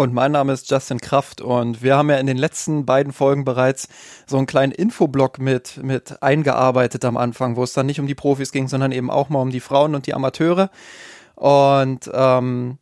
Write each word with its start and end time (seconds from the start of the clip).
Und 0.00 0.14
mein 0.14 0.32
Name 0.32 0.54
ist 0.54 0.70
Justin 0.70 0.98
Kraft 0.98 1.42
und 1.42 1.82
wir 1.82 1.94
haben 1.94 2.08
ja 2.08 2.16
in 2.16 2.26
den 2.26 2.38
letzten 2.38 2.86
beiden 2.86 3.12
Folgen 3.12 3.44
bereits 3.44 3.86
so 4.26 4.38
einen 4.38 4.46
kleinen 4.46 4.72
Infoblock 4.72 5.38
mit, 5.38 5.76
mit 5.82 6.22
eingearbeitet 6.22 7.04
am 7.04 7.18
Anfang, 7.18 7.54
wo 7.56 7.64
es 7.64 7.74
dann 7.74 7.84
nicht 7.84 8.00
um 8.00 8.06
die 8.06 8.14
Profis 8.14 8.50
ging, 8.50 8.66
sondern 8.66 8.92
eben 8.92 9.10
auch 9.10 9.28
mal 9.28 9.42
um 9.42 9.50
die 9.50 9.60
Frauen 9.60 9.94
und 9.94 10.06
die 10.06 10.14
Amateure. 10.14 10.70
Und 11.34 12.10
ähm, 12.14 12.78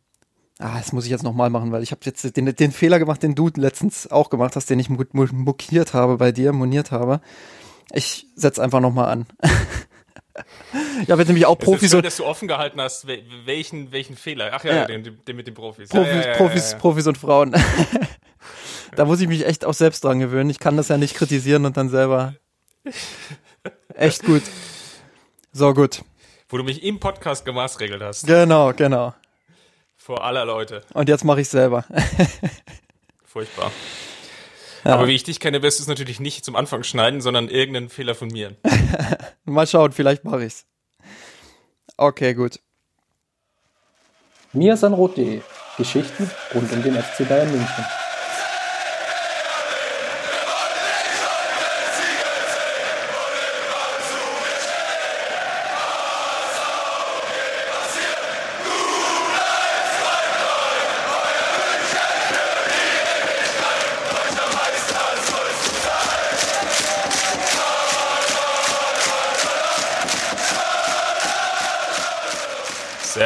ah, 0.59 0.77
das 0.77 0.93
muss 0.93 1.03
ich 1.03 1.11
jetzt 1.11 1.23
nochmal 1.23 1.49
machen, 1.49 1.73
weil 1.73 1.83
ich 1.83 1.91
habe 1.91 1.99
jetzt 2.05 2.37
den, 2.37 2.55
den 2.55 2.71
Fehler 2.71 2.99
gemacht, 2.99 3.21
den 3.21 3.35
du 3.35 3.49
letztens 3.53 4.09
auch 4.09 4.29
gemacht 4.29 4.55
hast, 4.55 4.69
den 4.69 4.79
ich 4.79 4.87
mokiert 4.89 5.93
habe 5.93 6.15
bei 6.15 6.31
dir, 6.31 6.53
moniert 6.53 6.91
habe. 6.91 7.19
Ich 7.91 8.27
setz 8.37 8.59
einfach 8.59 8.79
nochmal 8.79 9.09
an. 9.11 9.25
Ja, 11.07 11.17
wenn 11.17 11.27
nämlich 11.27 11.45
auch 11.45 11.55
Profis. 11.55 11.83
Es 11.83 11.91
schön, 11.91 12.03
dass 12.03 12.17
du 12.17 12.25
offen 12.25 12.47
gehalten 12.47 12.79
hast, 12.81 13.07
welchen, 13.45 13.91
welchen 13.91 14.15
Fehler. 14.15 14.51
Ach 14.53 14.63
ja, 14.63 14.75
ja. 14.75 14.85
Den, 14.85 15.03
den, 15.25 15.35
mit 15.35 15.47
den 15.47 15.53
Profis. 15.53 15.89
Profis, 15.89 16.13
ja, 16.13 16.31
ja, 16.31 16.37
Profis, 16.37 16.75
Profis 16.77 17.07
und 17.07 17.17
Frauen. 17.17 17.55
da 18.95 19.05
muss 19.05 19.21
ich 19.21 19.27
mich 19.27 19.45
echt 19.45 19.65
auch 19.65 19.73
selbst 19.73 20.03
dran 20.03 20.19
gewöhnen. 20.19 20.49
Ich 20.49 20.59
kann 20.59 20.77
das 20.77 20.89
ja 20.89 20.97
nicht 20.97 21.15
kritisieren 21.15 21.65
und 21.65 21.77
dann 21.77 21.89
selber. 21.89 22.35
Echt 23.95 24.23
gut. 24.23 24.43
So 25.51 25.73
gut. 25.73 26.03
Wo 26.49 26.57
du 26.57 26.63
mich 26.63 26.83
im 26.83 26.99
Podcast 26.99 27.45
gemaßregelt 27.45 28.01
hast. 28.01 28.25
Genau, 28.25 28.73
genau. 28.73 29.13
Vor 29.97 30.23
aller 30.23 30.45
Leute. 30.45 30.81
Und 30.93 31.09
jetzt 31.09 31.23
mache 31.23 31.41
ich 31.41 31.49
selber. 31.49 31.85
Furchtbar. 33.25 33.71
Ja. 34.83 34.93
Aber 34.93 35.07
wie 35.07 35.15
ich 35.15 35.23
dich 35.23 35.39
kenne, 35.39 35.61
wirst 35.61 35.79
du 35.79 35.83
es 35.83 35.87
natürlich 35.87 36.19
nicht 36.19 36.45
zum 36.45 36.55
Anfang 36.55 36.83
schneiden, 36.83 37.21
sondern 37.21 37.49
irgendeinen 37.49 37.89
Fehler 37.89 38.15
von 38.15 38.29
mir. 38.29 38.55
Mal 39.45 39.67
schauen, 39.67 39.91
vielleicht 39.91 40.23
mache 40.23 40.45
ich's. 40.45 40.65
Okay, 41.97 42.33
gut. 42.33 42.59
Mirsanrot.de 44.53 45.41
Geschichten 45.77 46.29
rund 46.53 46.71
um 46.71 46.83
den 46.83 46.95
FC 46.95 47.27
Bayern 47.27 47.51
München. 47.51 47.85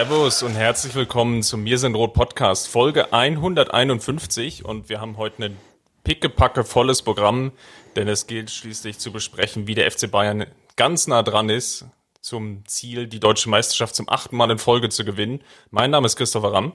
Servus 0.04 0.44
und 0.44 0.56
herzlich 0.56 0.96
willkommen 0.96 1.44
zum 1.44 1.64
Mir 1.64 1.78
sind 1.78 1.96
Rot 1.96 2.14
Podcast, 2.14 2.68
Folge 2.68 3.14
151 3.14 4.66
und 4.66 4.90
wir 4.90 5.00
haben 5.00 5.16
heute 5.16 5.46
ein 5.46 5.58
pickepacke 6.04 6.66
volles 6.66 7.02
Programm, 7.02 7.54
denn 7.96 8.10
es 8.10 8.28
gilt 8.28 8.52
schließlich 8.52 9.00
zu 9.00 9.14
besprechen, 9.14 9.66
wie 9.66 9.76
der 9.76 9.90
FC 9.90 10.12
Bayern 10.12 10.46
ganz 10.76 11.08
nah 11.08 11.24
dran 11.24 11.48
ist 11.48 11.86
zum 12.20 12.66
Ziel, 12.68 13.08
die 13.08 13.22
deutsche 13.22 13.50
Meisterschaft 13.50 13.96
zum 13.96 14.10
achten 14.10 14.36
Mal 14.36 14.52
in 14.52 14.58
Folge 14.58 14.90
zu 14.90 15.06
gewinnen. 15.06 15.42
Mein 15.72 15.92
Name 15.92 16.08
ist 16.08 16.18
Christopher 16.18 16.52
Ramm. 16.52 16.74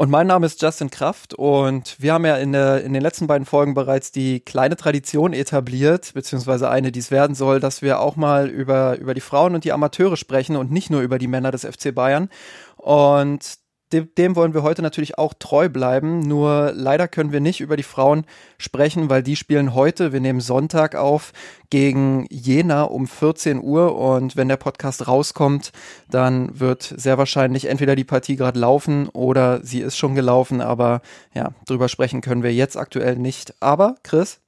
Und 0.00 0.08
mein 0.08 0.28
Name 0.28 0.46
ist 0.46 0.62
Justin 0.62 0.88
Kraft 0.88 1.34
und 1.34 1.96
wir 2.00 2.14
haben 2.14 2.24
ja 2.24 2.38
in, 2.38 2.52
der, 2.52 2.82
in 2.82 2.94
den 2.94 3.02
letzten 3.02 3.26
beiden 3.26 3.44
Folgen 3.44 3.74
bereits 3.74 4.10
die 4.10 4.40
kleine 4.40 4.74
Tradition 4.74 5.34
etabliert, 5.34 6.14
beziehungsweise 6.14 6.70
eine, 6.70 6.90
die 6.90 7.00
es 7.00 7.10
werden 7.10 7.36
soll, 7.36 7.60
dass 7.60 7.82
wir 7.82 8.00
auch 8.00 8.16
mal 8.16 8.48
über, 8.48 8.96
über 8.96 9.12
die 9.12 9.20
Frauen 9.20 9.54
und 9.54 9.64
die 9.64 9.72
Amateure 9.72 10.16
sprechen 10.16 10.56
und 10.56 10.70
nicht 10.70 10.88
nur 10.88 11.02
über 11.02 11.18
die 11.18 11.26
Männer 11.26 11.50
des 11.50 11.66
FC 11.66 11.94
Bayern. 11.94 12.30
Und 12.78 13.58
dem, 13.92 14.36
wollen 14.36 14.54
wir 14.54 14.62
heute 14.62 14.82
natürlich 14.82 15.18
auch 15.18 15.34
treu 15.38 15.68
bleiben. 15.68 16.20
Nur 16.20 16.72
leider 16.74 17.08
können 17.08 17.32
wir 17.32 17.40
nicht 17.40 17.60
über 17.60 17.76
die 17.76 17.82
Frauen 17.82 18.24
sprechen, 18.58 19.10
weil 19.10 19.22
die 19.22 19.36
spielen 19.36 19.74
heute, 19.74 20.12
wir 20.12 20.20
nehmen 20.20 20.40
Sonntag 20.40 20.94
auf, 20.94 21.32
gegen 21.70 22.26
Jena 22.30 22.84
um 22.84 23.06
14 23.06 23.60
Uhr. 23.62 23.96
Und 23.96 24.36
wenn 24.36 24.48
der 24.48 24.56
Podcast 24.56 25.08
rauskommt, 25.08 25.72
dann 26.08 26.58
wird 26.58 26.82
sehr 26.82 27.18
wahrscheinlich 27.18 27.66
entweder 27.66 27.96
die 27.96 28.04
Partie 28.04 28.36
gerade 28.36 28.58
laufen 28.58 29.08
oder 29.08 29.64
sie 29.64 29.80
ist 29.80 29.96
schon 29.96 30.14
gelaufen. 30.14 30.60
Aber 30.60 31.02
ja, 31.34 31.50
drüber 31.66 31.88
sprechen 31.88 32.20
können 32.20 32.42
wir 32.42 32.52
jetzt 32.52 32.76
aktuell 32.76 33.16
nicht. 33.16 33.54
Aber, 33.60 33.96
Chris? 34.02 34.40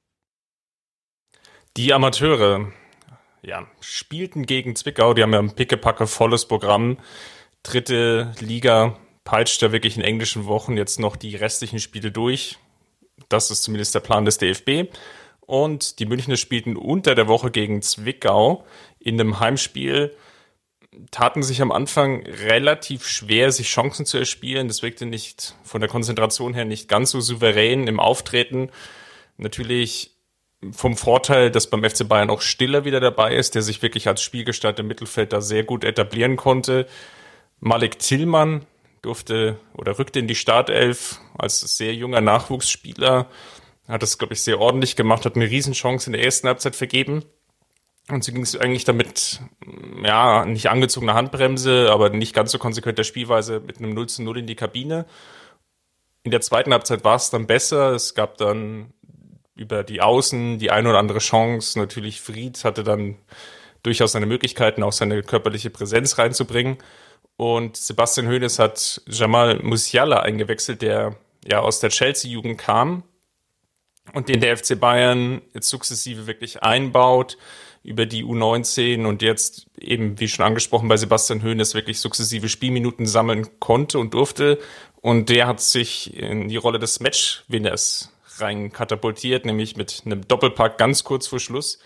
Die 1.75 1.91
Amateure, 1.91 2.71
ja, 3.41 3.65
spielten 3.81 4.45
gegen 4.45 4.75
Zwickau. 4.75 5.13
Die 5.13 5.23
haben 5.23 5.33
ja 5.33 5.39
ein 5.39 5.55
pickepacke 5.55 6.07
volles 6.07 6.45
Programm. 6.45 6.97
Dritte 7.63 8.31
Liga, 8.39 8.97
peitscht 9.23 9.61
er 9.63 9.71
wirklich 9.71 9.97
in 9.97 10.03
englischen 10.03 10.45
Wochen 10.45 10.77
jetzt 10.77 10.99
noch 10.99 11.15
die 11.15 11.35
restlichen 11.35 11.79
Spiele 11.79 12.11
durch. 12.11 12.57
Das 13.29 13.51
ist 13.51 13.63
zumindest 13.63 13.95
der 13.95 14.01
Plan 14.01 14.25
des 14.25 14.37
DFB. 14.37 14.91
Und 15.45 15.99
die 15.99 16.05
Münchner 16.05 16.37
spielten 16.37 16.75
unter 16.75 17.15
der 17.15 17.27
Woche 17.27 17.51
gegen 17.51 17.81
Zwickau 17.81 18.65
in 18.99 19.19
einem 19.19 19.39
Heimspiel. 19.39 20.15
Taten 21.11 21.43
sich 21.43 21.61
am 21.61 21.71
Anfang 21.71 22.25
relativ 22.25 23.07
schwer, 23.07 23.51
sich 23.51 23.67
Chancen 23.67 24.05
zu 24.05 24.17
erspielen. 24.17 24.67
Das 24.67 24.83
wirkte 24.83 25.05
nicht 25.05 25.55
von 25.63 25.81
der 25.81 25.89
Konzentration 25.89 26.53
her 26.53 26.65
nicht 26.65 26.87
ganz 26.87 27.11
so 27.11 27.19
souverän 27.19 27.87
im 27.87 27.99
Auftreten. 27.99 28.69
Natürlich 29.37 30.11
vom 30.71 30.95
Vorteil, 30.95 31.51
dass 31.51 31.69
beim 31.69 31.83
FC 31.83 32.07
Bayern 32.07 32.29
auch 32.29 32.41
Stiller 32.41 32.85
wieder 32.85 32.99
dabei 32.99 33.35
ist, 33.35 33.55
der 33.55 33.63
sich 33.63 33.81
wirklich 33.81 34.07
als 34.07 34.21
Spielgestalt 34.21 34.79
im 34.79 34.87
Mittelfeld 34.87 35.33
da 35.33 35.41
sehr 35.41 35.63
gut 35.63 35.83
etablieren 35.83 36.37
konnte. 36.37 36.87
Malik 37.59 37.99
Tillmann 37.99 38.65
durfte 39.03 39.59
oder 39.77 39.99
rückte 39.99 40.19
in 40.19 40.27
die 40.27 40.35
Startelf 40.35 41.19
als 41.37 41.59
sehr 41.77 41.93
junger 41.93 42.21
Nachwuchsspieler. 42.21 43.27
Hat 43.87 44.01
das, 44.01 44.17
glaube 44.17 44.33
ich, 44.33 44.41
sehr 44.41 44.59
ordentlich 44.59 44.95
gemacht, 44.95 45.25
hat 45.25 45.35
eine 45.35 45.49
Riesenchance 45.49 46.07
in 46.07 46.13
der 46.13 46.23
ersten 46.23 46.47
Halbzeit 46.47 46.75
vergeben. 46.75 47.23
Und 48.09 48.23
so 48.23 48.31
ging 48.31 48.41
es 48.41 48.55
eigentlich 48.57 48.85
damit, 48.85 49.41
ja, 50.03 50.45
nicht 50.45 50.69
angezogene 50.69 51.13
Handbremse, 51.13 51.89
aber 51.91 52.09
nicht 52.09 52.33
ganz 52.33 52.51
so 52.51 52.57
konsequenter 52.57 53.03
Spielweise 53.03 53.59
mit 53.59 53.77
einem 53.77 53.93
0 53.93 54.07
zu 54.07 54.23
0 54.23 54.39
in 54.39 54.47
die 54.47 54.55
Kabine. 54.55 55.05
In 56.23 56.31
der 56.31 56.41
zweiten 56.41 56.73
Halbzeit 56.73 57.03
war 57.03 57.15
es 57.15 57.29
dann 57.29 57.47
besser. 57.47 57.91
Es 57.91 58.15
gab 58.15 58.37
dann 58.37 58.93
über 59.55 59.83
die 59.83 60.01
Außen 60.01 60.59
die 60.59 60.71
eine 60.71 60.89
oder 60.89 60.99
andere 60.99 61.19
Chance. 61.19 61.77
Natürlich 61.79 62.21
Fried 62.21 62.63
hatte 62.63 62.83
dann 62.83 63.17
durchaus 63.83 64.13
seine 64.13 64.25
Möglichkeiten, 64.25 64.83
auch 64.83 64.93
seine 64.93 65.21
körperliche 65.23 65.69
Präsenz 65.69 66.17
reinzubringen. 66.17 66.77
Und 67.37 67.77
Sebastian 67.77 68.27
Hoeneß 68.27 68.59
hat 68.59 69.01
Jamal 69.07 69.59
Musiala 69.59 70.19
eingewechselt, 70.19 70.81
der 70.81 71.15
ja 71.45 71.59
aus 71.59 71.79
der 71.79 71.89
Chelsea-Jugend 71.89 72.57
kam 72.57 73.03
und 74.13 74.29
den 74.29 74.41
der 74.41 74.57
FC 74.57 74.79
Bayern 74.79 75.41
jetzt 75.53 75.69
sukzessive 75.69 76.27
wirklich 76.27 76.61
einbaut 76.61 77.37
über 77.83 78.05
die 78.05 78.23
U19 78.23 79.05
und 79.05 79.21
jetzt 79.21 79.67
eben, 79.77 80.19
wie 80.19 80.27
schon 80.27 80.45
angesprochen, 80.45 80.87
bei 80.87 80.95
Sebastian 80.95 81.43
Hoeneß 81.43 81.73
wirklich 81.73 81.99
sukzessive 81.99 82.47
Spielminuten 82.47 83.05
sammeln 83.05 83.59
konnte 83.59 83.99
und 83.99 84.13
durfte. 84.13 84.59
Und 85.01 85.27
der 85.27 85.47
hat 85.47 85.59
sich 85.59 86.15
in 86.15 86.47
die 86.47 86.55
Rolle 86.55 86.79
des 86.79 87.01
Matchwinners 87.01 88.13
rein 88.37 88.71
katapultiert, 88.71 89.45
nämlich 89.45 89.75
mit 89.75 90.03
einem 90.05 90.25
Doppelpack 90.25 90.77
ganz 90.77 91.03
kurz 91.03 91.27
vor 91.27 91.39
Schluss, 91.39 91.79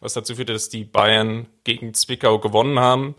was 0.00 0.14
dazu 0.14 0.36
führte, 0.36 0.54
dass 0.54 0.70
die 0.70 0.84
Bayern 0.84 1.46
gegen 1.64 1.92
Zwickau 1.92 2.38
gewonnen 2.38 2.78
haben 2.78 3.14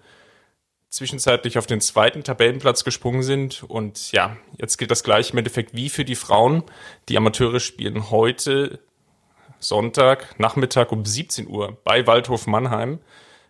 zwischenzeitlich 0.94 1.58
auf 1.58 1.66
den 1.66 1.82
zweiten 1.82 2.24
Tabellenplatz 2.24 2.84
gesprungen 2.84 3.24
sind. 3.24 3.64
Und 3.64 4.12
ja, 4.12 4.38
jetzt 4.60 4.78
gilt 4.78 4.92
das 4.92 5.04
gleiche 5.04 5.34
im 5.34 5.40
Endeffekt 5.40 5.76
wie 5.76 5.90
für 5.90 6.06
die 6.06 6.16
Frauen. 6.16 6.64
Die 7.10 7.18
Amateure 7.18 7.60
spielen 7.60 8.12
heute 8.12 8.80
Sonntag, 9.58 10.40
Nachmittag 10.40 10.92
um 10.92 11.04
17 11.04 11.48
Uhr 11.48 11.80
bei 11.84 12.06
Waldhof 12.06 12.46
Mannheim. 12.46 13.00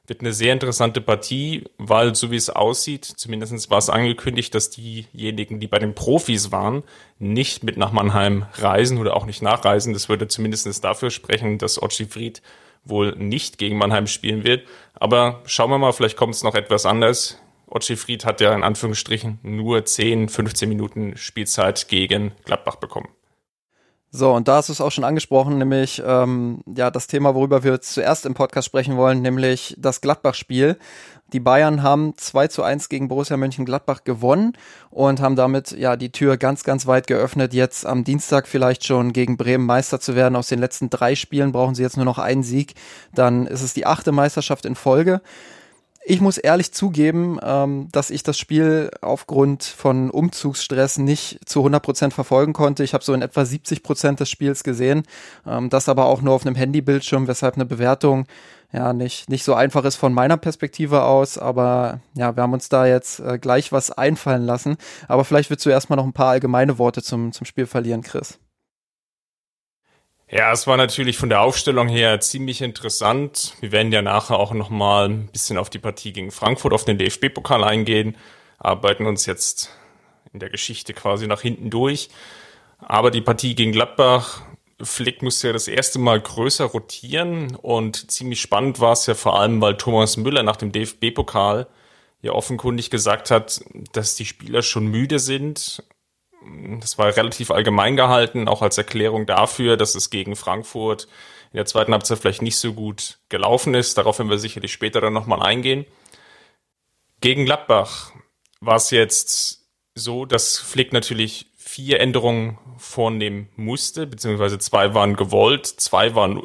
Wird 0.08 0.22
eine 0.22 0.32
sehr 0.32 0.54
interessante 0.54 1.02
Partie, 1.02 1.66
weil 1.78 2.16
so 2.16 2.32
wie 2.32 2.38
es 2.38 2.50
aussieht, 2.50 3.04
zumindest 3.04 3.70
war 3.70 3.78
es 3.78 3.90
angekündigt, 3.90 4.56
dass 4.56 4.70
diejenigen, 4.70 5.60
die 5.60 5.68
bei 5.68 5.80
den 5.80 5.96
Profis 5.96 6.52
waren, 6.52 6.84
nicht 7.20 7.64
mit 7.64 7.76
nach 7.76 7.92
Mannheim 7.92 8.46
reisen 8.54 8.98
oder 8.98 9.18
auch 9.18 9.26
nicht 9.26 9.42
nachreisen. 9.42 9.92
Das 9.92 10.08
würde 10.08 10.30
zumindest 10.30 10.84
dafür 10.84 11.10
sprechen, 11.10 11.58
dass 11.58 11.82
Otschi 11.82 12.06
Fried 12.06 12.42
wohl 12.86 13.16
nicht 13.18 13.58
gegen 13.58 13.78
Mannheim 13.78 14.08
spielen 14.08 14.44
wird. 14.44 14.68
Aber 14.94 15.42
schauen 15.46 15.70
wir 15.70 15.78
mal, 15.78 15.94
vielleicht 15.94 16.18
kommt 16.18 16.36
es 16.36 16.44
noch 16.44 16.56
etwas 16.56 16.86
anders. 16.86 17.40
Otschi 17.68 17.96
Fried 17.96 18.26
hat 18.26 18.42
ja 18.42 18.54
in 18.54 18.64
Anführungsstrichen 18.64 19.40
nur 19.42 19.86
10, 19.86 20.30
15 20.30 20.70
Minuten 20.70 21.18
Spielzeit 21.18 21.88
gegen 21.88 22.34
Gladbach 22.46 22.76
bekommen. 22.76 23.10
So, 24.16 24.32
und 24.32 24.48
da 24.48 24.58
hast 24.58 24.70
du 24.70 24.74
es 24.74 24.80
auch 24.80 24.92
schon 24.92 25.06
angesprochen, 25.06 25.58
nämlich 25.58 26.00
ähm, 26.06 26.64
ja 26.68 26.92
das 26.92 27.08
Thema, 27.08 27.34
worüber 27.34 27.64
wir 27.64 27.82
zuerst 27.82 28.28
im 28.28 28.36
Podcast 28.36 28.68
sprechen 28.68 28.96
wollen, 28.96 29.24
nämlich 29.24 29.76
das 29.80 30.02
Gladbach-Spiel. 30.02 30.78
Die 31.34 31.40
Bayern 31.40 31.82
haben 31.82 32.14
2 32.16 32.48
zu 32.50 32.62
1 32.62 32.90
gegen 32.90 33.08
Borussia 33.08 33.38
Mönchengladbach 33.38 34.04
gewonnen 34.04 34.54
und 34.92 35.20
haben 35.20 35.36
damit 35.36 35.72
ja 35.72 35.96
die 35.96 36.12
Tür 36.12 36.38
ganz, 36.38 36.64
ganz 36.64 36.86
weit 36.86 37.08
geöffnet, 37.08 37.56
jetzt 37.56 37.88
am 37.88 38.04
Dienstag 38.04 38.48
vielleicht 38.48 38.86
schon 38.86 39.14
gegen 39.14 39.36
Bremen 39.36 39.66
Meister 39.66 40.00
zu 40.00 40.16
werden. 40.16 40.36
Aus 40.36 40.48
den 40.48 40.60
letzten 40.60 40.92
drei 40.92 41.16
Spielen 41.16 41.52
brauchen 41.52 41.74
sie 41.74 41.82
jetzt 41.82 41.98
nur 41.98 42.06
noch 42.06 42.20
einen 42.20 42.44
Sieg. 42.44 42.76
Dann 43.16 43.48
ist 43.48 43.64
es 43.64 43.74
die 43.74 43.88
achte 43.88 44.12
Meisterschaft 44.12 44.68
in 44.68 44.76
Folge. 44.76 45.22
Ich 46.06 46.22
muss 46.22 46.38
ehrlich 46.38 46.74
zugeben, 46.74 47.40
ähm, 47.42 47.88
dass 47.92 48.10
ich 48.10 48.24
das 48.24 48.38
Spiel 48.38 48.92
aufgrund 49.02 49.64
von 49.64 50.10
Umzugsstress 50.10 50.98
nicht 50.98 51.40
zu 51.46 51.60
100 51.60 51.82
Prozent 51.82 52.14
verfolgen 52.14 52.54
konnte. 52.54 52.84
Ich 52.84 52.94
habe 52.94 53.04
so 53.04 53.14
in 53.14 53.22
etwa 53.22 53.46
70 53.46 53.84
Prozent 53.84 54.20
des 54.20 54.30
Spiels 54.30 54.64
gesehen, 54.64 55.04
ähm, 55.48 55.70
das 55.70 55.90
aber 55.90 56.06
auch 56.06 56.22
nur 56.22 56.34
auf 56.34 56.46
einem 56.46 56.56
Handybildschirm, 56.56 57.28
weshalb 57.28 57.56
eine 57.56 57.66
Bewertung 57.66 58.26
ja 58.74 58.92
nicht, 58.92 59.30
nicht 59.30 59.44
so 59.44 59.54
einfach 59.54 59.86
ist 59.86 59.96
von 59.96 60.14
meiner 60.14 60.38
Perspektive 60.38 61.04
aus. 61.04 61.38
Aber 61.38 62.02
ja, 62.16 62.36
wir 62.36 62.44
haben 62.44 62.54
uns 62.54 62.70
da 62.70 62.86
jetzt 62.86 63.20
äh, 63.20 63.38
gleich 63.38 63.72
was 63.72 63.92
einfallen 63.92 64.44
lassen. 64.44 64.78
Aber 65.08 65.24
vielleicht 65.24 65.50
willst 65.50 65.66
du 65.66 65.70
erstmal 65.70 65.98
noch 65.98 66.06
ein 66.06 66.14
paar 66.14 66.32
allgemeine 66.32 66.80
Worte 66.80 67.02
zum, 67.02 67.32
zum 67.32 67.46
Spiel 67.46 67.68
verlieren, 67.68 68.02
Chris. 68.02 68.40
Ja, 70.36 70.52
es 70.52 70.66
war 70.66 70.78
natürlich 70.78 71.18
von 71.18 71.30
der 71.30 71.42
Aufstellung 71.42 71.88
her 71.88 72.20
ziemlich 72.20 72.64
interessant. 72.64 73.54
Wir 73.60 73.72
werden 73.72 73.92
ja 73.92 74.02
nachher 74.02 74.40
auch 74.40 74.52
nochmal 74.52 75.08
ein 75.08 75.28
bisschen 75.28 75.60
auf 75.60 75.70
die 75.70 75.78
Partie 75.78 76.12
gegen 76.12 76.32
Frankfurt 76.32 76.74
auf 76.74 76.86
den 76.86 76.98
DFB-Pokal 76.98 77.64
eingehen, 77.64 78.18
arbeiten 78.58 79.06
uns 79.06 79.28
jetzt 79.28 79.70
in 80.34 80.40
der 80.40 80.50
Geschichte 80.50 80.96
quasi 80.96 81.28
nach 81.28 81.42
hinten 81.42 81.70
durch. 81.70 82.10
Aber 82.80 83.12
die 83.12 83.22
Partie 83.22 83.54
gegen 83.54 83.74
Gladbach, 83.74 84.42
Flick 84.82 85.22
musste 85.22 85.48
ja 85.48 85.54
das 85.54 85.68
erste 85.68 86.00
Mal 86.00 86.20
größer 86.20 86.66
rotieren 86.66 87.56
und 87.56 88.10
ziemlich 88.10 88.42
spannend 88.42 88.80
war 88.80 88.94
es 88.94 89.06
ja 89.06 89.14
vor 89.14 89.40
allem, 89.40 89.62
weil 89.62 89.78
Thomas 89.78 90.18
Müller 90.18 90.42
nach 90.42 90.56
dem 90.56 90.72
DFB-Pokal 90.72 91.68
ja 92.24 92.32
offenkundig 92.32 92.90
gesagt 92.90 93.30
hat, 93.30 93.64
dass 93.92 94.16
die 94.16 94.26
Spieler 94.26 94.64
schon 94.64 94.88
müde 94.88 95.20
sind 95.20 95.84
das 96.80 96.98
war 96.98 97.16
relativ 97.16 97.52
allgemein 97.52 97.96
gehalten, 97.96 98.48
auch 98.48 98.62
als 98.62 98.78
Erklärung 98.78 99.26
dafür, 99.26 99.78
dass 99.78 99.96
es 99.96 100.10
gegen 100.10 100.36
Frankfurt 100.36 101.08
in 101.52 101.58
der 101.58 101.66
zweiten 101.66 101.94
Halbzeit 101.94 102.20
vielleicht 102.20 102.42
nicht 102.42 102.58
so 102.58 102.74
gut 102.74 103.20
gelaufen 103.30 103.74
ist. 103.74 103.98
Darauf 103.98 104.20
werden 104.20 104.30
wir 104.30 104.40
sicherlich 104.40 104.74
später 104.74 105.02
dann 105.02 105.14
nochmal 105.14 105.42
eingehen. 105.42 105.86
Gegen 107.22 107.46
Gladbach 107.46 108.12
war 108.60 108.76
es 108.76 108.90
jetzt 108.92 109.68
so, 109.96 110.26
dass 110.26 110.58
Flick 110.58 110.94
natürlich 110.94 111.48
vier 111.58 112.00
Änderungen 112.00 112.58
vornehmen 112.78 113.50
musste, 113.56 114.08
beziehungsweise 114.08 114.60
zwei 114.60 114.94
waren 114.94 115.16
gewollt, 115.16 115.68
zwei 115.68 116.16
waren 116.16 116.44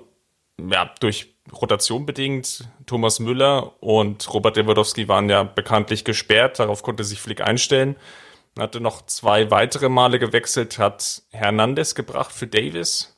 ja, 0.70 0.92
durch 1.00 1.34
Rotation 1.52 2.04
bedingt. 2.04 2.68
Thomas 2.86 3.18
Müller 3.20 3.82
und 3.82 4.32
Robert 4.32 4.56
Lewandowski 4.56 5.08
waren 5.08 5.30
ja 5.30 5.42
bekanntlich 5.42 6.04
gesperrt, 6.04 6.58
darauf 6.58 6.82
konnte 6.82 7.04
sich 7.04 7.20
Flick 7.20 7.40
einstellen 7.40 7.96
hatte 8.60 8.80
noch 8.80 9.06
zwei 9.06 9.50
weitere 9.50 9.88
Male 9.88 10.18
gewechselt, 10.18 10.78
hat 10.78 11.22
Hernandez 11.30 11.94
gebracht 11.94 12.32
für 12.32 12.46
Davis, 12.46 13.16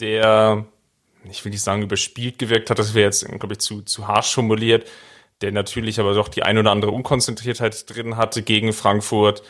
der, 0.00 0.66
ich 1.24 1.44
will 1.44 1.50
nicht 1.50 1.62
sagen 1.62 1.82
überspielt 1.82 2.38
gewirkt 2.38 2.70
hat, 2.70 2.78
das 2.78 2.94
wäre 2.94 3.06
jetzt, 3.06 3.26
glaube 3.26 3.54
ich, 3.54 3.60
zu, 3.60 3.82
zu 3.82 4.08
harsch 4.08 4.32
formuliert, 4.34 4.88
der 5.40 5.52
natürlich 5.52 6.00
aber 6.00 6.14
doch 6.14 6.28
die 6.28 6.42
ein 6.42 6.58
oder 6.58 6.70
andere 6.70 6.90
Unkonzentriertheit 6.90 7.88
drin 7.88 8.16
hatte 8.16 8.42
gegen 8.42 8.72
Frankfurt. 8.72 9.42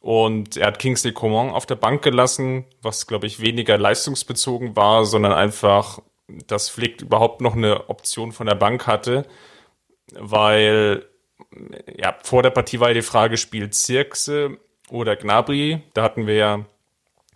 Und 0.00 0.56
er 0.56 0.68
hat 0.68 0.78
Kingsley 0.78 1.12
Coman 1.12 1.50
auf 1.50 1.66
der 1.66 1.74
Bank 1.74 2.02
gelassen, 2.02 2.64
was, 2.80 3.06
glaube 3.06 3.26
ich, 3.26 3.40
weniger 3.40 3.76
leistungsbezogen 3.76 4.76
war, 4.76 5.04
sondern 5.04 5.32
einfach, 5.32 6.00
dass 6.46 6.68
Flick 6.68 7.02
überhaupt 7.02 7.40
noch 7.40 7.54
eine 7.56 7.88
Option 7.88 8.32
von 8.32 8.46
der 8.46 8.54
Bank 8.54 8.86
hatte, 8.86 9.26
weil 10.12 11.06
ja, 11.98 12.16
vor 12.22 12.42
der 12.42 12.50
Partie 12.50 12.80
war 12.80 12.88
ja 12.88 12.94
die 12.94 13.02
Frage, 13.02 13.36
spielt 13.36 13.74
Zirkse 13.74 14.58
oder 14.90 15.16
Gnabry. 15.16 15.82
Da 15.94 16.02
hatten 16.02 16.26
wir 16.26 16.34
ja 16.34 16.64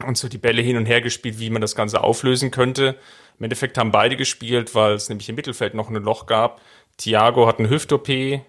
uns 0.05 0.21
so 0.21 0.29
die 0.29 0.39
Bälle 0.39 0.63
hin 0.63 0.77
und 0.77 0.87
her 0.87 1.01
gespielt, 1.01 1.39
wie 1.39 1.51
man 1.51 1.63
das 1.63 1.77
Ganze 1.77 2.03
auflösen 2.03 2.51
könnte. 2.51 2.97
Im 3.39 3.45
Endeffekt 3.45 3.79
haben 3.79 3.91
beide 3.91 4.17
gespielt, 4.17 4.75
weil 4.75 4.95
es 4.95 5.09
nämlich 5.09 5.29
im 5.29 5.35
Mittelfeld 5.37 5.75
noch 5.75 5.89
ein 5.89 5.97
Loch 5.97 6.27
gab. 6.27 6.61
Thiago 6.97 7.47
hat 7.47 7.59
eine 7.59 7.71
Hüft-OP, 7.71 8.09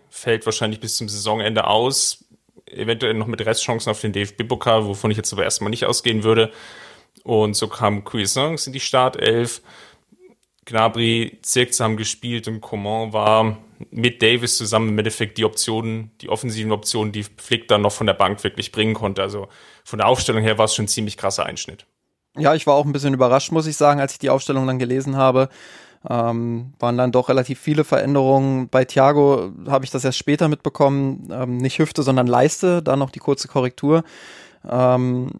fällt 0.09 0.45
wahrscheinlich 0.45 0.79
bis 0.79 0.97
zum 0.97 1.09
Saisonende 1.09 1.65
aus. 1.65 2.25
Eventuell 2.67 3.13
noch 3.13 3.27
mit 3.27 3.45
Restchancen 3.45 3.91
auf 3.91 4.01
den 4.01 4.13
DFB-Pokal, 4.13 4.85
wovon 4.85 5.11
ich 5.11 5.17
jetzt 5.17 5.33
aber 5.33 5.43
erstmal 5.43 5.69
nicht 5.69 5.85
ausgehen 5.85 6.23
würde. 6.23 6.51
Und 7.23 7.55
so 7.55 7.67
kam 7.67 8.03
Cuisance 8.03 8.69
in 8.69 8.73
die 8.73 8.79
Startelf. 8.79 9.61
Gnabry, 10.65 11.39
Zirkze 11.41 11.83
haben 11.83 11.97
gespielt 11.97 12.47
und 12.47 12.61
Coman 12.61 13.13
war 13.13 13.57
mit 13.91 14.21
Davis 14.21 14.57
zusammen 14.57 14.89
im 14.89 14.97
Endeffekt 14.97 15.37
die 15.37 15.45
Optionen, 15.45 16.11
die 16.21 16.29
offensiven 16.29 16.71
Optionen, 16.71 17.11
die 17.11 17.23
Flick 17.23 17.67
dann 17.67 17.81
noch 17.81 17.91
von 17.91 18.07
der 18.07 18.13
Bank 18.13 18.43
wirklich 18.43 18.71
bringen 18.71 18.93
konnte. 18.93 19.21
Also 19.21 19.47
von 19.83 19.99
der 19.99 20.07
Aufstellung 20.07 20.43
her 20.43 20.57
war 20.57 20.65
es 20.65 20.75
schon 20.75 20.85
ein 20.85 20.89
ziemlich 20.89 21.17
krasser 21.17 21.45
Einschnitt. 21.45 21.85
Ja, 22.37 22.53
ich 22.53 22.67
war 22.67 22.75
auch 22.75 22.85
ein 22.85 22.91
bisschen 22.91 23.13
überrascht, 23.13 23.51
muss 23.51 23.67
ich 23.67 23.77
sagen, 23.77 23.99
als 23.99 24.13
ich 24.13 24.19
die 24.19 24.29
Aufstellung 24.29 24.67
dann 24.67 24.79
gelesen 24.79 25.15
habe. 25.15 25.49
Ähm, 26.07 26.73
waren 26.79 26.97
dann 26.97 27.11
doch 27.11 27.29
relativ 27.29 27.59
viele 27.59 27.83
Veränderungen. 27.83 28.69
Bei 28.69 28.85
Thiago 28.85 29.51
habe 29.67 29.85
ich 29.85 29.91
das 29.91 30.05
erst 30.05 30.19
später 30.19 30.47
mitbekommen. 30.47 31.29
Ähm, 31.31 31.57
nicht 31.57 31.79
Hüfte, 31.79 32.03
sondern 32.03 32.27
Leiste, 32.27 32.83
da 32.83 32.95
noch 32.95 33.09
die 33.09 33.19
kurze 33.19 33.47
Korrektur. 33.47 34.03
Ähm, 34.69 35.31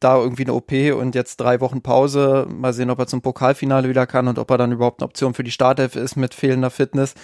da 0.00 0.16
irgendwie 0.16 0.44
eine 0.44 0.54
OP 0.54 0.72
und 0.98 1.14
jetzt 1.14 1.36
drei 1.36 1.60
Wochen 1.60 1.82
Pause. 1.82 2.46
Mal 2.48 2.72
sehen, 2.72 2.90
ob 2.90 2.98
er 2.98 3.06
zum 3.06 3.20
Pokalfinale 3.20 3.88
wieder 3.88 4.06
kann 4.06 4.28
und 4.28 4.38
ob 4.38 4.50
er 4.50 4.58
dann 4.58 4.72
überhaupt 4.72 5.02
eine 5.02 5.08
Option 5.08 5.34
für 5.34 5.44
die 5.44 5.50
Startelf 5.50 5.94
ist 5.94 6.16
mit 6.16 6.34
fehlender 6.34 6.70
Fitness. 6.70 7.14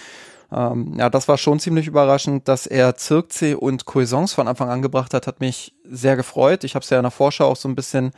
Ähm, 0.51 0.93
ja, 0.97 1.09
das 1.09 1.27
war 1.27 1.37
schon 1.37 1.59
ziemlich 1.59 1.87
überraschend, 1.87 2.47
dass 2.47 2.67
er 2.67 2.95
Zirkzee 2.95 3.53
und 3.53 3.85
Cuisance 3.85 4.33
von 4.33 4.47
Anfang 4.47 4.69
an 4.69 4.81
gebracht 4.81 5.13
hat, 5.13 5.27
hat 5.27 5.41
mich 5.41 5.73
sehr 5.83 6.15
gefreut. 6.15 6.63
Ich 6.63 6.75
habe 6.75 6.83
es 6.83 6.89
ja 6.89 6.97
in 6.97 7.03
der 7.03 7.11
Vorschau 7.11 7.47
auch 7.47 7.55
so 7.55 7.67
ein 7.67 7.75
bisschen 7.75 8.11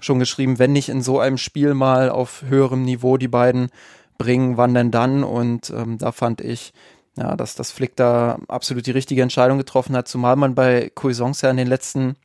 schon 0.00 0.18
geschrieben, 0.18 0.58
wenn 0.58 0.72
nicht 0.72 0.88
in 0.88 1.02
so 1.02 1.18
einem 1.20 1.38
Spiel 1.38 1.74
mal 1.74 2.10
auf 2.10 2.42
höherem 2.48 2.84
Niveau 2.84 3.16
die 3.16 3.28
beiden 3.28 3.70
bringen, 4.16 4.56
wann 4.56 4.74
denn 4.74 4.90
dann? 4.90 5.24
Und 5.24 5.70
ähm, 5.70 5.98
da 5.98 6.12
fand 6.12 6.40
ich, 6.40 6.72
ja, 7.16 7.36
dass 7.36 7.54
das 7.54 7.72
Flick 7.72 7.96
da 7.96 8.38
absolut 8.48 8.86
die 8.86 8.92
richtige 8.92 9.22
Entscheidung 9.22 9.58
getroffen 9.58 9.96
hat, 9.96 10.08
zumal 10.08 10.36
man 10.36 10.54
bei 10.54 10.90
Cuisance 10.94 11.44
ja 11.44 11.50
in 11.50 11.56
den 11.56 11.66
letzten 11.66 12.16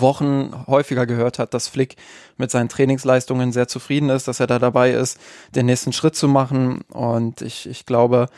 Wochen 0.00 0.52
häufiger 0.66 1.06
gehört 1.06 1.38
hat, 1.38 1.54
dass 1.54 1.68
Flick 1.68 1.96
mit 2.36 2.50
seinen 2.50 2.68
Trainingsleistungen 2.68 3.52
sehr 3.52 3.68
zufrieden 3.68 4.10
ist, 4.10 4.28
dass 4.28 4.40
er 4.40 4.46
da 4.46 4.58
dabei 4.58 4.92
ist, 4.92 5.18
den 5.54 5.66
nächsten 5.66 5.92
Schritt 5.92 6.16
zu 6.16 6.28
machen. 6.28 6.82
Und 6.90 7.42
ich, 7.42 7.68
ich 7.68 7.86
glaube, 7.86 8.28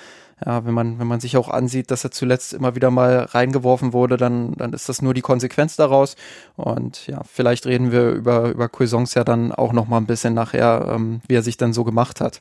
ja, 0.44 0.64
wenn 0.64 0.72
man, 0.72 0.98
wenn 0.98 1.06
man 1.06 1.20
sich 1.20 1.36
auch 1.36 1.48
ansieht, 1.48 1.90
dass 1.90 2.04
er 2.04 2.10
zuletzt 2.10 2.54
immer 2.54 2.74
wieder 2.74 2.90
mal 2.90 3.24
reingeworfen 3.24 3.92
wurde, 3.92 4.16
dann, 4.16 4.54
dann 4.54 4.72
ist 4.72 4.88
das 4.88 5.02
nur 5.02 5.12
die 5.12 5.20
Konsequenz 5.20 5.76
daraus. 5.76 6.16
Und 6.56 7.06
ja, 7.06 7.22
vielleicht 7.24 7.66
reden 7.66 7.92
wir 7.92 8.10
über, 8.10 8.48
über 8.48 8.68
Cuisance 8.68 9.18
ja 9.18 9.24
dann 9.24 9.52
auch 9.52 9.72
noch 9.72 9.86
mal 9.86 9.98
ein 9.98 10.06
bisschen 10.06 10.34
nachher, 10.34 10.92
ähm, 10.94 11.20
wie 11.28 11.34
er 11.34 11.42
sich 11.42 11.56
dann 11.56 11.72
so 11.72 11.84
gemacht 11.84 12.20
hat. 12.20 12.40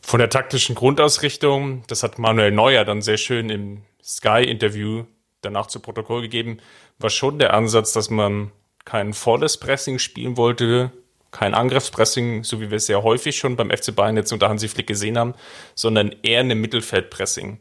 Von 0.00 0.20
der 0.20 0.30
taktischen 0.30 0.74
Grundausrichtung, 0.74 1.82
das 1.88 2.02
hat 2.02 2.18
Manuel 2.18 2.52
Neuer 2.52 2.84
dann 2.84 3.02
sehr 3.02 3.16
schön 3.16 3.48
im 3.48 3.82
Sky-Interview 4.02 5.04
danach 5.44 5.66
zu 5.66 5.80
Protokoll 5.80 6.22
gegeben, 6.22 6.58
war 6.98 7.10
schon 7.10 7.38
der 7.38 7.54
Ansatz, 7.54 7.92
dass 7.92 8.10
man 8.10 8.52
kein 8.84 9.14
volles 9.14 9.58
Pressing 9.58 9.98
spielen 9.98 10.36
wollte, 10.36 10.92
kein 11.30 11.54
Angriffspressing, 11.54 12.44
so 12.44 12.60
wie 12.60 12.70
wir 12.70 12.76
es 12.76 12.86
sehr 12.86 13.02
häufig 13.02 13.36
schon 13.36 13.56
beim 13.56 13.70
FC 13.70 13.94
Bayern 13.94 14.16
jetzt 14.16 14.32
unter 14.32 14.48
Hansi 14.48 14.68
Flick 14.68 14.86
gesehen 14.86 15.18
haben, 15.18 15.34
sondern 15.74 16.14
eher 16.22 16.40
eine 16.40 16.54
Mittelfeldpressing. 16.54 17.60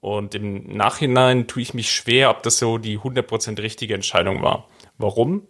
Und 0.00 0.34
im 0.34 0.76
Nachhinein 0.76 1.46
tue 1.46 1.62
ich 1.62 1.74
mich 1.74 1.90
schwer, 1.90 2.30
ob 2.30 2.42
das 2.42 2.58
so 2.58 2.76
die 2.76 2.98
100% 2.98 3.62
richtige 3.62 3.94
Entscheidung 3.94 4.42
war. 4.42 4.68
Warum? 4.98 5.46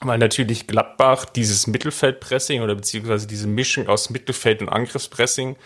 Weil 0.00 0.18
natürlich 0.18 0.66
Gladbach 0.66 1.24
dieses 1.24 1.66
Mittelfeldpressing 1.68 2.62
oder 2.62 2.74
beziehungsweise 2.74 3.26
diese 3.26 3.46
Mischung 3.46 3.86
aus 3.86 4.10
Mittelfeld 4.10 4.60
und 4.60 4.68
Angriffspressing 4.68 5.56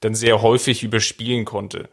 dann 0.00 0.14
sehr 0.14 0.42
häufig 0.42 0.82
überspielen 0.82 1.44
konnte. 1.44 1.88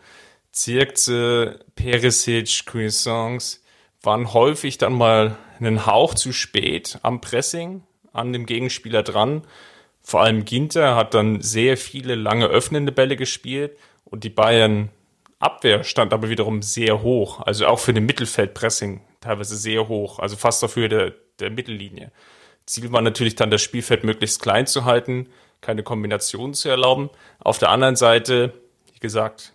Zirkze, 0.53 1.59
Perisic, 1.75 2.65
Cuisance 2.65 3.59
waren 4.01 4.33
häufig 4.33 4.77
dann 4.77 4.93
mal 4.93 5.35
einen 5.59 5.85
Hauch 5.85 6.13
zu 6.13 6.31
spät 6.31 6.99
am 7.01 7.21
Pressing, 7.21 7.83
an 8.13 8.31
dem 8.31 8.45
Gegenspieler 8.45 9.01
dran. 9.01 9.41
Vor 10.01 10.21
allem 10.21 10.45
Ginter 10.45 10.95
hat 10.95 11.15
dann 11.15 11.41
sehr 11.41 11.75
viele 11.75 12.15
lange 12.15 12.45
öffnende 12.45 12.91
Bälle 12.91 13.15
gespielt 13.15 13.77
und 14.05 14.23
die 14.23 14.29
Bayern 14.29 14.89
Abwehr 15.39 15.83
stand 15.83 16.13
aber 16.13 16.29
wiederum 16.29 16.61
sehr 16.61 17.01
hoch, 17.01 17.41
also 17.41 17.65
auch 17.65 17.79
für 17.79 17.93
den 17.93 18.05
Mittelfeldpressing 18.05 19.01
teilweise 19.19 19.57
sehr 19.57 19.87
hoch, 19.87 20.19
also 20.19 20.37
fast 20.37 20.63
auf 20.63 20.75
Höhe 20.75 20.87
der, 20.87 21.13
der 21.39 21.49
Mittellinie. 21.49 22.11
Ziel 22.65 22.91
war 22.91 23.01
natürlich 23.01 23.35
dann, 23.35 23.51
das 23.51 23.61
Spielfeld 23.61 24.03
möglichst 24.03 24.41
klein 24.41 24.67
zu 24.67 24.85
halten, 24.85 25.27
keine 25.59 25.83
Kombinationen 25.83 26.53
zu 26.53 26.69
erlauben. 26.69 27.09
Auf 27.39 27.57
der 27.57 27.69
anderen 27.69 27.95
Seite, 27.95 28.53
wie 28.93 28.99
gesagt, 28.99 29.52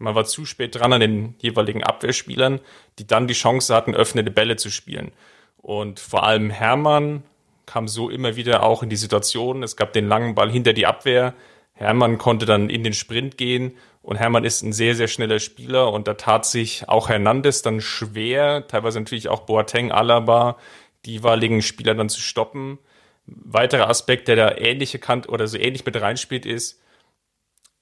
man 0.00 0.14
war 0.14 0.24
zu 0.24 0.46
spät 0.46 0.74
dran 0.74 0.92
an 0.94 1.00
den 1.00 1.34
jeweiligen 1.38 1.84
Abwehrspielern, 1.84 2.60
die 2.98 3.06
dann 3.06 3.28
die 3.28 3.34
Chance 3.34 3.74
hatten, 3.74 3.94
öffnende 3.94 4.30
Bälle 4.30 4.56
zu 4.56 4.70
spielen. 4.70 5.12
Und 5.58 6.00
vor 6.00 6.24
allem 6.24 6.50
Hermann 6.50 7.22
kam 7.66 7.86
so 7.86 8.08
immer 8.08 8.34
wieder 8.34 8.62
auch 8.62 8.82
in 8.82 8.88
die 8.88 8.96
Situation, 8.96 9.62
es 9.62 9.76
gab 9.76 9.92
den 9.92 10.08
langen 10.08 10.34
Ball 10.34 10.50
hinter 10.50 10.72
die 10.72 10.86
Abwehr. 10.86 11.34
Hermann 11.74 12.18
konnte 12.18 12.46
dann 12.46 12.70
in 12.70 12.82
den 12.82 12.94
Sprint 12.94 13.36
gehen 13.36 13.76
und 14.02 14.16
Hermann 14.16 14.44
ist 14.44 14.62
ein 14.62 14.72
sehr, 14.72 14.94
sehr 14.94 15.06
schneller 15.06 15.38
Spieler 15.38 15.92
und 15.92 16.08
da 16.08 16.14
tat 16.14 16.46
sich 16.46 16.88
auch 16.88 17.10
Hernandez 17.10 17.60
dann 17.60 17.82
schwer, 17.82 18.66
teilweise 18.66 19.00
natürlich 19.00 19.28
auch 19.28 19.40
Boateng, 19.40 19.92
Alaba, 19.92 20.56
die 21.04 21.12
jeweiligen 21.12 21.60
Spieler 21.60 21.94
dann 21.94 22.08
zu 22.08 22.20
stoppen. 22.20 22.78
Weiterer 23.26 23.88
Aspekt, 23.88 24.28
der 24.28 24.36
da 24.36 24.56
ähnliche 24.56 24.98
Kant 24.98 25.28
oder 25.28 25.46
so 25.46 25.58
ähnlich 25.58 25.84
mit 25.84 26.00
reinspielt, 26.00 26.46
ist, 26.46 26.80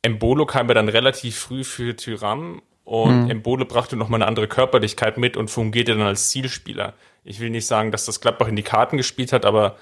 Embolo 0.02 0.46
kam 0.46 0.68
ja 0.68 0.74
dann 0.74 0.88
relativ 0.88 1.38
früh 1.38 1.64
für 1.64 1.96
Tyram 1.96 2.62
und 2.84 3.24
mhm. 3.24 3.30
Embolo 3.30 3.64
brachte 3.64 3.96
nochmal 3.96 4.22
eine 4.22 4.28
andere 4.28 4.48
Körperlichkeit 4.48 5.18
mit 5.18 5.36
und 5.36 5.50
fungierte 5.50 5.96
dann 5.96 6.06
als 6.06 6.30
Zielspieler. 6.30 6.94
Ich 7.24 7.40
will 7.40 7.50
nicht 7.50 7.66
sagen, 7.66 7.92
dass 7.92 8.06
das 8.06 8.20
Gladbach 8.20 8.48
in 8.48 8.56
die 8.56 8.62
Karten 8.62 8.96
gespielt 8.96 9.32
hat, 9.32 9.44
aber 9.44 9.76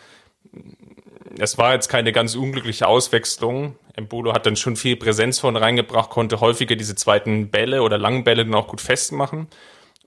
es 1.39 1.59
war 1.59 1.75
jetzt 1.75 1.89
keine 1.89 2.13
ganz 2.13 2.35
unglückliche 2.35 2.89
Auswechslung. 2.89 3.77
Embolo 3.95 4.33
hat 4.33 4.47
dann 4.47 4.57
schon 4.57 4.77
viel 4.77 4.97
Präsenz 4.97 5.39
vorne 5.39 5.61
reingebracht, 5.61 6.11
konnte 6.11 6.41
häufiger 6.41 6.77
diese 6.77 6.95
zweiten 6.95 7.51
Bälle 7.51 7.83
oder 7.83 7.99
langen 7.99 8.25
Bälle 8.25 8.45
dann 8.45 8.55
auch 8.55 8.69
gut 8.69 8.81
festmachen. 8.81 9.49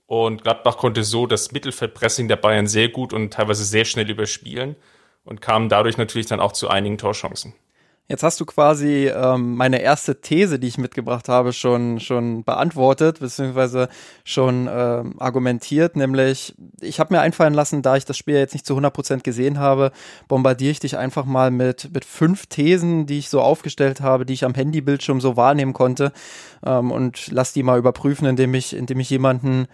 Und 0.06 0.42
Gladbach 0.42 0.76
konnte 0.76 1.04
so 1.04 1.26
das 1.26 1.52
Mittelfeldpressing 1.52 2.26
der 2.26 2.36
Bayern 2.36 2.66
sehr 2.66 2.88
gut 2.88 3.12
und 3.12 3.32
teilweise 3.32 3.64
sehr 3.64 3.84
schnell 3.84 4.10
überspielen 4.10 4.74
und 5.24 5.40
kam 5.40 5.68
dadurch 5.68 5.98
natürlich 5.98 6.26
dann 6.26 6.40
auch 6.40 6.52
zu 6.52 6.68
einigen 6.68 6.98
Torchancen. 6.98 7.54
Jetzt 8.10 8.24
hast 8.24 8.40
du 8.40 8.44
quasi 8.44 9.06
ähm, 9.06 9.54
meine 9.54 9.82
erste 9.82 10.20
These, 10.20 10.58
die 10.58 10.66
ich 10.66 10.78
mitgebracht 10.78 11.28
habe, 11.28 11.52
schon, 11.52 12.00
schon 12.00 12.42
beantwortet, 12.42 13.20
beziehungsweise 13.20 13.88
schon 14.24 14.68
ähm, 14.68 15.14
argumentiert, 15.20 15.94
nämlich 15.94 16.56
ich 16.80 16.98
habe 16.98 17.14
mir 17.14 17.20
einfallen 17.20 17.54
lassen, 17.54 17.82
da 17.82 17.94
ich 17.94 18.04
das 18.04 18.18
Spiel 18.18 18.34
jetzt 18.34 18.52
nicht 18.52 18.66
zu 18.66 18.76
100% 18.76 19.22
gesehen 19.22 19.60
habe, 19.60 19.92
bombardiere 20.26 20.72
ich 20.72 20.80
dich 20.80 20.96
einfach 20.96 21.24
mal 21.24 21.52
mit, 21.52 21.94
mit 21.94 22.04
fünf 22.04 22.46
Thesen, 22.46 23.06
die 23.06 23.18
ich 23.18 23.28
so 23.28 23.40
aufgestellt 23.40 24.00
habe, 24.00 24.26
die 24.26 24.32
ich 24.32 24.44
am 24.44 24.54
Handybildschirm 24.54 25.20
so 25.20 25.36
wahrnehmen 25.36 25.72
konnte 25.72 26.12
ähm, 26.66 26.90
und 26.90 27.28
lass 27.30 27.52
die 27.52 27.62
mal 27.62 27.78
überprüfen, 27.78 28.26
indem 28.26 28.54
ich, 28.54 28.74
indem 28.74 28.98
ich 28.98 29.10
jemanden 29.10 29.68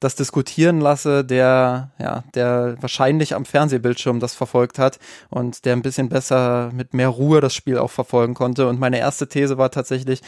das 0.00 0.14
diskutieren 0.14 0.80
lasse, 0.80 1.24
der, 1.24 1.90
ja, 1.98 2.24
der 2.34 2.76
wahrscheinlich 2.80 3.34
am 3.34 3.44
Fernsehbildschirm 3.44 4.20
das 4.20 4.34
verfolgt 4.34 4.78
hat 4.78 4.98
und 5.28 5.64
der 5.64 5.74
ein 5.74 5.82
bisschen 5.82 6.08
besser 6.08 6.70
mit 6.72 6.94
mehr 6.94 7.08
Ruhe 7.08 7.40
das 7.40 7.54
Spiel 7.54 7.78
auch 7.78 7.90
verfolgen 7.90 8.34
konnte. 8.34 8.68
Und 8.68 8.78
meine 8.78 8.98
erste 8.98 9.28
These 9.28 9.58
war 9.58 9.70
tatsächlich, 9.70 10.22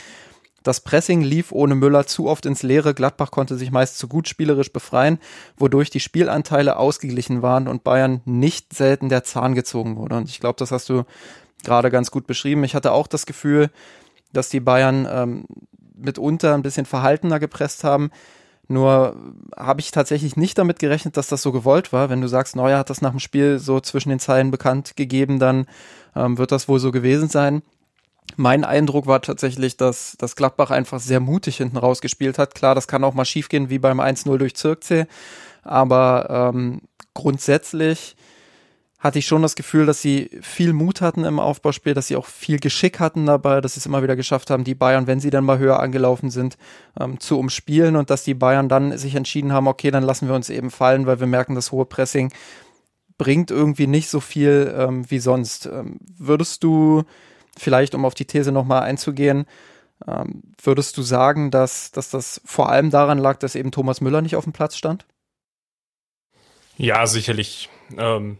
das 0.62 0.80
Pressing 0.80 1.22
lief 1.22 1.52
ohne 1.52 1.74
Müller 1.74 2.06
zu 2.06 2.26
oft 2.28 2.44
ins 2.44 2.62
Leere. 2.62 2.92
Gladbach 2.92 3.30
konnte 3.30 3.56
sich 3.56 3.70
meist 3.70 3.98
zu 3.98 4.08
gut 4.08 4.28
spielerisch 4.28 4.72
befreien, 4.72 5.18
wodurch 5.56 5.88
die 5.88 6.00
Spielanteile 6.00 6.76
ausgeglichen 6.76 7.40
waren 7.40 7.66
und 7.66 7.82
Bayern 7.82 8.20
nicht 8.26 8.74
selten 8.74 9.08
der 9.08 9.24
Zahn 9.24 9.54
gezogen 9.54 9.96
wurde. 9.96 10.16
Und 10.16 10.28
ich 10.28 10.40
glaube, 10.40 10.56
das 10.58 10.70
hast 10.70 10.88
du 10.90 11.04
gerade 11.64 11.90
ganz 11.90 12.10
gut 12.10 12.26
beschrieben. 12.26 12.64
Ich 12.64 12.74
hatte 12.74 12.92
auch 12.92 13.06
das 13.06 13.24
Gefühl, 13.24 13.70
dass 14.32 14.50
die 14.50 14.60
Bayern 14.60 15.08
ähm, 15.10 15.44
mitunter 15.96 16.54
ein 16.54 16.62
bisschen 16.62 16.86
verhaltener 16.86 17.38
gepresst 17.38 17.84
haben. 17.84 18.10
Nur 18.70 19.16
habe 19.56 19.80
ich 19.80 19.90
tatsächlich 19.90 20.36
nicht 20.36 20.56
damit 20.56 20.78
gerechnet, 20.78 21.16
dass 21.16 21.26
das 21.26 21.42
so 21.42 21.50
gewollt 21.50 21.92
war. 21.92 22.08
Wenn 22.08 22.20
du 22.20 22.28
sagst, 22.28 22.54
Neuer 22.54 22.78
hat 22.78 22.88
das 22.88 23.02
nach 23.02 23.10
dem 23.10 23.18
Spiel 23.18 23.58
so 23.58 23.80
zwischen 23.80 24.10
den 24.10 24.20
Zeilen 24.20 24.52
bekannt 24.52 24.96
gegeben, 24.96 25.40
dann 25.40 25.66
ähm, 26.14 26.38
wird 26.38 26.52
das 26.52 26.68
wohl 26.68 26.78
so 26.78 26.92
gewesen 26.92 27.28
sein. 27.28 27.62
Mein 28.36 28.64
Eindruck 28.64 29.08
war 29.08 29.22
tatsächlich, 29.22 29.76
dass, 29.76 30.14
dass 30.18 30.36
Gladbach 30.36 30.70
einfach 30.70 31.00
sehr 31.00 31.18
mutig 31.18 31.56
hinten 31.56 31.78
rausgespielt 31.78 32.38
hat. 32.38 32.54
Klar, 32.54 32.76
das 32.76 32.86
kann 32.86 33.02
auch 33.02 33.12
mal 33.12 33.24
schiefgehen, 33.24 33.70
wie 33.70 33.80
beim 33.80 33.98
1-0 33.98 34.38
durch 34.38 34.54
Zirkzee. 34.54 35.06
Aber 35.64 36.52
ähm, 36.54 36.82
grundsätzlich 37.12 38.14
hatte 39.00 39.18
ich 39.18 39.26
schon 39.26 39.40
das 39.40 39.56
Gefühl, 39.56 39.86
dass 39.86 40.02
sie 40.02 40.30
viel 40.42 40.74
Mut 40.74 41.00
hatten 41.00 41.24
im 41.24 41.40
Aufbauspiel, 41.40 41.94
dass 41.94 42.08
sie 42.08 42.16
auch 42.16 42.26
viel 42.26 42.60
Geschick 42.60 43.00
hatten 43.00 43.24
dabei, 43.24 43.62
dass 43.62 43.74
sie 43.74 43.80
es 43.80 43.86
immer 43.86 44.02
wieder 44.02 44.14
geschafft 44.14 44.50
haben, 44.50 44.62
die 44.62 44.74
Bayern, 44.74 45.06
wenn 45.06 45.20
sie 45.20 45.30
dann 45.30 45.44
mal 45.44 45.58
höher 45.58 45.80
angelaufen 45.80 46.30
sind, 46.30 46.58
ähm, 47.00 47.18
zu 47.18 47.38
umspielen 47.38 47.96
und 47.96 48.10
dass 48.10 48.24
die 48.24 48.34
Bayern 48.34 48.68
dann 48.68 48.96
sich 48.98 49.14
entschieden 49.14 49.52
haben, 49.54 49.68
okay, 49.68 49.90
dann 49.90 50.02
lassen 50.02 50.28
wir 50.28 50.34
uns 50.34 50.50
eben 50.50 50.70
fallen, 50.70 51.06
weil 51.06 51.18
wir 51.18 51.26
merken, 51.26 51.54
das 51.54 51.72
hohe 51.72 51.86
Pressing 51.86 52.30
bringt 53.16 53.50
irgendwie 53.50 53.86
nicht 53.86 54.10
so 54.10 54.20
viel 54.20 54.74
ähm, 54.76 55.10
wie 55.10 55.18
sonst. 55.18 55.64
Ähm, 55.64 55.98
würdest 56.18 56.62
du 56.62 57.04
vielleicht, 57.56 57.94
um 57.94 58.04
auf 58.04 58.14
die 58.14 58.26
These 58.26 58.52
nochmal 58.52 58.82
einzugehen, 58.82 59.46
ähm, 60.06 60.42
würdest 60.62 60.98
du 60.98 61.02
sagen, 61.02 61.50
dass, 61.50 61.90
dass 61.90 62.10
das 62.10 62.42
vor 62.44 62.68
allem 62.68 62.90
daran 62.90 63.18
lag, 63.18 63.38
dass 63.38 63.54
eben 63.54 63.70
Thomas 63.70 64.02
Müller 64.02 64.20
nicht 64.20 64.36
auf 64.36 64.44
dem 64.44 64.52
Platz 64.52 64.76
stand? 64.76 65.06
Ja, 66.76 67.06
sicherlich. 67.06 67.68
Ähm, 67.98 68.38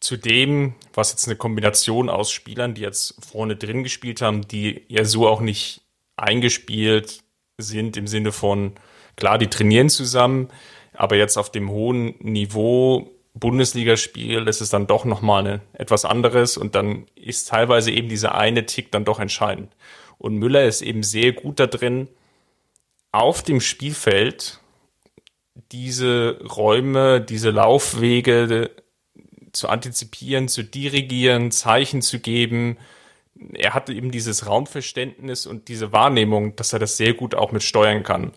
zu 0.00 0.16
dem, 0.16 0.74
was 0.92 1.12
jetzt 1.12 1.26
eine 1.26 1.36
Kombination 1.36 2.08
aus 2.08 2.30
Spielern, 2.30 2.74
die 2.74 2.82
jetzt 2.82 3.14
vorne 3.24 3.56
drin 3.56 3.82
gespielt 3.82 4.22
haben, 4.22 4.46
die 4.46 4.82
ja 4.88 5.04
so 5.04 5.28
auch 5.28 5.40
nicht 5.40 5.82
eingespielt 6.16 7.20
sind 7.58 7.96
im 7.96 8.06
Sinne 8.06 8.32
von, 8.32 8.72
klar, 9.16 9.38
die 9.38 9.48
trainieren 9.48 9.88
zusammen, 9.88 10.48
aber 10.92 11.16
jetzt 11.16 11.36
auf 11.36 11.50
dem 11.50 11.70
hohen 11.70 12.14
Niveau 12.20 13.10
Bundesligaspiel 13.34 14.46
ist 14.46 14.60
es 14.60 14.70
dann 14.70 14.86
doch 14.86 15.04
nochmal 15.04 15.40
eine, 15.44 15.60
etwas 15.72 16.04
anderes 16.04 16.56
und 16.56 16.76
dann 16.76 17.06
ist 17.16 17.48
teilweise 17.48 17.90
eben 17.90 18.08
dieser 18.08 18.36
eine 18.36 18.64
Tick 18.64 18.92
dann 18.92 19.04
doch 19.04 19.18
entscheidend. 19.18 19.74
Und 20.18 20.36
Müller 20.36 20.64
ist 20.64 20.82
eben 20.82 21.02
sehr 21.02 21.32
gut 21.32 21.58
da 21.58 21.66
drin, 21.66 22.08
auf 23.10 23.42
dem 23.42 23.60
Spielfeld 23.60 24.60
diese 25.72 26.40
Räume, 26.44 27.20
diese 27.20 27.50
Laufwege 27.50 28.70
zu 29.56 29.68
antizipieren, 29.68 30.48
zu 30.48 30.62
dirigieren, 30.62 31.50
Zeichen 31.50 32.02
zu 32.02 32.20
geben. 32.20 32.76
Er 33.54 33.74
hatte 33.74 33.92
eben 33.92 34.10
dieses 34.10 34.46
Raumverständnis 34.46 35.46
und 35.46 35.68
diese 35.68 35.92
Wahrnehmung, 35.92 36.56
dass 36.56 36.72
er 36.72 36.78
das 36.78 36.96
sehr 36.96 37.14
gut 37.14 37.34
auch 37.34 37.52
mit 37.52 37.62
steuern 37.62 38.02
kann. 38.02 38.32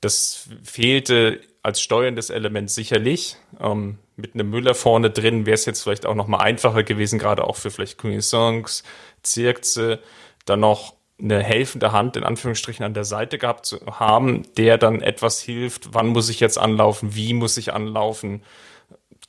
Das 0.00 0.48
fehlte 0.62 1.40
als 1.62 1.80
steuerndes 1.80 2.30
Element 2.30 2.70
sicherlich. 2.70 3.36
Ähm, 3.60 3.98
mit 4.16 4.34
einem 4.34 4.50
Müller 4.50 4.74
vorne 4.74 5.10
drin 5.10 5.46
wäre 5.46 5.54
es 5.54 5.66
jetzt 5.66 5.82
vielleicht 5.82 6.06
auch 6.06 6.14
noch 6.14 6.26
mal 6.26 6.38
einfacher 6.38 6.82
gewesen, 6.82 7.18
gerade 7.18 7.44
auch 7.44 7.56
für 7.56 7.70
vielleicht 7.70 7.98
Cuisance, 7.98 8.82
Zirkze, 9.22 10.00
dann 10.46 10.60
noch 10.60 10.94
eine 11.22 11.42
helfende 11.42 11.92
Hand 11.92 12.16
in 12.16 12.24
Anführungsstrichen 12.24 12.84
an 12.84 12.94
der 12.94 13.04
Seite 13.04 13.38
gehabt 13.38 13.66
zu 13.66 13.78
haben, 13.86 14.44
der 14.56 14.78
dann 14.78 15.02
etwas 15.02 15.40
hilft, 15.40 15.92
wann 15.92 16.08
muss 16.08 16.28
ich 16.28 16.40
jetzt 16.40 16.58
anlaufen, 16.58 17.14
wie 17.14 17.34
muss 17.34 17.56
ich 17.56 17.72
anlaufen, 17.74 18.42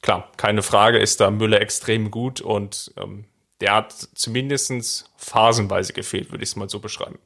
klar, 0.02 0.32
keine 0.38 0.62
Frage 0.62 1.00
ist 1.00 1.20
da 1.20 1.32
Müller 1.32 1.62
extrem 1.62 2.12
gut 2.12 2.42
und 2.42 2.94
ähm, 2.98 3.26
der 3.62 3.76
hat 3.76 3.94
zumindest 4.16 5.12
phasenweise 5.18 5.94
gefehlt, 5.94 6.32
würde 6.32 6.44
ich 6.44 6.50
es 6.50 6.56
mal 6.56 6.70
so 6.70 6.80
beschreiben. 6.80 7.20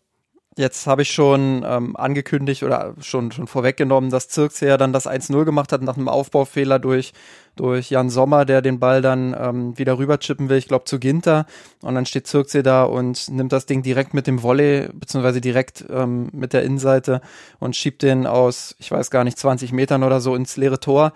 Jetzt 0.58 0.88
habe 0.88 1.02
ich 1.02 1.12
schon 1.12 1.66
ähm, 1.68 1.98
angekündigt 1.98 2.64
oder 2.64 2.94
schon, 3.02 3.34
schon 3.34 3.46
vorweggenommen, 3.46 4.10
dass 4.10 4.30
Zirkse 4.30 4.68
ja 4.68 4.78
dann 4.78 4.94
das 4.94 5.06
1-0 5.06 5.44
gemacht 5.44 5.74
hat 5.74 5.82
nach 5.82 5.98
einem 5.98 6.08
Aufbaufehler 6.08 6.80
durch, 6.80 7.12
durch 7.58 7.90
Jan 7.90 8.10
Sommer, 8.10 8.46
der 8.46 8.62
den 8.62 8.80
Ball 8.80 9.02
dann 9.02 9.36
ähm, 9.38 9.78
wieder 9.78 9.98
rüberchippen 9.98 10.48
will, 10.48 10.56
ich 10.56 10.70
glaube 10.70 10.86
zu 10.86 10.98
Ginter. 10.98 11.46
Und 11.82 11.96
dann 11.96 12.06
steht 12.06 12.28
Zirkse 12.28 12.64
da 12.64 12.86
und 12.86 13.30
nimmt 13.30 13.52
das 13.52 13.66
Ding 13.66 13.84
direkt 13.84 14.14
mit 14.14 14.28
dem 14.28 14.44
Volley, 14.44 14.88
beziehungsweise 14.94 15.42
direkt 15.42 15.84
ähm, 15.90 16.30
mit 16.32 16.54
der 16.54 16.64
Innenseite 16.64 17.20
und 17.60 17.76
schiebt 17.76 18.02
den 18.02 18.26
aus, 18.26 18.78
ich 18.80 18.90
weiß 18.90 19.12
gar 19.12 19.26
nicht, 19.26 19.38
20 19.38 19.74
Metern 19.74 20.04
oder 20.04 20.22
so 20.22 20.36
ins 20.36 20.56
leere 20.56 20.80
Tor. 20.80 21.12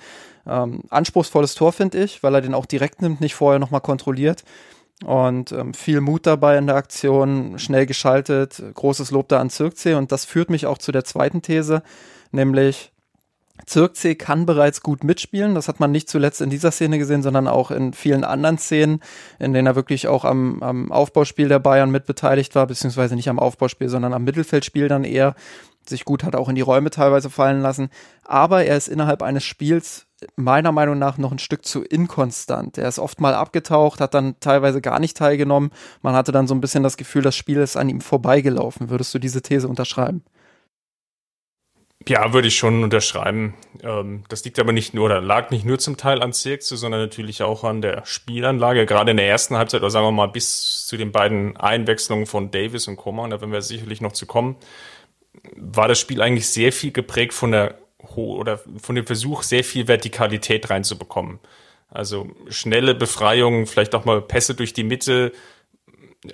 Ähm, 0.50 0.82
anspruchsvolles 0.90 1.56
Tor, 1.56 1.72
finde 1.72 2.04
ich, 2.04 2.24
weil 2.24 2.36
er 2.36 2.42
den 2.42 2.54
auch 2.54 2.66
direkt 2.66 3.02
nimmt, 3.02 3.22
nicht 3.22 3.36
vorher 3.36 3.60
nochmal 3.60 3.82
kontrolliert. 3.82 4.44
Und 5.06 5.52
ähm, 5.54 5.74
viel 5.74 6.02
Mut 6.02 6.26
dabei 6.26 6.58
in 6.58 6.68
der 6.68 6.76
Aktion, 6.76 7.58
schnell 7.58 7.86
geschaltet, 7.86 8.62
großes 8.74 9.12
Lob 9.12 9.30
da 9.30 9.40
an 9.40 9.50
Zirkzee. 9.50 9.94
Und 9.94 10.12
das 10.12 10.26
führt 10.26 10.50
mich 10.50 10.66
auch 10.66 10.78
zu 10.78 10.92
der 10.92 11.06
zweiten 11.06 11.42
These, 11.42 11.84
nämlich 12.32 12.92
Zirkzee 13.66 14.16
kann 14.16 14.46
bereits 14.46 14.82
gut 14.82 15.04
mitspielen. 15.04 15.56
Das 15.56 15.68
hat 15.68 15.80
man 15.80 15.92
nicht 15.92 16.10
zuletzt 16.10 16.42
in 16.42 16.50
dieser 16.50 16.72
Szene 16.72 16.98
gesehen, 16.98 17.24
sondern 17.24 17.48
auch 17.48 17.72
in 17.72 17.94
vielen 17.94 18.24
anderen 18.24 18.58
Szenen, 18.58 19.02
in 19.38 19.54
denen 19.54 19.68
er 19.68 19.76
wirklich 19.76 20.08
auch 20.08 20.26
am, 20.26 20.62
am 20.64 20.92
Aufbauspiel 20.92 21.48
der 21.48 21.60
Bayern 21.60 21.92
mitbeteiligt 21.92 22.56
war, 22.56 22.68
beziehungsweise 22.68 23.16
nicht 23.16 23.30
am 23.30 23.40
Aufbauspiel, 23.40 23.90
sondern 23.90 24.14
am 24.14 24.24
Mittelfeldspiel 24.24 24.88
dann 24.88 25.04
eher 25.04 25.36
sich 25.88 26.06
gut 26.06 26.24
hat 26.24 26.36
auch 26.36 26.50
in 26.50 26.56
die 26.56 26.62
Räume 26.62 26.90
teilweise 26.90 27.30
fallen 27.30 27.62
lassen. 27.62 27.90
Aber 28.24 28.64
er 28.66 28.78
ist 28.78 28.88
innerhalb 28.88 29.22
eines 29.22 29.44
Spiels 29.44 30.09
meiner 30.36 30.72
Meinung 30.72 30.98
nach 30.98 31.18
noch 31.18 31.32
ein 31.32 31.40
Stück 31.40 31.66
zu 31.66 31.84
inkonstant. 31.84 32.78
Er 32.78 32.88
ist 32.88 33.00
oft 33.00 33.22
mal 33.22 33.34
abgetaucht, 33.34 34.02
hat 34.02 34.14
dann 34.14 34.40
teilweise 34.40 34.82
gar 34.82 35.00
nicht 35.00 35.18
teilgenommen. 35.18 35.72
Man 36.02 36.16
hatte 36.16 36.32
dann 36.32 36.48
so 36.48 36.54
ein 36.54 36.62
bisschen 36.62 36.84
das 36.84 36.98
Gefühl, 36.98 37.22
das 37.22 37.36
Spiel 37.36 37.58
ist 37.58 37.78
an 37.78 37.90
ihm 37.90 38.02
vorbeigelaufen. 38.02 38.90
Würdest 38.90 39.14
du 39.14 39.20
diese 39.20 39.42
These 39.42 39.68
unterschreiben? 39.68 40.24
Ja, 42.08 42.32
würde 42.34 42.48
ich 42.48 42.56
schon 42.56 42.84
unterschreiben. 42.84 43.56
Ähm, 43.84 44.24
das 44.30 44.46
liegt 44.46 44.58
aber 44.58 44.72
nicht 44.72 44.94
nur 44.94 45.06
oder 45.06 45.22
lag 45.22 45.52
nicht 45.52 45.66
nur 45.66 45.80
zum 45.80 45.98
Teil 45.98 46.22
an 46.22 46.32
Zirkse, 46.32 46.78
sondern 46.78 47.02
natürlich 47.02 47.44
auch 47.44 47.64
an 47.64 47.82
der 47.82 48.06
Spielanlage. 48.06 48.86
Gerade 48.86 49.12
in 49.12 49.18
der 49.18 49.28
ersten 49.28 49.58
Halbzeit 49.58 49.82
oder 49.82 49.92
sagen 49.92 50.08
wir 50.08 50.12
mal 50.12 50.28
bis 50.28 50.88
zu 50.88 50.96
den 50.96 51.12
beiden 51.12 51.58
Einwechslungen 51.58 52.26
von 52.26 52.52
Davis 52.52 52.88
und 52.88 52.96
Coman, 52.96 53.32
da 53.32 53.42
werden 53.42 53.52
wir 53.52 53.62
sicherlich 53.62 54.00
noch 54.00 54.14
zu 54.14 54.26
kommen, 54.26 54.56
war 55.56 55.88
das 55.88 56.00
Spiel 56.00 56.22
eigentlich 56.22 56.50
sehr 56.50 56.72
viel 56.72 56.92
geprägt 56.92 57.34
von 57.34 57.52
der 57.52 57.78
oder 58.16 58.60
von 58.78 58.96
dem 58.96 59.06
Versuch, 59.06 59.44
sehr 59.44 59.64
viel 59.64 59.88
Vertikalität 59.88 60.70
reinzubekommen. 60.70 61.40
Also 61.90 62.30
schnelle 62.50 62.96
Befreiungen, 62.96 63.66
vielleicht 63.66 63.96
auch 63.96 64.06
mal 64.06 64.22
Pässe 64.22 64.56
durch 64.56 64.74
die 64.74 64.84
Mitte 64.84 65.32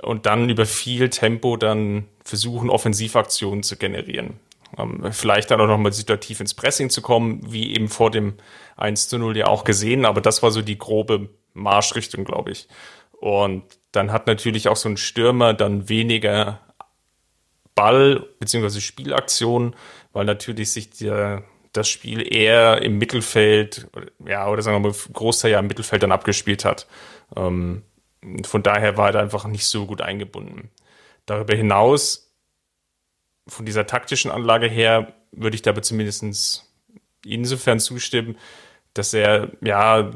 und 0.02 0.26
dann 0.26 0.50
über 0.50 0.66
viel 0.66 1.10
Tempo 1.10 1.58
dann 1.58 2.06
versuchen, 2.24 2.70
Offensivaktionen 2.70 3.64
zu 3.64 3.78
generieren. 3.78 4.40
Ähm, 4.78 5.12
vielleicht 5.12 5.52
dann 5.52 5.62
auch 5.62 5.68
nochmal 5.68 5.94
situativ 5.94 6.40
ins 6.40 6.54
Pressing 6.54 6.90
zu 6.90 7.02
kommen, 7.02 7.42
wie 7.52 7.74
eben 7.74 7.88
vor 7.88 8.12
dem 8.12 8.34
1 8.78 9.10
zu 9.10 9.18
0 9.18 9.38
ja 9.38 9.48
auch 9.48 9.64
gesehen, 9.64 10.06
aber 10.06 10.22
das 10.22 10.44
war 10.44 10.52
so 10.52 10.62
die 10.62 10.78
grobe 10.78 11.30
Marschrichtung, 11.54 12.26
glaube 12.26 12.52
ich. 12.52 12.68
Und 13.12 13.64
dann 13.92 14.12
hat 14.12 14.28
natürlich 14.28 14.68
auch 14.68 14.76
so 14.76 14.90
ein 14.90 14.98
Stürmer 14.98 15.54
dann 15.54 15.88
weniger 15.88 16.60
Ball- 17.76 18.26
bzw. 18.40 18.80
Spielaktion, 18.80 19.76
weil 20.14 20.26
natürlich 20.26 20.72
sich 20.72 20.90
der, 20.90 21.44
das 21.78 21.90
Spiel 21.90 22.34
eher 22.34 22.82
im 22.82 22.98
Mittelfeld, 22.98 23.88
ja, 24.26 24.48
oder 24.50 24.62
sagen 24.62 24.84
wir 24.84 24.90
mal, 24.90 24.98
Großteil 25.14 25.52
ja 25.52 25.60
im 25.60 25.68
Mittelfeld 25.68 26.04
dann 26.04 26.12
abgespielt 26.12 26.66
hat. 26.66 26.88
Ähm, 27.36 27.84
von 28.44 28.64
daher 28.64 28.98
war 28.98 29.14
er 29.14 29.22
einfach 29.22 29.46
nicht 29.46 29.66
so 29.66 29.86
gut 29.86 30.02
eingebunden. 30.02 30.70
Darüber 31.26 31.56
hinaus, 31.56 32.34
von 33.48 33.66
dieser 33.66 33.86
taktischen 33.86 34.32
Anlage 34.32 34.68
her, 34.68 35.14
würde 35.32 35.56
ich 35.56 35.62
da 35.62 35.72
aber 35.72 35.82
zumindest 35.82 36.66
insofern 37.24 37.80
zustimmen, 37.80 38.38
dass 38.94 39.14
er, 39.14 39.52
ja, 39.62 40.10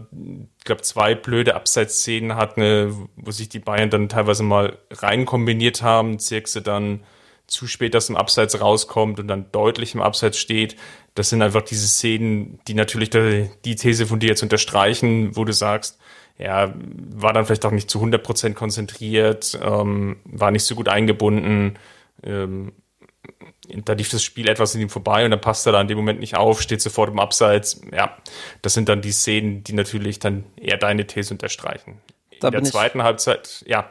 ich 0.58 0.64
glaube, 0.64 0.82
zwei 0.82 1.14
blöde 1.14 1.56
Abseitsszenen 1.56 2.36
hat, 2.36 2.58
ne, 2.58 2.96
wo 3.18 3.32
sich 3.32 3.50
die 3.50 3.60
Bayern 3.60 3.90
dann 3.90 4.10
teilweise 4.10 4.44
mal 4.44 4.78
rein 4.92 5.26
kombiniert 5.26 5.82
haben, 5.82 6.18
Zirkse 6.18 6.62
dann 6.62 7.04
zu 7.50 7.68
spät 7.68 7.96
aus 7.96 8.08
dem 8.08 8.16
Abseits 8.16 8.62
rauskommt 8.62 9.20
und 9.20 9.28
dann 9.28 9.52
deutlich 9.52 9.96
im 9.96 10.02
Abseits 10.02 10.38
steht. 10.38 10.76
Das 11.16 11.30
sind 11.30 11.42
einfach 11.42 11.64
diese 11.64 11.88
Szenen, 11.88 12.60
die 12.68 12.74
natürlich 12.74 13.10
die 13.10 13.76
These 13.76 14.06
von 14.06 14.20
dir 14.20 14.30
jetzt 14.30 14.44
unterstreichen, 14.44 15.36
wo 15.36 15.46
du 15.46 15.54
sagst, 15.54 16.00
ja, 16.38 16.74
war 16.76 17.34
dann 17.34 17.46
vielleicht 17.46 17.66
auch 17.66 17.72
nicht 17.72 17.90
zu 17.90 17.98
100 17.98 18.24
Prozent 18.24 18.56
konzentriert, 18.56 19.60
ähm, 19.62 20.18
war 20.24 20.52
nicht 20.52 20.64
so 20.64 20.76
gut 20.76 20.88
eingebunden, 20.88 21.78
ähm, 22.24 22.72
da 23.86 23.94
lief 23.94 24.10
das 24.10 24.24
Spiel 24.24 24.50
etwas 24.50 24.74
in 24.74 24.82
ihm 24.82 24.90
vorbei 24.90 25.26
und 25.26 25.32
dann 25.32 25.42
passt 25.42 25.66
er 25.66 25.74
da 25.74 25.82
in 25.82 25.88
dem 25.88 25.98
Moment 25.98 26.20
nicht 26.20 26.36
auf, 26.36 26.62
steht 26.62 26.82
sofort 26.82 27.12
im 27.12 27.20
Abseits. 27.20 27.82
Ja, 27.94 28.18
das 28.62 28.74
sind 28.74 28.90
dann 28.90 29.02
die 29.02 29.12
Szenen, 29.12 29.64
die 29.64 29.74
natürlich 29.74 30.20
dann 30.20 30.46
eher 30.56 30.78
deine 30.78 31.06
These 31.06 31.34
unterstreichen. 31.34 32.00
Da 32.40 32.48
in 32.48 32.54
der 32.54 32.64
zweiten 32.64 33.04
Halbzeit, 33.04 33.64
ja. 33.68 33.90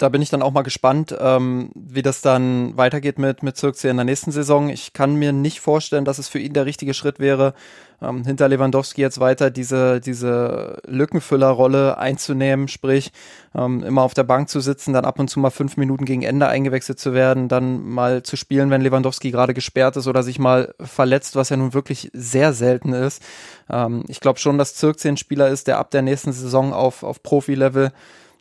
Da 0.00 0.08
bin 0.08 0.22
ich 0.22 0.30
dann 0.30 0.40
auch 0.40 0.52
mal 0.52 0.62
gespannt, 0.62 1.14
ähm, 1.20 1.72
wie 1.74 2.00
das 2.00 2.22
dann 2.22 2.74
weitergeht 2.78 3.18
mit, 3.18 3.42
mit 3.42 3.58
Zirkzee 3.58 3.90
in 3.90 3.96
der 3.98 4.06
nächsten 4.06 4.32
Saison. 4.32 4.70
Ich 4.70 4.94
kann 4.94 5.14
mir 5.14 5.32
nicht 5.32 5.60
vorstellen, 5.60 6.06
dass 6.06 6.18
es 6.18 6.26
für 6.26 6.38
ihn 6.38 6.54
der 6.54 6.64
richtige 6.64 6.94
Schritt 6.94 7.20
wäre, 7.20 7.52
ähm, 8.00 8.24
hinter 8.24 8.48
Lewandowski 8.48 9.02
jetzt 9.02 9.20
weiter 9.20 9.50
diese, 9.50 10.00
diese 10.00 10.78
Lückenfüllerrolle 10.86 11.98
einzunehmen, 11.98 12.68
sprich 12.68 13.12
ähm, 13.54 13.82
immer 13.82 14.00
auf 14.00 14.14
der 14.14 14.24
Bank 14.24 14.48
zu 14.48 14.60
sitzen, 14.60 14.94
dann 14.94 15.04
ab 15.04 15.18
und 15.18 15.28
zu 15.28 15.38
mal 15.38 15.50
fünf 15.50 15.76
Minuten 15.76 16.06
gegen 16.06 16.22
Ende 16.22 16.48
eingewechselt 16.48 16.98
zu 16.98 17.12
werden, 17.12 17.48
dann 17.48 17.86
mal 17.86 18.22
zu 18.22 18.36
spielen, 18.36 18.70
wenn 18.70 18.80
Lewandowski 18.80 19.30
gerade 19.30 19.52
gesperrt 19.52 19.98
ist 19.98 20.06
oder 20.06 20.22
sich 20.22 20.38
mal 20.38 20.74
verletzt, 20.80 21.36
was 21.36 21.50
ja 21.50 21.58
nun 21.58 21.74
wirklich 21.74 22.10
sehr 22.14 22.54
selten 22.54 22.94
ist. 22.94 23.22
Ähm, 23.68 24.04
ich 24.08 24.20
glaube 24.20 24.38
schon, 24.38 24.56
dass 24.56 24.76
Zirkzee 24.76 25.10
ein 25.10 25.18
Spieler 25.18 25.48
ist, 25.48 25.66
der 25.66 25.76
ab 25.76 25.90
der 25.90 26.00
nächsten 26.00 26.32
Saison 26.32 26.72
auf, 26.72 27.02
auf 27.02 27.22
Profi-Level 27.22 27.92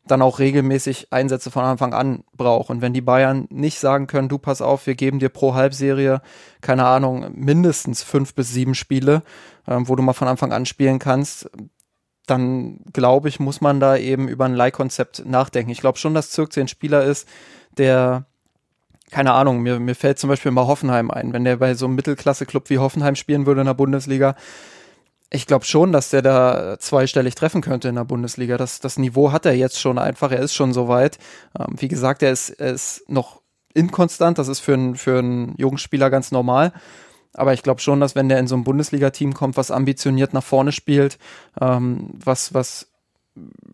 dann 0.08 0.22
auch 0.22 0.40
regelmäßig 0.40 1.12
Einsätze 1.12 1.52
von 1.52 1.64
Anfang 1.64 1.94
an 1.94 2.24
braucht. 2.36 2.70
Und 2.70 2.82
wenn 2.82 2.94
die 2.94 3.02
Bayern 3.02 3.48
nicht 3.50 3.80
sagen 3.80 4.08
können, 4.08 4.30
du 4.30 4.38
pass 4.38 4.62
auf, 4.62 4.88
wir 4.88 4.96
geben 4.96 5.20
dir 5.20 5.30
pro 5.30 5.54
Halbserie, 5.54 6.22
keine 6.62 6.86
Ahnung, 6.86 7.28
mindestens 7.34 8.04
fünf 8.04 8.34
bis 8.34 8.52
sieben 8.52 8.76
Spiele, 8.76 9.24
ähm, 9.68 9.88
wo 9.88 9.96
du 9.96 10.04
mal 10.04 10.14
von 10.14 10.28
Anfang 10.28 10.52
an 10.52 10.66
spielen 10.66 11.00
kannst, 11.00 11.50
dann 12.26 12.80
glaube 12.94 13.30
ich, 13.30 13.40
muss 13.40 13.62
man 13.62 13.80
da 13.80 13.98
eben 13.98 14.28
über 14.28 14.46
ein 14.46 14.54
Leihkonzept 14.54 15.26
nachdenken. 15.26 15.72
Ich 15.72 15.82
glaube 15.82 15.98
schon, 15.98 16.14
dass 16.14 16.32
Zirkzee 16.32 16.62
ein 16.62 16.68
Spieler 16.68 17.04
ist, 17.04 17.28
der 17.78 18.26
keine 19.12 19.34
Ahnung, 19.34 19.62
mir, 19.62 19.80
mir 19.80 19.96
fällt 19.96 20.20
zum 20.20 20.30
Beispiel 20.30 20.52
mal 20.52 20.68
Hoffenheim 20.68 21.10
ein. 21.10 21.34
Wenn 21.34 21.44
der 21.44 21.58
bei 21.58 21.74
so 21.74 21.86
einem 21.86 21.96
Mittelklasse-Club 21.96 22.70
wie 22.70 22.78
Hoffenheim 22.78 23.16
spielen 23.16 23.46
würde 23.46 23.62
in 23.62 23.68
der 23.68 23.74
Bundesliga, 23.74 24.36
ich 25.32 25.46
glaube 25.46 25.66
schon, 25.66 25.92
dass 25.92 26.10
der 26.10 26.22
da 26.22 26.78
zweistellig 26.80 27.36
treffen 27.36 27.62
könnte 27.62 27.88
in 27.88 27.96
der 27.96 28.04
Bundesliga. 28.04 28.58
Das, 28.58 28.80
das 28.80 28.98
Niveau 28.98 29.32
hat 29.32 29.46
er 29.46 29.54
jetzt 29.54 29.80
schon 29.80 30.00
einfach, 30.00 30.32
er 30.32 30.40
ist 30.40 30.56
schon 30.56 30.74
so 30.74 30.88
weit. 30.88 31.20
Ähm, 31.58 31.76
wie 31.78 31.88
gesagt, 31.88 32.24
er 32.24 32.32
ist, 32.32 32.50
er 32.50 32.74
ist 32.74 33.04
noch 33.08 33.42
inkonstant, 33.74 34.40
das 34.40 34.48
ist 34.48 34.60
für 34.60 34.74
einen 34.74 34.96
für 34.96 35.20
einen 35.20 35.56
jungen 35.58 35.78
ganz 36.10 36.32
normal. 36.32 36.74
Aber 37.34 37.54
ich 37.54 37.62
glaube 37.62 37.80
schon, 37.80 38.00
dass 38.00 38.16
wenn 38.16 38.28
der 38.28 38.40
in 38.40 38.48
so 38.48 38.56
ein 38.56 38.64
Bundesliga-Team 38.64 39.36
kommt, 39.36 39.56
was 39.56 39.70
ambitioniert 39.70 40.34
nach 40.34 40.44
vorne 40.44 40.72
spielt, 40.72 41.20
ähm, 41.62 42.10
was, 42.14 42.56
was 42.56 42.88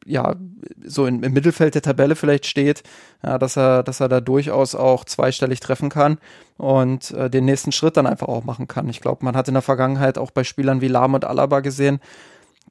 ja, 0.05 0.35
so 0.83 1.05
in, 1.05 1.23
im 1.23 1.33
Mittelfeld 1.33 1.75
der 1.75 1.81
Tabelle 1.81 2.15
vielleicht 2.15 2.45
steht, 2.45 2.83
ja, 3.23 3.37
dass 3.37 3.57
er, 3.57 3.83
dass 3.83 3.99
er 3.99 4.09
da 4.09 4.21
durchaus 4.21 4.75
auch 4.75 5.05
zweistellig 5.05 5.59
treffen 5.59 5.89
kann 5.89 6.19
und 6.57 7.11
äh, 7.11 7.29
den 7.29 7.45
nächsten 7.45 7.71
Schritt 7.71 7.97
dann 7.97 8.07
einfach 8.07 8.27
auch 8.27 8.43
machen 8.43 8.67
kann. 8.67 8.89
Ich 8.89 9.01
glaube, 9.01 9.25
man 9.25 9.35
hat 9.35 9.47
in 9.47 9.53
der 9.53 9.63
Vergangenheit 9.63 10.17
auch 10.17 10.31
bei 10.31 10.43
Spielern 10.43 10.81
wie 10.81 10.87
Lahm 10.87 11.13
und 11.13 11.25
Alaba 11.25 11.61
gesehen, 11.61 11.99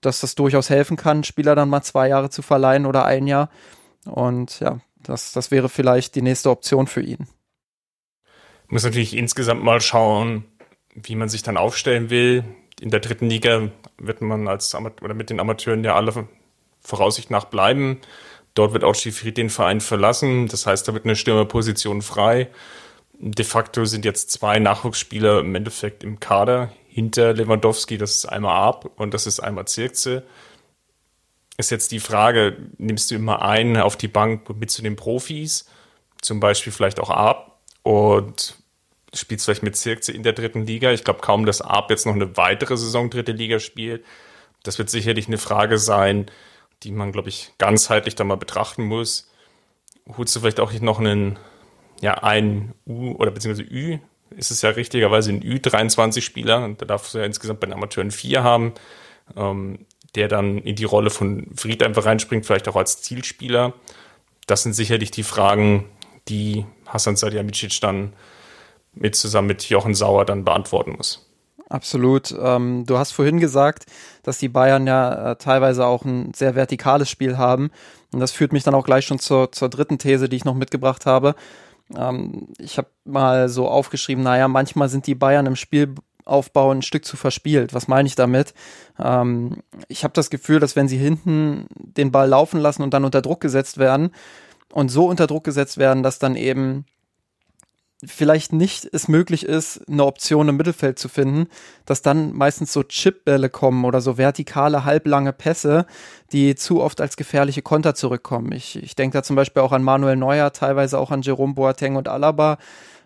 dass 0.01 0.21
das 0.21 0.35
durchaus 0.35 0.71
helfen 0.71 0.97
kann, 0.97 1.25
Spieler 1.25 1.55
dann 1.55 1.69
mal 1.69 1.83
zwei 1.83 2.09
Jahre 2.09 2.31
zu 2.31 2.43
verleihen 2.43 2.87
oder 2.87 3.05
ein 3.05 3.27
Jahr. 3.27 3.51
Und 4.05 4.61
ja, 4.61 4.81
das, 5.03 5.33
das 5.33 5.51
wäre 5.51 5.69
vielleicht 5.69 6.15
die 6.15 6.23
nächste 6.23 6.51
Option 6.51 6.87
für 6.87 7.03
ihn. 7.03 7.27
Muss 8.69 8.85
natürlich 8.85 9.17
insgesamt 9.17 9.63
mal 9.63 9.81
schauen, 9.81 10.45
wie 10.95 11.17
man 11.17 11.29
sich 11.29 11.43
dann 11.43 11.57
aufstellen 11.57 12.11
will. 12.11 12.45
In 12.81 12.91
der 12.91 13.01
dritten 13.01 13.29
Liga 13.29 13.71
wird 13.99 14.21
man 14.21 14.49
als 14.49 14.75
Amat 14.75 15.03
oder 15.03 15.15
mit 15.15 15.31
den 15.31 15.41
Amateuren 15.41 15.85
ja 15.85 15.95
alle 15.95 16.27
Voraussicht 16.85 17.31
nach 17.31 17.47
bleiben. 17.47 18.01
Dort 18.55 18.73
wird 18.73 18.85
auch 18.85 18.95
Schifrid 18.95 19.37
den 19.37 19.51
Verein 19.51 19.81
verlassen. 19.81 20.47
Das 20.47 20.67
heißt, 20.67 20.87
da 20.87 20.95
wird 20.95 21.05
eine 21.05 21.17
Stürmerposition 21.17 22.03
frei. 22.03 22.51
De 23.19 23.45
facto 23.45 23.85
sind 23.85 24.05
jetzt 24.05 24.31
zwei 24.31 24.59
Nachwuchsspieler 24.59 25.41
im 25.41 25.55
Endeffekt 25.55 26.05
im 26.05 26.21
Kader 26.21 26.73
hinter 26.89 27.33
Lewandowski. 27.33 27.99
Das 27.99 28.15
ist 28.15 28.27
einmal 28.27 28.57
Ab 28.57 28.91
und 28.97 29.15
das 29.15 29.27
ist 29.27 29.41
einmal 29.41 29.67
Zirkze. 29.67 30.25
Ist 31.57 31.71
jetzt 31.71 31.93
die 31.93 32.01
Frage, 32.01 32.57
nimmst 32.79 33.11
du 33.11 33.15
immer 33.15 33.43
einen 33.43 33.77
auf 33.77 33.97
die 33.97 34.09
Bank 34.09 34.49
mit 34.59 34.71
zu 34.71 34.83
den 34.83 34.97
Profis, 34.97 35.67
zum 36.21 36.41
Beispiel 36.41 36.73
vielleicht 36.73 36.99
auch 36.99 37.11
Ab 37.11 37.61
und 37.83 38.57
spielst 39.13 39.45
vielleicht 39.45 39.63
mit 39.63 39.77
Zirkze 39.77 40.13
in 40.13 40.25
der 40.25 40.33
dritten 40.33 40.67
Liga. 40.67 40.91
Ich 40.91 41.05
glaube 41.05 41.21
kaum, 41.21 41.47
dass 41.47 41.61
Ab 41.61 41.91
jetzt 41.91 42.07
noch 42.07 42.15
eine 42.15 42.37
weitere 42.37 42.77
Saison 42.77 43.11
dritte 43.11 43.33
Liga 43.33 43.61
spielt. 43.61 44.05
Das 44.65 44.79
wird 44.79 44.91
sicherlich 44.91 45.29
eine 45.29 45.39
Frage 45.39 45.79
sein, 45.79 46.27
die 46.83 46.93
man, 46.93 47.13
glaube 47.13 47.29
ich, 47.29 47.53
ganzheitlich 47.59 48.15
da 48.15 48.25
mal 48.25 48.37
betrachten 48.37 48.85
muss. 48.85 49.31
Holst 50.17 50.35
du 50.37 50.41
vielleicht 50.41 50.61
auch 50.61 50.73
noch 50.81 51.01
einen, 51.01 51.39
ja, 52.01 52.15
ein 52.23 52.75
U 52.87 53.13
oder 53.13 53.31
beziehungsweise 53.31 53.69
Ü, 53.69 53.99
ist 54.31 54.51
es 54.51 54.63
ja 54.63 54.71
richtigerweise 54.71 55.31
ein 55.31 55.43
Ü23-Spieler, 55.43 56.65
und 56.65 56.83
da 56.83 56.87
darfst 56.87 57.15
du 57.15 57.19
ja 57.19 57.25
insgesamt 57.25 57.61
bei 57.61 57.67
den 57.67 57.75
Amateuren 57.75 58.11
vier 58.11 58.43
haben, 58.43 58.73
ähm, 59.37 59.87
der 60.15 60.29
dann 60.29 60.59
in 60.59 60.77
die 60.77 60.85
Rolle 60.85 61.11
von 61.11 61.51
Fried 61.57 61.83
einfach 61.83 62.05
reinspringt, 62.05 62.47
vielleicht 62.47 62.69
auch 62.69 62.77
als 62.77 63.03
Zielspieler. 63.03 63.73
Das 64.47 64.63
sind 64.63 64.75
sicherlich 64.75 65.11
die 65.11 65.23
Fragen, 65.23 65.87
die 66.29 66.67
Hassan 66.87 67.17
Salihamidzic 67.17 67.81
dann 67.81 68.13
mit 68.93 69.17
zusammen 69.17 69.49
mit 69.49 69.69
Jochen 69.69 69.95
Sauer 69.95 70.25
dann 70.25 70.45
beantworten 70.45 70.93
muss. 70.93 71.29
Absolut. 71.69 72.35
Ähm, 72.39 72.85
du 72.87 72.99
hast 72.99 73.13
vorhin 73.13 73.41
gesagt, 73.41 73.87
dass 74.23 74.39
die 74.39 74.49
Bayern 74.49 74.87
ja 74.87 75.33
äh, 75.33 75.37
teilweise 75.37 75.87
auch 75.87 76.05
ein 76.05 76.33
sehr 76.35 76.55
vertikales 76.55 77.09
Spiel 77.09 77.39
haben. 77.39 77.71
Und 78.13 78.21
das 78.21 78.33
führt 78.33 78.53
mich 78.53 78.63
dann 78.63 78.75
auch 78.75 78.85
gleich 78.85 79.07
schon 79.07 79.19
zur, 79.19 79.51
zur 79.53 79.69
dritten 79.69 79.99
These, 79.99 80.29
die 80.29 80.37
ich 80.37 80.45
noch 80.45 80.55
mitgebracht 80.55 81.07
habe. 81.07 81.35
Ähm, 81.97 82.49
ich 82.59 82.79
habe 82.79 82.89
mal 83.05 83.49
so 83.49 83.69
aufgeschrieben, 83.69 84.23
naja, 84.23 84.49
manchmal 84.49 84.89
sind 84.89 85.07
die 85.07 85.15
Bayern 85.15 85.47
im 85.47 85.57
Spielaufbau 85.57 86.71
ein 86.71 86.83
Stück 86.83 87.05
zu 87.05 87.17
verspielt. 87.17 87.75
Was 87.75 87.89
meine 87.89 88.07
ich 88.07 88.15
damit? 88.15 88.55
Ähm, 88.99 89.63
ich 89.89 90.05
habe 90.05 90.15
das 90.15 90.31
Gefühl, 90.31 90.61
dass 90.61 90.77
wenn 90.77 90.89
sie 90.89 90.99
hinten 90.99 91.67
den 91.75 92.13
Ball 92.13 92.29
laufen 92.29 92.61
lassen 92.61 92.83
und 92.83 92.95
dann 92.95 93.05
unter 93.05 93.23
Druck 93.23 93.41
gesetzt 93.41 93.79
werden 93.79 94.11
und 94.73 94.91
so 94.91 95.07
unter 95.07 95.27
Druck 95.27 95.45
gesetzt 95.45 95.79
werden, 95.79 96.03
dass 96.03 96.19
dann 96.19 96.37
eben 96.37 96.85
vielleicht 98.07 98.53
nicht 98.53 98.89
es 98.93 99.09
möglich 99.09 99.45
ist, 99.45 99.89
eine 99.89 100.05
Option 100.05 100.49
im 100.49 100.57
Mittelfeld 100.57 100.99
zu 100.99 101.09
finden, 101.09 101.49
dass 101.87 102.03
dann 102.03 102.33
meistens 102.33 102.73
so 102.73 102.83
Chipbälle 102.83 103.49
kommen 103.49 103.85
oder 103.85 104.01
so 104.01 104.19
vertikale, 104.19 104.85
halblange 104.85 105.33
Pässe, 105.33 105.87
die 106.33 106.55
zu 106.55 106.83
oft 106.83 107.01
als 107.01 107.17
gefährliche 107.17 107.63
Konter 107.63 107.95
zurückkommen. 107.95 108.53
Ich, 108.53 108.83
ich 108.83 108.97
denke 108.97 109.19
da 109.19 109.23
zum 109.23 109.37
Beispiel 109.37 109.63
auch 109.63 109.73
an 109.73 109.83
Manuel 109.83 110.17
Neuer, 110.17 110.53
teilweise 110.53 110.99
auch 110.99 111.11
an 111.11 111.23
Jerome 111.23 111.55
Boateng 111.55 111.97
und 111.97 112.09
Alaba. 112.09 112.59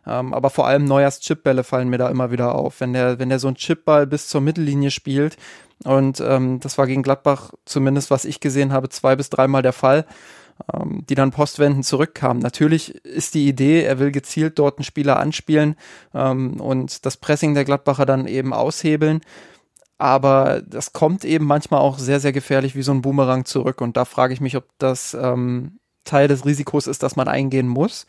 Ähm, 0.07 0.33
aber 0.33 0.51
vor 0.51 0.67
allem 0.67 0.85
Neuers 0.85 1.21
Chipbälle 1.21 1.65
fallen 1.65 1.89
mir 1.89 1.99
da 1.99 2.09
immer 2.09 2.31
wieder 2.31 2.55
auf. 2.55 2.81
Wenn 2.81 2.93
der, 2.93 3.19
wenn 3.19 3.29
der 3.29 3.39
so 3.39 3.49
einen 3.49 3.57
Chipball 3.57 4.07
bis 4.07 4.29
zur 4.29 4.41
Mittellinie 4.41 4.91
spielt, 4.91 5.37
und 5.85 6.21
ähm, 6.21 6.59
das 6.61 6.77
war 6.77 6.87
gegen 6.87 7.03
Gladbach 7.03 7.53
zumindest, 7.65 8.11
was 8.11 8.25
ich 8.25 8.41
gesehen 8.41 8.73
habe, 8.73 8.89
zwei 8.89 9.15
bis 9.15 9.31
dreimal 9.31 9.63
der 9.63 9.73
Fall, 9.73 10.07
ähm, 10.73 11.05
die 11.09 11.15
dann 11.15 11.31
postwendend 11.31 11.85
zurückkamen. 11.87 12.43
Natürlich 12.43 12.95
ist 13.05 13.35
die 13.35 13.49
Idee, 13.49 13.83
er 13.83 13.99
will 13.99 14.11
gezielt 14.11 14.59
dort 14.59 14.79
einen 14.79 14.85
Spieler 14.85 15.19
anspielen 15.19 15.77
ähm, 16.15 16.61
und 16.61 17.07
das 17.07 17.17
Pressing 17.17 17.55
der 17.55 17.65
Gladbacher 17.65 18.07
dann 18.07 18.27
eben 18.27 18.53
aushebeln. 18.53 19.21
Aber 19.99 20.63
das 20.65 20.93
kommt 20.93 21.25
eben 21.25 21.45
manchmal 21.45 21.81
auch 21.81 21.99
sehr, 21.99 22.21
sehr 22.21 22.33
gefährlich 22.33 22.77
wie 22.77 22.83
so 22.83 22.93
ein 22.93 23.03
Boomerang 23.03 23.45
zurück. 23.45 23.81
Und 23.81 23.97
da 23.97 24.05
frage 24.05 24.33
ich 24.33 24.41
mich, 24.41 24.57
ob 24.57 24.65
das 24.79 25.15
ähm, 25.15 25.79
Teil 26.05 26.29
des 26.29 26.45
Risikos 26.45 26.87
ist, 26.87 27.03
dass 27.03 27.17
man 27.17 27.27
eingehen 27.27 27.67
muss 27.67 28.07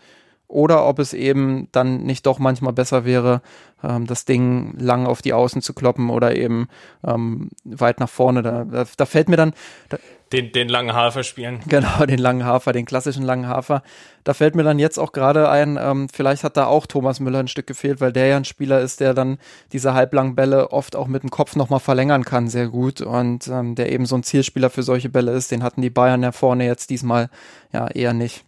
oder 0.50 0.88
ob 0.88 0.98
es 0.98 1.14
eben 1.14 1.68
dann 1.72 2.04
nicht 2.04 2.26
doch 2.26 2.40
manchmal 2.40 2.74
besser 2.74 3.06
wäre, 3.06 3.42
ähm, 3.84 4.08
das 4.08 4.26
Ding 4.26 4.74
lang 4.78 5.06
auf 5.06 5.22
die 5.22 5.34
Außen 5.34 5.62
zu 5.62 5.74
kloppen 5.74 6.10
oder 6.10 6.36
eben 6.36 6.68
ähm, 7.06 7.50
weit 7.64 8.00
nach 8.00 8.10
vorne. 8.10 8.42
Da, 8.42 8.66
da, 8.66 8.86
da 8.98 9.06
fällt 9.06 9.30
mir 9.30 9.38
dann. 9.38 9.54
Da 9.90 9.98
Den, 10.32 10.52
den 10.52 10.70
langen 10.70 10.94
Hafer 10.94 11.24
spielen. 11.24 11.62
Genau, 11.68 12.06
den 12.06 12.20
langen 12.20 12.46
Hafer, 12.46 12.72
den 12.72 12.86
klassischen 12.86 13.24
langen 13.24 13.48
Hafer. 13.48 13.82
Da 14.24 14.34
fällt 14.34 14.56
mir 14.56 14.64
dann 14.64 14.78
jetzt 14.78 15.00
auch 15.00 15.12
gerade 15.12 15.50
ein, 15.50 15.80
ähm, 15.82 16.08
vielleicht 16.08 16.44
hat 16.44 16.56
da 16.56 16.68
auch 16.68 16.86
Thomas 16.86 17.20
Müller 17.20 17.40
ein 17.40 17.48
Stück 17.48 17.66
gefehlt, 17.68 18.00
weil 18.00 18.14
der 18.14 18.28
ja 18.28 18.38
ein 18.38 18.46
Spieler 18.46 18.80
ist, 18.80 19.00
der 19.00 19.14
dann 19.14 19.40
diese 19.72 19.94
halblangen 19.94 20.36
Bälle 20.36 20.72
oft 20.72 20.96
auch 20.96 21.08
mit 21.08 21.24
dem 21.24 21.32
Kopf 21.32 21.56
nochmal 21.56 21.80
verlängern 21.80 22.26
kann, 22.26 22.48
sehr 22.48 22.68
gut. 22.68 23.02
Und 23.02 23.48
ähm, 23.48 23.76
der 23.76 23.92
eben 23.92 24.06
so 24.06 24.16
ein 24.16 24.24
Zielspieler 24.24 24.70
für 24.70 24.84
solche 24.84 25.10
Bälle 25.10 25.32
ist. 25.32 25.52
Den 25.52 25.64
hatten 25.64 25.82
die 25.82 25.90
Bayern 25.90 26.22
ja 26.22 26.32
vorne 26.32 26.66
jetzt 26.66 26.90
diesmal 26.90 27.30
ja 27.74 27.88
eher 27.88 28.14
nicht. 28.14 28.46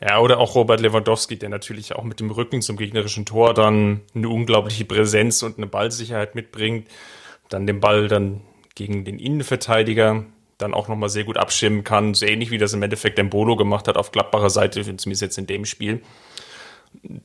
Ja, 0.00 0.20
oder 0.20 0.38
auch 0.38 0.54
Robert 0.54 0.80
Lewandowski, 0.80 1.38
der 1.38 1.48
natürlich 1.48 1.94
auch 1.94 2.04
mit 2.04 2.20
dem 2.20 2.30
Rücken 2.30 2.60
zum 2.60 2.76
gegnerischen 2.76 3.24
Tor 3.24 3.54
dann 3.54 4.02
eine 4.14 4.28
unglaubliche 4.28 4.84
Präsenz 4.84 5.42
und 5.42 5.56
eine 5.56 5.66
Ballsicherheit 5.66 6.34
mitbringt. 6.34 6.88
Dann 7.48 7.66
den 7.66 7.80
Ball 7.80 8.08
dann 8.08 8.42
gegen 8.74 9.04
den 9.04 9.18
Innenverteidiger 9.18 10.24
dann 10.58 10.74
auch 10.74 10.88
nochmal 10.88 11.08
sehr 11.08 11.24
gut 11.24 11.36
abschirmen 11.36 11.84
kann. 11.84 12.14
So 12.14 12.26
ähnlich 12.26 12.50
wie 12.50 12.58
das 12.58 12.72
im 12.72 12.82
Endeffekt 12.82 13.18
Embolo 13.18 13.56
gemacht 13.56 13.88
hat 13.88 13.96
auf 13.96 14.12
Gladbacher 14.12 14.50
Seite, 14.50 14.82
zumindest 14.82 15.22
jetzt 15.22 15.38
in 15.38 15.46
dem 15.46 15.64
Spiel. 15.64 16.02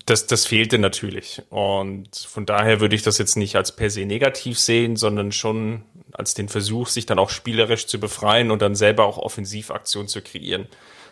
Das, 0.06 0.28
das 0.28 0.46
fehlte 0.46 0.80
natürlich. 0.80 1.42
Und 1.50 2.10
von 2.16 2.46
daher 2.46 2.82
würde 2.82 2.96
ich 2.96 3.04
das 3.04 3.18
jetzt 3.18 3.38
nicht 3.38 3.56
als 3.56 3.76
per 3.76 3.90
se 3.90 4.06
negativ 4.06 4.60
sehen, 4.60 4.96
sondern 4.96 5.32
schon 5.32 5.84
als 6.12 6.34
den 6.34 6.50
Versuch, 6.50 6.88
sich 6.88 7.06
dann 7.06 7.20
auch 7.20 7.30
spielerisch 7.30 7.88
zu 7.88 8.00
befreien 8.00 8.52
und 8.52 8.62
dann 8.62 8.76
selber 8.76 9.06
auch 9.06 9.18
Offensivaktionen 9.18 10.10
zu 10.10 10.22
kreieren. 10.22 10.68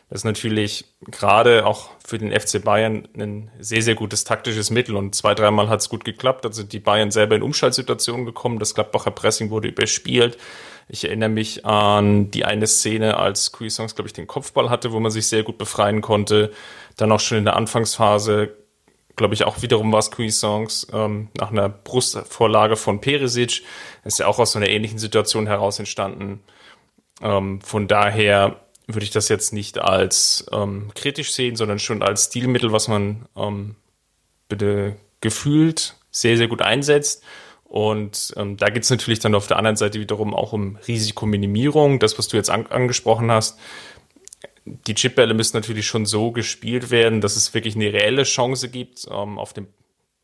Das 0.10 0.22
ist 0.22 0.26
natürlich 0.26 0.86
gerade 1.12 1.68
auch 1.68 1.92
für 2.04 2.18
den 2.18 2.38
FC 2.38 2.64
Bayern 2.64 3.08
ein 3.16 3.52
sehr, 3.60 3.84
sehr 3.84 3.94
gutes 3.94 4.24
taktisches 4.24 4.72
Mittel 4.72 4.96
und 4.96 5.14
zwei, 5.14 5.36
dreimal 5.36 5.70
hat 5.70 5.82
es 5.82 5.90
gut 5.90 6.04
geklappt. 6.04 6.46
Dann 6.46 6.52
sind 6.52 6.74
die 6.74 6.80
Bayern 6.80 7.12
selber 7.12 7.36
in 7.36 7.44
Umschaltsituationen 7.44 8.26
gekommen. 8.26 8.58
Das 8.58 8.74
Gladbacher 8.74 9.12
Pressing 9.12 9.52
wurde 9.52 9.68
überspielt. 9.68 10.38
Ich 10.92 11.06
erinnere 11.06 11.30
mich 11.30 11.66
an 11.66 12.32
die 12.32 12.46
eine 12.46 12.66
Szene, 12.66 13.18
als 13.18 13.52
Cuisance, 13.52 13.94
glaube 13.94 14.08
ich, 14.08 14.14
den 14.14 14.26
Kopfball 14.26 14.72
hatte, 14.72 14.92
wo 14.92 15.00
man 15.00 15.12
sich 15.12 15.28
sehr 15.28 15.44
gut 15.44 15.60
befreien 15.60 16.02
konnte. 16.02 16.52
Dann 16.98 17.12
auch 17.12 17.20
schon 17.20 17.38
in 17.38 17.46
der 17.46 17.56
Anfangsphase, 17.56 18.58
glaube 19.16 19.36
ich, 19.36 19.44
auch 19.44 19.62
wiederum 19.62 19.92
war 19.92 20.00
es 20.00 20.10
Cuisance, 20.10 20.88
ähm, 20.92 21.30
nach 21.38 21.52
einer 21.52 21.70
Brustvorlage 21.70 22.76
von 22.76 23.02
Perisic. 23.02 23.62
ist 24.04 24.18
ja 24.18 24.26
auch 24.26 24.40
aus 24.40 24.54
so 24.54 24.60
einer 24.60 24.70
ähnlichen 24.70 24.98
Situation 24.98 25.46
heraus 25.46 25.78
entstanden. 25.78 26.42
Ähm, 27.22 27.62
von 27.62 27.88
daher 27.88 28.60
würde 28.88 29.04
ich 29.04 29.12
das 29.12 29.30
jetzt 29.30 29.54
nicht 29.54 29.78
als 29.78 30.48
ähm, 30.52 30.92
kritisch 30.96 31.34
sehen, 31.34 31.56
sondern 31.56 31.78
schon 31.78 32.02
als 32.02 32.26
Stilmittel, 32.26 32.72
was 32.72 32.88
man 32.88 33.28
ähm, 33.36 33.76
bitte 34.48 34.96
gefühlt 35.22 35.96
sehr, 36.10 36.38
sehr 36.38 36.48
gut 36.48 36.64
einsetzt. 36.64 37.24
Und 37.70 38.34
ähm, 38.36 38.58
da 38.58 38.70
geht 38.70 38.84
es 38.84 38.90
natürlich 38.90 39.20
dann 39.20 39.36
auf 39.36 39.46
der 39.46 39.58
anderen 39.58 39.76
Seite 39.76 40.00
wiederum 40.00 40.34
auch 40.34 40.54
um 40.54 40.78
Risikominimierung, 40.88 42.00
das, 42.00 42.18
was 42.18 42.28
du 42.28 42.36
jetzt 42.36 42.50
an 42.50 42.66
angesprochen 42.66 43.32
hast. 43.32 43.60
Die 44.66 44.96
Chipbälle 44.96 45.36
müssen 45.36 45.56
natürlich 45.56 45.86
schon 45.86 46.08
so 46.08 46.32
gespielt 46.32 46.90
werden, 46.90 47.22
dass 47.22 47.36
es 47.36 47.54
wirklich 47.54 47.76
eine 47.76 47.94
reelle 47.94 48.24
Chance 48.24 48.70
gibt 48.70 49.08
ähm, 49.12 49.38
auf 49.38 49.54
den 49.54 49.68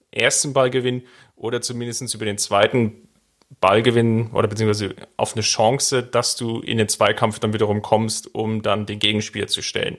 ersten 0.10 0.54
Ballgewinn 0.54 1.04
oder 1.36 1.62
zumindest 1.62 2.16
über 2.16 2.26
den 2.26 2.40
zweiten 2.40 3.08
Ballgewinn 3.62 4.32
oder 4.32 4.48
beziehungsweise 4.48 4.96
auf 5.16 5.34
eine 5.34 5.44
Chance, 5.44 6.02
dass 6.02 6.36
du 6.36 6.62
in 6.62 6.80
den 6.80 6.90
Zweikampf 6.90 7.38
dann 7.38 7.54
wiederum 7.54 7.84
kommst, 7.84 8.34
um 8.34 8.64
dann 8.64 8.88
den 8.88 8.98
Gegenspieler 8.98 9.48
zu 9.48 9.62
stellen. 9.62 9.98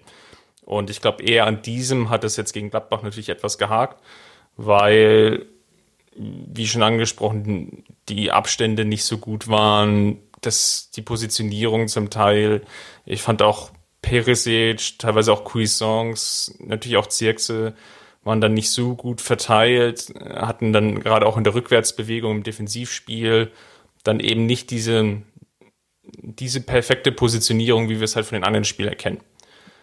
Und 0.64 0.90
ich 0.90 1.00
glaube, 1.00 1.22
eher 1.22 1.46
an 1.46 1.62
diesem 1.62 2.10
hat 2.10 2.24
es 2.24 2.36
jetzt 2.36 2.52
gegen 2.52 2.70
Gladbach 2.70 3.02
natürlich 3.02 3.28
etwas 3.28 3.56
gehakt, 3.56 4.02
weil 4.56 5.46
wie 6.18 6.66
schon 6.66 6.82
angesprochen, 6.82 7.84
die 8.08 8.30
Abstände 8.32 8.84
nicht 8.84 9.04
so 9.04 9.18
gut 9.18 9.48
waren, 9.48 10.18
dass 10.40 10.90
die 10.90 11.02
Positionierung 11.02 11.88
zum 11.88 12.10
Teil, 12.10 12.62
ich 13.04 13.22
fand 13.22 13.42
auch 13.42 13.70
Perisic, 14.02 14.98
teilweise 14.98 15.32
auch 15.32 15.44
Cuisance, 15.44 16.54
natürlich 16.58 16.96
auch 16.96 17.08
Zirkse, 17.08 17.74
waren 18.22 18.40
dann 18.40 18.54
nicht 18.54 18.70
so 18.70 18.94
gut 18.94 19.20
verteilt, 19.20 20.12
hatten 20.18 20.72
dann 20.72 21.00
gerade 21.00 21.26
auch 21.26 21.36
in 21.36 21.44
der 21.44 21.54
Rückwärtsbewegung 21.54 22.38
im 22.38 22.42
Defensivspiel 22.42 23.52
dann 24.02 24.20
eben 24.20 24.46
nicht 24.46 24.70
diese, 24.70 25.22
diese 26.02 26.60
perfekte 26.60 27.12
Positionierung, 27.12 27.88
wie 27.88 27.96
wir 27.96 28.04
es 28.04 28.16
halt 28.16 28.26
von 28.26 28.36
den 28.36 28.44
anderen 28.44 28.64
Spielern 28.64 28.96
kennen. 28.96 29.20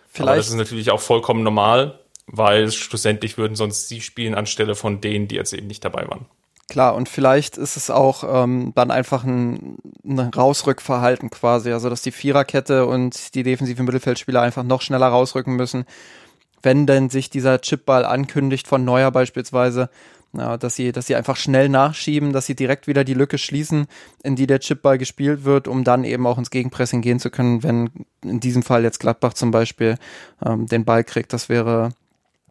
Vielleicht. 0.08 0.30
Aber 0.30 0.38
das 0.38 0.50
ist 0.50 0.56
natürlich 0.56 0.92
auch 0.92 1.02
vollkommen 1.02 1.44
normal 1.44 2.03
weil 2.28 2.72
schlussendlich 2.72 3.38
würden 3.38 3.56
sonst 3.56 3.90
sie 3.90 4.02
spielen 4.02 4.36
anstelle 4.36 4.76
von 4.76 5.02
denen, 5.02 5.28
die 5.28 5.36
jetzt 5.36 5.54
eben 5.54 5.68
nicht 5.68 5.84
dabei 5.84 6.08
waren. 6.08 6.26
Klar, 6.70 6.96
und 6.96 7.10
vielleicht 7.10 7.58
ist 7.58 7.76
es 7.76 7.90
auch 7.90 8.24
ähm, 8.44 8.72
dann 8.74 8.90
einfach 8.90 9.24
ein, 9.24 9.78
ein 10.06 10.20
Rausrückverhalten 10.20 11.30
quasi, 11.30 11.72
also 11.72 11.90
dass 11.90 12.02
die 12.02 12.12
Viererkette 12.12 12.86
und 12.88 13.36
die 13.36 13.44
defensiven 13.44 13.86
Mittelfeldspieler 13.86 14.42
einfach 14.42 14.64
noch 14.64 14.82
schneller 14.82 15.08
rausrücken 15.08 15.56
müssen, 15.56 15.86
wenn 16.64 16.88
denn 16.88 17.10
sich 17.10 17.30
dieser 17.30 17.60
Chipball 17.60 18.06
ankündigt 18.06 18.68
von 18.68 18.86
Neuer 18.86 19.12
beispielsweise, 19.12 19.90
ja, 20.36 20.58
dass 20.58 20.76
sie, 20.76 20.92
dass 20.94 21.06
sie 21.06 21.16
einfach 21.16 21.36
schnell 21.36 21.70
nachschieben, 21.70 22.34
dass 22.34 22.46
sie 22.46 22.56
direkt 22.56 22.88
wieder 22.88 23.04
die 23.04 23.14
Lücke 23.14 23.38
schließen, 23.38 23.86
in 24.24 24.36
die 24.36 24.48
der 24.48 24.60
Chipball 24.60 24.98
gespielt 24.98 25.44
wird, 25.44 25.68
um 25.68 25.84
dann 25.84 26.06
eben 26.06 26.26
auch 26.26 26.38
ins 26.38 26.50
Gegenpressing 26.50 27.02
gehen 27.02 27.20
zu 27.20 27.30
können, 27.30 27.62
wenn 27.62 27.92
in 28.24 28.40
diesem 28.40 28.64
Fall 28.64 28.84
jetzt 28.84 29.00
Gladbach 29.00 29.34
zum 29.34 29.52
Beispiel 29.52 29.98
ähm, 30.44 30.66
den 30.66 30.86
Ball 30.86 31.04
kriegt. 31.04 31.34
Das 31.34 31.50
wäre 31.50 31.90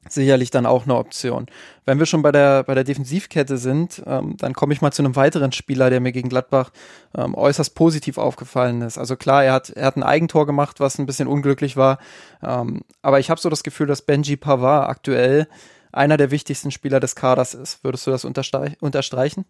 sicherlich 0.09 0.51
dann 0.51 0.67
auch 0.67 0.85
eine 0.85 0.97
Option. 0.97 1.47
Wenn 1.85 1.99
wir 1.99 2.07
schon 2.07 2.23
bei 2.23 2.33
der, 2.33 2.65
bei 2.65 2.75
der 2.75 2.85
Defensivkette 2.85 3.57
sind, 3.57 4.03
ähm, 4.07 4.37
dann 4.39 4.53
komme 4.53 4.73
ich 4.75 4.81
mal 4.81 4.93
zu 4.93 5.03
einem 5.03 5.17
weiteren 5.17 5.53
Spieler, 5.53 5.91
der 5.91 6.01
mir 6.01 6.13
gegen 6.13 6.29
Gladbach 6.29 6.71
ähm, 7.17 7.35
äußerst 7.35 7.75
positiv 7.75 8.19
aufgefallen 8.19 8.83
ist. 8.83 8.99
Also 8.99 9.17
klar, 9.17 9.45
er 9.45 9.53
hat, 9.53 9.71
er 9.71 9.87
hat 9.87 9.97
ein 9.97 10.03
Eigentor 10.03 10.47
gemacht, 10.47 10.81
was 10.81 10.99
ein 10.99 11.07
bisschen 11.07 11.29
unglücklich 11.29 11.77
war. 11.77 11.99
Ähm, 12.43 12.83
aber 13.01 13.21
ich 13.21 13.31
habe 13.31 13.41
so 13.41 13.49
das 13.49 13.63
Gefühl, 13.63 13.87
dass 13.87 14.03
Benji 14.03 14.37
Pavard 14.37 14.89
aktuell 14.89 15.49
einer 15.93 16.17
der 16.17 16.31
wichtigsten 16.31 16.71
Spieler 16.71 17.01
des 17.01 17.15
Kaders 17.15 17.55
ist. 17.55 17.85
Würdest 17.85 18.07
du 18.07 18.11
das 18.11 18.25
unterstreichen? 18.25 19.45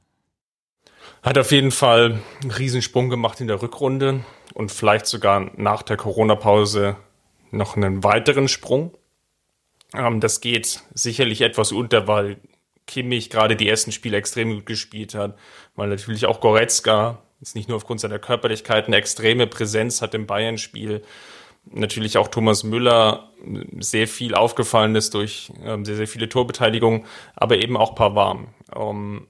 Hat 1.22 1.38
auf 1.38 1.52
jeden 1.52 1.70
Fall 1.70 2.20
einen 2.42 2.50
Riesensprung 2.50 3.08
gemacht 3.08 3.40
in 3.40 3.46
der 3.46 3.62
Rückrunde 3.62 4.24
und 4.54 4.72
vielleicht 4.72 5.06
sogar 5.06 5.50
nach 5.56 5.82
der 5.82 5.96
Corona-Pause 5.96 6.96
noch 7.52 7.76
einen 7.76 8.02
weiteren 8.02 8.48
Sprung. 8.48 8.92
Ähm, 9.94 10.20
das 10.20 10.40
geht 10.40 10.82
sicherlich 10.94 11.40
etwas 11.40 11.72
unter, 11.72 12.06
weil 12.08 12.38
Kimmich 12.86 13.30
gerade 13.30 13.56
die 13.56 13.68
ersten 13.68 13.92
Spiele 13.92 14.16
extrem 14.16 14.54
gut 14.54 14.66
gespielt 14.66 15.14
hat, 15.14 15.38
weil 15.76 15.88
natürlich 15.88 16.26
auch 16.26 16.40
Goretzka 16.40 17.22
ist 17.40 17.56
nicht 17.56 17.68
nur 17.68 17.76
aufgrund 17.76 18.00
seiner 18.00 18.18
Körperlichkeit 18.18 18.86
eine 18.86 18.96
extreme 18.96 19.46
Präsenz 19.46 20.00
hat 20.00 20.14
im 20.14 20.26
Bayern-Spiel. 20.26 21.02
Natürlich 21.64 22.16
auch 22.16 22.28
Thomas 22.28 22.64
Müller 22.64 23.30
sehr 23.78 24.08
viel 24.08 24.34
aufgefallen 24.34 24.94
ist 24.94 25.14
durch 25.14 25.52
ähm, 25.62 25.84
sehr, 25.84 25.96
sehr 25.96 26.08
viele 26.08 26.28
Torbeteiligungen, 26.28 27.04
aber 27.34 27.56
eben 27.56 27.76
auch 27.76 27.94
Pavard. 27.94 28.46
Ähm, 28.74 29.28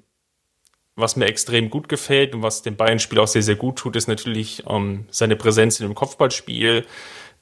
was 0.94 1.16
mir 1.16 1.27
extrem 1.27 1.70
gut 1.70 1.88
gefällt 1.88 2.35
und 2.35 2.42
was 2.42 2.62
dem 2.62 2.77
Bayern-Spiel 2.77 3.18
auch 3.18 3.27
sehr, 3.27 3.42
sehr 3.42 3.57
gut 3.57 3.77
tut, 3.77 3.96
ist 3.96 4.09
natürlich 4.09 4.62
ähm, 4.68 5.07
seine 5.11 5.37
Präsenz 5.37 5.81
in 5.81 5.87
dem 5.87 5.94
Kopfballspiel 5.94 6.87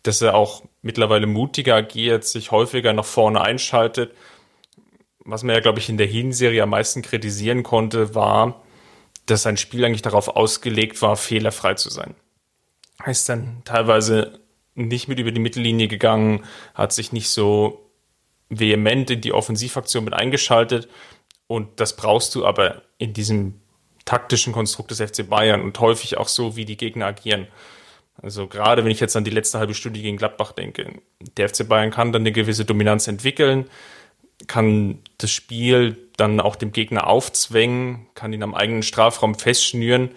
dass 0.03 0.23
er 0.23 0.35
auch 0.35 0.63
mittlerweile 0.83 1.27
mutiger 1.27 1.77
agiert, 1.77 2.25
sich 2.25 2.51
häufiger 2.51 2.93
nach 2.93 3.05
vorne 3.05 3.41
einschaltet. 3.41 4.15
Was 5.25 5.43
man 5.43 5.55
ja, 5.55 5.61
glaube 5.61 5.79
ich, 5.79 5.89
in 5.89 5.99
der 5.99 6.07
Hinserie 6.07 6.63
am 6.63 6.71
meisten 6.71 7.03
kritisieren 7.03 7.63
konnte, 7.63 8.15
war, 8.15 8.63
dass 9.27 9.43
sein 9.43 9.57
Spiel 9.57 9.85
eigentlich 9.85 10.03
darauf 10.03 10.29
ausgelegt 10.29 11.03
war, 11.03 11.17
fehlerfrei 11.17 11.75
zu 11.75 11.91
sein. 11.91 12.15
Er 13.05 13.13
ist 13.13 13.29
dann 13.29 13.63
teilweise 13.65 14.41
nicht 14.75 15.09
mit 15.09 15.19
über 15.19 15.33
die 15.33 15.41
Mittellinie 15.41 15.89
gegangen, 15.89 16.45
hat 16.75 16.93
sich 16.93 17.13
nicht 17.13 17.29
so 17.29 17.91
vehement 18.49 19.11
in 19.11 19.21
die 19.21 19.33
Offensivaktion 19.33 20.05
mit 20.05 20.15
eingeschaltet. 20.15 20.89
Und 21.47 21.81
das 21.81 21.97
brauchst 21.97 22.35
du 22.35 22.47
aber 22.47 22.83
in 22.99 23.13
diesem 23.13 23.61
taktischen 24.05 24.53
Konstrukt 24.53 24.91
des 24.91 25.01
FC 25.01 25.29
Bayern 25.29 25.63
und 25.63 25.79
häufig 25.79 26.17
auch 26.17 26.29
so, 26.29 26.57
wie 26.57 26.65
die 26.65 26.77
Gegner 26.77 27.07
agieren. 27.07 27.47
Also 28.23 28.47
gerade 28.47 28.85
wenn 28.85 28.91
ich 28.91 29.01
jetzt 29.01 29.17
an 29.17 29.25
die 29.25 29.31
letzte 29.31 29.59
halbe 29.59 29.75
Stunde 29.75 30.01
gegen 30.01 30.17
Gladbach 30.17 30.53
denke, 30.53 31.01
der 31.37 31.49
FC 31.49 31.67
Bayern 31.67 31.91
kann 31.91 32.13
dann 32.13 32.23
eine 32.23 32.33
gewisse 32.33 32.65
Dominanz 32.65 33.09
entwickeln, 33.09 33.69
kann 34.47 34.99
das 35.19 35.31
Spiel 35.31 35.97
dann 36.17 36.41
auch 36.41 36.57
dem 36.57 36.73
Gegner 36.73 37.07
aufzwängen, 37.07 38.07
kann 38.15 38.33
ihn 38.33 38.43
am 38.43 38.55
eigenen 38.55 38.83
Strafraum 38.83 39.35
festschnüren 39.35 40.11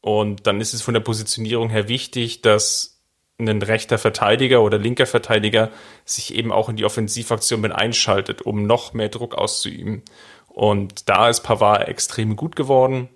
und 0.00 0.46
dann 0.46 0.60
ist 0.60 0.74
es 0.74 0.82
von 0.82 0.94
der 0.94 1.00
Positionierung 1.00 1.70
her 1.70 1.88
wichtig, 1.88 2.42
dass 2.42 3.00
ein 3.38 3.62
rechter 3.62 3.98
Verteidiger 3.98 4.62
oder 4.62 4.78
linker 4.78 5.06
Verteidiger 5.06 5.70
sich 6.04 6.34
eben 6.34 6.52
auch 6.52 6.68
in 6.68 6.76
die 6.76 6.84
Offensivaktion 6.84 7.60
mit 7.60 7.72
einschaltet, 7.72 8.42
um 8.42 8.66
noch 8.66 8.92
mehr 8.92 9.08
Druck 9.08 9.34
auszuüben. 9.34 10.02
Und 10.46 11.08
da 11.08 11.28
ist 11.30 11.40
Pavard 11.40 11.88
extrem 11.88 12.36
gut 12.36 12.54
geworden. 12.54 13.08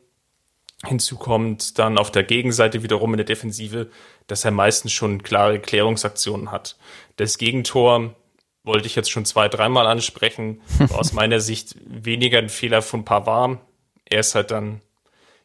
Hinzu 0.87 1.17
kommt 1.17 1.79
dann 1.79 1.99
auf 1.99 2.11
der 2.11 2.23
Gegenseite 2.23 2.83
wiederum 2.83 3.13
in 3.13 3.19
der 3.19 3.27
Defensive, 3.27 3.91
dass 4.27 4.45
er 4.45 4.53
meistens 4.53 4.93
schon 4.93 5.23
klare 5.23 5.59
Klärungsaktionen 5.59 6.53
hat. 6.53 6.77
Das 7.17 7.37
Gegentor 7.39 8.15
wollte 8.63 8.87
ich 8.87 8.95
jetzt 8.95 9.11
schon 9.11 9.25
zwei, 9.25 9.49
dreimal 9.49 9.87
ansprechen. 9.87 10.61
Aus 10.93 11.13
meiner 11.13 11.41
Sicht 11.41 11.75
weniger 11.85 12.39
ein 12.39 12.49
Fehler 12.49 12.83
von 12.83 13.05
Pavard. 13.05 13.59
Er 14.05 14.21
ist 14.21 14.35
halt 14.35 14.51
dann 14.51 14.81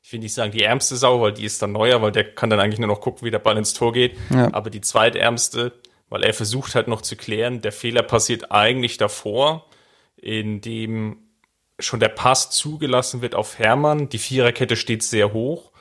ich 0.04 0.12
will 0.12 0.20
nicht 0.20 0.34
sagen 0.34 0.52
die 0.52 0.64
ärmste 0.64 0.98
Sau, 0.98 1.22
weil 1.22 1.32
die 1.32 1.46
ist 1.46 1.62
dann 1.62 1.72
neuer, 1.72 2.02
weil 2.02 2.12
der 2.12 2.26
kann 2.36 2.50
dann 2.50 2.60
eigentlich 2.60 2.80
nur 2.80 2.90
noch 2.90 3.00
gucken, 3.00 3.26
wie 3.26 3.32
der 3.32 3.40
Ball 3.40 3.58
ins 3.58 3.74
Tor 3.74 3.94
geht. 3.94 4.18
Ja. 4.30 4.54
Aber 4.54 4.70
die 4.70 4.82
zweitärmste, 4.82 5.72
weil 6.10 6.24
er 6.24 6.34
versucht 6.34 6.76
halt 6.76 6.90
noch 6.90 7.02
zu 7.02 7.16
klären, 7.16 7.62
der 7.62 7.72
Fehler 7.72 8.04
passiert 8.04 8.52
eigentlich 8.52 8.98
davor, 8.98 9.66
in 10.18 10.60
dem 10.60 11.23
schon 11.80 12.00
der 12.00 12.10
Pass 12.10 12.52
zugelassen 12.52 13.22
wird 13.22 13.36
auf 13.36 13.60
Hermann. 13.60 14.10
Die 14.10 14.18
Viererkette 14.18 14.76
steht 14.76 15.04
sehr 15.04 15.34
hoch. 15.34 15.72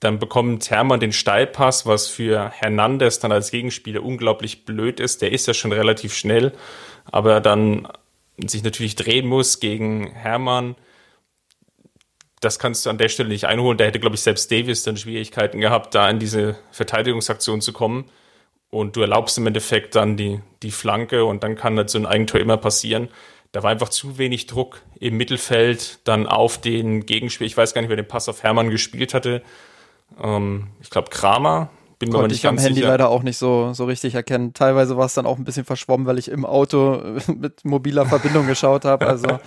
Dann 0.00 0.18
bekommt 0.18 0.70
Hermann 0.70 1.00
den 1.00 1.12
Steilpass, 1.12 1.84
was 1.84 2.08
für 2.08 2.48
Hernandez 2.48 3.18
dann 3.18 3.32
als 3.32 3.50
Gegenspieler 3.50 4.02
unglaublich 4.02 4.64
blöd 4.64 4.98
ist. 4.98 5.20
Der 5.20 5.30
ist 5.30 5.46
ja 5.46 5.52
schon 5.52 5.72
relativ 5.72 6.14
schnell, 6.14 6.52
aber 7.04 7.40
dann 7.40 7.86
sich 8.48 8.62
natürlich 8.62 8.96
drehen 8.96 9.26
muss 9.26 9.60
gegen 9.60 10.10
Hermann. 10.12 10.74
Das 12.40 12.58
kannst 12.58 12.86
du 12.86 12.90
an 12.90 12.96
der 12.96 13.10
Stelle 13.10 13.28
nicht 13.28 13.44
einholen. 13.44 13.76
Da 13.76 13.84
hätte, 13.84 14.00
glaube 14.00 14.16
ich, 14.16 14.22
selbst 14.22 14.50
Davis 14.50 14.82
dann 14.82 14.96
Schwierigkeiten 14.96 15.60
gehabt, 15.60 15.94
da 15.94 16.08
in 16.08 16.18
diese 16.18 16.56
Verteidigungsaktion 16.70 17.60
zu 17.60 17.74
kommen. 17.74 18.10
Und 18.70 18.96
du 18.96 19.02
erlaubst 19.02 19.36
im 19.36 19.46
Endeffekt 19.46 19.94
dann 19.96 20.16
die, 20.16 20.40
die 20.62 20.70
Flanke 20.70 21.26
und 21.26 21.42
dann 21.42 21.56
kann 21.56 21.76
halt 21.76 21.90
so 21.90 21.98
ein 21.98 22.06
Eigentor 22.06 22.40
immer 22.40 22.56
passieren. 22.56 23.08
Da 23.52 23.62
war 23.62 23.70
einfach 23.70 23.88
zu 23.88 24.18
wenig 24.18 24.46
Druck 24.46 24.82
im 24.98 25.16
Mittelfeld 25.16 25.98
dann 26.04 26.26
auf 26.26 26.60
den 26.60 27.04
Gegenspiel. 27.04 27.46
Ich 27.46 27.56
weiß 27.56 27.74
gar 27.74 27.80
nicht, 27.80 27.88
wer 27.88 27.96
den 27.96 28.06
Pass 28.06 28.28
auf 28.28 28.42
Hermann 28.42 28.70
gespielt 28.70 29.12
hatte. 29.12 29.42
Ähm, 30.22 30.68
ich 30.80 30.90
glaube 30.90 31.10
Kramer, 31.10 31.70
bin 31.98 32.10
Konnte 32.10 32.22
mir 32.22 32.28
nicht 32.28 32.38
ich 32.38 32.46
am 32.46 32.58
Handy 32.58 32.76
sicher. 32.76 32.88
leider 32.88 33.08
auch 33.08 33.22
nicht 33.22 33.36
so, 33.36 33.72
so 33.74 33.84
richtig 33.84 34.14
erkennen. 34.14 34.54
Teilweise 34.54 34.96
war 34.96 35.06
es 35.06 35.14
dann 35.14 35.26
auch 35.26 35.36
ein 35.36 35.44
bisschen 35.44 35.64
verschwommen, 35.64 36.06
weil 36.06 36.18
ich 36.18 36.28
im 36.28 36.46
Auto 36.46 37.02
mit 37.26 37.64
mobiler 37.64 38.06
Verbindung 38.06 38.46
geschaut 38.46 38.84
habe. 38.84 39.06
Also, 39.06 39.26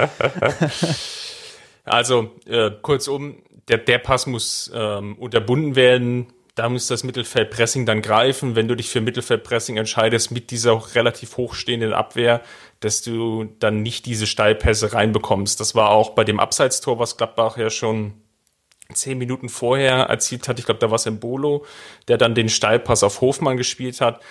also 1.85 2.31
äh, 2.45 2.71
kurzum, 2.81 3.37
der, 3.69 3.77
der 3.77 3.99
Pass 3.99 4.27
muss 4.27 4.69
ähm, 4.73 5.15
unterbunden 5.17 5.75
werden. 5.75 6.32
Da 6.55 6.69
muss 6.69 6.85
das 6.85 7.03
Mittelfeldpressing 7.03 7.85
dann 7.87 8.03
greifen. 8.03 8.55
Wenn 8.55 8.67
du 8.67 8.75
dich 8.75 8.89
für 8.89 9.01
Mittelfeldpressing 9.01 9.77
entscheidest 9.77 10.31
mit 10.31 10.51
dieser 10.51 10.95
relativ 10.95 11.37
hochstehenden 11.37 11.93
Abwehr, 11.93 12.41
dass 12.79 13.01
du 13.01 13.45
dann 13.59 13.81
nicht 13.81 14.05
diese 14.05 14.27
Steilpässe 14.27 14.93
reinbekommst. 14.93 15.59
Das 15.59 15.73
war 15.73 15.89
auch 15.89 16.11
bei 16.11 16.23
dem 16.23 16.39
Abseitstor, 16.39 16.99
was 16.99 17.17
Gladbach 17.17 17.57
ja 17.57 17.71
schon 17.71 18.13
zehn 18.93 19.17
Minuten 19.17 19.49
vorher 19.49 20.03
erzielt 20.03 20.47
hat. 20.47 20.59
Ich 20.59 20.65
glaube, 20.65 20.79
da 20.79 20.91
war 20.91 20.95
es 20.95 21.09
Bolo, 21.19 21.65
der 22.07 22.17
dann 22.17 22.35
den 22.35 22.49
Steilpass 22.49 23.01
auf 23.01 23.21
Hofmann 23.21 23.57
gespielt 23.57 24.01
hat. 24.01 24.21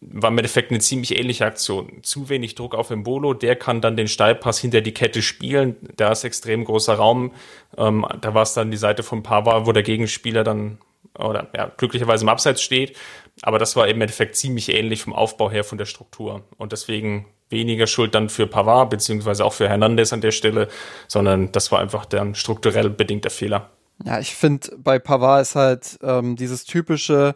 War 0.00 0.30
im 0.30 0.38
Endeffekt 0.38 0.70
eine 0.70 0.80
ziemlich 0.80 1.18
ähnliche 1.18 1.46
Aktion. 1.46 2.02
Zu 2.02 2.28
wenig 2.28 2.54
Druck 2.54 2.74
auf 2.74 2.92
Bolo, 2.94 3.34
der 3.34 3.56
kann 3.56 3.80
dann 3.80 3.96
den 3.96 4.08
Steilpass 4.08 4.58
hinter 4.58 4.82
die 4.82 4.92
Kette 4.92 5.22
spielen. 5.22 5.76
Da 5.96 6.12
ist 6.12 6.22
extrem 6.24 6.64
großer 6.64 6.94
Raum. 6.94 7.32
Ähm, 7.76 8.06
da 8.20 8.34
war 8.34 8.42
es 8.42 8.54
dann 8.54 8.70
die 8.70 8.76
Seite 8.76 9.02
von 9.02 9.22
Pava, 9.22 9.66
wo 9.66 9.72
der 9.72 9.82
Gegenspieler 9.82 10.44
dann 10.44 10.78
oder 11.18 11.48
ja, 11.56 11.70
glücklicherweise 11.76 12.24
im 12.24 12.28
Abseits 12.28 12.62
steht. 12.62 12.96
Aber 13.42 13.58
das 13.58 13.76
war 13.76 13.88
im 13.88 14.00
Endeffekt 14.00 14.36
ziemlich 14.36 14.68
ähnlich 14.68 15.02
vom 15.02 15.14
Aufbau 15.14 15.50
her 15.50 15.64
von 15.64 15.78
der 15.78 15.86
Struktur. 15.86 16.42
Und 16.58 16.72
deswegen 16.72 17.26
weniger 17.48 17.86
Schuld 17.86 18.14
dann 18.14 18.28
für 18.28 18.46
Pavard, 18.46 18.90
beziehungsweise 18.90 19.44
auch 19.44 19.52
für 19.52 19.68
Hernandez 19.68 20.12
an 20.12 20.20
der 20.20 20.32
Stelle, 20.32 20.68
sondern 21.06 21.52
das 21.52 21.70
war 21.70 21.80
einfach 21.80 22.06
der 22.06 22.34
strukturell 22.34 22.90
bedingter 22.90 23.30
Fehler. 23.30 23.70
Ja, 24.04 24.18
ich 24.18 24.34
finde, 24.34 24.74
bei 24.78 24.98
Pavard 24.98 25.42
ist 25.42 25.54
halt 25.54 25.98
ähm, 26.02 26.34
dieses 26.34 26.64
typische, 26.64 27.34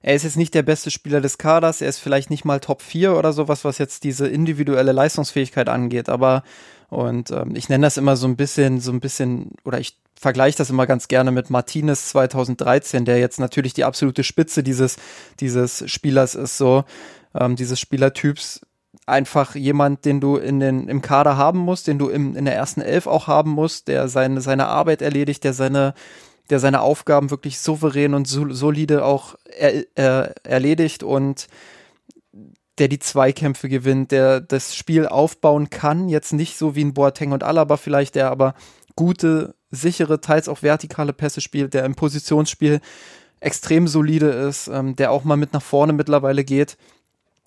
er 0.00 0.14
ist 0.14 0.24
jetzt 0.24 0.36
nicht 0.36 0.54
der 0.54 0.62
beste 0.62 0.90
Spieler 0.90 1.20
des 1.20 1.38
Kaders, 1.38 1.80
er 1.80 1.88
ist 1.88 1.98
vielleicht 1.98 2.30
nicht 2.30 2.44
mal 2.44 2.60
Top 2.60 2.82
4 2.82 3.16
oder 3.16 3.32
sowas, 3.32 3.64
was 3.64 3.78
jetzt 3.78 4.02
diese 4.04 4.26
individuelle 4.26 4.92
Leistungsfähigkeit 4.92 5.68
angeht, 5.68 6.08
aber 6.08 6.42
und 6.88 7.30
ähm, 7.30 7.54
ich 7.56 7.70
nenne 7.70 7.86
das 7.86 7.96
immer 7.96 8.16
so 8.16 8.26
ein 8.26 8.36
bisschen, 8.36 8.80
so 8.80 8.92
ein 8.92 9.00
bisschen, 9.00 9.52
oder 9.64 9.80
ich 9.80 9.96
vergleiche 10.22 10.56
das 10.56 10.70
immer 10.70 10.86
ganz 10.86 11.08
gerne 11.08 11.32
mit 11.32 11.50
Martinez 11.50 12.08
2013, 12.10 13.04
der 13.04 13.18
jetzt 13.18 13.40
natürlich 13.40 13.74
die 13.74 13.84
absolute 13.84 14.22
Spitze 14.22 14.62
dieses, 14.62 14.96
dieses 15.40 15.90
Spielers 15.90 16.36
ist, 16.36 16.56
so, 16.56 16.84
ähm, 17.34 17.56
dieses 17.56 17.80
Spielertyps, 17.80 18.60
einfach 19.04 19.56
jemand, 19.56 20.04
den 20.04 20.20
du 20.20 20.36
in 20.36 20.60
den, 20.60 20.88
im 20.88 21.02
Kader 21.02 21.36
haben 21.36 21.58
musst, 21.58 21.88
den 21.88 21.98
du 21.98 22.08
im, 22.08 22.36
in 22.36 22.44
der 22.44 22.54
ersten 22.54 22.80
Elf 22.80 23.08
auch 23.08 23.26
haben 23.26 23.50
musst, 23.50 23.88
der 23.88 24.06
seine, 24.06 24.40
seine 24.40 24.68
Arbeit 24.68 25.02
erledigt, 25.02 25.42
der 25.42 25.54
seine, 25.54 25.92
der 26.50 26.60
seine 26.60 26.82
Aufgaben 26.82 27.30
wirklich 27.30 27.58
souverän 27.58 28.14
und 28.14 28.26
solide 28.26 29.04
auch 29.04 29.34
er, 29.44 29.84
er, 29.96 30.34
erledigt 30.44 31.02
und 31.02 31.48
der 32.78 32.86
die 32.86 33.00
Zweikämpfe 33.00 33.68
gewinnt, 33.68 34.12
der 34.12 34.40
das 34.40 34.76
Spiel 34.76 35.08
aufbauen 35.08 35.68
kann, 35.68 36.08
jetzt 36.08 36.32
nicht 36.32 36.56
so 36.56 36.76
wie 36.76 36.84
ein 36.84 36.94
Boateng 36.94 37.32
und 37.32 37.42
Alaba 37.42 37.76
vielleicht, 37.76 38.14
der 38.14 38.30
aber 38.30 38.54
gute, 38.94 39.54
sichere, 39.72 40.20
teils 40.20 40.48
auch 40.48 40.62
vertikale 40.62 41.12
Pässe 41.12 41.40
spielt, 41.40 41.74
der 41.74 41.84
im 41.84 41.96
Positionsspiel 41.96 42.80
extrem 43.40 43.88
solide 43.88 44.28
ist, 44.28 44.68
ähm, 44.68 44.94
der 44.94 45.10
auch 45.10 45.24
mal 45.24 45.36
mit 45.36 45.52
nach 45.52 45.62
vorne 45.62 45.92
mittlerweile 45.92 46.44
geht 46.44 46.76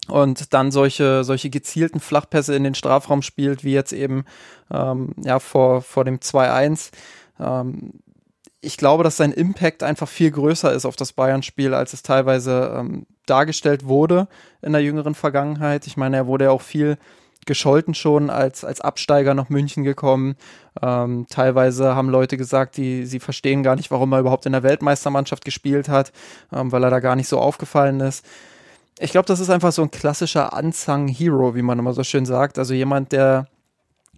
und 0.08 0.54
dann 0.54 0.72
solche, 0.72 1.24
solche 1.24 1.50
gezielten 1.50 2.00
Flachpässe 2.00 2.56
in 2.56 2.64
den 2.64 2.76
Strafraum 2.76 3.22
spielt, 3.22 3.64
wie 3.64 3.74
jetzt 3.74 3.94
eben 3.94 4.26
ähm, 4.72 5.14
ja, 5.24 5.40
vor, 5.40 5.82
vor 5.82 6.04
dem 6.04 6.20
2-1. 6.20 6.92
Ähm, 7.40 7.94
ich 8.62 8.78
glaube, 8.78 9.04
dass 9.04 9.18
sein 9.18 9.32
Impact 9.32 9.84
einfach 9.84 10.08
viel 10.08 10.32
größer 10.32 10.74
ist 10.74 10.86
auf 10.86 10.96
das 10.96 11.14
Bayern-Spiel, 11.14 11.74
als 11.74 11.94
es 11.94 12.04
teilweise 12.04 12.76
ähm, 12.78 13.06
dargestellt 13.26 13.86
wurde 13.86 14.28
in 14.62 14.74
der 14.74 14.82
jüngeren 14.82 15.16
Vergangenheit. 15.16 15.88
Ich 15.88 15.98
meine, 15.98 16.18
er 16.18 16.28
wurde 16.28 16.46
ja 16.46 16.52
auch 16.52 16.62
viel 16.62 16.98
gescholten 17.46 17.94
schon 17.94 18.30
als, 18.30 18.64
als 18.64 18.82
Absteiger 18.82 19.34
nach 19.34 19.50
München 19.50 19.84
gekommen. 19.84 20.36
Ähm, 20.82 21.26
teilweise 21.30 21.96
haben 21.96 22.10
Leute 22.10 22.38
gesagt, 22.38 22.78
die 22.78 23.06
sie 23.06 23.20
verstehen 23.20 23.64
gar 23.64 23.76
nicht, 23.76 23.92
warum 23.92 24.12
er 24.14 24.20
überhaupt 24.20 24.46
in 24.46 24.52
der 24.52 24.64
Weltmeistermannschaft 24.64 25.46
gespielt 25.46 25.90
hat, 25.90 26.12
ähm, 26.54 26.72
weil 26.72 26.84
er 26.84 26.90
da 26.90 27.00
gar 27.00 27.16
nicht 27.16 27.28
so 27.28 27.40
aufgefallen 27.40 28.00
ist 28.00 28.26
ich 29.00 29.12
glaube, 29.12 29.26
das 29.26 29.40
ist 29.40 29.50
einfach 29.50 29.72
so 29.72 29.82
ein 29.82 29.92
klassischer 29.92 30.54
Unsung-Hero, 30.54 31.56
wie 31.56 31.62
man 31.62 31.80
immer 31.80 31.94
so 31.94 32.04
schön 32.04 32.26
sagt. 32.26 32.58
Also 32.58 32.74
jemand, 32.74 33.12
der 33.12 33.48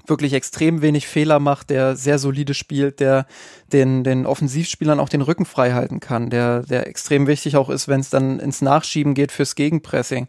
wirklich 0.06 0.34
extrem 0.34 0.82
wenig 0.84 1.08
Fehler 1.08 1.40
macht, 1.40 1.72
der 1.72 1.96
sehr 1.96 2.20
solide 2.20 2.54
spielt, 2.54 3.00
der 3.00 3.26
den, 3.74 4.04
den 4.04 4.28
Offensivspielern 4.28 5.00
auch 5.00 5.10
den 5.10 5.24
Rücken 5.24 5.46
frei 5.46 5.72
halten 5.74 6.00
kann, 6.00 6.30
der, 6.30 6.62
der 6.62 6.88
extrem 6.88 7.26
wichtig 7.26 7.58
auch 7.58 7.70
ist, 7.70 7.88
wenn 7.88 8.00
es 8.00 8.12
dann 8.12 8.40
ins 8.40 8.62
Nachschieben 8.62 9.16
geht 9.16 9.32
fürs 9.32 9.56
Gegenpressing, 9.56 10.28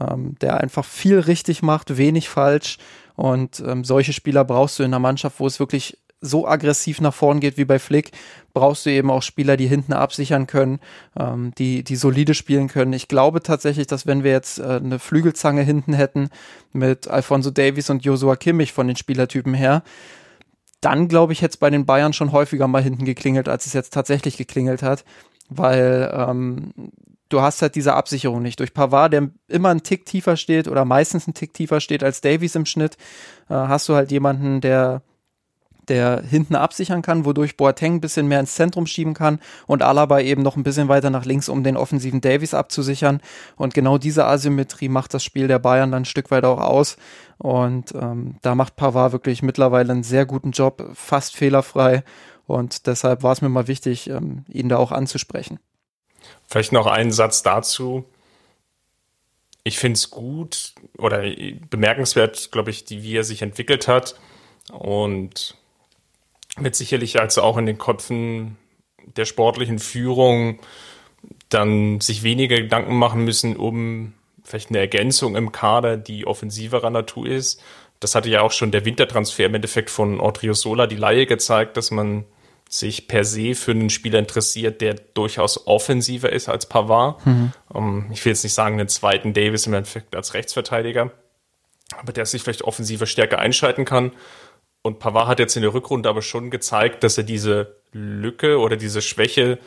ähm, 0.00 0.36
der 0.40 0.60
einfach 0.60 0.84
viel 0.84 1.18
richtig 1.18 1.62
macht, 1.62 1.96
wenig 1.96 2.28
falsch. 2.28 2.78
Und 3.14 3.62
ähm, 3.66 3.84
solche 3.84 4.12
Spieler 4.12 4.44
brauchst 4.44 4.78
du 4.78 4.82
in 4.82 4.90
einer 4.90 4.98
Mannschaft, 4.98 5.38
wo 5.40 5.46
es 5.46 5.60
wirklich 5.60 5.98
so 6.22 6.46
aggressiv 6.46 7.00
nach 7.00 7.12
vorn 7.12 7.40
geht 7.40 7.58
wie 7.58 7.64
bei 7.64 7.78
Flick, 7.78 8.12
brauchst 8.54 8.86
du 8.86 8.90
eben 8.90 9.10
auch 9.10 9.22
Spieler, 9.22 9.56
die 9.56 9.66
hinten 9.66 9.92
absichern 9.92 10.46
können, 10.46 10.78
ähm, 11.18 11.52
die, 11.58 11.82
die 11.82 11.96
solide 11.96 12.34
spielen 12.34 12.68
können. 12.68 12.92
Ich 12.92 13.08
glaube 13.08 13.42
tatsächlich, 13.42 13.88
dass 13.88 14.06
wenn 14.06 14.22
wir 14.22 14.30
jetzt 14.30 14.58
äh, 14.60 14.80
eine 14.82 15.00
Flügelzange 15.00 15.62
hinten 15.62 15.92
hätten 15.92 16.30
mit 16.72 17.08
Alfonso 17.08 17.50
Davies 17.50 17.90
und 17.90 18.04
Joshua 18.04 18.36
Kimmich 18.36 18.72
von 18.72 18.86
den 18.86 18.96
Spielertypen 18.96 19.52
her, 19.52 19.82
dann 20.80 21.08
glaube 21.08 21.32
ich, 21.32 21.42
hätte 21.42 21.52
es 21.52 21.56
bei 21.56 21.70
den 21.70 21.86
Bayern 21.86 22.12
schon 22.12 22.32
häufiger 22.32 22.68
mal 22.68 22.82
hinten 22.82 23.04
geklingelt, 23.04 23.48
als 23.48 23.66
es 23.66 23.72
jetzt 23.72 23.92
tatsächlich 23.92 24.36
geklingelt 24.36 24.82
hat, 24.82 25.04
weil 25.48 26.12
ähm, 26.14 26.72
du 27.32 27.40
hast 27.40 27.62
halt 27.62 27.74
diese 27.74 27.94
Absicherung 27.94 28.42
nicht. 28.42 28.60
Durch 28.60 28.74
Pavard, 28.74 29.12
der 29.12 29.30
immer 29.48 29.70
einen 29.70 29.82
Tick 29.82 30.06
tiefer 30.06 30.36
steht 30.36 30.68
oder 30.68 30.84
meistens 30.84 31.26
einen 31.26 31.34
Tick 31.34 31.54
tiefer 31.54 31.80
steht 31.80 32.04
als 32.04 32.20
Davies 32.20 32.54
im 32.54 32.66
Schnitt, 32.66 32.96
äh, 33.48 33.54
hast 33.54 33.88
du 33.88 33.94
halt 33.94 34.10
jemanden, 34.10 34.60
der 34.60 35.02
der 35.88 36.22
hinten 36.22 36.54
absichern 36.54 37.02
kann, 37.02 37.24
wodurch 37.24 37.56
Boateng 37.56 37.94
ein 37.94 38.00
bisschen 38.00 38.28
mehr 38.28 38.38
ins 38.38 38.54
Zentrum 38.54 38.86
schieben 38.86 39.14
kann 39.14 39.40
und 39.66 39.82
Alaba 39.82 40.20
eben 40.20 40.42
noch 40.42 40.56
ein 40.56 40.62
bisschen 40.62 40.88
weiter 40.88 41.10
nach 41.10 41.24
links, 41.24 41.48
um 41.48 41.64
den 41.64 41.76
offensiven 41.76 42.20
Davies 42.20 42.54
abzusichern. 42.54 43.20
Und 43.56 43.74
genau 43.74 43.98
diese 43.98 44.26
Asymmetrie 44.26 44.88
macht 44.88 45.12
das 45.12 45.24
Spiel 45.24 45.48
der 45.48 45.58
Bayern 45.58 45.90
dann 45.90 46.02
ein 46.02 46.06
Stück 46.06 46.30
weit 46.30 46.44
auch 46.44 46.60
aus. 46.60 46.96
Und 47.38 47.92
ähm, 47.94 48.36
da 48.42 48.54
macht 48.54 48.76
Pavard 48.76 49.12
wirklich 49.12 49.42
mittlerweile 49.42 49.92
einen 49.92 50.04
sehr 50.04 50.24
guten 50.24 50.52
Job, 50.52 50.88
fast 50.94 51.34
fehlerfrei. 51.34 52.04
Und 52.46 52.86
deshalb 52.86 53.24
war 53.24 53.32
es 53.32 53.42
mir 53.42 53.48
mal 53.48 53.66
wichtig, 53.66 54.08
ähm, 54.08 54.44
ihn 54.48 54.68
da 54.68 54.76
auch 54.76 54.92
anzusprechen. 54.92 55.58
Vielleicht 56.52 56.72
noch 56.72 56.86
einen 56.86 57.12
Satz 57.12 57.42
dazu. 57.42 58.04
Ich 59.64 59.78
finde 59.78 59.96
es 59.96 60.10
gut 60.10 60.74
oder 60.98 61.22
bemerkenswert, 61.70 62.52
glaube 62.52 62.68
ich, 62.68 62.84
die, 62.84 63.02
wie 63.02 63.16
er 63.16 63.24
sich 63.24 63.40
entwickelt 63.40 63.88
hat. 63.88 64.20
Und 64.70 65.56
wird 66.58 66.74
sicherlich 66.74 67.18
also 67.18 67.40
auch 67.40 67.56
in 67.56 67.64
den 67.64 67.78
Köpfen 67.78 68.58
der 69.16 69.24
sportlichen 69.24 69.78
Führung 69.78 70.58
dann 71.48 72.02
sich 72.02 72.22
weniger 72.22 72.56
Gedanken 72.56 72.96
machen 72.96 73.24
müssen, 73.24 73.56
um 73.56 74.12
vielleicht 74.44 74.68
eine 74.68 74.80
Ergänzung 74.80 75.36
im 75.36 75.52
Kader, 75.52 75.96
die 75.96 76.26
offensiverer 76.26 76.90
Natur 76.90 77.28
ist. 77.28 77.62
Das 77.98 78.14
hatte 78.14 78.28
ja 78.28 78.42
auch 78.42 78.52
schon 78.52 78.72
der 78.72 78.84
Wintertransfer 78.84 79.46
im 79.46 79.54
Endeffekt 79.54 79.88
von 79.88 80.20
Sola 80.52 80.86
die 80.86 80.96
Laie 80.96 81.24
gezeigt, 81.24 81.78
dass 81.78 81.90
man 81.90 82.26
sich 82.72 83.06
per 83.06 83.22
se 83.24 83.54
für 83.54 83.72
einen 83.72 83.90
Spieler 83.90 84.18
interessiert, 84.18 84.80
der 84.80 84.94
durchaus 84.94 85.66
offensiver 85.66 86.32
ist 86.32 86.48
als 86.48 86.64
Pavard. 86.66 87.24
Mhm. 87.26 87.52
Um, 87.68 88.10
ich 88.10 88.24
will 88.24 88.32
jetzt 88.32 88.44
nicht 88.44 88.54
sagen, 88.54 88.80
einen 88.80 88.88
zweiten 88.88 89.34
Davis 89.34 89.66
im 89.66 89.74
Endeffekt 89.74 90.16
als 90.16 90.32
Rechtsverteidiger, 90.32 91.10
aber 91.98 92.12
der 92.14 92.24
sich 92.24 92.42
vielleicht 92.42 92.62
offensiver 92.62 93.04
stärker 93.04 93.38
einschalten 93.38 93.84
kann. 93.84 94.12
Und 94.80 95.00
Pavard 95.00 95.28
hat 95.28 95.38
jetzt 95.38 95.54
in 95.54 95.62
der 95.62 95.74
Rückrunde 95.74 96.08
aber 96.08 96.22
schon 96.22 96.50
gezeigt, 96.50 97.04
dass 97.04 97.18
er 97.18 97.24
diese 97.24 97.76
Lücke 97.92 98.58
oder 98.58 98.76
diese 98.76 99.02
Schwäche 99.02 99.58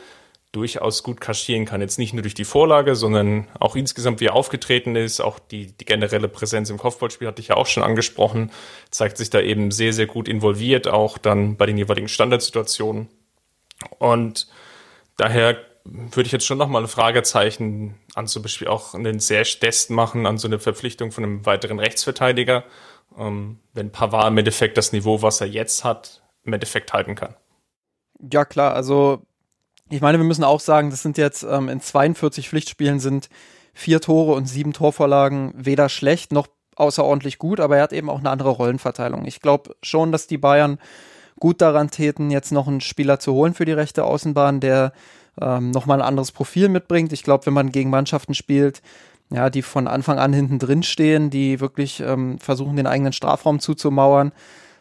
durchaus 0.56 1.02
gut 1.02 1.20
kaschieren 1.20 1.66
kann. 1.66 1.82
Jetzt 1.82 1.98
nicht 1.98 2.14
nur 2.14 2.22
durch 2.22 2.32
die 2.32 2.46
Vorlage, 2.46 2.96
sondern 2.96 3.46
auch 3.60 3.76
insgesamt, 3.76 4.20
wie 4.20 4.26
er 4.26 4.34
aufgetreten 4.34 4.96
ist. 4.96 5.20
Auch 5.20 5.38
die, 5.38 5.76
die 5.76 5.84
generelle 5.84 6.28
Präsenz 6.28 6.70
im 6.70 6.78
Kopfballspiel 6.78 7.28
hatte 7.28 7.42
ich 7.42 7.48
ja 7.48 7.56
auch 7.56 7.66
schon 7.66 7.82
angesprochen. 7.82 8.50
Zeigt 8.90 9.18
sich 9.18 9.28
da 9.28 9.40
eben 9.40 9.70
sehr, 9.70 9.92
sehr 9.92 10.06
gut 10.06 10.28
involviert, 10.28 10.88
auch 10.88 11.18
dann 11.18 11.56
bei 11.58 11.66
den 11.66 11.76
jeweiligen 11.76 12.08
Standardsituationen. 12.08 13.08
Und 13.98 14.48
daher 15.18 15.58
würde 15.84 16.26
ich 16.26 16.32
jetzt 16.32 16.46
schon 16.46 16.58
nochmal 16.58 16.82
ein 16.82 16.88
Fragezeichen 16.88 17.94
an 18.14 18.26
zum 18.26 18.42
Beispiel 18.42 18.68
auch 18.68 18.94
einen 18.94 19.20
sehr 19.20 19.44
Test 19.44 19.90
machen 19.90 20.24
an 20.24 20.38
so 20.38 20.48
eine 20.48 20.58
Verpflichtung 20.58 21.12
von 21.12 21.22
einem 21.22 21.46
weiteren 21.46 21.78
Rechtsverteidiger, 21.78 22.64
ähm, 23.18 23.58
wenn 23.74 23.92
Pavard 23.92 24.28
im 24.28 24.38
Endeffekt 24.38 24.78
das 24.78 24.92
Niveau, 24.92 25.20
was 25.20 25.42
er 25.42 25.48
jetzt 25.48 25.84
hat, 25.84 26.22
im 26.44 26.54
Endeffekt 26.54 26.94
halten 26.94 27.14
kann. 27.14 27.36
Ja, 28.32 28.46
klar, 28.46 28.74
also 28.74 29.22
ich 29.88 30.00
meine, 30.00 30.18
wir 30.18 30.24
müssen 30.24 30.44
auch 30.44 30.60
sagen, 30.60 30.90
das 30.90 31.02
sind 31.02 31.18
jetzt 31.18 31.44
ähm, 31.44 31.68
in 31.68 31.80
42 31.80 32.48
Pflichtspielen 32.48 33.00
sind 33.00 33.28
vier 33.72 34.00
Tore 34.00 34.32
und 34.32 34.46
sieben 34.46 34.72
Torvorlagen 34.72 35.52
weder 35.54 35.88
schlecht 35.88 36.32
noch 36.32 36.48
außerordentlich 36.76 37.38
gut, 37.38 37.60
aber 37.60 37.76
er 37.76 37.84
hat 37.84 37.92
eben 37.92 38.10
auch 38.10 38.18
eine 38.18 38.30
andere 38.30 38.50
Rollenverteilung. 38.50 39.24
Ich 39.26 39.40
glaube 39.40 39.76
schon, 39.82 40.12
dass 40.12 40.26
die 40.26 40.38
Bayern 40.38 40.78
gut 41.38 41.60
daran 41.60 41.90
täten, 41.90 42.30
jetzt 42.30 42.52
noch 42.52 42.66
einen 42.66 42.80
Spieler 42.80 43.18
zu 43.18 43.32
holen 43.32 43.54
für 43.54 43.64
die 43.64 43.72
rechte 43.72 44.04
Außenbahn, 44.04 44.60
der 44.60 44.92
ähm, 45.40 45.70
nochmal 45.70 46.00
ein 46.00 46.06
anderes 46.06 46.32
Profil 46.32 46.68
mitbringt. 46.68 47.12
Ich 47.12 47.22
glaube, 47.22 47.46
wenn 47.46 47.52
man 47.52 47.70
gegen 47.70 47.90
Mannschaften 47.90 48.34
spielt, 48.34 48.82
ja, 49.30 49.50
die 49.50 49.62
von 49.62 49.88
Anfang 49.88 50.18
an 50.18 50.32
hinten 50.32 50.58
drin 50.58 50.82
stehen, 50.82 51.30
die 51.30 51.60
wirklich 51.60 52.00
ähm, 52.00 52.38
versuchen, 52.38 52.76
den 52.76 52.86
eigenen 52.86 53.12
Strafraum 53.12 53.60
zuzumauern, 53.60 54.32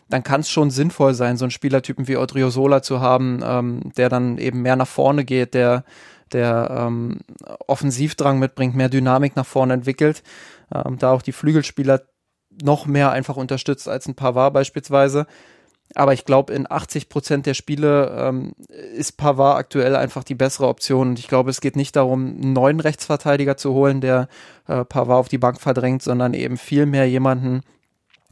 dann 0.10 0.24
kann 0.24 0.42
es 0.42 0.50
schon 0.50 0.70
sinnvoll 0.70 1.14
sein, 1.14 1.38
so 1.38 1.46
einen 1.46 1.52
Spielertypen 1.52 2.08
wie 2.08 2.18
Odriozola 2.18 2.82
zu 2.82 3.02
haben, 3.02 3.42
ähm, 3.44 3.92
der 3.98 4.10
dann 4.10 4.38
eben 4.38 4.62
mehr 4.62 4.76
nach 4.76 4.88
vorne 4.88 5.26
geht, 5.26 5.54
der, 5.54 5.84
der 6.32 6.70
ähm, 6.88 7.20
Offensivdrang 7.68 8.38
mitbringt, 8.38 8.76
mehr 8.76 8.90
Dynamik 8.90 9.36
nach 9.36 9.46
vorne 9.46 9.74
entwickelt, 9.74 10.24
ähm, 10.74 10.98
da 11.00 11.12
auch 11.12 11.22
die 11.22 11.32
Flügelspieler 11.32 12.02
noch 12.64 12.86
mehr 12.86 13.12
einfach 13.12 13.36
unterstützt 13.36 13.90
als 13.90 14.08
ein 14.08 14.16
Pavard 14.16 14.54
beispielsweise. 14.54 15.26
Aber 15.94 16.14
ich 16.14 16.26
glaube, 16.26 16.54
in 16.54 16.70
80 16.70 17.10
Prozent 17.10 17.46
der 17.46 17.54
Spiele 17.54 18.10
ähm, 18.18 18.54
ist 18.70 19.18
Pavard 19.18 19.58
aktuell 19.58 19.96
einfach 19.96 20.24
die 20.24 20.34
bessere 20.34 20.68
Option. 20.68 21.10
Und 21.10 21.20
ich 21.20 21.28
glaube, 21.28 21.52
es 21.52 21.62
geht 21.62 21.76
nicht 21.76 21.96
darum, 21.96 22.26
einen 22.26 22.54
neuen 22.54 22.80
Rechtsverteidiger 22.80 23.56
zu 23.56 23.74
holen, 23.74 24.02
der 24.02 24.28
äh, 24.68 24.84
Pavard 24.84 25.20
auf 25.20 25.28
die 25.28 25.38
Bank 25.38 25.62
verdrängt, 25.62 26.02
sondern 26.02 26.34
eben 26.34 26.58
viel 26.58 26.86
mehr 26.88 27.08
jemanden, 27.08 27.62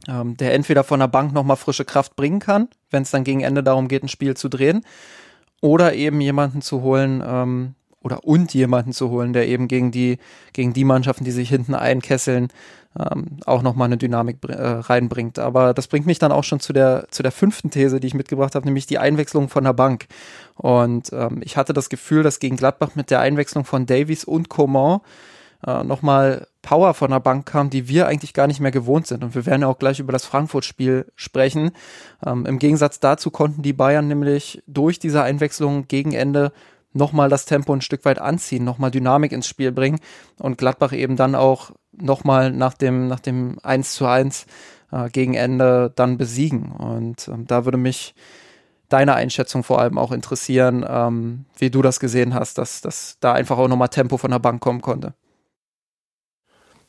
ähm, 0.08 0.36
der 0.36 0.54
entweder 0.54 0.84
von 0.84 1.00
der 1.00 1.08
Bank 1.08 1.32
nochmal 1.32 1.56
frische 1.56 1.84
Kraft 1.84 2.16
bringen 2.16 2.40
kann, 2.40 2.68
wenn 2.90 3.02
es 3.02 3.10
dann 3.10 3.24
gegen 3.24 3.40
Ende 3.40 3.62
darum 3.62 3.88
geht, 3.88 4.02
ein 4.02 4.08
Spiel 4.08 4.36
zu 4.36 4.48
drehen, 4.48 4.84
oder 5.60 5.94
eben 5.94 6.20
jemanden 6.20 6.62
zu 6.62 6.82
holen, 6.82 7.22
ähm, 7.26 7.74
oder 8.04 8.22
und 8.22 8.52
jemanden 8.52 8.92
zu 8.92 9.08
holen, 9.08 9.32
der 9.32 9.48
eben 9.48 9.66
gegen 9.66 9.90
die, 9.90 10.18
gegen 10.52 10.74
die 10.74 10.84
Mannschaften, 10.84 11.24
die 11.24 11.30
sich 11.30 11.48
hinten 11.48 11.74
einkesseln, 11.74 12.48
ähm, 12.98 13.38
auch 13.46 13.62
nochmal 13.62 13.86
eine 13.86 13.96
Dynamik 13.96 14.38
äh, 14.46 14.54
reinbringt. 14.54 15.38
Aber 15.38 15.72
das 15.72 15.88
bringt 15.88 16.06
mich 16.06 16.18
dann 16.18 16.30
auch 16.30 16.44
schon 16.44 16.60
zu 16.60 16.72
der, 16.72 17.06
zu 17.10 17.22
der 17.22 17.32
fünften 17.32 17.70
These, 17.70 17.98
die 18.00 18.06
ich 18.06 18.14
mitgebracht 18.14 18.54
habe, 18.54 18.66
nämlich 18.66 18.86
die 18.86 18.98
Einwechslung 18.98 19.48
von 19.48 19.64
der 19.64 19.72
Bank. 19.72 20.06
Und 20.54 21.12
ähm, 21.12 21.40
ich 21.42 21.56
hatte 21.56 21.72
das 21.72 21.88
Gefühl, 21.88 22.22
dass 22.22 22.38
gegen 22.38 22.56
Gladbach 22.56 22.90
mit 22.94 23.10
der 23.10 23.20
Einwechslung 23.20 23.64
von 23.64 23.86
Davies 23.86 24.24
und 24.24 24.50
Coman 24.50 25.00
äh, 25.66 25.84
nochmal 25.84 26.46
Power 26.62 26.94
von 26.94 27.10
der 27.10 27.20
Bank 27.20 27.46
kam, 27.46 27.70
die 27.70 27.88
wir 27.88 28.06
eigentlich 28.06 28.34
gar 28.34 28.46
nicht 28.46 28.60
mehr 28.60 28.70
gewohnt 28.70 29.06
sind. 29.06 29.22
Und 29.22 29.34
wir 29.34 29.46
werden 29.46 29.62
ja 29.62 29.68
auch 29.68 29.78
gleich 29.78 30.00
über 30.00 30.12
das 30.12 30.24
Frankfurt-Spiel 30.24 31.12
sprechen. 31.14 31.72
Ähm, 32.24 32.46
Im 32.46 32.58
Gegensatz 32.58 33.00
dazu 33.00 33.30
konnten 33.30 33.62
die 33.62 33.72
Bayern 33.72 34.08
nämlich 34.08 34.62
durch 34.66 34.98
diese 34.98 35.22
Einwechslung 35.22 35.86
gegen 35.88 36.12
Ende 36.12 36.52
nochmal 36.92 37.28
das 37.28 37.44
Tempo 37.44 37.72
ein 37.72 37.80
Stück 37.80 38.04
weit 38.04 38.18
anziehen, 38.18 38.64
nochmal 38.64 38.90
Dynamik 38.90 39.32
ins 39.32 39.48
Spiel 39.48 39.72
bringen 39.72 39.98
und 40.38 40.58
Gladbach 40.58 40.92
eben 40.92 41.16
dann 41.16 41.34
auch 41.34 41.72
nochmal 41.92 42.50
nach 42.52 42.74
dem, 42.74 43.08
nach 43.08 43.20
dem 43.20 43.58
1 43.62 43.94
zu 43.94 44.06
1 44.06 44.46
äh, 44.92 45.08
gegen 45.10 45.34
Ende 45.34 45.92
dann 45.94 46.16
besiegen. 46.16 46.72
Und 46.72 47.28
ähm, 47.28 47.46
da 47.46 47.64
würde 47.64 47.78
mich 47.78 48.14
deine 48.88 49.14
Einschätzung 49.14 49.64
vor 49.64 49.80
allem 49.80 49.98
auch 49.98 50.12
interessieren, 50.12 50.84
ähm, 50.88 51.46
wie 51.58 51.70
du 51.70 51.82
das 51.82 52.00
gesehen 52.00 52.34
hast, 52.34 52.58
dass, 52.58 52.80
dass 52.80 53.16
da 53.20 53.32
einfach 53.32 53.58
auch 53.58 53.68
nochmal 53.68 53.88
Tempo 53.88 54.16
von 54.16 54.30
der 54.30 54.38
Bank 54.38 54.62
kommen 54.62 54.80
konnte. 54.80 55.14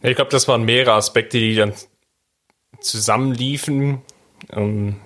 Ich 0.02 0.16
glaube, 0.16 0.32
das 0.32 0.48
waren 0.48 0.64
mehrere 0.64 0.94
Aspekte, 0.94 1.40
die 1.40 1.56
dann 1.56 1.74
zusammenliefen. 2.80 4.02
Ähm, 4.52 4.98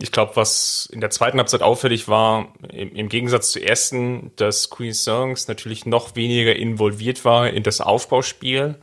ich 0.00 0.12
glaube, 0.12 0.36
was 0.36 0.88
in 0.92 1.00
der 1.00 1.10
zweiten 1.10 1.38
Halbzeit 1.38 1.62
auffällig 1.62 2.08
war, 2.08 2.52
im, 2.70 2.94
im 2.94 3.08
Gegensatz 3.08 3.52
zur 3.52 3.62
ersten, 3.62 4.32
dass 4.36 4.70
Queen 4.70 4.94
Songs 4.94 5.48
natürlich 5.48 5.86
noch 5.86 6.14
weniger 6.14 6.54
involviert 6.54 7.24
war 7.24 7.48
in 7.48 7.62
das 7.62 7.80
Aufbauspiel. 7.80 8.76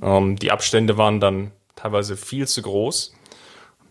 Ähm, 0.00 0.36
die 0.36 0.50
Abstände 0.50 0.96
waren 0.96 1.20
dann 1.20 1.52
teilweise 1.76 2.16
viel 2.16 2.46
zu 2.46 2.62
groß. 2.62 3.14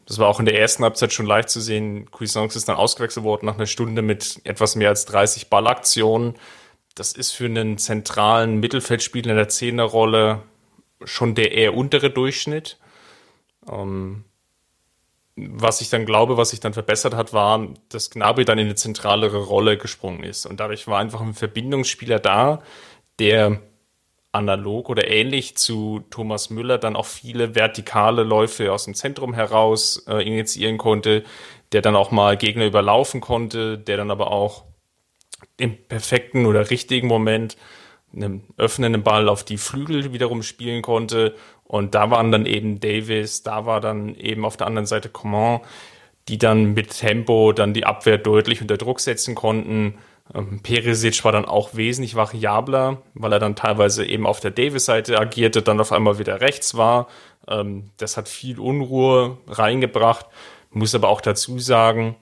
Das 0.07 0.17
war 0.17 0.27
auch 0.27 0.39
in 0.39 0.45
der 0.45 0.59
ersten 0.59 0.83
Halbzeit 0.83 1.13
schon 1.13 1.25
leicht 1.25 1.49
zu 1.49 1.61
sehen. 1.61 2.09
Cuisance 2.11 2.57
ist 2.57 2.67
dann 2.67 2.75
ausgewechselt 2.75 3.23
worden 3.23 3.45
nach 3.45 3.55
einer 3.55 3.67
Stunde 3.67 4.01
mit 4.01 4.41
etwas 4.43 4.75
mehr 4.75 4.89
als 4.89 5.05
30 5.05 5.49
Ballaktionen. 5.49 6.35
Das 6.95 7.13
ist 7.13 7.31
für 7.31 7.45
einen 7.45 7.77
zentralen 7.77 8.59
Mittelfeldspieler 8.59 9.31
in 9.31 9.37
der 9.37 9.49
Zehnerrolle 9.49 10.43
schon 11.05 11.35
der 11.35 11.51
eher 11.51 11.75
untere 11.75 12.09
Durchschnitt. 12.09 12.77
Ähm, 13.69 14.25
was 15.35 15.81
ich 15.81 15.89
dann 15.89 16.05
glaube, 16.05 16.37
was 16.37 16.49
sich 16.49 16.59
dann 16.59 16.73
verbessert 16.73 17.15
hat, 17.15 17.33
war, 17.33 17.67
dass 17.89 18.09
Gnabry 18.09 18.45
dann 18.45 18.59
in 18.59 18.65
eine 18.65 18.75
zentralere 18.75 19.37
Rolle 19.45 19.77
gesprungen 19.77 20.23
ist. 20.23 20.45
Und 20.45 20.59
dadurch 20.59 20.87
war 20.87 20.99
einfach 20.99 21.21
ein 21.21 21.33
Verbindungsspieler 21.33 22.19
da, 22.19 22.61
der 23.19 23.61
analog 24.33 24.89
oder 24.89 25.09
ähnlich 25.09 25.57
zu 25.57 26.03
Thomas 26.09 26.49
Müller 26.49 26.77
dann 26.77 26.95
auch 26.95 27.05
viele 27.05 27.55
vertikale 27.55 28.23
Läufe 28.23 28.71
aus 28.71 28.85
dem 28.85 28.93
Zentrum 28.93 29.33
heraus 29.33 30.05
äh, 30.07 30.25
initiieren 30.25 30.77
konnte, 30.77 31.23
der 31.71 31.81
dann 31.81 31.95
auch 31.95 32.11
mal 32.11 32.37
Gegner 32.37 32.65
überlaufen 32.65 33.19
konnte, 33.21 33.77
der 33.77 33.97
dann 33.97 34.11
aber 34.11 34.31
auch 34.31 34.63
im 35.57 35.77
perfekten 35.87 36.45
oder 36.45 36.69
richtigen 36.69 37.07
Moment 37.07 37.57
einem 38.15 38.43
öffnenden 38.57 39.03
Ball 39.03 39.29
auf 39.29 39.43
die 39.43 39.57
Flügel 39.57 40.13
wiederum 40.13 40.43
spielen 40.43 40.81
konnte. 40.81 41.35
Und 41.63 41.95
da 41.95 42.11
waren 42.11 42.31
dann 42.31 42.45
eben 42.45 42.79
Davis, 42.79 43.43
da 43.43 43.65
war 43.65 43.79
dann 43.79 44.15
eben 44.15 44.45
auf 44.45 44.57
der 44.57 44.67
anderen 44.67 44.85
Seite 44.85 45.09
Coman, 45.09 45.61
die 46.27 46.37
dann 46.37 46.73
mit 46.73 46.97
Tempo 46.97 47.53
dann 47.53 47.73
die 47.73 47.85
Abwehr 47.85 48.17
deutlich 48.17 48.61
unter 48.61 48.77
Druck 48.77 48.99
setzen 48.99 49.35
konnten. 49.35 49.95
Ähm, 50.33 50.61
Perisic 50.61 51.23
war 51.23 51.31
dann 51.31 51.45
auch 51.45 51.75
wesentlich 51.75 52.15
variabler, 52.15 53.01
weil 53.13 53.33
er 53.33 53.39
dann 53.39 53.55
teilweise 53.55 54.05
eben 54.05 54.27
auf 54.27 54.39
der 54.39 54.51
Davis-Seite 54.51 55.17
agierte, 55.19 55.61
dann 55.61 55.79
auf 55.79 55.91
einmal 55.91 56.19
wieder 56.19 56.41
rechts 56.41 56.75
war. 56.75 57.07
Ähm, 57.47 57.89
das 57.97 58.17
hat 58.17 58.29
viel 58.29 58.59
Unruhe 58.59 59.37
reingebracht. 59.47 60.25
Muss 60.69 60.95
aber 60.95 61.09
auch 61.09 61.21
dazu 61.21 61.59
sagen, 61.59 62.15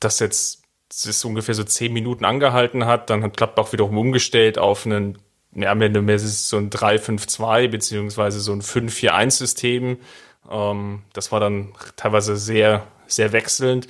dass 0.00 0.20
jetzt 0.20 0.62
es 0.90 1.24
ungefähr 1.24 1.54
so 1.54 1.64
zehn 1.64 1.92
Minuten 1.92 2.24
angehalten 2.24 2.86
hat. 2.86 3.10
Dann 3.10 3.22
hat 3.22 3.36
Gladbach 3.36 3.72
wiederum 3.72 3.98
umgestellt 3.98 4.58
auf 4.58 4.86
einen, 4.86 5.18
ja, 5.54 5.74
mehr 5.74 5.90
oder 5.90 6.00
weniger 6.00 6.18
so 6.18 6.56
ein 6.56 6.70
3-5-2 6.70 7.68
beziehungsweise 7.68 8.40
so 8.40 8.52
ein 8.52 8.62
5-4-1-System. 8.62 9.98
Ähm, 10.50 11.02
das 11.12 11.32
war 11.32 11.40
dann 11.40 11.72
teilweise 11.96 12.36
sehr, 12.36 12.86
sehr 13.06 13.32
wechselnd. 13.32 13.88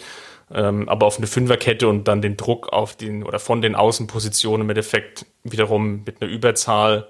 Ähm, 0.50 0.88
aber 0.88 1.06
auf 1.06 1.18
eine 1.18 1.26
Fünferkette 1.26 1.88
und 1.88 2.08
dann 2.08 2.22
den 2.22 2.36
Druck 2.36 2.72
auf 2.72 2.96
den 2.96 3.22
oder 3.22 3.38
von 3.38 3.60
den 3.60 3.74
Außenpositionen 3.74 4.62
im 4.62 4.70
Endeffekt 4.70 5.26
wiederum 5.44 6.04
mit 6.06 6.22
einer 6.22 6.30
Überzahl 6.30 7.06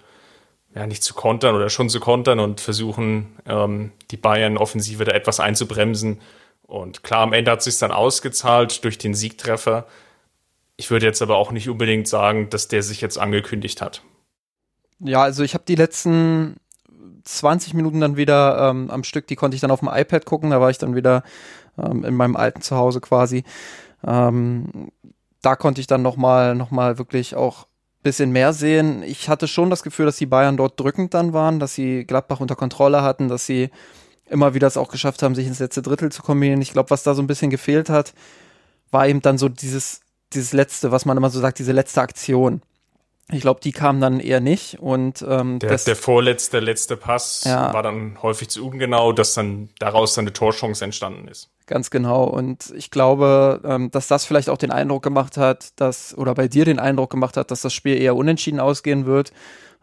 ja 0.74 0.86
nicht 0.86 1.04
zu 1.04 1.14
kontern 1.14 1.54
oder 1.54 1.70
schon 1.70 1.88
zu 1.88 2.00
kontern 2.00 2.40
und 2.40 2.60
versuchen, 2.60 3.36
ähm, 3.46 3.92
die 4.10 4.16
Bayern-Offensive 4.16 5.04
da 5.04 5.12
etwas 5.12 5.40
einzubremsen 5.40 6.20
und 6.68 7.02
klar, 7.02 7.22
am 7.22 7.32
Ende 7.32 7.50
hat 7.50 7.60
es 7.60 7.64
sich 7.64 7.78
dann 7.78 7.90
ausgezahlt 7.90 8.84
durch 8.84 8.98
den 8.98 9.14
Siegtreffer. 9.14 9.86
Ich 10.76 10.90
würde 10.90 11.06
jetzt 11.06 11.22
aber 11.22 11.36
auch 11.36 11.50
nicht 11.50 11.68
unbedingt 11.68 12.06
sagen, 12.06 12.50
dass 12.50 12.68
der 12.68 12.82
sich 12.82 13.00
jetzt 13.00 13.18
angekündigt 13.18 13.80
hat. 13.80 14.02
Ja, 15.00 15.22
also 15.22 15.42
ich 15.42 15.54
habe 15.54 15.64
die 15.66 15.76
letzten 15.76 16.56
20 17.24 17.72
Minuten 17.72 18.00
dann 18.00 18.18
wieder 18.18 18.68
ähm, 18.68 18.90
am 18.90 19.02
Stück, 19.02 19.26
die 19.26 19.34
konnte 19.34 19.54
ich 19.54 19.62
dann 19.62 19.70
auf 19.70 19.80
dem 19.80 19.88
iPad 19.90 20.26
gucken, 20.26 20.50
da 20.50 20.60
war 20.60 20.68
ich 20.68 20.76
dann 20.76 20.94
wieder 20.94 21.24
ähm, 21.78 22.04
in 22.04 22.14
meinem 22.14 22.36
alten 22.36 22.60
Zuhause 22.60 23.00
quasi. 23.00 23.44
Ähm, 24.06 24.90
da 25.40 25.56
konnte 25.56 25.80
ich 25.80 25.86
dann 25.86 26.02
nochmal 26.02 26.54
noch 26.54 26.70
mal 26.70 26.98
wirklich 26.98 27.34
auch 27.34 27.66
bisschen 28.02 28.30
mehr 28.30 28.52
sehen. 28.52 29.02
Ich 29.02 29.30
hatte 29.30 29.48
schon 29.48 29.70
das 29.70 29.82
Gefühl, 29.82 30.06
dass 30.06 30.16
die 30.16 30.26
Bayern 30.26 30.58
dort 30.58 30.78
drückend 30.78 31.14
dann 31.14 31.32
waren, 31.32 31.60
dass 31.60 31.74
sie 31.74 32.04
Gladbach 32.04 32.40
unter 32.40 32.56
Kontrolle 32.56 33.02
hatten, 33.02 33.28
dass 33.28 33.46
sie 33.46 33.70
immer 34.30 34.54
wieder 34.54 34.66
es 34.66 34.76
auch 34.76 34.90
geschafft 34.90 35.22
haben, 35.22 35.34
sich 35.34 35.46
ins 35.46 35.58
letzte 35.58 35.82
Drittel 35.82 36.12
zu 36.12 36.22
kombinieren. 36.22 36.60
Ich 36.60 36.72
glaube, 36.72 36.90
was 36.90 37.02
da 37.02 37.14
so 37.14 37.22
ein 37.22 37.26
bisschen 37.26 37.50
gefehlt 37.50 37.88
hat, 37.88 38.14
war 38.90 39.06
eben 39.06 39.22
dann 39.22 39.38
so 39.38 39.48
dieses, 39.48 40.00
dieses 40.32 40.52
letzte, 40.52 40.90
was 40.92 41.04
man 41.04 41.16
immer 41.16 41.30
so 41.30 41.40
sagt, 41.40 41.58
diese 41.58 41.72
letzte 41.72 42.00
Aktion. 42.00 42.62
Ich 43.30 43.42
glaube, 43.42 43.60
die 43.60 43.72
kamen 43.72 44.00
dann 44.00 44.20
eher 44.20 44.40
nicht. 44.40 44.78
Und 44.80 45.22
ähm, 45.28 45.58
der, 45.58 45.76
der 45.76 45.96
vorletzte, 45.96 46.60
letzte 46.60 46.96
Pass 46.96 47.44
ja. 47.44 47.74
war 47.74 47.82
dann 47.82 48.22
häufig 48.22 48.48
zu 48.48 48.66
ungenau, 48.66 49.12
dass 49.12 49.34
dann 49.34 49.68
daraus 49.78 50.14
dann 50.14 50.22
eine 50.22 50.32
Torchance 50.32 50.82
entstanden 50.82 51.28
ist. 51.28 51.50
Ganz 51.66 51.90
genau. 51.90 52.24
Und 52.24 52.72
ich 52.74 52.90
glaube, 52.90 53.60
ähm, 53.64 53.90
dass 53.90 54.08
das 54.08 54.24
vielleicht 54.24 54.48
auch 54.48 54.56
den 54.56 54.70
Eindruck 54.70 55.02
gemacht 55.02 55.36
hat, 55.36 55.78
dass, 55.78 56.16
oder 56.16 56.34
bei 56.34 56.48
dir 56.48 56.64
den 56.64 56.78
Eindruck 56.78 57.10
gemacht 57.10 57.36
hat, 57.36 57.50
dass 57.50 57.60
das 57.60 57.74
Spiel 57.74 58.00
eher 58.00 58.16
unentschieden 58.16 58.60
ausgehen 58.60 59.04
wird. 59.04 59.32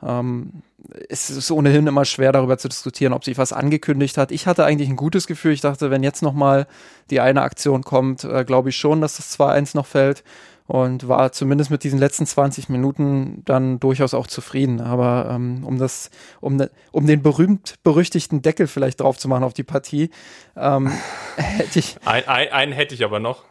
Ähm, 0.04 0.62
es 1.10 1.30
ist 1.30 1.52
ohnehin 1.52 1.88
immer 1.88 2.06
schwer 2.06 2.32
darüber 2.32 2.58
zu 2.58 2.68
diskutieren, 2.68 3.14
ob 3.14 3.24
sich 3.24 3.38
was 3.38 3.54
angekündigt 3.54 4.18
hat. 4.18 4.32
Ich 4.32 4.48
hatte 4.48 4.66
eigentlich 4.66 4.90
ein 4.90 4.96
gutes 4.96 5.28
Gefühl. 5.28 5.54
Ich 5.54 5.62
dachte, 5.62 5.90
wenn 5.90 6.04
jetzt 6.04 6.22
nochmal 6.22 6.68
die 7.10 7.20
eine 7.20 7.42
Aktion 7.42 7.84
kommt, 7.84 8.24
äh, 8.24 8.46
glaube 8.46 8.70
ich 8.70 8.78
schon, 8.78 9.02
dass 9.02 9.18
das 9.18 9.40
2-1 9.40 9.76
noch 9.76 9.86
fällt 9.88 10.24
und 10.68 11.08
war 11.08 11.32
zumindest 11.32 11.70
mit 11.70 11.84
diesen 11.84 12.00
letzten 12.00 12.26
20 12.26 12.70
Minuten 12.70 13.44
dann 13.46 13.80
durchaus 13.80 14.14
auch 14.16 14.26
zufrieden. 14.26 14.82
Aber 14.82 15.30
ähm, 15.30 15.64
um 15.64 15.78
das, 15.78 16.10
um, 16.42 16.56
ne, 16.56 16.72
um 16.92 17.06
den 17.06 17.22
berühmt 17.22 17.76
berüchtigten 17.84 18.42
Deckel 18.42 18.68
vielleicht 18.68 19.02
drauf 19.02 19.18
zu 19.18 19.28
machen 19.28 19.44
auf 19.44 19.54
die 19.54 19.64
Partie, 19.64 20.10
ähm, 20.58 20.92
hätte 21.36 21.80
ich. 21.80 21.98
Ein, 22.06 22.28
ein, 22.28 22.52
einen 22.52 22.72
hätte 22.72 22.96
ich 22.96 23.04
aber 23.04 23.20
noch. 23.20 23.44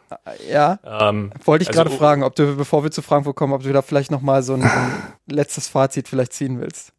Ja. 0.49 0.79
Ähm, 0.83 1.31
wollte 1.45 1.63
ich 1.63 1.69
also, 1.69 1.83
gerade 1.83 1.95
fragen, 1.95 2.23
ob 2.23 2.35
du, 2.35 2.57
bevor 2.57 2.83
wir 2.83 2.91
zu 2.91 3.01
Frankfurt 3.01 3.35
kommen, 3.35 3.53
ob 3.53 3.63
du 3.63 3.71
da 3.71 3.81
vielleicht 3.81 4.11
nochmal 4.11 4.43
so 4.43 4.53
ein, 4.53 4.63
ein 4.63 5.13
letztes 5.27 5.69
Fazit 5.69 6.09
vielleicht 6.09 6.33
ziehen 6.33 6.59
willst. 6.59 6.91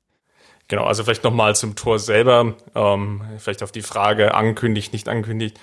Genau, 0.69 0.85
also 0.85 1.05
vielleicht 1.05 1.25
nochmal 1.25 1.55
zum 1.55 1.77
Tor 1.77 1.99
selber, 1.99 2.55
ähm, 2.75 3.21
vielleicht 3.39 3.63
auf 3.63 3.71
die 3.71 3.83
Frage 3.83 4.35
angekündigt, 4.35 4.93
nicht 4.93 5.09
angekündigt. 5.09 5.61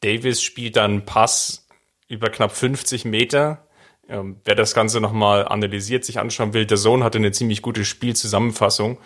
Davis 0.00 0.42
spielt 0.42 0.76
dann 0.76 1.04
Pass 1.04 1.68
über 2.08 2.28
knapp 2.28 2.50
50 2.56 3.04
Meter 3.04 3.64
ähm, 4.12 4.36
wer 4.44 4.54
das 4.54 4.74
Ganze 4.74 5.00
nochmal 5.00 5.48
analysiert, 5.48 6.04
sich 6.04 6.18
anschauen 6.18 6.52
will, 6.52 6.66
der 6.66 6.76
Sohn 6.76 7.02
hatte 7.02 7.18
eine 7.18 7.32
ziemlich 7.32 7.62
gute 7.62 7.84
Spielzusammenfassung. 7.84 8.98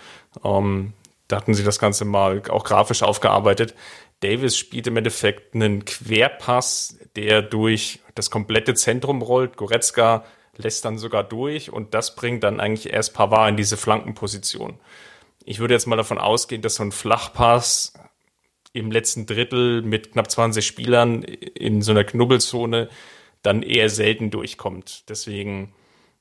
Ähm, 0.45 0.93
da 1.29 1.37
hatten 1.37 1.55
sie 1.55 1.65
das 1.65 1.79
Ganze 1.79 2.05
mal 2.05 2.43
auch 2.49 2.65
grafisch 2.65 3.03
aufgearbeitet. 3.03 3.75
Davis 4.21 4.57
spielt 4.57 4.87
im 4.89 4.97
Endeffekt 4.97 5.55
einen 5.55 5.85
Querpass, 5.85 6.99
der 7.15 7.43
durch 7.43 8.01
das 8.15 8.31
komplette 8.31 8.75
Zentrum 8.75 9.23
rollt. 9.23 9.57
Goretzka 9.57 10.25
lässt 10.57 10.85
dann 10.85 10.99
sogar 10.99 11.23
durch 11.23 11.73
und 11.73 11.95
das 11.95 12.17
bringt 12.17 12.43
dann 12.43 12.59
eigentlich 12.59 12.93
erst 12.93 13.15
Pavard 13.15 13.51
in 13.51 13.57
diese 13.57 13.77
Flankenposition. 13.77 14.81
Ich 15.45 15.61
würde 15.61 15.75
jetzt 15.75 15.87
mal 15.87 15.97
davon 15.97 16.19
ausgehen, 16.19 16.63
dass 16.63 16.77
so 16.77 16.83
ein 16.83 16.93
Flachpass 16.93 17.93
im 18.73 18.91
letzten 18.91 19.27
Drittel 19.27 19.83
mit 19.83 20.13
knapp 20.13 20.31
20 20.31 20.67
Spielern 20.67 21.23
in 21.23 21.83
so 21.83 21.93
einer 21.93 22.05
Knubbelzone 22.05 22.89
dann 23.47 23.63
eher 23.63 23.89
selten 23.89 24.31
durchkommt. 24.31 25.09
Deswegen 25.09 25.73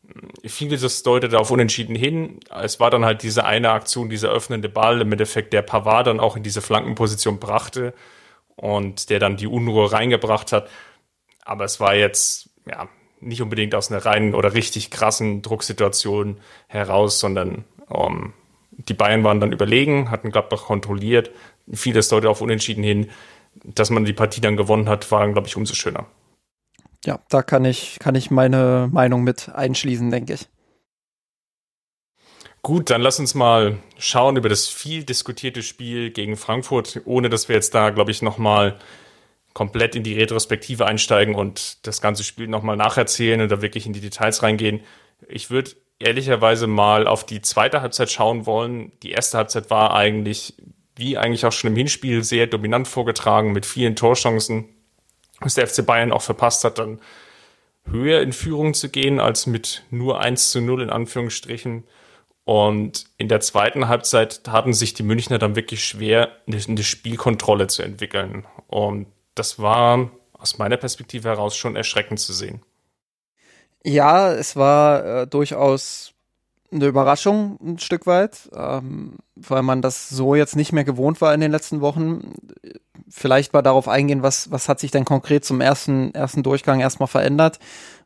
mm, 0.04 0.48
vieles 0.48 1.04
deutet 1.04 1.36
auf 1.36 1.52
Unentschieden 1.52 1.96
hin. 1.96 2.40
Es 2.50 2.80
war 2.80 2.92
dann 2.92 3.06
halt 3.06 3.24
diese 3.24 3.46
eine 3.46 3.72
Aktion, 3.72 4.10
dieser 4.10 4.30
öffnende 4.30 4.70
Ball, 4.70 5.02
im 5.02 5.12
Endeffekt 5.12 5.54
der 5.54 5.64
Pavard 5.64 6.08
dann 6.08 6.20
auch 6.20 6.38
in 6.38 6.44
diese 6.44 6.62
Flankenposition 6.62 7.40
brachte 7.40 7.94
und 8.56 9.10
der 9.10 9.20
dann 9.20 9.38
die 9.38 9.48
Unruhe 9.48 9.92
reingebracht 9.92 10.52
hat. 10.52 10.70
Aber 11.44 11.66
es 11.66 11.80
war 11.80 11.96
jetzt, 11.96 12.50
ja, 12.66 12.88
nicht 13.20 13.42
unbedingt 13.42 13.76
aus 13.76 13.92
einer 13.92 14.06
reinen 14.06 14.36
oder 14.36 14.54
richtig 14.54 14.92
krassen 14.92 15.42
Drucksituation 15.42 16.38
heraus, 16.68 17.20
sondern 17.20 17.66
um, 17.88 18.16
ähm, 18.16 18.34
die 18.72 18.94
Bayern 18.94 19.24
waren 19.24 19.40
dann 19.40 19.54
überlegen, 19.54 20.12
hatten 20.12 20.32
Gladbach 20.32 20.66
kontrolliert. 20.66 21.32
Vieles 21.72 22.10
deutet 22.10 22.30
auf 22.30 22.42
Unentschieden 22.42 22.84
hin. 22.84 23.10
Dass 23.64 23.90
man 23.90 24.04
die 24.04 24.12
Partie 24.12 24.42
dann 24.42 24.58
gewonnen 24.58 24.90
hat, 24.90 25.10
war 25.12 25.26
glaube 25.32 25.48
ich, 25.48 25.56
umso 25.56 25.76
schöner 25.76 26.08
ja, 27.06 27.20
da 27.30 27.41
kann 27.41 27.66
ich, 27.66 27.99
kann 27.99 28.16
ich 28.16 28.32
meine 28.32 28.89
Meinung 28.91 29.24
mit 29.24 29.49
einschließen, 29.49 30.10
denke 30.12 30.34
ich. 30.34 30.47
Gut, 32.62 32.89
dann 32.89 33.01
lass 33.01 33.20
uns 33.20 33.36
mal 33.36 33.78
schauen 33.99 34.38
über 34.38 34.49
das 34.49 34.68
viel 34.68 35.03
diskutierte 35.03 35.62
Spiel 35.62 36.10
gegen 36.10 36.36
Frankfurt, 36.36 37.01
ohne 37.06 37.30
dass 37.30 37.47
wir 37.47 37.56
jetzt 37.56 37.76
da, 37.76 37.91
glaube 37.91 38.10
ich, 38.10 38.24
nochmal 38.24 38.80
komplett 39.53 39.95
in 39.95 40.03
die 40.03 40.16
Retrospektive 40.16 40.86
einsteigen 40.86 41.36
und 41.36 41.86
das 41.86 42.01
ganze 42.01 42.24
Spiel 42.24 42.47
nochmal 42.47 42.76
nacherzählen 42.76 43.39
und 43.39 43.51
da 43.51 43.62
wirklich 43.62 43.86
in 43.86 43.93
die 43.93 44.01
Details 44.01 44.41
reingehen. 44.41 44.82
Ich 45.28 45.51
würde 45.51 45.72
ehrlicherweise 45.99 46.68
mal 46.68 47.08
auf 47.08 47.26
die 47.26 47.41
zweite 47.41 47.82
Halbzeit 47.82 48.12
schauen 48.12 48.45
wollen. 48.45 48.91
Die 49.03 49.12
erste 49.12 49.38
Halbzeit 49.38 49.70
war 49.70 49.93
eigentlich, 49.93 50.56
wie 50.95 51.18
eigentlich 51.18 51.45
auch 51.45 51.51
schon 51.51 51.70
im 51.70 51.78
Hinspiel, 51.78 52.24
sehr 52.24 52.47
dominant 52.47 52.88
vorgetragen 52.88 53.53
mit 53.53 53.66
vielen 53.66 53.95
Torchancen 53.95 54.75
was 55.40 55.56
der 55.56 55.68
FC 55.68 55.86
Bayern 55.86 56.12
auch 56.12 56.22
verpasst 56.22 56.64
hat, 56.64 56.80
dann 56.80 57.00
höher 57.86 58.22
in 58.22 58.34
Führung 58.34 58.74
zu 58.74 58.90
gehen 58.90 59.20
als 59.20 59.46
mit 59.46 59.84
nur 59.92 60.20
1 60.20 60.52
zu 60.52 60.62
0 60.62 60.84
in 60.84 60.90
Anführungsstrichen. 60.90 61.84
Und 62.44 63.06
in 63.18 63.28
der 63.28 63.42
zweiten 63.42 63.88
Halbzeit 63.88 64.42
hatten 64.48 64.74
sich 64.74 64.94
die 64.94 65.04
Münchner 65.04 65.40
dann 65.40 65.56
wirklich 65.56 65.84
schwer, 65.84 66.32
eine 66.48 66.84
Spielkontrolle 66.84 67.68
zu 67.68 67.82
entwickeln. 67.82 68.46
Und 68.68 69.08
das 69.34 69.60
war 69.60 70.12
aus 70.34 70.58
meiner 70.58 70.78
Perspektive 70.78 71.30
heraus 71.30 71.56
schon 71.56 71.76
erschreckend 71.76 72.20
zu 72.20 72.34
sehen. 72.34 72.62
Ja, 73.84 74.32
es 74.34 74.56
war 74.56 75.06
äh, 75.06 75.28
durchaus 75.28 76.14
eine 76.76 76.86
Überraschung 76.86 77.58
ein 77.62 77.80
Stück 77.80 78.06
weit, 78.06 78.50
ähm, 78.56 79.16
weil 79.36 79.64
man 79.64 79.82
das 79.82 80.10
so 80.10 80.36
jetzt 80.36 80.56
nicht 80.56 80.72
mehr 80.72 80.84
gewohnt 80.84 81.22
war 81.22 81.34
in 81.34 81.42
den 81.42 81.52
letzten 81.52 81.82
Wochen. 81.82 82.34
Vielleicht 83.10 83.54
mal 83.54 83.62
darauf 83.62 83.88
eingehen, 83.88 84.24
was, 84.24 84.52
was 84.52 84.68
hat 84.68 84.80
sich 84.80 84.92
denn 84.92 85.06
konkret 85.06 85.46
zum 85.46 85.62
ersten, 85.62 86.14
ersten 86.14 86.44
Durchgang 86.44 86.80
erstmal 86.80 87.08
verändert. 87.08 87.60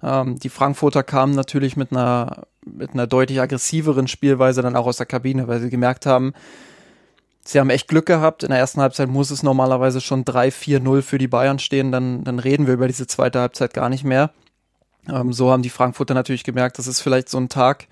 Ähm, 0.03 0.37
die 0.39 0.49
Frankfurter 0.49 1.03
kamen 1.03 1.35
natürlich 1.35 1.77
mit 1.77 1.91
einer, 1.91 2.43
mit 2.65 2.93
einer 2.93 3.07
deutlich 3.07 3.41
aggressiveren 3.41 4.07
Spielweise 4.07 4.61
dann 4.61 4.75
auch 4.75 4.87
aus 4.87 4.97
der 4.97 5.05
Kabine, 5.05 5.47
weil 5.47 5.59
sie 5.59 5.69
gemerkt 5.69 6.05
haben, 6.05 6.33
sie 7.43 7.59
haben 7.59 7.69
echt 7.69 7.87
Glück 7.87 8.05
gehabt. 8.05 8.43
In 8.43 8.49
der 8.49 8.59
ersten 8.59 8.81
Halbzeit 8.81 9.09
muss 9.09 9.31
es 9.31 9.43
normalerweise 9.43 10.01
schon 10.01 10.25
3-4-0 10.25 11.01
für 11.01 11.17
die 11.17 11.27
Bayern 11.27 11.59
stehen, 11.59 11.91
dann, 11.91 12.23
dann 12.23 12.39
reden 12.39 12.67
wir 12.67 12.75
über 12.75 12.87
diese 12.87 13.07
zweite 13.07 13.39
Halbzeit 13.39 13.73
gar 13.73 13.89
nicht 13.89 14.03
mehr. 14.03 14.31
Ähm, 15.07 15.33
so 15.33 15.51
haben 15.51 15.63
die 15.63 15.69
Frankfurter 15.69 16.13
natürlich 16.13 16.43
gemerkt, 16.43 16.77
das 16.77 16.87
ist 16.87 17.01
vielleicht 17.01 17.29
so 17.29 17.37
ein 17.37 17.49
Tag, 17.49 17.87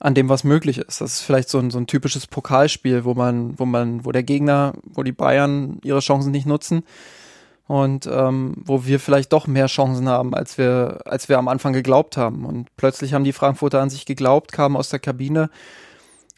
an 0.00 0.14
dem 0.14 0.28
was 0.28 0.44
möglich 0.44 0.78
ist. 0.78 1.00
Das 1.00 1.12
ist 1.12 1.20
vielleicht 1.20 1.50
so 1.50 1.58
ein, 1.58 1.70
so 1.70 1.78
ein 1.78 1.86
typisches 1.86 2.26
Pokalspiel, 2.26 3.04
wo 3.04 3.14
man, 3.14 3.58
wo 3.58 3.66
man, 3.66 4.04
wo 4.04 4.12
der 4.12 4.22
Gegner, 4.22 4.72
wo 4.84 5.02
die 5.02 5.12
Bayern 5.12 5.78
ihre 5.84 6.00
Chancen 6.00 6.32
nicht 6.32 6.46
nutzen 6.46 6.84
und 7.66 8.08
ähm, 8.10 8.54
wo 8.64 8.84
wir 8.86 8.98
vielleicht 8.98 9.32
doch 9.32 9.46
mehr 9.46 9.66
Chancen 9.66 10.08
haben, 10.08 10.34
als 10.34 10.56
wir, 10.58 11.02
als 11.04 11.28
wir 11.28 11.38
am 11.38 11.48
Anfang 11.48 11.74
geglaubt 11.74 12.16
haben. 12.16 12.46
Und 12.46 12.74
plötzlich 12.76 13.12
haben 13.12 13.24
die 13.24 13.34
Frankfurter 13.34 13.80
an 13.80 13.90
sich 13.90 14.06
geglaubt, 14.06 14.52
kamen 14.52 14.76
aus 14.76 14.88
der 14.88 14.98
Kabine, 14.98 15.50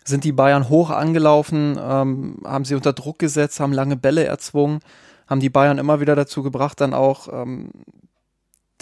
sind 0.05 0.25
die 0.25 0.33
Bayern 0.33 0.69
hoch 0.69 0.91
angelaufen, 0.91 1.79
ähm, 1.81 2.39
haben 2.45 2.65
sie 2.65 2.75
unter 2.75 2.93
Druck 2.93 3.21
gesetzt, 3.21 3.61
haben 3.61 3.73
lange 3.73 3.97
Bälle 3.97 4.25
erzwungen, 4.25 4.81
haben 5.29 5.41
die 5.41 5.51
Bayern 5.51 5.79
immer 5.79 6.01
wieder 6.01 6.17
dazu 6.17 6.43
gebracht, 6.43 6.81
dann 6.81 6.95
auch 6.95 7.29
ähm, 7.33 7.71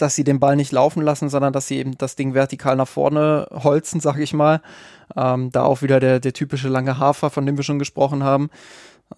dass 0.00 0.14
sie 0.14 0.24
den 0.24 0.40
Ball 0.40 0.56
nicht 0.56 0.72
laufen 0.72 1.02
lassen, 1.02 1.28
sondern 1.28 1.52
dass 1.52 1.66
sie 1.66 1.78
eben 1.78 1.96
das 1.98 2.16
Ding 2.16 2.34
vertikal 2.34 2.76
nach 2.76 2.88
vorne 2.88 3.46
holzen, 3.50 4.00
sag 4.00 4.18
ich 4.18 4.32
mal. 4.32 4.60
Ähm, 5.16 5.50
da 5.50 5.62
auch 5.62 5.82
wieder 5.82 6.00
der, 6.00 6.20
der 6.20 6.32
typische 6.32 6.68
lange 6.68 6.98
Hafer, 6.98 7.30
von 7.30 7.46
dem 7.46 7.56
wir 7.56 7.64
schon 7.64 7.78
gesprochen 7.78 8.22
haben. 8.22 8.50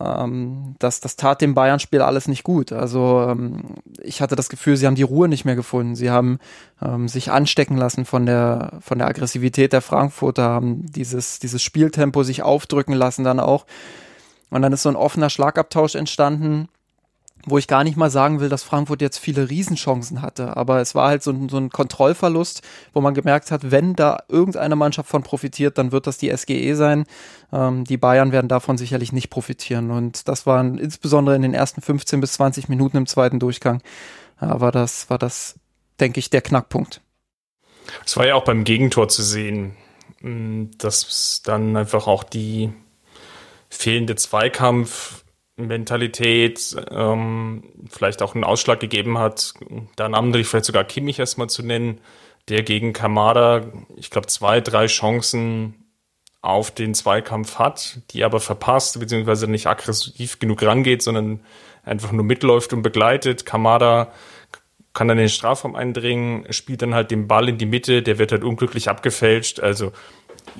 Ähm, 0.00 0.74
das, 0.78 1.00
das 1.00 1.16
tat 1.16 1.40
dem 1.40 1.54
Bayern-Spiel 1.54 2.00
alles 2.00 2.28
nicht 2.28 2.44
gut. 2.44 2.72
Also 2.72 3.26
ähm, 3.28 3.76
ich 4.00 4.20
hatte 4.22 4.36
das 4.36 4.48
Gefühl, 4.48 4.76
sie 4.76 4.86
haben 4.86 4.94
die 4.94 5.02
Ruhe 5.02 5.28
nicht 5.28 5.44
mehr 5.44 5.56
gefunden. 5.56 5.94
Sie 5.94 6.10
haben 6.10 6.38
ähm, 6.80 7.08
sich 7.08 7.30
anstecken 7.30 7.76
lassen 7.76 8.04
von 8.04 8.26
der, 8.26 8.78
von 8.80 8.98
der 8.98 9.08
Aggressivität 9.08 9.72
der 9.72 9.82
Frankfurter, 9.82 10.44
haben 10.44 10.86
dieses, 10.86 11.38
dieses 11.38 11.62
Spieltempo 11.62 12.22
sich 12.22 12.42
aufdrücken 12.42 12.94
lassen 12.94 13.24
dann 13.24 13.40
auch. 13.40 13.66
Und 14.50 14.62
dann 14.62 14.72
ist 14.72 14.82
so 14.82 14.88
ein 14.88 14.96
offener 14.96 15.30
Schlagabtausch 15.30 15.94
entstanden 15.94 16.68
wo 17.44 17.58
ich 17.58 17.66
gar 17.66 17.82
nicht 17.82 17.96
mal 17.96 18.10
sagen 18.10 18.40
will, 18.40 18.48
dass 18.48 18.62
Frankfurt 18.62 19.00
jetzt 19.00 19.18
viele 19.18 19.50
Riesenchancen 19.50 20.22
hatte, 20.22 20.56
aber 20.56 20.80
es 20.80 20.94
war 20.94 21.08
halt 21.08 21.22
so 21.22 21.32
ein, 21.32 21.48
so 21.48 21.56
ein 21.56 21.70
Kontrollverlust, 21.70 22.62
wo 22.92 23.00
man 23.00 23.14
gemerkt 23.14 23.50
hat, 23.50 23.70
wenn 23.70 23.94
da 23.94 24.22
irgendeine 24.28 24.76
Mannschaft 24.76 25.08
von 25.08 25.22
profitiert, 25.22 25.78
dann 25.78 25.90
wird 25.92 26.06
das 26.06 26.18
die 26.18 26.34
SGE 26.34 26.74
sein. 26.76 27.04
Ähm, 27.52 27.84
die 27.84 27.96
Bayern 27.96 28.32
werden 28.32 28.48
davon 28.48 28.78
sicherlich 28.78 29.12
nicht 29.12 29.30
profitieren 29.30 29.90
und 29.90 30.28
das 30.28 30.46
waren 30.46 30.78
insbesondere 30.78 31.34
in 31.34 31.42
den 31.42 31.54
ersten 31.54 31.82
15 31.82 32.20
bis 32.20 32.34
20 32.34 32.68
Minuten 32.68 32.96
im 32.96 33.06
zweiten 33.06 33.40
Durchgang, 33.40 33.82
ja, 34.40 34.60
war 34.60 34.72
das, 34.72 35.10
war 35.10 35.18
das, 35.18 35.56
denke 35.98 36.20
ich, 36.20 36.30
der 36.30 36.42
Knackpunkt. 36.42 37.00
Es 38.04 38.16
war 38.16 38.26
ja 38.26 38.36
auch 38.36 38.44
beim 38.44 38.62
Gegentor 38.64 39.08
zu 39.08 39.22
sehen, 39.22 39.76
hm, 40.20 40.70
dass 40.78 41.42
dann 41.44 41.76
einfach 41.76 42.06
auch 42.06 42.22
die 42.22 42.72
fehlende 43.68 44.14
Zweikampf 44.14 45.21
Mentalität 45.66 46.76
ähm, 46.90 47.64
vielleicht 47.90 48.22
auch 48.22 48.34
einen 48.34 48.44
Ausschlag 48.44 48.80
gegeben 48.80 49.18
hat, 49.18 49.54
da 49.96 50.08
namentlich 50.08 50.46
vielleicht 50.46 50.66
sogar 50.66 50.84
Kimmich 50.84 51.18
erstmal 51.18 51.48
zu 51.48 51.62
nennen, 51.62 52.00
der 52.48 52.62
gegen 52.62 52.92
Kamada, 52.92 53.62
ich 53.96 54.10
glaube, 54.10 54.26
zwei, 54.26 54.60
drei 54.60 54.86
Chancen 54.86 55.74
auf 56.40 56.72
den 56.72 56.94
Zweikampf 56.94 57.58
hat, 57.58 58.00
die 58.10 58.24
aber 58.24 58.40
verpasst, 58.40 58.98
beziehungsweise 58.98 59.46
nicht 59.46 59.66
aggressiv 59.66 60.40
genug 60.40 60.62
rangeht, 60.62 61.02
sondern 61.02 61.40
einfach 61.84 62.10
nur 62.10 62.24
mitläuft 62.24 62.72
und 62.72 62.82
begleitet. 62.82 63.46
Kamada 63.46 64.12
kann 64.92 65.08
dann 65.08 65.18
in 65.18 65.24
den 65.24 65.30
Strafraum 65.30 65.76
eindringen, 65.76 66.52
spielt 66.52 66.82
dann 66.82 66.94
halt 66.94 67.10
den 67.10 67.28
Ball 67.28 67.48
in 67.48 67.58
die 67.58 67.66
Mitte, 67.66 68.02
der 68.02 68.18
wird 68.18 68.32
halt 68.32 68.44
unglücklich 68.44 68.88
abgefälscht. 68.90 69.60
Also 69.60 69.92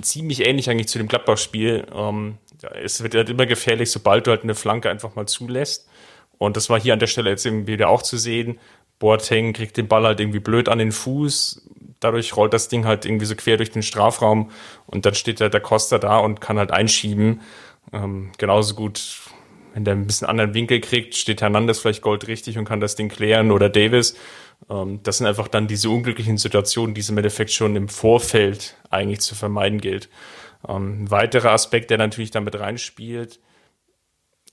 ziemlich 0.00 0.46
ähnlich 0.46 0.70
eigentlich 0.70 0.88
zu 0.88 0.98
dem 0.98 1.09
Gladbach-Spiel. 1.09 1.86
Ähm, 1.94 2.38
es 2.83 3.03
wird 3.03 3.15
halt 3.15 3.31
immer 3.31 3.47
gefährlich, 3.47 3.91
sobald 3.91 4.27
du 4.27 4.31
halt 4.31 4.43
eine 4.43 4.55
Flanke 4.55 4.91
einfach 4.91 5.15
mal 5.15 5.27
zulässt. 5.27 5.89
Und 6.39 6.57
das 6.57 6.71
war 6.71 6.81
hier 6.81 6.93
an 6.93 6.99
der 6.99 7.07
Stelle 7.07 7.31
jetzt 7.31 7.47
irgendwie 7.47 7.75
wieder 7.75 7.89
auch 7.89 8.03
zu 8.03 8.17
sehen. 8.17 8.59
Boateng 8.99 9.53
kriegt 9.53 9.77
den 9.77 9.89
Ball 9.89 10.05
halt 10.05 10.21
irgendwie 10.21 10.41
blöd 10.41 10.69
an 10.69 10.79
den 10.79 10.93
Fuß. 10.93 11.69
Dadurch 12.01 12.37
rollt 12.37 12.53
das 12.53 12.69
Ding 12.69 12.85
halt 12.85 13.05
irgendwie 13.05 13.27
so 13.27 13.35
quer 13.35 13.57
durch 13.57 13.71
den 13.71 13.83
Strafraum. 13.83 14.51
Und 14.87 15.07
dann 15.07 15.15
steht 15.15 15.41
halt 15.41 15.55
der 15.55 15.61
Costa 15.61 15.99
da 15.99 16.19
und 16.19 16.41
kann 16.41 16.59
halt 16.59 16.71
einschieben. 16.71 17.41
Ähm, 17.93 18.33
genauso 18.39 18.75
gut, 18.75 19.01
wenn 19.75 19.85
der 19.85 19.95
ein 19.95 20.07
bisschen 20.07 20.29
anderen 20.29 20.55
Winkel 20.55 20.81
kriegt, 20.81 21.15
steht 21.15 21.43
Hernandez 21.43 21.79
vielleicht 21.79 22.03
goldrichtig 22.03 22.59
und 22.59 22.65
kann 22.65 22.81
das 22.81 22.97
Ding 22.97 23.09
klären 23.09 23.51
oder 23.51 23.69
Davis. 23.69 24.17
Ähm, 24.71 25.01
das 25.03 25.19
sind 25.19 25.27
einfach 25.27 25.49
dann 25.49 25.67
diese 25.67 25.91
unglücklichen 25.91 26.39
Situationen, 26.39 26.95
die 26.95 27.01
es 27.01 27.09
im 27.09 27.19
Endeffekt 27.19 27.53
schon 27.53 27.77
im 27.77 27.89
Vorfeld 27.89 28.77
eigentlich 28.91 29.21
zu 29.21 29.35
vermeiden 29.35 29.81
gilt. 29.81 30.09
Ähm, 30.69 31.05
ein 31.05 31.11
weiterer 31.11 31.51
Aspekt, 31.51 31.91
der 31.91 31.99
natürlich 31.99 32.31
damit 32.31 32.59
reinspielt, 32.59 33.41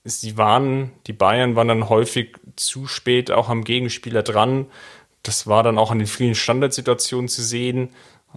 ist, 0.02 0.22
die 0.22 0.36
waren, 0.38 0.92
die 1.06 1.12
Bayern 1.12 1.56
waren 1.56 1.68
dann 1.68 1.88
häufig 1.88 2.36
zu 2.56 2.86
spät 2.86 3.30
auch 3.30 3.48
am 3.48 3.64
Gegenspieler 3.64 4.22
dran. 4.22 4.66
Das 5.22 5.46
war 5.46 5.62
dann 5.62 5.78
auch 5.78 5.90
an 5.90 5.98
den 5.98 6.06
vielen 6.06 6.34
Standardsituationen 6.34 7.28
zu 7.28 7.42
sehen. 7.42 7.90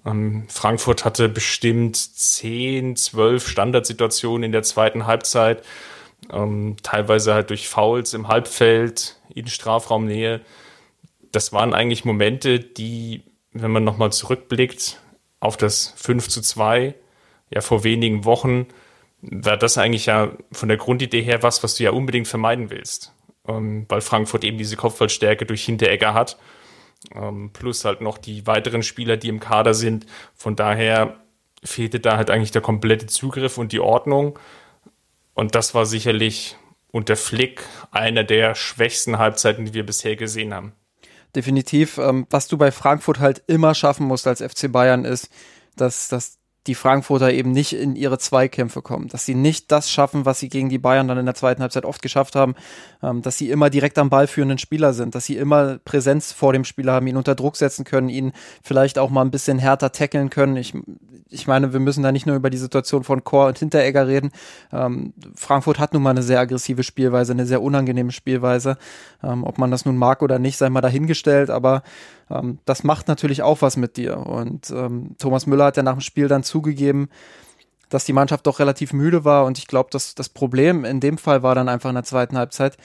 Ähm, 0.06 0.46
Frankfurt 0.50 1.06
hatte 1.06 1.30
bestimmt 1.30 1.96
10, 1.96 2.96
12 2.96 3.48
Standardsituationen 3.48 4.44
in 4.44 4.52
der 4.52 4.64
zweiten 4.64 5.06
Halbzeit. 5.06 5.64
Ähm, 6.32 6.78
teilweise 6.84 7.34
halt 7.34 7.50
durch 7.50 7.70
Fouls 7.70 8.14
im 8.14 8.28
Halbfeld, 8.28 9.18
in 9.34 9.48
Strafraumnähe. 9.48 10.42
Das 11.32 11.54
waren 11.54 11.74
eigentlich 11.74 12.06
Momente, 12.06 12.60
die, 12.60 13.24
wenn 13.52 13.72
man 13.72 13.84
nochmal 13.84 14.12
zurückblickt 14.12 15.00
auf 15.40 15.58
das 15.58 15.94
5 15.98 16.28
zu 16.30 16.42
2, 16.42 16.96
ja 17.54 17.62
vor 17.62 17.84
wenigen 17.84 18.26
Wochen, 18.26 18.68
war 19.22 19.58
das 19.58 19.78
eigentlich 19.78 20.08
ja 20.08 20.32
von 20.52 20.70
der 20.70 20.78
Grundidee 20.78 21.22
her 21.22 21.44
was, 21.44 21.64
was 21.64 21.76
du 21.76 21.84
ja 21.84 21.92
unbedingt 21.92 22.28
vermeiden 22.28 22.70
willst. 22.70 23.14
Ähm, 23.48 23.86
weil 23.90 24.02
Frankfurt 24.02 24.44
eben 24.44 24.58
diese 24.58 24.76
Kopfballstärke 24.76 25.46
durch 25.46 25.66
Hinteregger 25.66 26.14
hat. 26.14 26.38
Ähm, 27.14 27.52
plus 27.52 27.86
halt 27.86 28.02
noch 28.02 28.18
die 28.18 28.48
weiteren 28.48 28.84
Spieler, 28.84 29.18
die 29.18 29.30
im 29.30 29.40
Kader 29.40 29.74
sind. 29.74 30.06
Von 30.34 30.56
daher 30.56 31.18
fehlte 31.64 32.00
da 32.00 32.18
halt 32.18 32.30
eigentlich 32.30 32.52
der 32.52 32.62
komplette 32.62 33.08
Zugriff 33.08 33.58
und 33.58 33.72
die 33.72 33.80
Ordnung. 33.80 34.40
Und 35.34 35.56
das 35.56 35.74
war 35.74 35.86
sicherlich 35.86 36.58
unter 36.92 37.16
Flick 37.16 37.64
einer 37.92 38.24
der 38.24 38.56
schwächsten 38.56 39.18
Halbzeiten, 39.18 39.66
die 39.66 39.74
wir 39.74 39.86
bisher 39.86 40.16
gesehen 40.16 40.54
haben. 40.54 40.74
Definitiv. 41.36 41.98
Ähm, 41.98 42.28
was 42.30 42.48
du 42.48 42.58
bei 42.58 42.72
Frankfurt 42.72 43.20
halt 43.20 43.42
immer 43.48 43.74
schaffen 43.74 44.06
musst 44.06 44.28
als 44.28 44.42
FC 44.42 44.72
Bayern 44.72 45.04
ist, 45.04 45.30
dass, 45.76 46.08
dass 46.08 46.38
die 46.68 46.76
Frankfurter 46.76 47.34
eben 47.34 47.52
nicht 47.52 47.74
in 47.74 47.96
ihre 47.96 48.18
Zweikämpfe 48.18 48.82
kommen, 48.82 49.10
dass 49.10 49.26
sie 49.26 49.36
nicht 49.36 49.72
das 49.72 49.92
schaffen, 49.92 50.26
was 50.26 50.40
sie 50.40 50.48
gegen 50.48 50.70
die 50.70 50.78
Bayern 50.78 51.08
dann 51.10 51.18
in 51.18 51.26
der 51.26 51.36
zweiten 51.36 51.62
Halbzeit 51.62 51.84
oft 51.84 52.02
geschafft 52.02 52.36
haben, 52.36 52.56
ähm, 53.02 53.22
dass 53.22 53.38
sie 53.38 53.50
immer 53.50 53.70
direkt 53.70 53.98
am 53.98 54.10
Ball 54.10 54.28
führenden 54.28 54.58
Spieler 54.58 54.94
sind, 54.94 55.14
dass 55.14 55.26
sie 55.26 55.36
immer 55.36 55.78
Präsenz 55.80 56.32
vor 56.32 56.54
dem 56.54 56.64
Spieler 56.64 56.94
haben, 56.94 57.08
ihn 57.08 57.18
unter 57.18 57.36
Druck 57.36 57.58
setzen 57.58 57.84
können, 57.84 58.08
ihn 58.08 58.32
vielleicht 58.64 58.98
auch 58.98 59.10
mal 59.10 59.22
ein 59.22 59.32
bisschen 59.32 59.60
härter 59.60 59.92
tackeln 59.92 60.30
können. 60.30 60.56
Ich, 60.56 60.74
ich 61.30 61.48
meine, 61.48 61.74
wir 61.74 61.82
müssen 61.82 62.02
da 62.02 62.14
nicht 62.14 62.26
nur 62.26 62.38
über 62.38 62.50
die 62.50 62.58
Situation 62.58 63.04
von 63.04 63.26
Chor 63.26 63.48
und 63.48 63.60
Hinteregger 63.60 64.08
reden. 64.08 64.32
Ähm, 64.72 65.14
Frankfurt 65.36 65.80
hat 65.80 65.94
nun 65.94 66.04
mal 66.04 66.12
eine 66.12 66.24
sehr 66.24 66.40
aggressive 66.40 66.84
Spielweise, 66.84 67.34
eine 67.34 67.46
sehr 67.46 67.62
unangenehme 67.62 68.14
Spielweise. 68.14 68.78
Ähm, 69.22 69.44
ob 69.44 69.58
man 69.58 69.70
das 69.70 69.84
nun 69.86 69.98
mag 69.98 70.22
oder 70.22 70.40
nicht, 70.40 70.58
sei 70.58 70.70
mal 70.70 70.82
dahingestellt, 70.82 71.50
aber 71.50 71.84
das 72.66 72.84
macht 72.84 73.10
natürlich 73.10 73.44
auch 73.44 73.62
was 73.62 73.76
mit 73.76 73.98
dir. 73.98 74.18
Und 74.18 74.74
Thomas 75.20 75.46
Müller 75.46 75.66
hat 75.66 75.78
ja 75.78 75.84
nach 75.84 75.94
dem 75.94 76.02
Spiel 76.02 76.30
dann 76.30 76.42
zugegeben, 76.54 77.10
dass 77.90 78.06
die 78.06 78.14
Mannschaft 78.14 78.46
doch 78.48 78.60
relativ 78.60 78.94
müde 78.94 79.26
war. 79.26 79.46
Und 79.46 79.58
ich 79.58 79.68
glaube, 79.68 79.90
dass 79.92 80.16
das 80.16 80.30
Problem 80.30 80.86
in 80.86 81.00
dem 81.00 81.18
Fall 81.18 81.44
war 81.44 81.56
dann 81.56 81.70
einfach 81.70 81.90
in 81.90 81.96
der 81.96 82.04
zweiten 82.04 82.38
Halbzeit, 82.38 82.78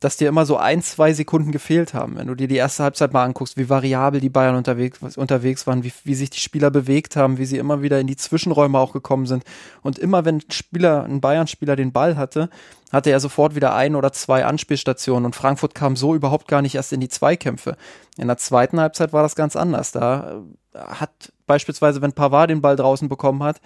dass 0.00 0.16
dir 0.16 0.28
immer 0.28 0.46
so 0.46 0.56
ein, 0.56 0.80
zwei 0.80 1.12
Sekunden 1.12 1.50
gefehlt 1.50 1.92
haben. 1.92 2.16
Wenn 2.16 2.28
du 2.28 2.36
dir 2.36 2.46
die 2.46 2.56
erste 2.56 2.84
Halbzeit 2.84 3.12
mal 3.12 3.24
anguckst, 3.24 3.56
wie 3.56 3.68
variabel 3.68 4.20
die 4.20 4.28
Bayern 4.28 4.54
unterwegs, 4.54 5.00
unterwegs 5.16 5.66
waren, 5.66 5.82
wie, 5.82 5.92
wie 6.04 6.14
sich 6.14 6.30
die 6.30 6.40
Spieler 6.40 6.70
bewegt 6.70 7.16
haben, 7.16 7.38
wie 7.38 7.46
sie 7.46 7.58
immer 7.58 7.82
wieder 7.82 7.98
in 7.98 8.06
die 8.06 8.16
Zwischenräume 8.16 8.78
auch 8.78 8.92
gekommen 8.92 9.26
sind. 9.26 9.42
Und 9.82 9.98
immer 9.98 10.24
wenn 10.24 10.36
ein 10.36 10.50
Spieler, 10.52 11.04
ein 11.04 11.20
Bayern-Spieler 11.20 11.74
den 11.74 11.92
Ball 11.92 12.16
hatte, 12.16 12.48
hatte 12.92 13.10
er 13.10 13.18
sofort 13.18 13.56
wieder 13.56 13.74
ein 13.74 13.96
oder 13.96 14.12
zwei 14.12 14.44
Anspielstationen 14.44 15.26
und 15.26 15.34
Frankfurt 15.34 15.74
kam 15.74 15.96
so 15.96 16.14
überhaupt 16.14 16.46
gar 16.46 16.62
nicht 16.62 16.76
erst 16.76 16.92
in 16.92 17.00
die 17.00 17.08
Zweikämpfe. 17.08 17.76
In 18.16 18.28
der 18.28 18.38
zweiten 18.38 18.80
Halbzeit 18.80 19.12
war 19.12 19.22
das 19.22 19.34
ganz 19.34 19.56
anders. 19.56 19.90
Da 19.90 20.42
hat 20.74 21.32
beispielsweise, 21.46 22.02
wenn 22.02 22.12
Pavard 22.12 22.50
den 22.50 22.60
Ball 22.60 22.76
draußen 22.76 23.08
bekommen 23.08 23.42
hat, 23.42 23.60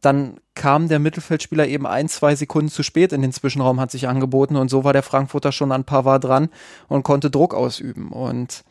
dann 0.00 0.38
kam 0.54 0.88
der 0.88 0.98
Mittelfeldspieler 0.98 1.66
eben 1.66 1.86
ein, 1.86 2.08
zwei 2.08 2.34
Sekunden 2.34 2.70
zu 2.70 2.82
spät 2.82 3.12
in 3.12 3.22
den 3.22 3.32
Zwischenraum, 3.32 3.80
hat 3.80 3.90
sich 3.90 4.08
angeboten 4.08 4.56
und 4.56 4.68
so 4.68 4.84
war 4.84 4.92
der 4.92 5.02
Frankfurter 5.02 5.52
schon 5.52 5.72
an 5.72 5.84
Pavard 5.84 6.24
dran 6.24 6.48
und 6.88 7.04
konnte 7.04 7.30
Druck 7.30 7.54
ausüben. 7.54 8.12
Und 8.12 8.64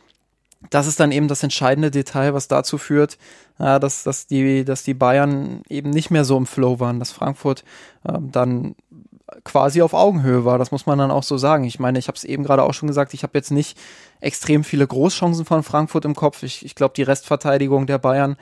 das 0.69 0.87
ist 0.87 0.99
dann 0.99 1.11
eben 1.11 1.27
das 1.27 1.43
entscheidende 1.43 1.91
Detail, 1.91 2.33
was 2.33 2.47
dazu 2.47 2.77
führt, 2.77 3.17
dass, 3.57 4.03
dass, 4.03 4.27
die, 4.27 4.63
dass 4.63 4.83
die 4.83 4.93
Bayern 4.93 5.61
eben 5.69 5.89
nicht 5.89 6.11
mehr 6.11 6.23
so 6.23 6.37
im 6.37 6.45
Flow 6.45 6.79
waren, 6.79 6.99
dass 6.99 7.11
Frankfurt 7.11 7.63
äh, 8.03 8.13
dann 8.19 8.75
quasi 9.43 9.81
auf 9.81 9.93
Augenhöhe 9.93 10.45
war. 10.45 10.57
Das 10.57 10.71
muss 10.71 10.85
man 10.85 10.99
dann 10.99 11.11
auch 11.11 11.23
so 11.23 11.37
sagen. 11.37 11.63
Ich 11.63 11.79
meine, 11.79 11.99
ich 11.99 12.07
habe 12.07 12.17
es 12.17 12.23
eben 12.23 12.43
gerade 12.43 12.63
auch 12.63 12.73
schon 12.73 12.87
gesagt, 12.87 13.13
ich 13.13 13.23
habe 13.23 13.37
jetzt 13.37 13.51
nicht 13.51 13.77
extrem 14.19 14.63
viele 14.63 14.85
Großchancen 14.85 15.45
von 15.45 15.63
Frankfurt 15.63 16.05
im 16.05 16.15
Kopf. 16.15 16.43
Ich, 16.43 16.65
ich 16.65 16.75
glaube, 16.75 16.93
die 16.95 17.03
Restverteidigung 17.03 17.87
der 17.87 17.97
Bayern 17.97 18.37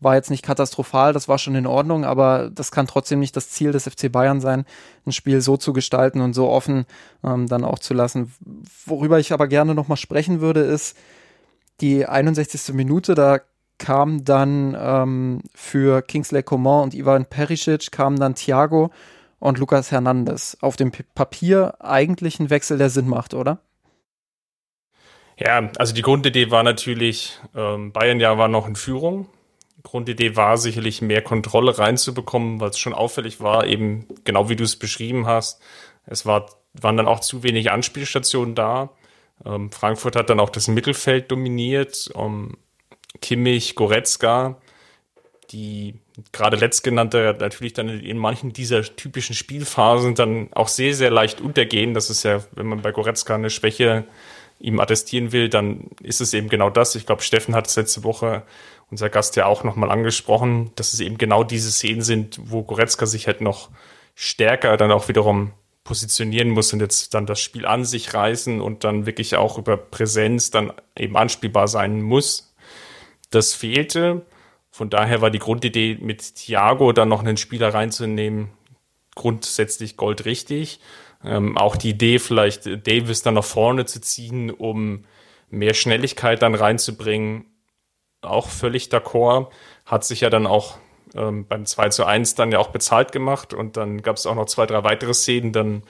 war 0.00 0.14
jetzt 0.14 0.30
nicht 0.30 0.44
katastrophal, 0.44 1.14
das 1.14 1.26
war 1.26 1.38
schon 1.38 1.54
in 1.54 1.66
Ordnung, 1.66 2.04
aber 2.04 2.50
das 2.50 2.70
kann 2.70 2.86
trotzdem 2.86 3.18
nicht 3.18 3.34
das 3.34 3.48
Ziel 3.48 3.72
des 3.72 3.88
FC 3.88 4.12
Bayern 4.12 4.42
sein, 4.42 4.66
ein 5.06 5.12
Spiel 5.12 5.40
so 5.40 5.56
zu 5.56 5.72
gestalten 5.72 6.20
und 6.20 6.34
so 6.34 6.50
offen 6.50 6.84
ähm, 7.24 7.46
dann 7.48 7.64
auch 7.64 7.78
zu 7.78 7.94
lassen. 7.94 8.34
Worüber 8.84 9.18
ich 9.18 9.32
aber 9.32 9.48
gerne 9.48 9.74
nochmal 9.74 9.96
sprechen 9.96 10.40
würde, 10.40 10.60
ist 10.60 10.98
die 11.80 12.06
61. 12.06 12.74
Minute, 12.74 13.14
da 13.14 13.40
kam 13.78 14.24
dann 14.24 14.76
ähm, 14.78 15.40
für 15.54 16.02
Kingsley 16.02 16.42
Coman 16.42 16.84
und 16.84 16.94
Ivan 16.94 17.26
Perisic 17.26 17.90
kamen 17.90 18.18
dann 18.18 18.34
Thiago 18.34 18.90
und 19.38 19.58
Lucas 19.58 19.90
Hernandez. 19.90 20.56
Auf 20.60 20.76
dem 20.76 20.92
Papier 21.14 21.74
eigentlich 21.80 22.40
ein 22.40 22.50
Wechsel, 22.50 22.78
der 22.78 22.90
Sinn 22.90 23.08
macht, 23.08 23.34
oder? 23.34 23.58
Ja, 25.38 25.70
also 25.76 25.92
die 25.94 26.02
Grundidee 26.02 26.50
war 26.50 26.62
natürlich, 26.62 27.38
ähm, 27.54 27.92
Bayern 27.92 28.20
ja 28.20 28.38
war 28.38 28.48
noch 28.48 28.66
in 28.66 28.76
Führung 28.76 29.28
Grundidee 29.86 30.34
war 30.34 30.58
sicherlich 30.58 31.00
mehr 31.00 31.22
Kontrolle 31.22 31.78
reinzubekommen, 31.78 32.60
weil 32.60 32.70
es 32.70 32.78
schon 32.78 32.92
auffällig 32.92 33.40
war, 33.40 33.66
eben 33.66 34.06
genau 34.24 34.48
wie 34.48 34.56
du 34.56 34.64
es 34.64 34.76
beschrieben 34.76 35.28
hast. 35.28 35.62
Es 36.06 36.26
war, 36.26 36.46
waren 36.72 36.96
dann 36.96 37.06
auch 37.06 37.20
zu 37.20 37.44
wenig 37.44 37.70
Anspielstationen 37.70 38.56
da. 38.56 38.90
Ähm, 39.44 39.70
Frankfurt 39.70 40.16
hat 40.16 40.28
dann 40.28 40.40
auch 40.40 40.50
das 40.50 40.66
Mittelfeld 40.66 41.30
dominiert. 41.30 42.10
Um, 42.14 42.56
Kimmich, 43.22 43.76
Goretzka, 43.76 44.60
die 45.50 45.94
gerade 46.32 46.56
letztgenannte 46.56 47.36
natürlich 47.38 47.72
dann 47.72 47.88
in 47.88 48.18
manchen 48.18 48.52
dieser 48.52 48.82
typischen 48.82 49.34
Spielphasen 49.34 50.14
dann 50.14 50.52
auch 50.52 50.68
sehr, 50.68 50.94
sehr 50.94 51.10
leicht 51.10 51.40
untergehen. 51.40 51.94
Das 51.94 52.10
ist 52.10 52.22
ja, 52.22 52.42
wenn 52.52 52.66
man 52.66 52.82
bei 52.82 52.92
Goretzka 52.92 53.34
eine 53.34 53.50
Schwäche 53.50 54.04
ihm 54.58 54.80
attestieren 54.80 55.32
will, 55.32 55.48
dann 55.48 55.90
ist 56.02 56.20
es 56.20 56.32
eben 56.32 56.48
genau 56.48 56.70
das. 56.70 56.94
Ich 56.94 57.06
glaube, 57.06 57.22
Steffen 57.22 57.54
hat 57.54 57.66
es 57.66 57.76
letzte 57.76 58.04
Woche 58.04 58.42
unser 58.90 59.10
Gast 59.10 59.36
ja 59.36 59.46
auch 59.46 59.64
nochmal 59.64 59.90
angesprochen, 59.90 60.70
dass 60.76 60.94
es 60.94 61.00
eben 61.00 61.18
genau 61.18 61.44
diese 61.44 61.70
Szenen 61.70 62.02
sind, 62.02 62.38
wo 62.42 62.62
Goretzka 62.62 63.06
sich 63.06 63.26
halt 63.26 63.40
noch 63.40 63.70
stärker 64.14 64.76
dann 64.76 64.92
auch 64.92 65.08
wiederum 65.08 65.52
positionieren 65.84 66.50
muss 66.50 66.72
und 66.72 66.80
jetzt 66.80 67.14
dann 67.14 67.26
das 67.26 67.40
Spiel 67.40 67.66
an 67.66 67.84
sich 67.84 68.12
reißen 68.14 68.60
und 68.60 68.84
dann 68.84 69.06
wirklich 69.06 69.36
auch 69.36 69.58
über 69.58 69.76
Präsenz 69.76 70.50
dann 70.50 70.72
eben 70.96 71.16
anspielbar 71.16 71.68
sein 71.68 72.02
muss. 72.02 72.54
Das 73.30 73.54
fehlte. 73.54 74.26
Von 74.76 74.90
daher 74.90 75.22
war 75.22 75.30
die 75.30 75.38
Grundidee 75.38 75.96
mit 75.98 76.34
Thiago 76.34 76.92
dann 76.92 77.08
noch 77.08 77.20
einen 77.20 77.38
Spieler 77.38 77.72
reinzunehmen 77.72 78.50
grundsätzlich 79.14 79.96
goldrichtig. 79.96 80.80
Ähm, 81.24 81.56
auch 81.56 81.76
die 81.76 81.88
Idee, 81.88 82.18
vielleicht 82.18 82.66
Davis 82.86 83.22
dann 83.22 83.32
nach 83.32 83.42
vorne 83.42 83.86
zu 83.86 84.02
ziehen, 84.02 84.50
um 84.50 85.06
mehr 85.48 85.72
Schnelligkeit 85.72 86.42
dann 86.42 86.54
reinzubringen, 86.54 87.46
auch 88.20 88.50
völlig 88.50 88.88
d'accord. 88.88 89.48
Hat 89.86 90.04
sich 90.04 90.20
ja 90.20 90.28
dann 90.28 90.46
auch 90.46 90.76
ähm, 91.14 91.46
beim 91.46 91.64
2 91.64 91.88
zu 91.88 92.04
1 92.04 92.34
dann 92.34 92.52
ja 92.52 92.58
auch 92.58 92.68
bezahlt 92.68 93.12
gemacht 93.12 93.54
und 93.54 93.78
dann 93.78 94.02
gab 94.02 94.16
es 94.16 94.26
auch 94.26 94.34
noch 94.34 94.44
zwei, 94.44 94.66
drei 94.66 94.84
weitere 94.84 95.14
Szenen, 95.14 95.52
dann, 95.52 95.84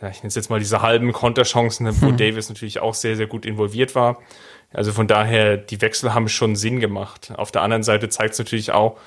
ja, 0.00 0.08
ich 0.08 0.18
nenne 0.18 0.28
es 0.28 0.36
jetzt 0.36 0.50
mal 0.50 0.60
diese 0.60 0.82
halben 0.82 1.12
Konterchancen, 1.12 2.00
wo 2.00 2.10
hm. 2.10 2.16
Davis 2.16 2.48
natürlich 2.48 2.78
auch 2.78 2.94
sehr, 2.94 3.16
sehr 3.16 3.26
gut 3.26 3.44
involviert 3.44 3.96
war. 3.96 4.20
Also 4.74 4.92
von 4.92 5.06
daher, 5.06 5.56
die 5.56 5.80
Wechsel 5.80 6.14
haben 6.14 6.28
schon 6.28 6.56
Sinn 6.56 6.80
gemacht. 6.80 7.32
Auf 7.36 7.52
der 7.52 7.62
anderen 7.62 7.82
Seite 7.82 8.08
zeigt 8.08 8.34
es 8.34 8.38
natürlich 8.38 8.72
auch, 8.72 8.98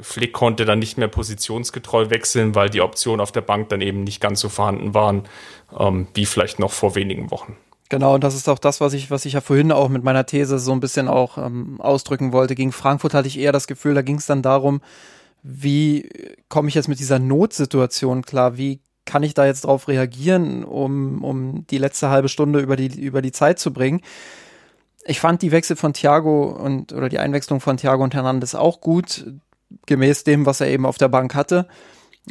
Flick 0.00 0.32
konnte 0.32 0.64
dann 0.64 0.80
nicht 0.80 0.98
mehr 0.98 1.08
positionsgetreu 1.08 2.10
wechseln, 2.10 2.54
weil 2.54 2.68
die 2.68 2.80
Optionen 2.80 3.20
auf 3.20 3.30
der 3.30 3.40
Bank 3.40 3.68
dann 3.68 3.80
eben 3.80 4.02
nicht 4.02 4.20
ganz 4.20 4.40
so 4.40 4.48
vorhanden 4.48 4.94
waren, 4.94 5.22
ähm, 5.78 6.08
wie 6.14 6.26
vielleicht 6.26 6.58
noch 6.58 6.72
vor 6.72 6.96
wenigen 6.96 7.30
Wochen. 7.30 7.56
Genau, 7.88 8.16
und 8.16 8.24
das 8.24 8.34
ist 8.34 8.48
auch 8.48 8.58
das, 8.58 8.80
was 8.80 8.94
ich, 8.94 9.12
was 9.12 9.24
ich 9.26 9.34
ja 9.34 9.40
vorhin 9.40 9.70
auch 9.70 9.88
mit 9.88 10.02
meiner 10.02 10.26
These 10.26 10.58
so 10.58 10.72
ein 10.72 10.80
bisschen 10.80 11.06
auch 11.06 11.38
ähm, 11.38 11.80
ausdrücken 11.80 12.32
wollte. 12.32 12.56
Gegen 12.56 12.72
Frankfurt 12.72 13.14
hatte 13.14 13.28
ich 13.28 13.38
eher 13.38 13.52
das 13.52 13.68
Gefühl, 13.68 13.94
da 13.94 14.02
ging 14.02 14.16
es 14.16 14.26
dann 14.26 14.42
darum, 14.42 14.80
wie 15.44 16.10
komme 16.48 16.68
ich 16.68 16.74
jetzt 16.74 16.88
mit 16.88 16.98
dieser 16.98 17.20
Notsituation 17.20 18.22
klar? 18.22 18.56
Wie 18.56 18.80
kann 19.04 19.22
ich 19.22 19.34
da 19.34 19.46
jetzt 19.46 19.64
drauf 19.64 19.86
reagieren, 19.86 20.64
um, 20.64 21.22
um 21.22 21.64
die 21.68 21.78
letzte 21.78 22.10
halbe 22.10 22.28
Stunde 22.28 22.58
über 22.58 22.74
die, 22.74 23.00
über 23.00 23.22
die 23.22 23.30
Zeit 23.30 23.60
zu 23.60 23.72
bringen? 23.72 24.00
Ich 25.06 25.20
fand 25.20 25.42
die 25.42 25.52
Wechsel 25.52 25.76
von 25.76 25.92
Thiago 25.92 26.46
und 26.46 26.92
oder 26.92 27.08
die 27.08 27.18
Einwechslung 27.18 27.60
von 27.60 27.76
Thiago 27.76 28.02
und 28.02 28.14
Hernandez 28.14 28.54
auch 28.54 28.80
gut, 28.80 29.26
gemäß 29.86 30.24
dem, 30.24 30.46
was 30.46 30.60
er 30.60 30.68
eben 30.68 30.86
auf 30.86 30.98
der 30.98 31.08
Bank 31.08 31.34
hatte. 31.34 31.66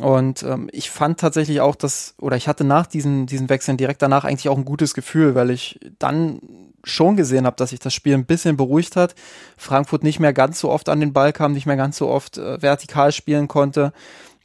Und 0.01 0.43
ähm, 0.43 0.69
ich 0.73 0.89
fand 0.89 1.21
tatsächlich 1.21 1.61
auch, 1.61 1.75
dass, 1.75 2.15
oder 2.19 2.35
ich 2.35 2.49
hatte 2.49 2.65
nach 2.65 2.85
diesen, 2.85 3.27
diesen 3.27 3.47
Wechseln 3.47 3.77
direkt 3.77 4.01
danach 4.01 4.25
eigentlich 4.25 4.49
auch 4.49 4.57
ein 4.57 4.65
gutes 4.65 4.93
Gefühl, 4.93 5.35
weil 5.35 5.51
ich 5.51 5.79
dann 5.99 6.41
schon 6.83 7.15
gesehen 7.15 7.45
habe, 7.45 7.55
dass 7.55 7.69
sich 7.69 7.79
das 7.79 7.93
Spiel 7.93 8.13
ein 8.13 8.25
bisschen 8.25 8.57
beruhigt 8.57 8.97
hat. 8.97 9.15
Frankfurt 9.55 10.03
nicht 10.03 10.19
mehr 10.19 10.33
ganz 10.33 10.59
so 10.59 10.69
oft 10.69 10.89
an 10.89 10.99
den 10.99 11.13
Ball 11.13 11.31
kam, 11.31 11.53
nicht 11.53 11.65
mehr 11.65 11.77
ganz 11.77 11.97
so 11.97 12.09
oft 12.09 12.37
äh, 12.37 12.61
vertikal 12.61 13.13
spielen 13.13 13.47
konnte 13.47 13.93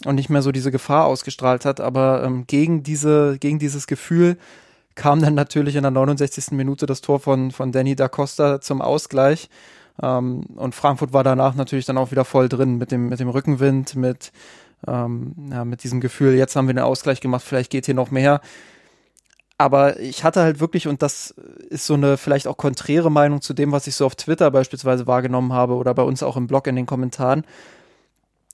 und 0.05 0.14
nicht 0.14 0.31
mehr 0.31 0.43
so 0.43 0.53
diese 0.53 0.70
Gefahr 0.70 1.07
ausgestrahlt 1.07 1.64
hat. 1.64 1.81
Aber 1.81 2.22
ähm, 2.22 2.47
gegen 2.47 2.85
diese, 2.85 3.37
gegen 3.41 3.59
dieses 3.59 3.89
Gefühl 3.89 4.39
kam 4.95 5.20
dann 5.20 5.34
natürlich 5.34 5.76
in 5.76 5.82
der 5.82 5.91
69. 5.91 6.53
Minute 6.53 6.86
das 6.86 7.01
Tor 7.01 7.20
von, 7.20 7.51
von 7.51 7.72
Danny 7.72 7.97
da 7.97 8.09
Costa 8.09 8.61
zum 8.61 8.82
Ausgleich. 8.82 9.49
Ähm, 10.03 10.45
und 10.57 10.74
Frankfurt 10.74 11.12
war 11.12 11.24
danach 11.24 11.55
natürlich 11.55 11.86
dann 11.86 11.99
auch 11.99 12.11
wieder 12.11 12.24
voll 12.24 12.49
drin 12.49 12.76
mit 12.76 12.93
dem, 12.93 13.09
mit 13.09 13.20
dem 13.20 13.28
Rückenwind, 13.28 13.97
mit, 13.97 14.32
ähm, 14.86 15.34
ja, 15.51 15.64
mit 15.64 15.84
diesem 15.84 16.01
Gefühl, 16.01 16.34
jetzt 16.34 16.57
haben 16.57 16.66
wir 16.66 16.74
den 16.74 16.84
Ausgleich 16.84 17.20
gemacht, 17.20 17.45
vielleicht 17.45 17.70
geht 17.70 17.86
hier 17.86 17.95
noch 17.95 18.11
mehr. 18.11 18.41
Aber 19.59 20.01
ich 20.01 20.24
hatte 20.24 20.41
halt 20.41 20.59
wirklich, 20.59 20.88
und 20.88 21.03
das 21.03 21.34
ist 21.68 21.84
so 21.84 21.93
eine 21.93 22.16
vielleicht 22.16 22.47
auch 22.47 22.57
konträre 22.57 23.11
Meinung 23.11 23.43
zu 23.43 23.53
dem, 23.53 23.72
was 23.72 23.86
ich 23.86 23.95
so 23.95 24.07
auf 24.07 24.14
Twitter 24.14 24.51
beispielsweise 24.51 25.07
wahrgenommen 25.07 25.53
habe 25.53 25.74
oder 25.74 25.93
bei 25.93 26.03
uns 26.03 26.22
auch 26.22 26.38
im 26.38 26.47
Blog 26.47 26.66
in 26.66 26.76
den 26.76 26.86
Kommentaren. 26.86 27.45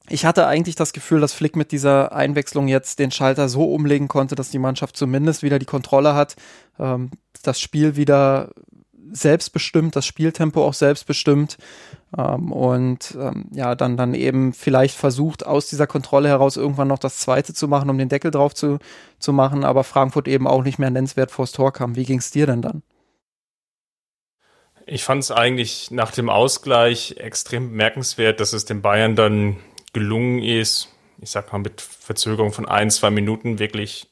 Ich 0.09 0.25
hatte 0.25 0.47
eigentlich 0.47 0.77
das 0.77 0.93
Gefühl, 0.93 1.21
dass 1.21 1.33
Flick 1.33 1.57
mit 1.57 1.73
dieser 1.73 2.13
Einwechslung 2.13 2.69
jetzt 2.69 2.99
den 2.99 3.11
Schalter 3.11 3.49
so 3.49 3.65
umlegen 3.65 4.09
konnte, 4.09 4.35
dass 4.35 4.51
die 4.51 4.59
Mannschaft 4.59 4.97
zumindest 4.97 5.43
wieder 5.43 5.59
die 5.59 5.67
Kontrolle 5.67 6.15
hat, 6.15 6.37
ähm, 6.79 7.11
das 7.43 7.61
Spiel 7.61 7.97
wieder 7.97 8.51
selbstbestimmt, 9.11 9.97
das 9.97 10.07
Spieltempo 10.07 10.65
auch 10.65 10.75
selbstbestimmt 10.75 11.59
ähm, 12.17 12.53
und 12.53 13.17
ähm, 13.21 13.47
ja, 13.53 13.75
dann, 13.75 13.97
dann 13.97 14.15
eben 14.15 14.53
vielleicht 14.53 14.97
versucht, 14.97 15.47
aus 15.47 15.69
dieser 15.69 15.87
Kontrolle 15.87 16.29
heraus 16.29 16.57
irgendwann 16.57 16.89
noch 16.89 16.99
das 16.99 17.19
zweite 17.19 17.55
zu 17.55 17.69
machen, 17.69 17.91
um 17.91 17.99
den 17.99 18.09
Deckel 18.09 18.31
drauf 18.31 18.55
zu, 18.55 18.79
zu 19.19 19.33
machen, 19.33 19.65
aber 19.65 19.85
Frankfurt 19.85 20.29
eben 20.29 20.47
auch 20.47 20.63
nicht 20.63 20.79
mehr 20.79 20.91
nennenswert 20.91 21.31
vors 21.31 21.53
Tor 21.53 21.73
kam. 21.73 21.97
Wie 21.97 22.05
ging 22.05 22.19
es 22.19 22.31
dir 22.31 22.47
denn 22.47 22.63
dann? 22.63 22.83
Ich 24.87 25.03
fand 25.03 25.23
es 25.25 25.33
eigentlich 25.33 25.91
nach 25.91 26.13
dem 26.13 26.29
Ausgleich 26.29 27.17
extrem 27.19 27.71
bemerkenswert, 27.71 28.39
dass 28.39 28.53
es 28.53 28.67
den 28.67 28.83
Bayern 28.83 29.17
dann 29.17 29.57
gelungen 29.97 30.43
ist, 30.43 30.93
ich 31.23 31.31
sag 31.31 31.51
mal 31.51 31.59
mit 31.59 31.81
Verzögerung 31.81 32.53
von 32.53 32.69
ein, 32.69 32.91
zwei 32.91 33.09
Minuten 33.09 33.59
wirklich 33.59 34.09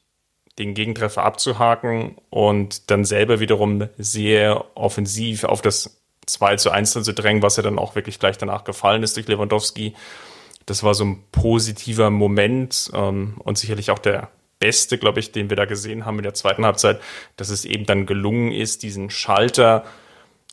den 0.57 0.73
Gegentreffer 0.73 1.21
abzuhaken 1.21 2.15
und 2.31 2.89
dann 2.89 3.05
selber 3.05 3.39
wiederum 3.39 3.87
sehr 3.99 4.65
offensiv 4.75 5.43
auf 5.43 5.61
das 5.61 6.01
2 6.25 6.55
zu 6.55 6.71
1 6.71 6.91
zu 6.91 7.13
drängen, 7.13 7.43
was 7.43 7.57
ja 7.57 7.61
dann 7.61 7.77
auch 7.77 7.93
wirklich 7.93 8.17
gleich 8.17 8.39
danach 8.39 8.63
gefallen 8.63 9.03
ist 9.03 9.15
durch 9.15 9.27
Lewandowski. 9.27 9.93
Das 10.65 10.81
war 10.81 10.95
so 10.95 11.05
ein 11.05 11.23
positiver 11.31 12.09
Moment 12.09 12.89
ähm, 12.95 13.35
und 13.43 13.59
sicherlich 13.59 13.91
auch 13.91 13.99
der 13.99 14.29
beste, 14.57 14.97
glaube 14.97 15.19
ich, 15.19 15.31
den 15.31 15.51
wir 15.51 15.57
da 15.57 15.65
gesehen 15.65 16.03
haben 16.07 16.17
in 16.17 16.23
der 16.23 16.33
zweiten 16.33 16.65
Halbzeit, 16.65 16.99
dass 17.37 17.49
es 17.49 17.63
eben 17.63 17.85
dann 17.85 18.07
gelungen 18.07 18.51
ist, 18.51 18.81
diesen 18.81 19.11
Schalter 19.11 19.83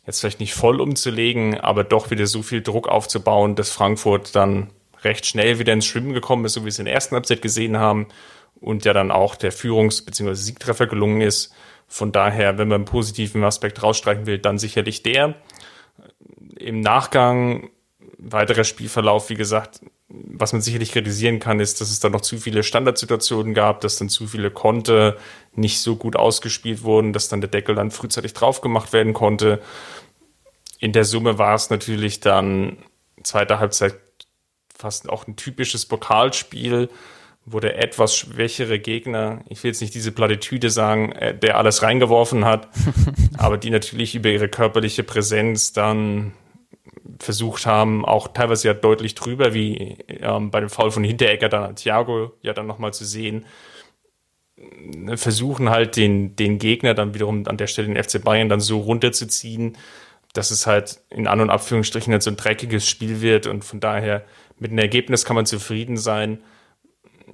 jetzt 0.05 0.19
vielleicht 0.19 0.41
nicht 0.41 0.53
voll 0.53 0.79
umzulegen, 0.79 1.59
aber 1.59 1.83
doch 1.83 2.11
wieder 2.11 2.27
so 2.27 2.43
viel 2.43 2.61
Druck 2.61 2.87
aufzubauen, 2.87 3.55
dass 3.55 3.71
Frankfurt 3.71 4.35
dann 4.35 4.69
recht 5.03 5.25
schnell 5.25 5.59
wieder 5.59 5.73
ins 5.73 5.85
Schwimmen 5.85 6.13
gekommen 6.13 6.45
ist, 6.45 6.53
so 6.53 6.61
wie 6.61 6.65
wir 6.65 6.69
es 6.69 6.79
in 6.79 6.85
der 6.85 6.93
ersten 6.93 7.15
Halbzeit 7.15 7.41
gesehen 7.41 7.77
haben 7.77 8.07
und 8.59 8.85
ja 8.85 8.93
dann 8.93 9.11
auch 9.11 9.35
der 9.35 9.51
Führungs- 9.51 10.05
bzw. 10.05 10.33
Siegtreffer 10.33 10.87
gelungen 10.87 11.21
ist. 11.21 11.53
Von 11.87 12.11
daher, 12.11 12.57
wenn 12.57 12.69
man 12.69 12.81
einen 12.81 12.85
positiven 12.85 13.43
Aspekt 13.43 13.83
rausstreichen 13.83 14.25
will, 14.25 14.39
dann 14.39 14.57
sicherlich 14.57 15.03
der. 15.03 15.35
Im 16.57 16.79
Nachgang, 16.79 17.69
weiterer 18.17 18.63
Spielverlauf, 18.63 19.29
wie 19.29 19.35
gesagt, 19.35 19.81
was 20.07 20.53
man 20.53 20.61
sicherlich 20.61 20.91
kritisieren 20.91 21.39
kann, 21.39 21.59
ist, 21.59 21.81
dass 21.81 21.89
es 21.89 21.99
da 21.99 22.09
noch 22.09 22.21
zu 22.21 22.37
viele 22.37 22.63
Standardsituationen 22.63 23.53
gab, 23.53 23.81
dass 23.81 23.97
dann 23.97 24.09
zu 24.09 24.27
viele 24.27 24.51
Konte 24.51 25.17
nicht 25.55 25.79
so 25.79 25.95
gut 25.95 26.15
ausgespielt 26.15 26.83
wurden, 26.83 27.13
dass 27.13 27.29
dann 27.29 27.41
der 27.41 27.49
Deckel 27.49 27.75
dann 27.75 27.91
frühzeitig 27.91 28.33
drauf 28.33 28.61
gemacht 28.61 28.93
werden 28.93 29.13
konnte. 29.13 29.61
In 30.79 30.91
der 30.91 31.03
Summe 31.03 31.37
war 31.37 31.55
es 31.55 31.69
natürlich 31.69 32.19
dann 32.19 32.77
zweite 33.23 33.59
Halbzeit 33.59 33.95
fast 34.83 35.09
auch 35.09 35.27
ein 35.27 35.35
typisches 35.35 35.85
Pokalspiel 35.85 36.89
wo 37.45 37.59
der 37.59 37.77
etwas 37.81 38.15
schwächere 38.15 38.79
Gegner, 38.79 39.41
ich 39.49 39.63
will 39.63 39.71
jetzt 39.71 39.81
nicht 39.81 39.93
diese 39.93 40.11
Plattitüde 40.11 40.69
sagen, 40.69 41.11
äh, 41.11 41.37
der 41.37 41.57
alles 41.57 41.81
reingeworfen 41.81 42.45
hat, 42.45 42.69
aber 43.37 43.57
die 43.57 43.69
natürlich 43.69 44.15
über 44.15 44.29
ihre 44.29 44.47
körperliche 44.47 45.03
Präsenz 45.03 45.73
dann 45.73 46.33
versucht 47.19 47.65
haben, 47.65 48.05
auch 48.05 48.29
teilweise 48.29 48.69
ja 48.69 48.73
deutlich 48.73 49.15
drüber, 49.15 49.53
wie 49.53 49.97
ähm, 50.07 50.51
bei 50.51 50.61
dem 50.61 50.69
Foul 50.69 50.91
von 50.91 51.03
Hinteregger 51.03 51.49
dann 51.49 51.75
Thiago 51.75 52.31
ja 52.41 52.53
dann 52.53 52.65
nochmal 52.65 52.93
zu 52.93 53.03
sehen, 53.03 53.45
versuchen 55.15 55.69
halt 55.69 55.97
den, 55.97 56.37
den 56.37 56.59
Gegner 56.59 56.93
dann 56.93 57.13
wiederum 57.13 57.45
an 57.47 57.57
der 57.57 57.67
Stelle 57.67 57.89
den 57.93 58.01
FC 58.01 58.23
Bayern 58.23 58.47
dann 58.47 58.61
so 58.61 58.79
runterzuziehen, 58.79 59.77
dass 60.31 60.51
es 60.51 60.65
halt 60.65 61.01
in 61.09 61.27
An- 61.27 61.41
und 61.41 61.49
Abführungsstrichen 61.49 62.13
halt 62.13 62.23
so 62.23 62.31
ein 62.31 62.37
dreckiges 62.37 62.87
Spiel 62.87 63.21
wird 63.21 63.47
und 63.47 63.65
von 63.65 63.81
daher 63.81 64.23
mit 64.63 64.71
einem 64.71 64.79
Ergebnis 64.79 65.25
kann 65.25 65.35
man 65.35 65.45
zufrieden 65.45 65.97
sein 65.97 66.39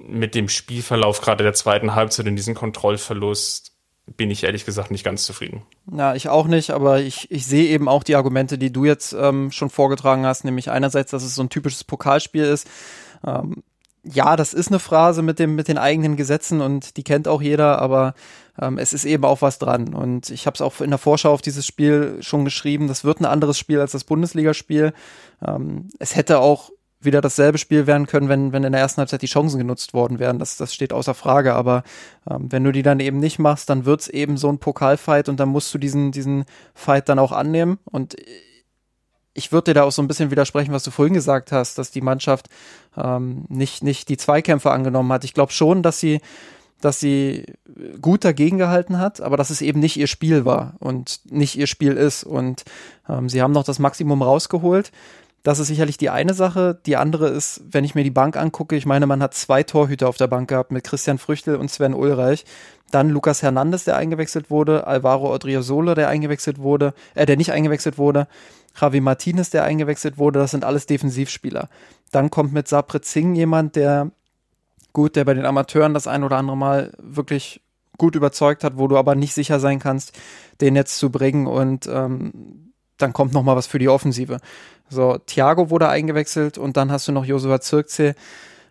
mit 0.00 0.34
dem 0.34 0.48
Spielverlauf 0.48 1.20
gerade 1.20 1.44
der 1.44 1.54
zweiten 1.54 1.94
Halbzeit 1.94 2.26
in 2.26 2.34
diesem 2.34 2.54
Kontrollverlust 2.54 3.72
bin 4.16 4.30
ich 4.30 4.42
ehrlich 4.42 4.64
gesagt 4.64 4.90
nicht 4.90 5.04
ganz 5.04 5.22
zufrieden. 5.22 5.62
Ja, 5.96 6.16
ich 6.16 6.28
auch 6.28 6.48
nicht, 6.48 6.70
aber 6.70 6.98
ich, 6.98 7.30
ich 7.30 7.46
sehe 7.46 7.68
eben 7.68 7.88
auch 7.88 8.02
die 8.02 8.16
Argumente, 8.16 8.58
die 8.58 8.72
du 8.72 8.84
jetzt 8.84 9.12
ähm, 9.12 9.52
schon 9.52 9.70
vorgetragen 9.70 10.26
hast, 10.26 10.44
nämlich 10.44 10.68
einerseits, 10.68 11.12
dass 11.12 11.22
es 11.22 11.36
so 11.36 11.42
ein 11.42 11.48
typisches 11.48 11.84
Pokalspiel 11.84 12.42
ist. 12.42 12.66
Ähm, 13.24 13.62
ja, 14.02 14.34
das 14.34 14.52
ist 14.52 14.68
eine 14.68 14.80
Phrase 14.80 15.22
mit 15.22 15.38
dem 15.38 15.54
mit 15.54 15.68
den 15.68 15.78
eigenen 15.78 16.16
Gesetzen 16.16 16.60
und 16.60 16.96
die 16.96 17.04
kennt 17.04 17.28
auch 17.28 17.40
jeder, 17.40 17.80
aber 17.80 18.14
ähm, 18.60 18.78
es 18.78 18.92
ist 18.92 19.04
eben 19.04 19.24
auch 19.24 19.42
was 19.42 19.58
dran. 19.58 19.94
Und 19.94 20.30
ich 20.30 20.46
habe 20.46 20.54
es 20.54 20.60
auch 20.62 20.80
in 20.80 20.90
der 20.90 20.98
Vorschau 20.98 21.32
auf 21.32 21.42
dieses 21.42 21.66
Spiel 21.66 22.16
schon 22.20 22.44
geschrieben. 22.44 22.88
Das 22.88 23.04
wird 23.04 23.20
ein 23.20 23.26
anderes 23.26 23.58
Spiel 23.58 23.78
als 23.78 23.92
das 23.92 24.04
Bundesligaspiel. 24.04 24.92
Ähm, 25.46 25.90
es 26.00 26.16
hätte 26.16 26.40
auch 26.40 26.70
wieder 27.00 27.20
dasselbe 27.20 27.58
Spiel 27.58 27.86
werden 27.86 28.06
können, 28.06 28.28
wenn, 28.28 28.52
wenn 28.52 28.64
in 28.64 28.72
der 28.72 28.80
ersten 28.80 28.98
Halbzeit 28.98 29.22
die 29.22 29.26
Chancen 29.26 29.58
genutzt 29.58 29.94
worden 29.94 30.18
wären. 30.18 30.38
Das, 30.38 30.56
das 30.56 30.74
steht 30.74 30.92
außer 30.92 31.14
Frage. 31.14 31.54
Aber 31.54 31.82
ähm, 32.30 32.46
wenn 32.50 32.64
du 32.64 32.72
die 32.72 32.82
dann 32.82 33.00
eben 33.00 33.18
nicht 33.18 33.38
machst, 33.38 33.70
dann 33.70 33.84
wird's 33.84 34.08
eben 34.08 34.36
so 34.36 34.48
ein 34.48 34.58
Pokalfight 34.58 35.28
und 35.28 35.40
dann 35.40 35.48
musst 35.48 35.72
du 35.72 35.78
diesen, 35.78 36.12
diesen 36.12 36.44
Fight 36.74 37.08
dann 37.08 37.18
auch 37.18 37.32
annehmen. 37.32 37.78
Und 37.84 38.16
ich 39.32 39.52
würde 39.52 39.70
dir 39.70 39.74
da 39.74 39.82
auch 39.84 39.92
so 39.92 40.02
ein 40.02 40.08
bisschen 40.08 40.30
widersprechen, 40.30 40.72
was 40.72 40.84
du 40.84 40.90
vorhin 40.90 41.14
gesagt 41.14 41.52
hast, 41.52 41.78
dass 41.78 41.90
die 41.90 42.02
Mannschaft 42.02 42.48
ähm, 42.96 43.44
nicht, 43.48 43.82
nicht 43.82 44.08
die 44.08 44.16
Zweikämpfe 44.16 44.70
angenommen 44.70 45.12
hat. 45.12 45.24
Ich 45.24 45.34
glaube 45.34 45.52
schon, 45.52 45.82
dass 45.82 46.00
sie 46.00 46.20
dass 46.80 46.98
sie 46.98 47.44
gut 48.00 48.24
dagegen 48.24 48.58
gehalten 48.58 48.98
hat, 48.98 49.20
aber 49.20 49.36
dass 49.36 49.50
es 49.50 49.60
eben 49.60 49.80
nicht 49.80 49.98
ihr 49.98 50.06
Spiel 50.06 50.44
war 50.44 50.74
und 50.78 51.20
nicht 51.30 51.56
ihr 51.56 51.66
Spiel 51.66 51.92
ist. 51.92 52.24
Und 52.24 52.64
ähm, 53.08 53.28
sie 53.28 53.42
haben 53.42 53.52
noch 53.52 53.64
das 53.64 53.78
Maximum 53.78 54.22
rausgeholt. 54.22 54.90
Das 55.42 55.58
ist 55.58 55.68
sicherlich 55.68 55.96
die 55.96 56.10
eine 56.10 56.34
Sache. 56.34 56.78
Die 56.84 56.96
andere 56.96 57.28
ist, 57.28 57.62
wenn 57.70 57.84
ich 57.84 57.94
mir 57.94 58.04
die 58.04 58.10
Bank 58.10 58.36
angucke, 58.36 58.76
ich 58.76 58.84
meine, 58.84 59.06
man 59.06 59.22
hat 59.22 59.34
zwei 59.34 59.62
Torhüter 59.62 60.08
auf 60.08 60.18
der 60.18 60.26
Bank 60.26 60.48
gehabt 60.48 60.70
mit 60.70 60.84
Christian 60.84 61.18
Früchtel 61.18 61.56
und 61.56 61.70
Sven 61.70 61.94
Ulreich. 61.94 62.44
Dann 62.90 63.08
Lukas 63.08 63.42
Hernandez, 63.42 63.84
der 63.84 63.96
eingewechselt 63.96 64.50
wurde, 64.50 64.86
Alvaro 64.86 65.32
Odriozola, 65.32 65.94
der 65.94 66.08
eingewechselt 66.08 66.58
wurde, 66.58 66.92
äh, 67.14 67.24
der 67.24 67.36
nicht 67.36 67.52
eingewechselt 67.52 67.96
wurde, 67.96 68.26
Javi 68.78 69.00
Martinez, 69.00 69.50
der 69.50 69.64
eingewechselt 69.64 70.18
wurde, 70.18 70.38
das 70.38 70.50
sind 70.50 70.64
alles 70.64 70.86
Defensivspieler. 70.86 71.68
Dann 72.12 72.30
kommt 72.30 72.52
mit 72.52 72.68
Sapre 72.68 73.00
Zing 73.00 73.34
jemand, 73.34 73.76
der 73.76 74.10
gut, 74.92 75.16
der 75.16 75.24
bei 75.24 75.34
den 75.34 75.46
Amateuren 75.46 75.94
das 75.94 76.06
ein 76.06 76.24
oder 76.24 76.36
andere 76.36 76.56
Mal 76.56 76.92
wirklich 76.98 77.62
gut 77.96 78.14
überzeugt 78.14 78.64
hat, 78.64 78.78
wo 78.78 78.88
du 78.88 78.96
aber 78.96 79.14
nicht 79.14 79.34
sicher 79.34 79.60
sein 79.60 79.78
kannst, 79.78 80.18
den 80.60 80.74
jetzt 80.74 80.98
zu 80.98 81.10
bringen 81.10 81.46
und 81.46 81.86
ähm, 81.86 82.72
dann 82.96 83.12
kommt 83.12 83.32
noch 83.32 83.42
mal 83.42 83.56
was 83.56 83.66
für 83.66 83.78
die 83.78 83.88
Offensive. 83.88 84.38
So, 84.90 85.18
Thiago 85.18 85.70
wurde 85.70 85.88
eingewechselt 85.88 86.58
und 86.58 86.76
dann 86.76 86.90
hast 86.90 87.08
du 87.08 87.12
noch 87.12 87.24
Josua 87.24 87.60
Zirkzee, 87.60 88.14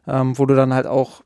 ähm, 0.07 0.37
wo 0.37 0.45
du 0.45 0.55
dann 0.55 0.73
halt 0.73 0.85
auch 0.85 1.21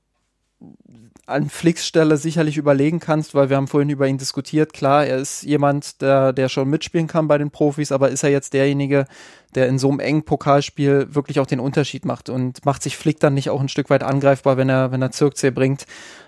an 1.26 1.50
Flicks 1.50 1.88
Stelle 1.88 2.18
sicherlich 2.18 2.58
überlegen 2.58 3.00
kannst, 3.00 3.34
weil 3.34 3.50
wir 3.50 3.56
haben 3.56 3.70
vorhin 3.70 3.90
über 3.90 4.08
ihn 4.08 4.18
diskutiert. 4.18 4.74
Klar, 4.74 5.06
er 5.06 5.18
ist 5.18 5.44
jemand, 5.44 6.02
der, 6.02 6.34
der 6.34 6.50
schon 6.50 6.70
mitspielen 6.70 7.08
kann 7.08 7.30
bei 7.30 7.38
den 7.38 7.50
Profis, 7.50 7.94
aber 7.94 8.10
ist 8.10 8.24
er 8.24 8.30
jetzt 8.30 8.54
derjenige, 8.54 9.06
der 9.56 9.68
in 9.68 9.80
so 9.80 9.90
einem 9.90 10.02
engen 10.02 10.26
Pokalspiel 10.26 11.08
wirklich 11.16 11.40
auch 11.40 11.46
den 11.46 11.62
Unterschied 11.62 12.04
macht 12.04 12.30
und 12.30 12.66
macht 12.66 12.84
sich 12.84 12.98
Flick 12.98 13.22
dann 13.22 13.36
nicht 13.36 13.50
auch 13.50 13.62
ein 13.62 13.70
Stück 13.70 13.90
weit 13.90 14.04
angreifbar, 14.04 14.58
wenn 14.58 14.68
er, 14.68 14.92
wenn 14.92 15.02
er 15.02 15.12
Zirkzee 15.12 15.52
bringt 15.52 15.86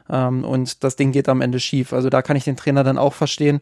ähm, 0.09 0.45
und 0.45 0.84
das 0.86 0.95
Ding 0.95 1.11
geht 1.11 1.28
am 1.28 1.41
Ende 1.41 1.59
schief. 1.59 1.91
Also 1.91 2.09
da 2.09 2.22
kann 2.22 2.38
ich 2.38 2.45
den 2.45 2.55
Trainer 2.55 2.86
dann 2.86 2.97
auch 2.97 3.13
verstehen, 3.13 3.59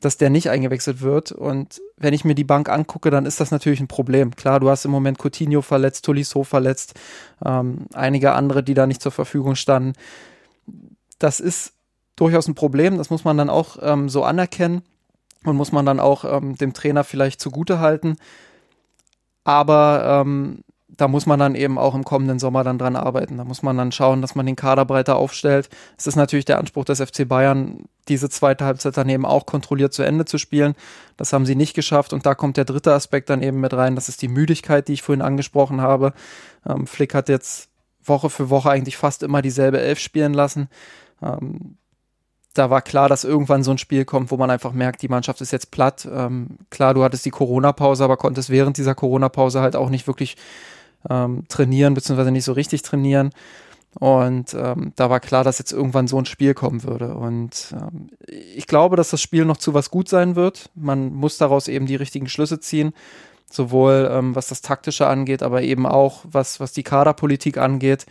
dass 0.00 0.18
der 0.18 0.30
nicht 0.30 0.50
eingewechselt 0.50 1.00
wird. 1.00 1.32
Und 1.32 1.80
wenn 1.96 2.14
ich 2.14 2.24
mir 2.24 2.34
die 2.34 2.44
Bank 2.44 2.68
angucke, 2.68 3.10
dann 3.10 3.26
ist 3.26 3.40
das 3.40 3.50
natürlich 3.50 3.80
ein 3.80 3.88
Problem. 3.88 4.36
Klar, 4.36 4.60
du 4.60 4.68
hast 4.68 4.84
im 4.84 4.90
Moment 4.90 5.18
Coutinho 5.18 5.62
verletzt, 5.62 6.04
Tolisso 6.04 6.44
verletzt, 6.44 6.94
ähm, 7.44 7.86
einige 7.94 8.32
andere, 8.32 8.62
die 8.62 8.74
da 8.74 8.86
nicht 8.86 9.02
zur 9.02 9.12
Verfügung 9.12 9.54
standen. 9.54 9.94
Das 11.18 11.40
ist 11.40 11.72
durchaus 12.16 12.48
ein 12.48 12.54
Problem. 12.54 12.98
Das 12.98 13.10
muss 13.10 13.24
man 13.24 13.38
dann 13.38 13.50
auch 13.50 13.78
ähm, 13.80 14.08
so 14.08 14.24
anerkennen 14.24 14.82
und 15.44 15.56
muss 15.56 15.72
man 15.72 15.86
dann 15.86 16.00
auch 16.00 16.24
ähm, 16.24 16.56
dem 16.56 16.72
Trainer 16.72 17.04
vielleicht 17.04 17.40
zugute 17.40 17.78
halten. 17.80 18.16
Aber 19.44 20.22
ähm, 20.26 20.64
da 20.96 21.08
muss 21.08 21.26
man 21.26 21.38
dann 21.38 21.54
eben 21.54 21.78
auch 21.78 21.94
im 21.94 22.04
kommenden 22.04 22.38
Sommer 22.38 22.64
dann 22.64 22.78
dran 22.78 22.96
arbeiten. 22.96 23.36
Da 23.36 23.44
muss 23.44 23.62
man 23.62 23.76
dann 23.76 23.92
schauen, 23.92 24.22
dass 24.22 24.34
man 24.34 24.46
den 24.46 24.56
Kader 24.56 24.84
breiter 24.84 25.16
aufstellt. 25.16 25.68
Es 25.98 26.06
ist 26.06 26.16
natürlich 26.16 26.44
der 26.46 26.58
Anspruch 26.58 26.84
des 26.84 27.00
FC 27.00 27.28
Bayern, 27.28 27.84
diese 28.08 28.30
zweite 28.30 28.64
Halbzeit 28.64 28.96
dann 28.96 29.08
eben 29.08 29.26
auch 29.26 29.46
kontrolliert 29.46 29.92
zu 29.92 30.02
Ende 30.02 30.24
zu 30.24 30.38
spielen. 30.38 30.74
Das 31.16 31.32
haben 31.32 31.44
sie 31.44 31.54
nicht 31.54 31.74
geschafft. 31.74 32.12
Und 32.12 32.24
da 32.24 32.34
kommt 32.34 32.56
der 32.56 32.64
dritte 32.64 32.94
Aspekt 32.94 33.28
dann 33.28 33.42
eben 33.42 33.60
mit 33.60 33.74
rein. 33.74 33.94
Das 33.94 34.08
ist 34.08 34.22
die 34.22 34.28
Müdigkeit, 34.28 34.88
die 34.88 34.94
ich 34.94 35.02
vorhin 35.02 35.22
angesprochen 35.22 35.80
habe. 35.80 36.14
Ähm, 36.66 36.86
Flick 36.86 37.14
hat 37.14 37.28
jetzt 37.28 37.68
Woche 38.02 38.30
für 38.30 38.48
Woche 38.48 38.70
eigentlich 38.70 38.96
fast 38.96 39.22
immer 39.22 39.42
dieselbe 39.42 39.80
Elf 39.80 39.98
spielen 39.98 40.32
lassen. 40.32 40.68
Ähm, 41.22 41.76
da 42.54 42.70
war 42.70 42.80
klar, 42.80 43.08
dass 43.08 43.24
irgendwann 43.24 43.62
so 43.62 43.70
ein 43.70 43.78
Spiel 43.78 44.06
kommt, 44.06 44.30
wo 44.30 44.38
man 44.38 44.50
einfach 44.50 44.72
merkt, 44.72 45.02
die 45.02 45.08
Mannschaft 45.08 45.40
ist 45.42 45.52
jetzt 45.52 45.70
platt. 45.70 46.08
Ähm, 46.10 46.58
klar, 46.70 46.94
du 46.94 47.04
hattest 47.04 47.26
die 47.26 47.30
Corona-Pause, 47.30 48.04
aber 48.04 48.16
konntest 48.16 48.48
während 48.48 48.78
dieser 48.78 48.94
Corona-Pause 48.94 49.60
halt 49.60 49.76
auch 49.76 49.90
nicht 49.90 50.06
wirklich 50.06 50.36
ähm, 51.08 51.44
trainieren, 51.48 51.94
beziehungsweise 51.94 52.30
nicht 52.30 52.44
so 52.44 52.52
richtig 52.52 52.82
trainieren. 52.82 53.30
Und 53.98 54.52
ähm, 54.52 54.92
da 54.96 55.08
war 55.08 55.20
klar, 55.20 55.42
dass 55.42 55.58
jetzt 55.58 55.72
irgendwann 55.72 56.06
so 56.06 56.18
ein 56.18 56.26
Spiel 56.26 56.52
kommen 56.52 56.82
würde. 56.82 57.14
Und 57.14 57.74
ähm, 57.74 58.10
ich 58.26 58.66
glaube, 58.66 58.96
dass 58.96 59.10
das 59.10 59.22
Spiel 59.22 59.46
noch 59.46 59.56
zu 59.56 59.72
was 59.72 59.90
gut 59.90 60.08
sein 60.08 60.36
wird. 60.36 60.70
Man 60.74 61.14
muss 61.14 61.38
daraus 61.38 61.66
eben 61.66 61.86
die 61.86 61.96
richtigen 61.96 62.28
Schlüsse 62.28 62.60
ziehen, 62.60 62.92
sowohl 63.50 64.10
ähm, 64.12 64.34
was 64.34 64.48
das 64.48 64.60
Taktische 64.60 65.06
angeht, 65.06 65.42
aber 65.42 65.62
eben 65.62 65.86
auch 65.86 66.24
was, 66.24 66.60
was 66.60 66.72
die 66.72 66.82
Kaderpolitik 66.82 67.56
angeht. 67.56 68.04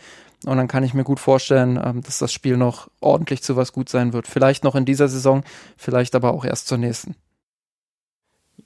Und 0.44 0.56
dann 0.56 0.68
kann 0.68 0.82
ich 0.82 0.92
mir 0.92 1.04
gut 1.04 1.20
vorstellen, 1.20 1.80
ähm, 1.82 2.02
dass 2.02 2.18
das 2.18 2.32
Spiel 2.32 2.56
noch 2.56 2.88
ordentlich 3.00 3.42
zu 3.42 3.54
was 3.54 3.72
gut 3.72 3.88
sein 3.88 4.12
wird. 4.12 4.26
Vielleicht 4.26 4.64
noch 4.64 4.74
in 4.74 4.86
dieser 4.86 5.08
Saison, 5.08 5.44
vielleicht 5.76 6.16
aber 6.16 6.32
auch 6.32 6.44
erst 6.44 6.66
zur 6.66 6.78
nächsten. 6.78 7.14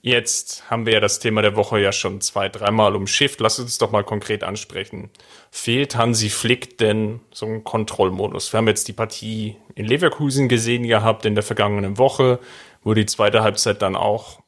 Jetzt 0.02 0.70
haben 0.70 0.86
wir 0.86 0.94
ja 0.94 1.00
das 1.00 1.18
Thema 1.18 1.42
der 1.42 1.56
Woche 1.56 1.78
ja 1.78 1.92
schon 1.92 2.22
zwei, 2.22 2.48
dreimal 2.48 2.96
umschifft. 2.96 3.40
Lass 3.40 3.58
uns 3.58 3.76
doch 3.76 3.90
mal 3.90 4.02
konkret 4.02 4.42
ansprechen. 4.42 5.10
Fehlt 5.50 5.94
Hansi 5.94 6.30
Flick 6.30 6.78
denn 6.78 7.20
so 7.32 7.44
ein 7.44 7.64
Kontrollmodus? 7.64 8.52
Wir 8.52 8.58
haben 8.58 8.68
jetzt 8.68 8.88
die 8.88 8.94
Partie 8.94 9.56
in 9.74 9.84
Leverkusen 9.84 10.48
gesehen 10.48 10.84
gehabt 10.84 11.26
in 11.26 11.34
der 11.34 11.44
vergangenen 11.44 11.98
Woche, 11.98 12.38
wo 12.82 12.94
die 12.94 13.04
zweite 13.04 13.42
Halbzeit 13.42 13.82
dann 13.82 13.94
auch 13.94 14.40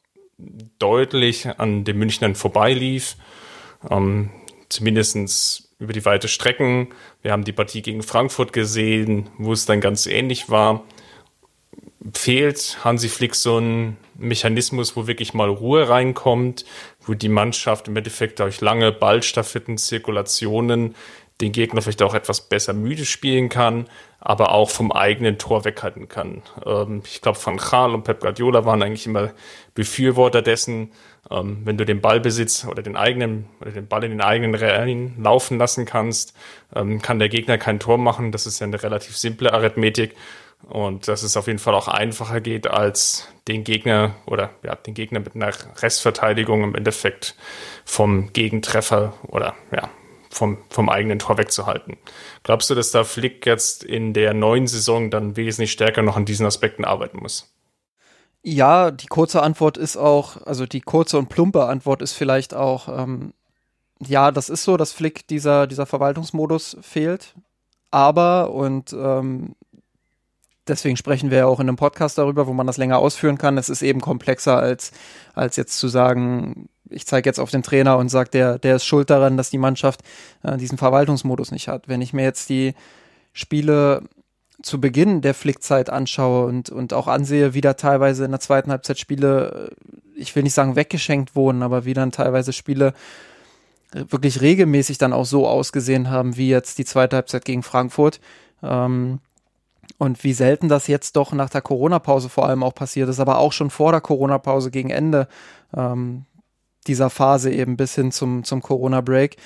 deutlich 0.79 1.47
an 1.59 1.83
den 1.83 1.99
Münchnern 1.99 2.33
vorbeilief. 2.33 3.15
Ähm, 3.91 4.31
zumindest 4.69 5.69
über 5.77 5.93
die 5.93 6.03
weite 6.03 6.29
Strecken. 6.29 6.87
Wir 7.21 7.31
haben 7.31 7.43
die 7.43 7.51
Partie 7.51 7.83
gegen 7.83 8.01
Frankfurt 8.01 8.53
gesehen, 8.53 9.29
wo 9.37 9.53
es 9.53 9.67
dann 9.67 9.81
ganz 9.81 10.07
ähnlich 10.07 10.49
war 10.49 10.83
fehlt 12.13 12.79
Hansi 12.83 13.09
Flick 13.09 13.35
so 13.35 13.59
ein 13.59 13.97
Mechanismus, 14.15 14.95
wo 14.95 15.07
wirklich 15.07 15.33
mal 15.33 15.49
Ruhe 15.49 15.87
reinkommt, 15.87 16.65
wo 17.05 17.13
die 17.13 17.29
Mannschaft 17.29 17.87
im 17.87 17.95
Endeffekt 17.95 18.39
durch 18.39 18.61
lange 18.61 18.91
Ballstaffetten, 18.91 19.77
Zirkulationen 19.77 20.95
den 21.41 21.51
Gegner 21.51 21.81
vielleicht 21.81 22.03
auch 22.03 22.13
etwas 22.13 22.41
besser 22.41 22.73
müde 22.73 23.05
spielen 23.05 23.49
kann, 23.49 23.87
aber 24.19 24.53
auch 24.53 24.69
vom 24.69 24.91
eigenen 24.91 25.37
Tor 25.37 25.65
weghalten 25.65 26.07
kann. 26.07 26.43
Ähm, 26.65 27.01
ich 27.05 27.21
glaube, 27.21 27.39
Van 27.43 27.57
Gaal 27.57 27.93
und 27.93 28.03
Pep 28.03 28.21
Guardiola 28.21 28.65
waren 28.65 28.81
eigentlich 28.83 29.07
immer 29.07 29.31
Befürworter 29.73 30.41
dessen, 30.41 30.91
ähm, 31.31 31.61
wenn 31.65 31.77
du 31.77 31.85
den 31.85 32.01
Ballbesitz 32.01 32.65
oder 32.65 32.83
den 32.83 32.95
eigenen 32.95 33.47
oder 33.61 33.71
den 33.71 33.87
Ball 33.87 34.03
in 34.03 34.11
den 34.11 34.21
eigenen 34.21 34.55
Reihen 34.55 35.21
laufen 35.21 35.57
lassen 35.57 35.85
kannst, 35.85 36.33
ähm, 36.75 37.01
kann 37.01 37.19
der 37.19 37.29
Gegner 37.29 37.57
kein 37.57 37.79
Tor 37.79 37.97
machen. 37.97 38.31
Das 38.31 38.45
ist 38.45 38.59
ja 38.59 38.67
eine 38.67 38.81
relativ 38.81 39.17
simple 39.17 39.51
Arithmetik 39.53 40.15
und 40.69 41.07
dass 41.07 41.23
es 41.23 41.37
auf 41.37 41.47
jeden 41.47 41.59
Fall 41.59 41.75
auch 41.75 41.87
einfacher 41.87 42.41
geht, 42.41 42.67
als 42.67 43.27
den 43.47 43.63
Gegner 43.63 44.15
oder 44.25 44.51
ja, 44.63 44.75
den 44.75 44.93
Gegner 44.93 45.19
mit 45.19 45.35
einer 45.35 45.51
Restverteidigung 45.81 46.63
im 46.63 46.75
Endeffekt 46.75 47.35
vom 47.85 48.31
Gegentreffer 48.33 49.13
oder 49.27 49.55
ja, 49.71 49.89
vom, 50.29 50.57
vom 50.69 50.89
eigenen 50.89 51.19
Tor 51.19 51.37
wegzuhalten. 51.37 51.97
Glaubst 52.43 52.69
du, 52.69 52.75
dass 52.75 52.91
da 52.91 53.03
Flick 53.03 53.45
jetzt 53.45 53.83
in 53.83 54.13
der 54.13 54.33
neuen 54.33 54.67
Saison 54.67 55.09
dann 55.09 55.35
wesentlich 55.35 55.71
stärker 55.71 56.01
noch 56.01 56.17
an 56.17 56.25
diesen 56.25 56.45
Aspekten 56.45 56.85
arbeiten 56.85 57.19
muss? 57.19 57.53
Ja, 58.41 58.91
die 58.91 59.07
kurze 59.07 59.41
Antwort 59.41 59.77
ist 59.77 59.95
auch, 59.95 60.45
also 60.45 60.65
die 60.65 60.81
kurze 60.81 61.17
und 61.17 61.29
plumpe 61.29 61.65
Antwort 61.65 62.01
ist 62.01 62.13
vielleicht 62.13 62.53
auch, 62.53 62.89
ähm, 62.89 63.33
ja, 64.05 64.31
das 64.31 64.49
ist 64.49 64.63
so, 64.65 64.75
dass 64.75 64.91
Flick 64.91 65.27
dieser, 65.27 65.65
dieser 65.65 65.85
Verwaltungsmodus 65.85 66.77
fehlt. 66.81 67.35
Aber, 67.89 68.51
und 68.51 68.91
ähm, 68.91 69.55
deswegen 70.67 70.97
sprechen 70.97 71.31
wir 71.31 71.39
ja 71.39 71.45
auch 71.45 71.59
in 71.59 71.67
einem 71.67 71.77
Podcast 71.77 72.17
darüber, 72.17 72.47
wo 72.47 72.53
man 72.53 72.67
das 72.67 72.77
länger 72.77 72.99
ausführen 72.99 73.37
kann. 73.37 73.57
Es 73.57 73.69
ist 73.69 73.81
eben 73.81 74.01
komplexer 74.01 74.57
als, 74.57 74.91
als 75.33 75.55
jetzt 75.55 75.77
zu 75.77 75.87
sagen, 75.87 76.69
ich 76.89 77.05
zeige 77.05 77.29
jetzt 77.29 77.39
auf 77.39 77.51
den 77.51 77.63
Trainer 77.63 77.97
und 77.97 78.09
sage, 78.09 78.29
der, 78.29 78.59
der 78.59 78.75
ist 78.75 78.85
schuld 78.85 79.09
daran, 79.09 79.37
dass 79.37 79.49
die 79.49 79.57
Mannschaft 79.57 80.01
äh, 80.43 80.57
diesen 80.57 80.77
Verwaltungsmodus 80.77 81.51
nicht 81.51 81.67
hat. 81.67 81.87
Wenn 81.87 82.01
ich 82.01 82.13
mir 82.13 82.23
jetzt 82.23 82.49
die 82.49 82.75
Spiele 83.33 84.03
zu 84.61 84.79
Beginn 84.79 85.21
der 85.21 85.33
Flickzeit 85.33 85.89
anschaue 85.89 86.45
und, 86.45 86.69
und 86.69 86.93
auch 86.93 87.07
ansehe, 87.07 87.53
wie 87.53 87.61
da 87.61 87.73
teilweise 87.73 88.25
in 88.25 88.31
der 88.31 88.39
zweiten 88.39 88.71
Halbzeit 88.71 88.99
Spiele, 88.99 89.71
äh, 89.71 90.19
ich 90.19 90.35
will 90.35 90.43
nicht 90.43 90.53
sagen 90.53 90.75
weggeschenkt 90.75 91.35
wurden, 91.35 91.63
aber 91.63 91.85
wie 91.85 91.93
dann 91.93 92.11
teilweise 92.11 92.53
Spiele 92.53 92.93
wirklich 93.93 94.41
regelmäßig 94.41 94.97
dann 94.97 95.13
auch 95.13 95.25
so 95.25 95.47
ausgesehen 95.47 96.09
haben, 96.09 96.37
wie 96.37 96.49
jetzt 96.49 96.77
die 96.77 96.85
zweite 96.85 97.15
Halbzeit 97.15 97.45
gegen 97.45 97.63
Frankfurt. 97.63 98.19
Ähm, 98.61 99.19
und 99.97 100.23
wie 100.23 100.33
selten 100.33 100.69
das 100.69 100.87
jetzt 100.87 101.15
doch 101.15 101.33
nach 101.33 101.49
der 101.49 101.61
Corona-Pause 101.61 102.29
vor 102.29 102.47
allem 102.47 102.63
auch 102.63 102.75
passiert 102.75 103.09
ist, 103.09 103.19
aber 103.19 103.37
auch 103.37 103.53
schon 103.53 103.69
vor 103.69 103.91
der 103.91 104.01
Corona-Pause 104.01 104.71
gegen 104.71 104.89
Ende 104.89 105.27
ähm, 105.75 106.25
dieser 106.87 107.09
Phase 107.09 107.51
eben 107.51 107.77
bis 107.77 107.95
hin 107.95 108.11
zum, 108.11 108.43
zum 108.43 108.61
Corona-Break, 108.61 109.37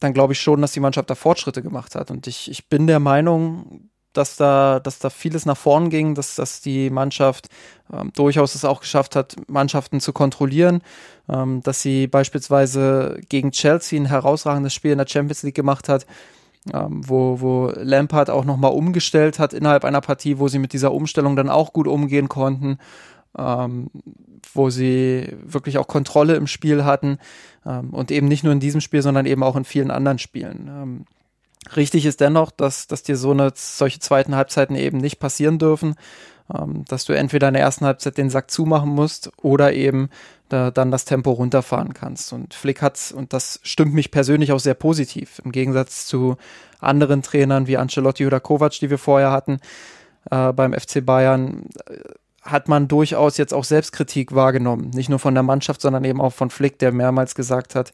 dann 0.00 0.14
glaube 0.14 0.32
ich 0.32 0.40
schon, 0.40 0.60
dass 0.62 0.72
die 0.72 0.80
Mannschaft 0.80 1.10
da 1.10 1.14
Fortschritte 1.14 1.62
gemacht 1.62 1.94
hat. 1.94 2.10
Und 2.10 2.26
ich, 2.26 2.50
ich 2.50 2.68
bin 2.68 2.86
der 2.86 3.00
Meinung, 3.00 3.90
dass 4.12 4.36
da, 4.36 4.80
dass 4.80 4.98
da 4.98 5.10
vieles 5.10 5.44
nach 5.44 5.56
vorn 5.56 5.90
ging, 5.90 6.14
dass, 6.14 6.36
dass 6.36 6.60
die 6.60 6.90
Mannschaft 6.90 7.48
ähm, 7.92 8.12
durchaus 8.14 8.54
es 8.54 8.64
auch 8.64 8.80
geschafft 8.80 9.16
hat, 9.16 9.36
Mannschaften 9.46 10.00
zu 10.00 10.12
kontrollieren, 10.12 10.82
ähm, 11.28 11.62
dass 11.62 11.82
sie 11.82 12.06
beispielsweise 12.06 13.20
gegen 13.28 13.52
Chelsea 13.52 14.00
ein 14.00 14.06
herausragendes 14.06 14.72
Spiel 14.72 14.92
in 14.92 14.98
der 14.98 15.06
Champions 15.06 15.42
League 15.42 15.54
gemacht 15.54 15.88
hat, 15.88 16.06
ähm, 16.72 17.00
wo, 17.06 17.40
wo 17.40 17.72
Lampard 17.76 18.30
auch 18.30 18.44
nochmal 18.44 18.72
umgestellt 18.72 19.38
hat 19.38 19.52
innerhalb 19.52 19.84
einer 19.84 20.00
Partie, 20.00 20.38
wo 20.38 20.48
sie 20.48 20.58
mit 20.58 20.72
dieser 20.72 20.92
Umstellung 20.92 21.36
dann 21.36 21.50
auch 21.50 21.72
gut 21.72 21.86
umgehen 21.86 22.28
konnten, 22.28 22.78
ähm, 23.38 23.90
wo 24.52 24.70
sie 24.70 25.36
wirklich 25.42 25.78
auch 25.78 25.86
Kontrolle 25.86 26.36
im 26.36 26.46
Spiel 26.46 26.84
hatten 26.84 27.18
ähm, 27.64 27.90
und 27.90 28.10
eben 28.10 28.28
nicht 28.28 28.44
nur 28.44 28.52
in 28.52 28.60
diesem 28.60 28.80
Spiel, 28.80 29.02
sondern 29.02 29.26
eben 29.26 29.42
auch 29.42 29.56
in 29.56 29.64
vielen 29.64 29.90
anderen 29.90 30.18
Spielen. 30.18 30.68
Ähm, 30.68 31.04
richtig 31.76 32.06
ist 32.06 32.20
dennoch, 32.20 32.50
dass, 32.50 32.86
dass 32.86 33.02
dir 33.02 33.16
so 33.16 33.30
eine, 33.30 33.52
solche 33.54 34.00
zweiten 34.00 34.34
Halbzeiten 34.34 34.76
eben 34.76 34.98
nicht 34.98 35.18
passieren 35.18 35.58
dürfen, 35.58 35.94
dass 36.48 37.04
du 37.04 37.12
entweder 37.12 37.48
in 37.48 37.54
der 37.54 37.62
ersten 37.62 37.86
Halbzeit 37.86 38.18
den 38.18 38.30
Sack 38.30 38.50
zumachen 38.50 38.90
musst 38.90 39.30
oder 39.42 39.72
eben 39.72 40.10
da, 40.48 40.70
dann 40.70 40.90
das 40.90 41.04
Tempo 41.04 41.32
runterfahren 41.32 41.92
kannst. 41.92 42.32
Und 42.32 42.54
Flick 42.54 42.82
hat's, 42.82 43.10
und 43.10 43.32
das 43.32 43.58
stimmt 43.62 43.94
mich 43.94 44.10
persönlich 44.10 44.52
auch 44.52 44.60
sehr 44.60 44.74
positiv, 44.74 45.40
im 45.44 45.50
Gegensatz 45.50 46.06
zu 46.06 46.36
anderen 46.78 47.22
Trainern 47.22 47.66
wie 47.66 47.76
Ancelotti 47.76 48.26
oder 48.26 48.38
Kovac, 48.38 48.78
die 48.78 48.90
wir 48.90 48.98
vorher 48.98 49.32
hatten 49.32 49.58
äh, 50.30 50.52
beim 50.52 50.72
FC 50.72 51.04
Bayern, 51.04 51.64
äh, 51.88 51.98
hat 52.42 52.68
man 52.68 52.86
durchaus 52.86 53.38
jetzt 53.38 53.52
auch 53.52 53.64
Selbstkritik 53.64 54.34
wahrgenommen. 54.34 54.90
Nicht 54.90 55.08
nur 55.08 55.18
von 55.18 55.34
der 55.34 55.42
Mannschaft, 55.42 55.80
sondern 55.80 56.04
eben 56.04 56.20
auch 56.20 56.32
von 56.32 56.50
Flick, 56.50 56.78
der 56.78 56.92
mehrmals 56.92 57.34
gesagt 57.34 57.74
hat, 57.74 57.92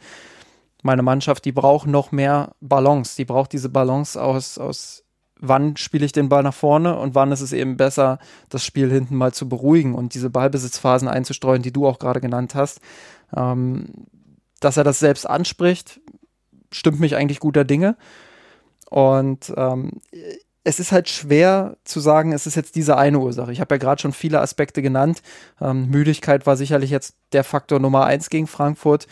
meine 0.83 1.03
Mannschaft, 1.03 1.45
die 1.45 1.53
braucht 1.53 1.87
noch 1.87 2.13
mehr 2.13 2.53
Balance. 2.61 3.15
Die 3.17 3.25
braucht 3.25 3.53
diese 3.53 3.69
Balance 3.69 4.21
aus, 4.21 4.59
aus 4.59 5.02
wann 5.43 5.77
spiele 5.77 6.07
ich 6.07 6.13
den 6.13 6.29
Ball 6.29 6.43
nach 6.43 6.55
vorne 6.55 6.97
und 6.97 7.15
wann 7.15 7.33
ist 7.33 7.41
es 7.41 7.53
eben 7.53 7.77
besser, 7.77 8.19
das 8.49 8.65
Spiel 8.65 8.91
hinten 8.91 9.17
mal 9.17 9.35
zu 9.35 9.49
beruhigen 9.49 9.95
und 9.95 10.15
diese 10.15 10.31
Ballbesitzphasen 10.31 11.09
einzustreuen, 11.09 11.63
die 11.63 11.73
du 11.73 11.87
auch 11.87 11.99
gerade 11.99 12.21
genannt 12.21 12.55
hast. 12.55 12.81
Ähm, 13.37 13.87
dass 14.61 14.77
er 14.77 14.85
das 14.85 15.01
selbst 15.01 15.29
anspricht, 15.29 16.01
stimmt 16.71 17.01
mich 17.01 17.17
eigentlich 17.17 17.41
guter 17.41 17.65
Dinge. 17.65 17.97
Und 18.89 19.53
ähm, 19.57 20.01
es 20.65 20.79
ist 20.79 20.93
halt 20.93 21.09
schwer 21.09 21.77
zu 21.83 21.99
sagen, 21.99 22.33
es 22.33 22.47
ist 22.47 22.55
jetzt 22.55 22.77
diese 22.77 22.97
eine 22.97 23.19
Ursache. 23.19 23.53
Ich 23.53 23.61
habe 23.61 23.75
ja 23.75 23.79
gerade 23.79 24.01
schon 24.01 24.13
viele 24.13 24.41
Aspekte 24.41 24.81
genannt. 24.81 25.23
Ähm, 25.61 25.89
Müdigkeit 25.89 26.47
war 26.47 26.57
sicherlich 26.57 26.91
jetzt 26.91 27.17
der 27.33 27.43
Faktor 27.43 27.81
Nummer 27.81 28.05
eins 28.05 28.31
gegen 28.31 28.47
Frankfurt. 28.47 29.09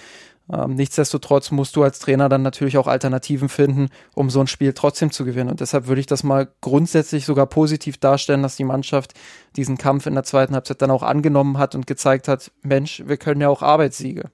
Ähm, 0.53 0.75
nichtsdestotrotz 0.75 1.51
musst 1.51 1.77
du 1.77 1.83
als 1.83 1.99
Trainer 1.99 2.29
dann 2.29 2.43
natürlich 2.43 2.79
auch 2.79 2.87
Alternativen 2.87 3.49
finden, 3.49 3.89
um 4.15 4.31
so 4.31 4.41
ein 4.41 4.47
Spiel 4.47 4.73
trotzdem 4.73 5.11
zu 5.11 5.25
gewinnen. 5.25 5.51
Und 5.51 5.61
deshalb 5.61 5.87
würde 5.87 6.01
ich 6.01 6.07
das 6.07 6.23
mal 6.23 6.49
grundsätzlich 6.61 7.25
sogar 7.25 7.47
positiv 7.47 7.99
darstellen, 7.99 8.43
dass 8.43 8.57
die 8.57 8.65
Mannschaft 8.65 9.15
diesen 9.57 9.79
Kampf 9.79 10.07
in 10.07 10.15
der 10.15 10.25
zweiten 10.25 10.55
Halbzeit 10.55 10.83
dann 10.83 10.91
auch 10.91 11.03
angenommen 11.03 11.59
hat 11.59 11.75
und 11.75 11.87
gezeigt 11.87 12.29
hat, 12.29 12.51
Mensch, 12.63 13.03
wir 13.07 13.17
können 13.17 13.41
ja 13.41 13.49
auch 13.49 13.63
Arbeitssiege. 13.63 14.31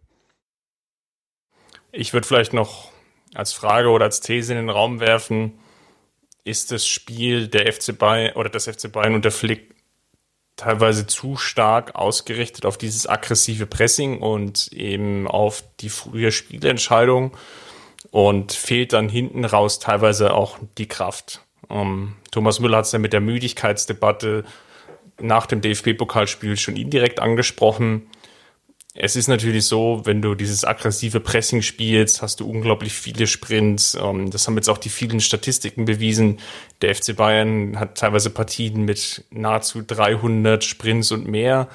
Ich 1.92 2.12
würde 2.12 2.26
vielleicht 2.26 2.52
noch 2.52 2.90
als 3.34 3.52
Frage 3.52 3.88
oder 3.88 4.06
als 4.06 4.20
These 4.20 4.52
in 4.52 4.58
den 4.58 4.70
Raum 4.70 5.00
werfen, 5.00 5.58
ist 6.44 6.70
das 6.70 6.86
Spiel 6.86 7.48
der 7.48 7.72
FC 7.72 7.98
Bayern 7.98 8.36
oder 8.36 8.48
das 8.48 8.66
FC 8.66 8.90
Bayern 8.90 9.14
unter 9.14 9.30
Flick 9.30 9.75
teilweise 10.56 11.06
zu 11.06 11.36
stark 11.36 11.94
ausgerichtet 11.94 12.64
auf 12.66 12.78
dieses 12.78 13.06
aggressive 13.06 13.66
Pressing 13.66 14.20
und 14.20 14.72
eben 14.72 15.28
auf 15.28 15.62
die 15.80 15.90
frühe 15.90 16.32
Spielentscheidung 16.32 17.36
und 18.10 18.52
fehlt 18.52 18.92
dann 18.92 19.08
hinten 19.08 19.44
raus 19.44 19.78
teilweise 19.78 20.34
auch 20.34 20.58
die 20.78 20.88
Kraft. 20.88 21.42
Um, 21.68 21.78
ähm, 21.78 22.16
Thomas 22.30 22.60
Müller 22.60 22.78
hat 22.78 22.84
es 22.86 22.92
ja 22.92 22.98
mit 22.98 23.12
der 23.12 23.20
Müdigkeitsdebatte 23.20 24.44
nach 25.20 25.46
dem 25.46 25.60
DFB-Pokalspiel 25.60 26.56
schon 26.56 26.76
indirekt 26.76 27.20
angesprochen 27.20 28.10
es 28.98 29.14
ist 29.14 29.28
natürlich 29.28 29.66
so, 29.66 30.00
wenn 30.04 30.22
du 30.22 30.34
dieses 30.34 30.64
aggressive 30.64 31.20
Pressing 31.20 31.60
spielst, 31.60 32.22
hast 32.22 32.40
du 32.40 32.48
unglaublich 32.48 32.94
viele 32.94 33.26
Sprints. 33.26 33.94
Ähm, 33.94 34.30
das 34.30 34.46
haben 34.46 34.56
jetzt 34.56 34.70
auch 34.70 34.78
die 34.78 34.88
vielen 34.88 35.20
Statistiken 35.20 35.84
bewiesen. 35.84 36.40
Der 36.80 36.94
FC 36.94 37.14
Bayern 37.14 37.78
hat 37.78 37.98
teilweise 37.98 38.30
Partien 38.30 38.82
mit 38.82 39.24
nahezu 39.30 39.82
300 39.82 40.64
Sprints 40.64 41.12
und 41.12 41.28
mehr, 41.28 41.68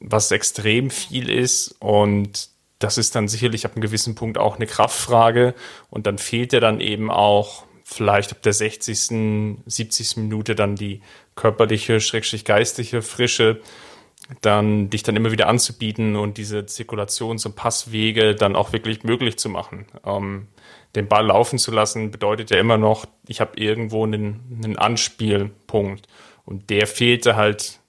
was 0.00 0.32
extrem 0.32 0.90
viel 0.90 1.30
ist. 1.30 1.76
Und 1.78 2.48
das 2.80 2.98
ist 2.98 3.14
dann 3.14 3.28
sicherlich 3.28 3.64
ab 3.64 3.72
einem 3.74 3.82
gewissen 3.82 4.16
Punkt 4.16 4.36
auch 4.36 4.56
eine 4.56 4.66
Kraftfrage. 4.66 5.54
Und 5.90 6.06
dann 6.08 6.18
fehlt 6.18 6.52
dir 6.52 6.60
dann 6.60 6.80
eben 6.80 7.10
auch 7.10 7.64
vielleicht 7.84 8.32
ab 8.32 8.42
der 8.42 8.52
60., 8.52 9.60
70. 9.64 10.16
Minute 10.16 10.56
dann 10.56 10.74
die 10.74 11.02
körperliche, 11.36 12.00
schrägstrich 12.00 12.44
geistige 12.44 13.00
Frische 13.00 13.60
dann 14.42 14.90
dich 14.90 15.02
dann 15.02 15.16
immer 15.16 15.32
wieder 15.32 15.48
anzubieten 15.48 16.16
und 16.16 16.36
diese 16.36 16.60
Zirkulations- 16.60 17.46
und 17.46 17.56
Passwege 17.56 18.34
dann 18.34 18.56
auch 18.56 18.72
wirklich 18.72 19.02
möglich 19.02 19.38
zu 19.38 19.48
machen. 19.48 19.86
Ähm, 20.04 20.48
den 20.94 21.08
Ball 21.08 21.26
laufen 21.26 21.58
zu 21.58 21.70
lassen 21.70 22.10
bedeutet 22.10 22.50
ja 22.50 22.58
immer 22.58 22.78
noch, 22.78 23.06
ich 23.26 23.40
habe 23.40 23.58
irgendwo 23.58 24.04
einen, 24.04 24.60
einen 24.62 24.76
Anspielpunkt 24.76 26.06
und 26.44 26.70
der 26.70 26.86
fehlte 26.86 27.36
halt 27.36 27.80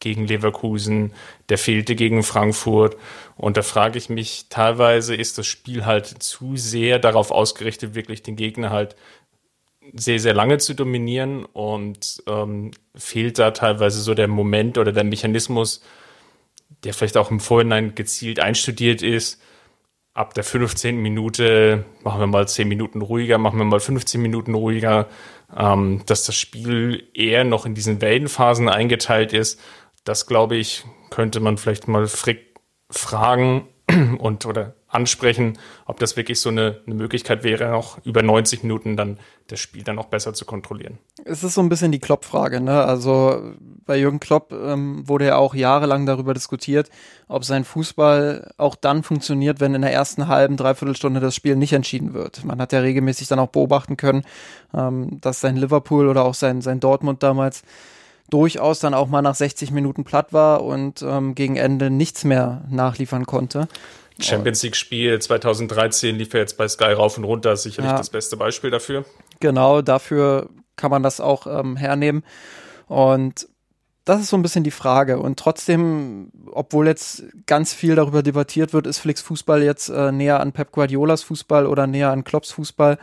gegen 0.00 0.26
Leverkusen, 0.26 1.12
der 1.48 1.58
fehlte 1.58 1.94
gegen 1.94 2.22
Frankfurt 2.22 2.96
und 3.36 3.56
da 3.56 3.62
frage 3.62 3.98
ich 3.98 4.08
mich, 4.08 4.46
teilweise 4.50 5.14
ist 5.14 5.38
das 5.38 5.46
Spiel 5.46 5.86
halt 5.86 6.06
zu 6.06 6.56
sehr 6.56 6.98
darauf 6.98 7.30
ausgerichtet, 7.30 7.94
wirklich 7.94 8.22
den 8.22 8.36
Gegner 8.36 8.70
halt 8.70 8.96
sehr, 9.92 10.18
sehr 10.18 10.34
lange 10.34 10.58
zu 10.58 10.74
dominieren 10.74 11.44
und 11.44 12.22
ähm, 12.26 12.70
fehlt 12.94 13.38
da 13.38 13.50
teilweise 13.50 14.00
so 14.00 14.14
der 14.14 14.28
Moment 14.28 14.78
oder 14.78 14.92
der 14.92 15.04
Mechanismus, 15.04 15.82
der 16.84 16.94
vielleicht 16.94 17.16
auch 17.16 17.30
im 17.30 17.40
Vorhinein 17.40 17.94
gezielt 17.94 18.40
einstudiert 18.40 19.02
ist. 19.02 19.40
Ab 20.14 20.34
der 20.34 20.44
15. 20.44 20.96
Minute 20.96 21.84
machen 22.02 22.20
wir 22.20 22.26
mal 22.26 22.46
10 22.46 22.68
Minuten 22.68 23.02
ruhiger, 23.02 23.38
machen 23.38 23.58
wir 23.58 23.64
mal 23.64 23.80
15 23.80 24.22
Minuten 24.22 24.54
ruhiger, 24.54 25.08
ähm, 25.56 26.02
dass 26.06 26.24
das 26.24 26.36
Spiel 26.36 27.08
eher 27.14 27.44
noch 27.44 27.66
in 27.66 27.74
diesen 27.74 28.00
Wellenphasen 28.00 28.68
eingeteilt 28.68 29.32
ist. 29.32 29.60
Das 30.04 30.26
glaube 30.26 30.56
ich, 30.56 30.84
könnte 31.10 31.40
man 31.40 31.58
vielleicht 31.58 31.88
mal 31.88 32.06
Frick 32.06 32.54
fragen 32.90 33.68
und 34.18 34.46
oder 34.46 34.74
ansprechen, 34.94 35.58
ob 35.86 35.98
das 35.98 36.16
wirklich 36.16 36.40
so 36.40 36.50
eine, 36.50 36.80
eine 36.86 36.94
Möglichkeit 36.94 37.42
wäre, 37.42 37.74
auch 37.74 37.98
über 38.04 38.22
90 38.22 38.62
Minuten 38.62 38.96
dann 38.96 39.18
das 39.48 39.60
Spiel 39.60 39.82
dann 39.82 39.98
auch 39.98 40.06
besser 40.06 40.32
zu 40.32 40.44
kontrollieren. 40.44 40.98
Es 41.24 41.44
ist 41.44 41.54
so 41.54 41.60
ein 41.60 41.68
bisschen 41.68 41.92
die 41.92 41.98
Klopp-Frage, 41.98 42.60
ne? 42.60 42.84
Also 42.84 43.54
bei 43.84 43.98
Jürgen 43.98 44.20
Klopp 44.20 44.52
ähm, 44.52 45.06
wurde 45.06 45.26
ja 45.26 45.36
auch 45.36 45.54
jahrelang 45.54 46.06
darüber 46.06 46.32
diskutiert, 46.32 46.88
ob 47.28 47.44
sein 47.44 47.64
Fußball 47.64 48.52
auch 48.56 48.76
dann 48.76 49.02
funktioniert, 49.02 49.60
wenn 49.60 49.74
in 49.74 49.82
der 49.82 49.92
ersten 49.92 50.28
halben, 50.28 50.56
dreiviertel 50.56 50.96
Stunde 50.96 51.20
das 51.20 51.34
Spiel 51.34 51.56
nicht 51.56 51.72
entschieden 51.72 52.14
wird. 52.14 52.44
Man 52.44 52.60
hat 52.60 52.72
ja 52.72 52.80
regelmäßig 52.80 53.28
dann 53.28 53.38
auch 53.38 53.48
beobachten 53.48 53.96
können, 53.96 54.22
ähm, 54.72 55.20
dass 55.20 55.40
sein 55.40 55.56
Liverpool 55.56 56.08
oder 56.08 56.24
auch 56.24 56.34
sein, 56.34 56.62
sein 56.62 56.80
Dortmund 56.80 57.22
damals 57.22 57.62
durchaus 58.30 58.80
dann 58.80 58.94
auch 58.94 59.08
mal 59.08 59.22
nach 59.22 59.34
60 59.34 59.70
Minuten 59.70 60.04
platt 60.04 60.32
war 60.32 60.64
und 60.64 61.02
ähm, 61.02 61.34
gegen 61.34 61.56
Ende 61.56 61.90
nichts 61.90 62.24
mehr 62.24 62.62
nachliefern 62.70 63.26
konnte. 63.26 63.68
Champions 64.20 64.62
League 64.62 64.76
Spiel 64.76 65.18
2013 65.18 66.16
lief 66.16 66.32
ja 66.34 66.40
jetzt 66.40 66.56
bei 66.56 66.68
Sky 66.68 66.92
rauf 66.92 67.18
und 67.18 67.24
runter, 67.24 67.56
sicherlich 67.56 67.90
ja. 67.90 67.98
das 67.98 68.10
beste 68.10 68.36
Beispiel 68.36 68.70
dafür. 68.70 69.04
Genau, 69.40 69.82
dafür 69.82 70.50
kann 70.76 70.90
man 70.90 71.02
das 71.02 71.20
auch 71.20 71.46
ähm, 71.46 71.76
hernehmen. 71.76 72.24
Und 72.86 73.48
das 74.04 74.20
ist 74.20 74.28
so 74.28 74.36
ein 74.36 74.42
bisschen 74.42 74.64
die 74.64 74.70
Frage. 74.70 75.18
Und 75.18 75.38
trotzdem, 75.38 76.30
obwohl 76.52 76.86
jetzt 76.86 77.24
ganz 77.46 77.72
viel 77.72 77.94
darüber 77.94 78.22
debattiert 78.22 78.72
wird, 78.72 78.86
ist 78.86 78.98
Flicks 78.98 79.22
Fußball 79.22 79.62
jetzt 79.62 79.88
äh, 79.88 80.12
näher 80.12 80.40
an 80.40 80.52
Pep 80.52 80.72
Guardiolas 80.72 81.22
Fußball 81.22 81.66
oder 81.66 81.86
näher 81.86 82.10
an 82.10 82.22
Klopps 82.24 82.52
Fußball? 82.52 82.98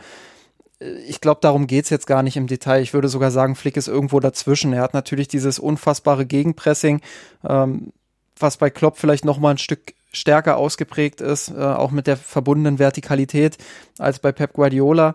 Äh, 0.80 0.92
ich 1.06 1.20
glaube, 1.20 1.40
darum 1.42 1.66
geht 1.66 1.84
es 1.84 1.90
jetzt 1.90 2.06
gar 2.06 2.22
nicht 2.22 2.36
im 2.36 2.46
Detail. 2.46 2.82
Ich 2.82 2.94
würde 2.94 3.08
sogar 3.08 3.30
sagen, 3.30 3.56
Flick 3.56 3.76
ist 3.76 3.88
irgendwo 3.88 4.20
dazwischen. 4.20 4.72
Er 4.72 4.82
hat 4.82 4.94
natürlich 4.94 5.28
dieses 5.28 5.58
unfassbare 5.58 6.24
Gegenpressing, 6.24 7.00
ähm, 7.46 7.92
was 8.38 8.56
bei 8.56 8.70
Klopp 8.70 8.96
vielleicht 8.96 9.24
noch 9.24 9.38
mal 9.38 9.50
ein 9.50 9.58
Stück 9.58 9.94
stärker 10.12 10.56
ausgeprägt 10.56 11.20
ist, 11.20 11.50
äh, 11.50 11.60
auch 11.60 11.90
mit 11.90 12.06
der 12.06 12.16
verbundenen 12.16 12.78
Vertikalität 12.78 13.58
als 13.98 14.18
bei 14.18 14.32
Pep 14.32 14.52
Guardiola. 14.52 15.14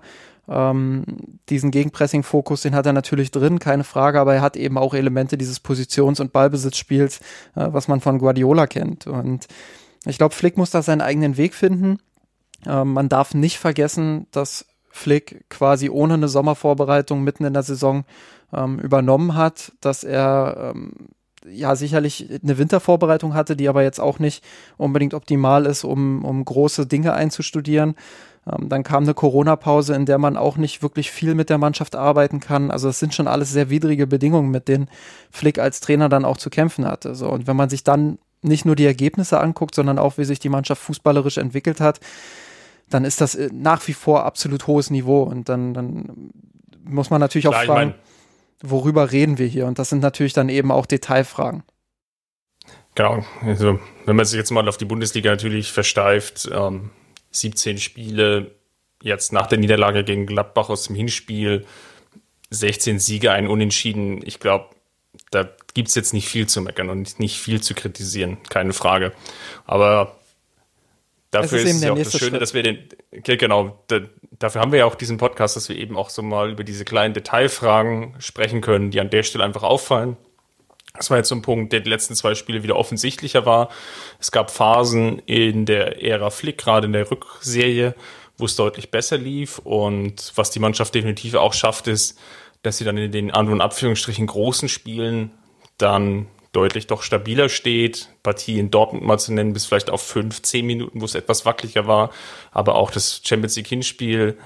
Ähm, 0.50 1.04
diesen 1.50 1.72
Gegenpressing-Fokus, 1.72 2.62
den 2.62 2.74
hat 2.74 2.86
er 2.86 2.94
natürlich 2.94 3.32
drin, 3.32 3.60
keine 3.60 3.84
Frage, 3.84 4.20
aber 4.20 4.36
er 4.36 4.42
hat 4.42 4.56
eben 4.56 4.78
auch 4.78 4.94
Elemente 4.94 5.38
dieses 5.38 5.60
Positions- 5.60 6.22
und 6.22 6.32
Ballbesitzspiels, 6.32 7.20
äh, 7.56 7.68
was 7.72 7.88
man 7.88 8.00
von 8.00 8.18
Guardiola 8.20 8.66
kennt. 8.66 9.08
Und 9.08 9.48
ich 10.06 10.18
glaube, 10.18 10.34
Flick 10.34 10.58
muss 10.58 10.72
da 10.72 10.82
seinen 10.82 11.02
eigenen 11.02 11.38
Weg 11.38 11.54
finden. 11.54 12.00
Ähm, 12.66 12.94
man 12.94 13.10
darf 13.10 13.34
nicht 13.34 13.58
vergessen, 13.58 14.28
dass 14.32 14.66
Flick 14.90 15.46
quasi 15.50 15.90
ohne 15.90 16.16
eine 16.16 16.28
Sommervorbereitung 16.30 17.24
mitten 17.24 17.46
in 17.46 17.54
der 17.54 17.64
Saison 17.64 18.06
ähm, 18.54 18.80
übernommen 18.80 19.36
hat, 19.36 19.74
dass 19.82 20.04
er 20.04 20.74
ähm, 20.74 20.94
ja 21.46 21.76
sicherlich 21.76 22.28
eine 22.44 22.58
Wintervorbereitung 22.58 23.34
hatte, 23.34 23.56
die 23.56 23.70
aber 23.70 23.84
jetzt 23.84 24.00
auch 24.00 24.20
nicht 24.20 24.44
unbedingt 24.78 25.14
optimal 25.14 25.66
ist, 25.66 25.84
um, 25.84 26.26
um 26.26 26.44
große 26.44 26.88
Dinge 26.88 27.14
einzustudieren. 27.14 27.96
Ähm, 28.48 28.70
dann 28.70 28.84
kam 28.84 29.04
eine 29.04 29.14
Corona-Pause, 29.14 29.96
in 29.96 30.06
der 30.06 30.18
man 30.18 30.38
auch 30.38 30.58
nicht 30.58 30.82
wirklich 30.82 31.12
viel 31.12 31.36
mit 31.36 31.50
der 31.50 31.58
Mannschaft 31.58 31.96
arbeiten 31.96 32.40
kann. 32.40 32.72
Also 32.72 32.90
es 32.90 33.00
sind 33.00 33.14
schon 33.14 33.28
alles 33.28 33.52
sehr 33.52 33.70
widrige 33.70 34.08
Bedingungen, 34.08 34.52
mit 34.52 34.68
denen 34.68 34.90
Flick 35.32 35.60
als 35.60 35.80
Trainer 35.80 36.10
dann 36.10 36.26
auch 36.26 36.38
zu 36.38 36.50
kämpfen 36.50 36.86
hatte. 36.86 37.16
So, 37.16 37.30
und 37.30 37.48
wenn 37.48 37.56
man 37.56 37.70
sich 37.70 37.84
dann 37.84 38.18
nicht 38.42 38.66
nur 38.66 38.76
die 38.76 38.86
Ergebnisse 38.86 39.40
anguckt, 39.40 39.76
sondern 39.76 40.00
auch, 40.00 40.18
wie 40.18 40.26
sich 40.26 40.40
die 40.40 40.50
Mannschaft 40.50 40.82
fußballerisch 40.82 41.38
entwickelt 41.38 41.82
hat, 41.82 42.00
dann 42.90 43.04
ist 43.04 43.22
das 43.22 43.36
äh, 43.36 43.50
nach 43.52 43.88
wie 43.88 43.94
vor 43.94 44.26
absolut 44.26 44.68
hohes 44.68 44.90
Niveau. 44.90 45.24
Und 45.24 45.50
dann, 45.50 45.74
dann 45.74 46.32
muss 46.84 47.10
man 47.10 47.20
natürlich 47.20 47.48
Klar, 47.48 47.62
auch 47.62 47.66
fragen. 47.66 47.90
Ich 47.90 47.96
mein 47.96 48.07
worüber 48.62 49.12
reden 49.12 49.38
wir 49.38 49.48
hier? 49.48 49.66
Und 49.66 49.80
das 49.80 49.90
sind 49.90 50.02
natürlich 50.02 50.34
dann 50.34 50.50
eben 50.50 50.72
auch 50.72 50.86
Detailfragen. 50.86 51.64
Genau, 52.96 53.24
also 53.44 53.80
wenn 54.06 54.16
man 54.16 54.26
sich 54.26 54.38
jetzt 54.38 54.52
mal 54.52 54.68
auf 54.68 54.78
die 54.78 54.86
Bundesliga 54.86 55.30
natürlich 55.30 55.72
versteift, 55.72 56.50
ähm, 56.52 56.90
17 57.32 57.78
Spiele, 57.78 58.56
jetzt 59.04 59.32
nach 59.32 59.48
der 59.48 59.60
Niederlage 59.60 60.04
gegen 60.04 60.26
Gladbach 60.26 60.70
aus 60.70 60.86
dem 60.88 60.96
Hinspiel, 60.96 61.66
16 62.50 63.00
Siege, 63.00 63.32
ein 63.32 63.48
Unentschieden. 63.48 64.22
Ich 64.26 64.40
glaube, 64.40 64.70
da 65.32 65.48
gibt 65.74 65.90
es 65.90 65.96
jetzt 65.96 66.14
nicht 66.14 66.28
viel 66.28 66.48
zu 66.48 66.62
meckern 66.62 66.90
und 66.90 67.20
nicht 67.20 67.40
viel 67.40 67.62
zu 67.62 67.76
kritisieren, 67.76 68.38
keine 68.50 68.74
Frage. 68.74 69.14
Aber 69.66 70.17
dafür 71.32 71.60
ist, 71.60 71.66
ist 71.66 71.76
es 71.76 71.84
ja 71.84 71.92
auch 71.94 71.98
das 71.98 72.18
Schöne, 72.18 72.32
Schritt. 72.32 72.42
dass 72.42 72.54
wir 72.54 72.64
den, 72.64 72.90
genau, 73.12 73.84
dafür 74.40 74.62
haben 74.62 74.72
wir 74.72 74.80
ja 74.80 74.86
auch 74.86 74.96
diesen 74.96 75.18
Podcast, 75.18 75.56
dass 75.56 75.70
wir 75.70 75.78
eben 75.78 75.98
auch 75.98 76.10
so 76.10 76.22
mal 76.22 76.52
über 76.52 76.64
diese 76.64 76.86
kleinen 76.86 77.14
Detailfragen 77.14 78.16
sprechen 78.20 78.62
können, 78.62 78.92
die 78.92 79.00
an 79.00 79.10
der 79.10 79.24
Stelle 79.24 79.44
einfach 79.44 79.64
auffallen. 79.64 80.18
Das 80.96 81.10
war 81.12 81.18
jetzt 81.18 81.30
so 81.30 81.36
ein 81.36 81.42
Punkt, 81.44 81.74
der 81.74 81.82
die 81.82 81.90
letzten 81.90 82.16
zwei 82.16 82.34
Spiele 82.34 82.64
wieder 82.64 82.76
offensichtlicher 82.76 83.46
war. 83.46 83.70
Es 84.20 84.32
gab 84.32 84.50
Phasen 84.50 85.20
in 85.20 85.66
der 85.66 86.04
Ära 86.04 86.32
Flick, 86.32 86.58
gerade 86.58 86.88
in 86.88 86.94
der 86.94 87.10
Rückserie, 87.10 87.94
wo 88.38 88.46
es 88.46 88.56
deutlich 88.56 88.90
besser 88.90 89.18
lief. 89.18 89.60
Und 89.60 90.32
was 90.36 90.50
die 90.50 90.60
Mannschaft 90.60 90.96
definitiv 90.96 91.36
auch 91.36 91.54
schafft, 91.54 91.88
ist, 91.88 92.18
dass 92.64 92.78
sie 92.78 92.84
dann 92.84 92.98
in 92.98 93.12
den 93.12 93.32
anderen 93.32 93.62
Abführungsstrichen 93.62 94.26
großen 94.26 94.70
Spielen 94.70 95.32
dann 95.78 96.28
deutlich 96.58 96.88
doch 96.88 97.04
stabiler 97.04 97.50
steht. 97.50 98.10
Partie 98.24 98.58
in 98.58 98.72
Dortmund 98.72 99.06
mal 99.06 99.20
zu 99.20 99.32
nennen, 99.32 99.54
bis 99.54 99.68
vielleicht 99.68 99.92
auf 99.92 100.02
fünf, 100.02 100.42
zehn 100.42 100.66
Minuten, 100.66 101.02
wo 101.02 101.06
es 101.06 101.14
etwas 101.14 101.46
wackeliger 101.46 101.86
war. 101.86 102.10
Aber 102.52 102.76
auch 102.76 102.90
das 102.90 103.22
Champions 103.24 103.56
League 103.56 103.68
Hinspiel 103.68 104.40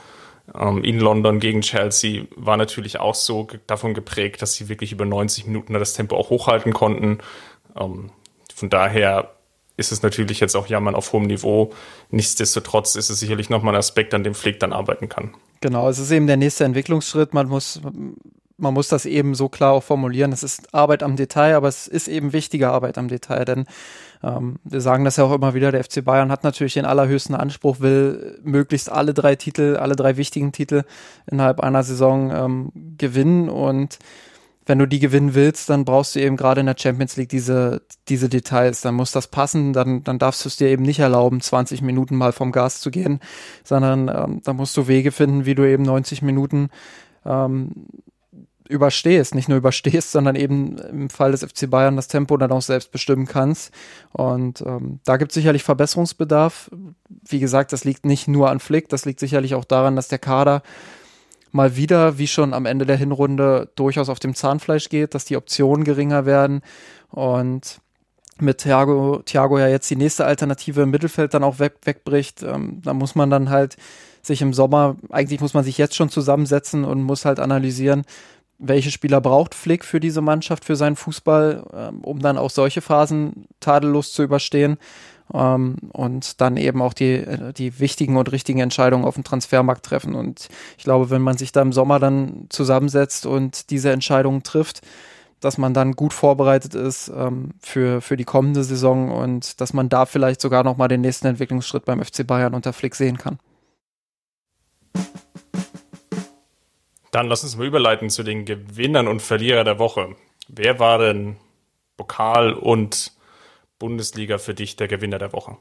ähm, 0.53 0.83
in 0.83 0.99
London 0.99 1.39
gegen 1.39 1.61
Chelsea 1.61 2.25
war 2.35 2.57
natürlich 2.57 2.99
auch 2.99 3.15
so 3.15 3.47
davon 3.65 3.93
geprägt, 3.93 4.41
dass 4.41 4.55
sie 4.55 4.67
wirklich 4.67 4.91
über 4.91 5.05
90 5.05 5.47
Minuten 5.47 5.73
das 5.73 5.93
Tempo 5.93 6.17
auch 6.17 6.29
hochhalten 6.29 6.73
konnten. 6.73 7.19
Ähm, 7.79 8.11
von 8.53 8.69
daher 8.69 9.31
ist 9.77 9.93
es 9.93 10.03
natürlich 10.03 10.41
jetzt 10.41 10.55
auch 10.55 10.67
Jammern 10.67 10.95
auf 10.95 11.13
hohem 11.13 11.27
Niveau. 11.27 11.71
Nichtsdestotrotz 12.09 12.95
ist 12.95 13.09
es 13.09 13.21
sicherlich 13.21 13.49
nochmal 13.49 13.73
ein 13.73 13.79
Aspekt, 13.79 14.13
an 14.13 14.25
dem 14.25 14.35
Pfleg 14.35 14.59
dann 14.59 14.73
arbeiten 14.73 15.07
kann. 15.07 15.33
Genau, 15.61 15.87
es 15.87 15.97
ist 15.97 16.11
eben 16.11 16.27
der 16.27 16.37
nächste 16.37 16.65
Entwicklungsschritt. 16.65 17.33
Man 17.33 17.47
muss, 17.47 17.79
man 18.61 18.73
muss 18.73 18.87
das 18.87 19.05
eben 19.05 19.35
so 19.35 19.49
klar 19.49 19.73
auch 19.73 19.83
formulieren. 19.83 20.31
Es 20.31 20.43
ist 20.43 20.73
Arbeit 20.73 21.03
am 21.03 21.15
Detail, 21.15 21.55
aber 21.55 21.67
es 21.67 21.87
ist 21.87 22.07
eben 22.07 22.31
wichtige 22.31 22.69
Arbeit 22.69 22.97
am 22.97 23.07
Detail, 23.07 23.43
denn 23.45 23.65
ähm, 24.23 24.57
wir 24.63 24.81
sagen 24.81 25.03
das 25.03 25.17
ja 25.17 25.23
auch 25.23 25.33
immer 25.33 25.53
wieder, 25.53 25.71
der 25.71 25.83
FC 25.83 26.05
Bayern 26.05 26.31
hat 26.31 26.43
natürlich 26.43 26.75
den 26.75 26.85
allerhöchsten 26.85 27.35
Anspruch, 27.35 27.79
will 27.79 28.39
möglichst 28.43 28.91
alle 28.91 29.13
drei 29.13 29.35
Titel, 29.35 29.77
alle 29.77 29.95
drei 29.95 30.15
wichtigen 30.17 30.51
Titel 30.51 30.83
innerhalb 31.29 31.59
einer 31.59 31.83
Saison 31.83 32.31
ähm, 32.31 32.71
gewinnen 32.97 33.49
und 33.49 33.97
wenn 34.67 34.77
du 34.77 34.85
die 34.85 34.99
gewinnen 34.99 35.33
willst, 35.33 35.69
dann 35.69 35.85
brauchst 35.85 36.15
du 36.15 36.19
eben 36.19 36.37
gerade 36.37 36.61
in 36.61 36.67
der 36.67 36.75
Champions 36.77 37.17
League 37.17 37.29
diese, 37.29 37.81
diese 38.07 38.29
Details. 38.29 38.81
Dann 38.81 38.93
muss 38.93 39.11
das 39.11 39.27
passen, 39.27 39.73
dann, 39.73 40.03
dann 40.03 40.19
darfst 40.19 40.45
du 40.45 40.49
es 40.49 40.55
dir 40.55 40.67
eben 40.67 40.83
nicht 40.83 40.99
erlauben, 40.99 41.41
20 41.41 41.81
Minuten 41.81 42.15
mal 42.15 42.31
vom 42.31 42.51
Gas 42.51 42.79
zu 42.79 42.91
gehen, 42.91 43.19
sondern 43.63 44.07
ähm, 44.07 44.41
da 44.43 44.53
musst 44.53 44.77
du 44.77 44.87
Wege 44.87 45.11
finden, 45.11 45.45
wie 45.45 45.55
du 45.55 45.67
eben 45.67 45.83
90 45.83 46.21
Minuten 46.21 46.69
ähm, 47.25 47.87
überstehst, 48.71 49.35
nicht 49.35 49.49
nur 49.49 49.57
überstehst, 49.57 50.11
sondern 50.11 50.35
eben 50.35 50.77
im 50.77 51.09
Fall 51.09 51.31
des 51.31 51.43
FC 51.43 51.69
Bayern 51.69 51.95
das 51.95 52.07
Tempo 52.07 52.37
dann 52.37 52.51
auch 52.51 52.61
selbst 52.61 52.91
bestimmen 52.91 53.25
kannst. 53.25 53.73
Und 54.11 54.61
ähm, 54.61 54.99
da 55.03 55.17
gibt 55.17 55.31
es 55.31 55.35
sicherlich 55.35 55.63
Verbesserungsbedarf. 55.63 56.71
Wie 57.27 57.39
gesagt, 57.39 57.73
das 57.73 57.83
liegt 57.83 58.05
nicht 58.05 58.27
nur 58.27 58.49
an 58.49 58.59
Flick, 58.59 58.89
das 58.89 59.05
liegt 59.05 59.19
sicherlich 59.19 59.55
auch 59.55 59.65
daran, 59.65 59.95
dass 59.95 60.07
der 60.07 60.19
Kader 60.19 60.63
mal 61.51 61.75
wieder, 61.75 62.17
wie 62.17 62.27
schon 62.27 62.53
am 62.53 62.65
Ende 62.65 62.85
der 62.85 62.97
Hinrunde, 62.97 63.69
durchaus 63.75 64.09
auf 64.09 64.19
dem 64.19 64.35
Zahnfleisch 64.35 64.89
geht, 64.89 65.13
dass 65.13 65.25
die 65.25 65.37
Optionen 65.37 65.83
geringer 65.83 66.25
werden 66.25 66.61
und 67.09 67.81
mit 68.39 68.59
Thiago, 68.59 69.21
Thiago 69.23 69.59
ja 69.59 69.67
jetzt 69.67 69.89
die 69.89 69.95
nächste 69.95 70.25
Alternative 70.25 70.81
im 70.81 70.89
Mittelfeld 70.89 71.33
dann 71.33 71.43
auch 71.43 71.59
weg, 71.59 71.75
wegbricht, 71.83 72.41
ähm, 72.41 72.81
da 72.83 72.93
muss 72.93 73.15
man 73.15 73.29
dann 73.29 73.49
halt 73.49 73.77
sich 74.21 74.41
im 74.41 74.53
Sommer, 74.53 74.95
eigentlich 75.09 75.41
muss 75.41 75.53
man 75.53 75.63
sich 75.63 75.77
jetzt 75.77 75.95
schon 75.95 76.09
zusammensetzen 76.09 76.83
und 76.83 77.03
muss 77.03 77.25
halt 77.25 77.39
analysieren, 77.39 78.03
welche 78.61 78.91
Spieler 78.91 79.19
braucht 79.19 79.55
Flick 79.55 79.83
für 79.83 79.99
diese 79.99 80.21
Mannschaft, 80.21 80.63
für 80.65 80.75
seinen 80.75 80.95
Fußball, 80.95 81.63
ähm, 81.73 82.01
um 82.01 82.19
dann 82.19 82.37
auch 82.37 82.51
solche 82.51 82.81
Phasen 82.81 83.47
tadellos 83.59 84.13
zu 84.13 84.23
überstehen 84.23 84.77
ähm, 85.33 85.77
und 85.91 86.39
dann 86.41 86.57
eben 86.57 86.81
auch 86.81 86.93
die, 86.93 87.13
äh, 87.15 87.53
die 87.53 87.79
wichtigen 87.79 88.17
und 88.17 88.31
richtigen 88.31 88.59
Entscheidungen 88.59 89.05
auf 89.05 89.15
dem 89.15 89.23
Transfermarkt 89.23 89.85
treffen. 89.85 90.15
Und 90.15 90.47
ich 90.77 90.83
glaube, 90.83 91.09
wenn 91.09 91.21
man 91.21 91.37
sich 91.37 91.51
da 91.51 91.61
im 91.61 91.73
Sommer 91.73 91.99
dann 91.99 92.45
zusammensetzt 92.49 93.25
und 93.25 93.71
diese 93.71 93.91
Entscheidungen 93.91 94.43
trifft, 94.43 94.81
dass 95.39 95.57
man 95.57 95.73
dann 95.73 95.93
gut 95.93 96.13
vorbereitet 96.13 96.75
ist 96.75 97.11
ähm, 97.15 97.49
für, 97.59 98.01
für 98.01 98.15
die 98.15 98.25
kommende 98.25 98.63
Saison 98.63 99.11
und 99.11 99.59
dass 99.59 99.73
man 99.73 99.89
da 99.89 100.05
vielleicht 100.05 100.39
sogar 100.39 100.63
nochmal 100.63 100.87
den 100.87 101.01
nächsten 101.01 101.27
Entwicklungsschritt 101.27 101.83
beim 101.85 102.03
FC 102.03 102.25
Bayern 102.25 102.53
unter 102.53 102.73
Flick 102.73 102.95
sehen 102.95 103.17
kann. 103.17 103.39
Dann 107.11 107.27
lass 107.27 107.43
uns 107.43 107.57
mal 107.57 107.67
überleiten 107.67 108.09
zu 108.09 108.23
den 108.23 108.45
Gewinnern 108.45 109.07
und 109.07 109.21
Verlierer 109.21 109.63
der 109.63 109.79
Woche. 109.79 110.15
Wer 110.47 110.79
war 110.79 110.97
denn 110.97 111.37
Pokal 111.97 112.53
und 112.53 113.11
Bundesliga 113.79 114.37
für 114.37 114.53
dich 114.53 114.75
der 114.77 114.87
Gewinner 114.87 115.19
der 115.19 115.33
Woche? 115.33 115.57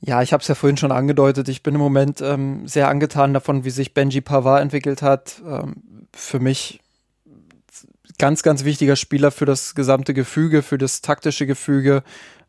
Ja, 0.00 0.22
ich 0.22 0.32
habe 0.32 0.40
es 0.40 0.48
ja 0.48 0.54
vorhin 0.54 0.78
schon 0.78 0.92
angedeutet. 0.92 1.48
Ich 1.48 1.62
bin 1.62 1.74
im 1.74 1.80
Moment 1.80 2.22
ähm, 2.22 2.66
sehr 2.66 2.88
angetan 2.88 3.34
davon, 3.34 3.64
wie 3.64 3.70
sich 3.70 3.92
Benji 3.92 4.22
Pavard 4.22 4.62
entwickelt 4.62 5.02
hat. 5.02 5.42
Ähm, 5.46 6.06
für 6.14 6.40
mich 6.40 6.80
ganz, 8.18 8.42
ganz 8.42 8.64
wichtiger 8.64 8.96
Spieler 8.96 9.30
für 9.30 9.46
das 9.46 9.74
gesamte 9.74 10.14
Gefüge, 10.14 10.62
für 10.62 10.78
das 10.78 11.02
taktische 11.02 11.46
Gefüge 11.46 12.02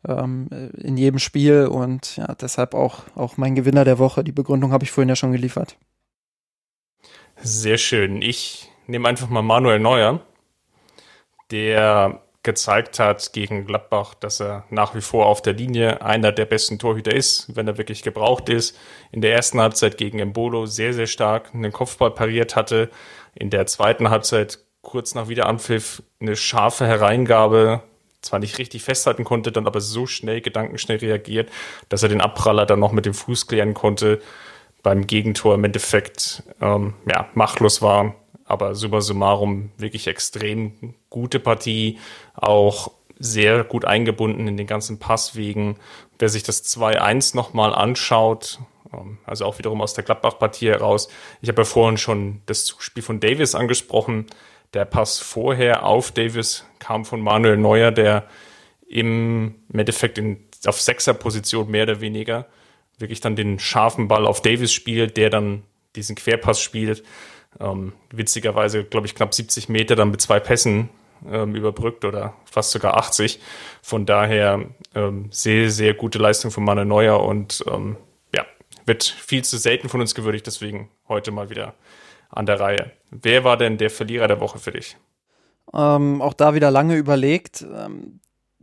ähm, 0.06 0.48
in 0.76 0.96
jedem 0.96 1.18
Spiel 1.18 1.66
und 1.66 2.16
ja, 2.16 2.34
deshalb 2.40 2.74
auch, 2.74 3.04
auch 3.14 3.36
mein 3.36 3.54
Gewinner 3.54 3.84
der 3.84 3.98
Woche. 3.98 4.24
Die 4.24 4.32
Begründung 4.32 4.72
habe 4.72 4.84
ich 4.84 4.90
vorhin 4.90 5.08
ja 5.10 5.16
schon 5.16 5.32
geliefert. 5.32 5.76
Sehr 7.44 7.76
schön. 7.76 8.22
Ich 8.22 8.70
nehme 8.86 9.08
einfach 9.08 9.28
mal 9.28 9.42
Manuel 9.42 9.80
Neuer, 9.80 10.20
der 11.50 12.22
gezeigt 12.44 13.00
hat 13.00 13.32
gegen 13.32 13.66
Gladbach, 13.66 14.14
dass 14.14 14.40
er 14.40 14.64
nach 14.70 14.94
wie 14.94 15.00
vor 15.00 15.26
auf 15.26 15.42
der 15.42 15.52
Linie 15.52 16.02
einer 16.02 16.30
der 16.30 16.44
besten 16.44 16.78
Torhüter 16.78 17.12
ist, 17.12 17.56
wenn 17.56 17.66
er 17.66 17.78
wirklich 17.78 18.02
gebraucht 18.04 18.48
ist. 18.48 18.78
In 19.10 19.22
der 19.22 19.34
ersten 19.34 19.60
Halbzeit 19.60 19.98
gegen 19.98 20.20
Embolo 20.20 20.66
sehr, 20.66 20.94
sehr 20.94 21.08
stark 21.08 21.52
einen 21.52 21.72
Kopfball 21.72 22.12
pariert 22.12 22.54
hatte. 22.54 22.90
In 23.34 23.50
der 23.50 23.66
zweiten 23.66 24.08
Halbzeit 24.08 24.60
kurz 24.80 25.16
nach 25.16 25.28
Wiederanpfiff 25.28 26.04
eine 26.20 26.36
scharfe 26.36 26.86
Hereingabe, 26.86 27.82
zwar 28.20 28.38
nicht 28.38 28.58
richtig 28.58 28.84
festhalten 28.84 29.24
konnte, 29.24 29.50
dann 29.50 29.66
aber 29.66 29.80
so 29.80 30.06
schnell, 30.06 30.42
gedankenschnell 30.42 30.98
reagiert, 30.98 31.50
dass 31.88 32.04
er 32.04 32.08
den 32.08 32.20
Abpraller 32.20 32.66
dann 32.66 32.78
noch 32.78 32.92
mit 32.92 33.04
dem 33.04 33.14
Fuß 33.14 33.48
klären 33.48 33.74
konnte 33.74 34.20
beim 34.82 35.06
Gegentor 35.06 35.54
im 35.54 35.64
Endeffekt 35.64 36.42
ähm, 36.60 36.94
ja, 37.06 37.28
machtlos 37.34 37.82
war. 37.82 38.14
Aber 38.44 38.74
summa 38.74 39.00
summarum 39.00 39.70
wirklich 39.78 40.08
extrem 40.08 40.94
gute 41.08 41.38
Partie, 41.38 41.98
auch 42.34 42.90
sehr 43.18 43.62
gut 43.64 43.84
eingebunden 43.84 44.48
in 44.48 44.56
den 44.56 44.66
ganzen 44.66 44.98
Passwegen. 44.98 45.76
Wer 46.18 46.28
sich 46.28 46.42
das 46.42 46.64
2-1 46.64 47.36
nochmal 47.36 47.74
anschaut, 47.74 48.58
ähm, 48.92 49.18
also 49.24 49.44
auch 49.44 49.58
wiederum 49.58 49.80
aus 49.80 49.94
der 49.94 50.04
Gladbach-Partie 50.04 50.68
heraus, 50.68 51.08
ich 51.40 51.48
habe 51.48 51.62
ja 51.62 51.66
vorhin 51.66 51.98
schon 51.98 52.42
das 52.46 52.64
Zuspiel 52.64 53.02
von 53.02 53.20
Davis 53.20 53.54
angesprochen. 53.54 54.26
Der 54.74 54.84
Pass 54.84 55.20
vorher 55.20 55.86
auf 55.86 56.10
Davis 56.10 56.66
kam 56.78 57.04
von 57.04 57.20
Manuel 57.20 57.56
Neuer, 57.56 57.92
der 57.92 58.26
im 58.86 59.54
Endeffekt 59.72 60.18
in, 60.18 60.44
auf 60.66 60.80
Sechser-Position 60.80 61.70
mehr 61.70 61.84
oder 61.84 62.00
weniger 62.00 62.46
wirklich 63.02 63.20
dann 63.20 63.36
den 63.36 63.58
scharfen 63.58 64.08
Ball 64.08 64.26
auf 64.26 64.40
Davis 64.40 64.72
spielt, 64.72 65.18
der 65.18 65.28
dann 65.28 65.64
diesen 65.94 66.16
Querpass 66.16 66.60
spielt. 66.60 67.02
Ähm, 67.60 67.92
witzigerweise, 68.10 68.84
glaube 68.84 69.06
ich, 69.06 69.14
knapp 69.14 69.34
70 69.34 69.68
Meter 69.68 69.94
dann 69.94 70.10
mit 70.10 70.22
zwei 70.22 70.40
Pässen 70.40 70.88
ähm, 71.30 71.54
überbrückt 71.54 72.04
oder 72.04 72.34
fast 72.44 72.70
sogar 72.70 72.96
80. 72.96 73.40
Von 73.82 74.06
daher 74.06 74.64
ähm, 74.94 75.28
sehr, 75.30 75.70
sehr 75.70 75.94
gute 75.94 76.18
Leistung 76.18 76.50
von 76.50 76.64
Manuel 76.64 76.86
Neuer 76.86 77.22
und 77.22 77.64
ähm, 77.70 77.96
ja, 78.34 78.46
wird 78.86 79.04
viel 79.04 79.44
zu 79.44 79.58
selten 79.58 79.88
von 79.88 80.00
uns 80.00 80.14
gewürdigt, 80.14 80.46
deswegen 80.46 80.88
heute 81.08 81.30
mal 81.30 81.50
wieder 81.50 81.74
an 82.30 82.46
der 82.46 82.58
Reihe. 82.58 82.92
Wer 83.10 83.44
war 83.44 83.58
denn 83.58 83.76
der 83.76 83.90
Verlierer 83.90 84.28
der 84.28 84.40
Woche 84.40 84.58
für 84.58 84.72
dich? 84.72 84.96
Ähm, 85.74 86.22
auch 86.22 86.34
da 86.34 86.54
wieder 86.54 86.70
lange 86.70 86.96
überlegt. 86.96 87.64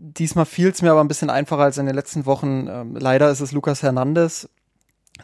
Diesmal 0.02 0.46
fiel 0.46 0.70
es 0.70 0.82
mir 0.82 0.92
aber 0.92 1.02
ein 1.02 1.10
bisschen 1.10 1.30
einfacher 1.30 1.64
als 1.64 1.78
in 1.78 1.86
den 1.86 1.94
letzten 1.94 2.26
Wochen. 2.26 2.68
Ähm, 2.70 2.96
leider 2.98 3.30
ist 3.30 3.42
es 3.42 3.52
Lukas 3.52 3.84
Hernandez, 3.84 4.48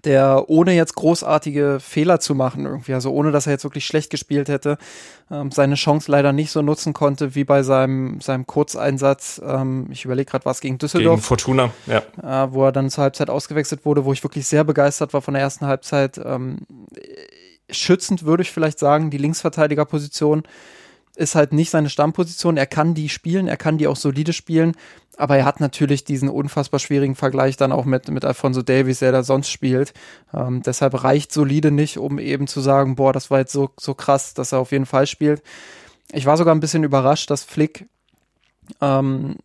der 0.04 0.50
ohne 0.50 0.74
jetzt 0.74 0.96
großartige 0.96 1.78
Fehler 1.80 2.20
zu 2.20 2.36
machen 2.36 2.66
irgendwie, 2.66 2.94
also 2.94 3.12
ohne 3.12 3.32
dass 3.32 3.48
er 3.48 3.54
jetzt 3.54 3.64
wirklich 3.64 3.86
schlecht 3.86 4.10
gespielt 4.10 4.50
hätte, 4.50 4.78
ähm, 5.32 5.50
seine 5.52 5.76
Chance 5.76 6.12
leider 6.12 6.34
nicht 6.34 6.52
so 6.52 6.62
nutzen 6.62 6.92
konnte 6.92 7.36
wie 7.36 7.46
bei 7.46 7.64
seinem, 7.64 8.20
seinem 8.20 8.46
Kurzeinsatz. 8.46 9.42
Ähm, 9.46 9.88
ich 9.92 10.04
überlege 10.04 10.30
gerade, 10.30 10.44
was 10.44 10.60
gegen 10.60 10.78
Düsseldorf. 10.78 11.22
Gegen 11.22 11.26
Fortuna, 11.26 11.72
ja. 11.88 12.00
Äh, 12.22 12.52
wo 12.52 12.66
er 12.66 12.74
dann 12.74 12.90
zur 12.90 13.06
Halbzeit 13.06 13.30
ausgewechselt 13.30 13.86
wurde, 13.86 14.04
wo 14.04 14.12
ich 14.12 14.24
wirklich 14.24 14.46
sehr 14.46 14.66
begeistert 14.66 15.14
war 15.14 15.22
von 15.22 15.36
der 15.36 15.44
ersten 15.44 15.68
Halbzeit. 15.68 16.20
Ähm, 16.22 16.58
schützend 17.70 18.26
würde 18.26 18.44
ich 18.44 18.52
vielleicht 18.52 18.80
sagen, 18.80 19.10
die 19.10 19.18
Linksverteidigerposition 19.18 20.44
ist 21.16 21.36
halt 21.36 21.54
nicht 21.54 21.70
seine 21.70 21.90
Stammposition. 21.90 22.58
Er 22.58 22.66
kann 22.66 22.94
die 22.94 23.10
spielen, 23.10 23.48
er 23.48 23.58
kann 23.58 23.78
die 23.78 23.88
auch 23.88 23.96
solide 23.96 24.34
spielen, 24.34 24.74
aber 25.18 25.38
er 25.38 25.46
hat 25.46 25.60
natürlich 25.60 26.04
diesen 26.04 26.30
unfassbar 26.30 26.80
schwierigen 26.80 27.16
Vergleich 27.16 27.58
dann 27.58 27.72
auch 27.72 27.86
mit, 27.86 28.10
mit 28.10 28.26
Alfonso 28.26 28.62
Davies, 28.62 29.00
der 29.00 29.12
da 29.12 29.24
sonst 29.24 29.50
spielt. 29.50 29.94
Ähm, 30.34 30.62
deshalb 30.62 31.04
reicht 31.04 31.32
solide 31.32 31.72
nicht, 31.72 31.98
um 31.98 32.20
eben 32.20 32.48
zu 32.48 32.62
sagen, 32.62 32.96
boah, 32.96 33.14
das 33.14 33.32
war 33.32 33.40
jetzt 33.40 33.54
so, 33.54 33.70
so 33.80 33.94
krass, 33.94 34.34
dass 34.34 34.52
er 34.52 34.60
auf 34.60 34.72
jeden 34.72 34.86
Fall 34.86 35.08
spielt. 35.08 35.42
Ich 36.12 36.26
war 36.26 36.38
sogar 36.38 36.54
ein 36.54 36.60
bisschen 36.60 36.84
überrascht, 36.84 37.30
dass 37.30 37.44
Flick 37.44 37.88
ähm, 38.82 39.36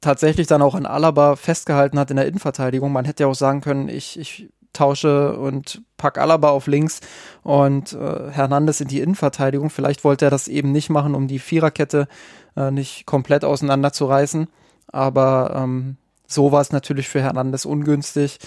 tatsächlich 0.00 0.46
dann 0.46 0.62
auch 0.62 0.74
an 0.74 0.86
Alaba 0.86 1.36
festgehalten 1.36 1.98
hat 1.98 2.10
in 2.10 2.16
der 2.16 2.26
Innenverteidigung. 2.26 2.92
Man 2.92 3.04
hätte 3.04 3.24
ja 3.24 3.26
auch 3.28 3.34
sagen 3.34 3.60
können, 3.60 3.88
ich, 3.88 4.18
ich 4.18 4.48
tausche 4.72 5.36
und 5.36 5.82
pack 5.96 6.18
Alaba 6.18 6.50
auf 6.50 6.66
links 6.66 7.00
und 7.42 7.92
äh, 7.92 8.30
Hernandez 8.30 8.80
in 8.80 8.88
die 8.88 9.00
Innenverteidigung. 9.00 9.70
Vielleicht 9.70 10.04
wollte 10.04 10.26
er 10.26 10.30
das 10.30 10.48
eben 10.48 10.72
nicht 10.72 10.90
machen, 10.90 11.14
um 11.14 11.28
die 11.28 11.38
Viererkette 11.38 12.08
äh, 12.56 12.70
nicht 12.70 13.06
komplett 13.06 13.44
auseinanderzureißen. 13.44 14.48
Aber 14.88 15.52
ähm, 15.56 15.96
so 16.26 16.52
war 16.52 16.60
es 16.60 16.72
natürlich 16.72 17.08
für 17.08 17.22
Hernandez 17.22 17.64
ungünstig. 17.64 18.38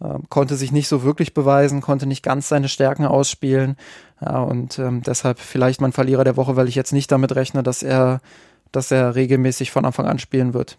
Ähm, 0.00 0.24
konnte 0.28 0.56
sich 0.56 0.72
nicht 0.72 0.88
so 0.88 1.02
wirklich 1.02 1.32
beweisen, 1.32 1.80
konnte 1.80 2.06
nicht 2.06 2.22
ganz 2.22 2.48
seine 2.48 2.68
Stärken 2.68 3.06
ausspielen. 3.06 3.76
Ja, 4.20 4.42
und 4.42 4.78
ähm, 4.78 5.02
deshalb 5.02 5.38
vielleicht 5.38 5.80
mein 5.80 5.92
Verlierer 5.92 6.24
der 6.24 6.36
Woche, 6.36 6.56
weil 6.56 6.68
ich 6.68 6.74
jetzt 6.74 6.92
nicht 6.92 7.10
damit 7.10 7.34
rechne, 7.34 7.62
dass 7.62 7.82
er, 7.82 8.20
dass 8.72 8.90
er 8.90 9.14
regelmäßig 9.14 9.70
von 9.70 9.84
Anfang 9.84 10.06
an 10.06 10.18
spielen 10.18 10.54
wird. 10.54 10.78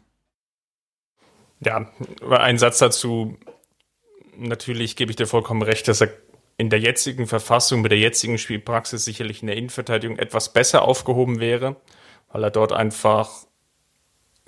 Ja, 1.59 1.87
ein 2.29 2.59
Satz 2.59 2.77
dazu 2.77 3.37
natürlich 4.37 4.95
gebe 4.95 5.11
ich 5.11 5.15
dir 5.15 5.27
vollkommen 5.27 5.61
recht, 5.61 5.87
dass 5.87 6.01
er 6.01 6.09
in 6.57 6.69
der 6.69 6.79
jetzigen 6.79 7.27
Verfassung, 7.27 7.81
mit 7.81 7.91
der 7.91 7.99
jetzigen 7.99 8.37
Spielpraxis 8.37 9.05
sicherlich 9.05 9.41
in 9.41 9.47
der 9.47 9.57
Innenverteidigung 9.57 10.17
etwas 10.17 10.53
besser 10.53 10.81
aufgehoben 10.81 11.39
wäre, 11.39 11.75
weil 12.31 12.43
er 12.43 12.51
dort 12.51 12.73
einfach 12.73 13.29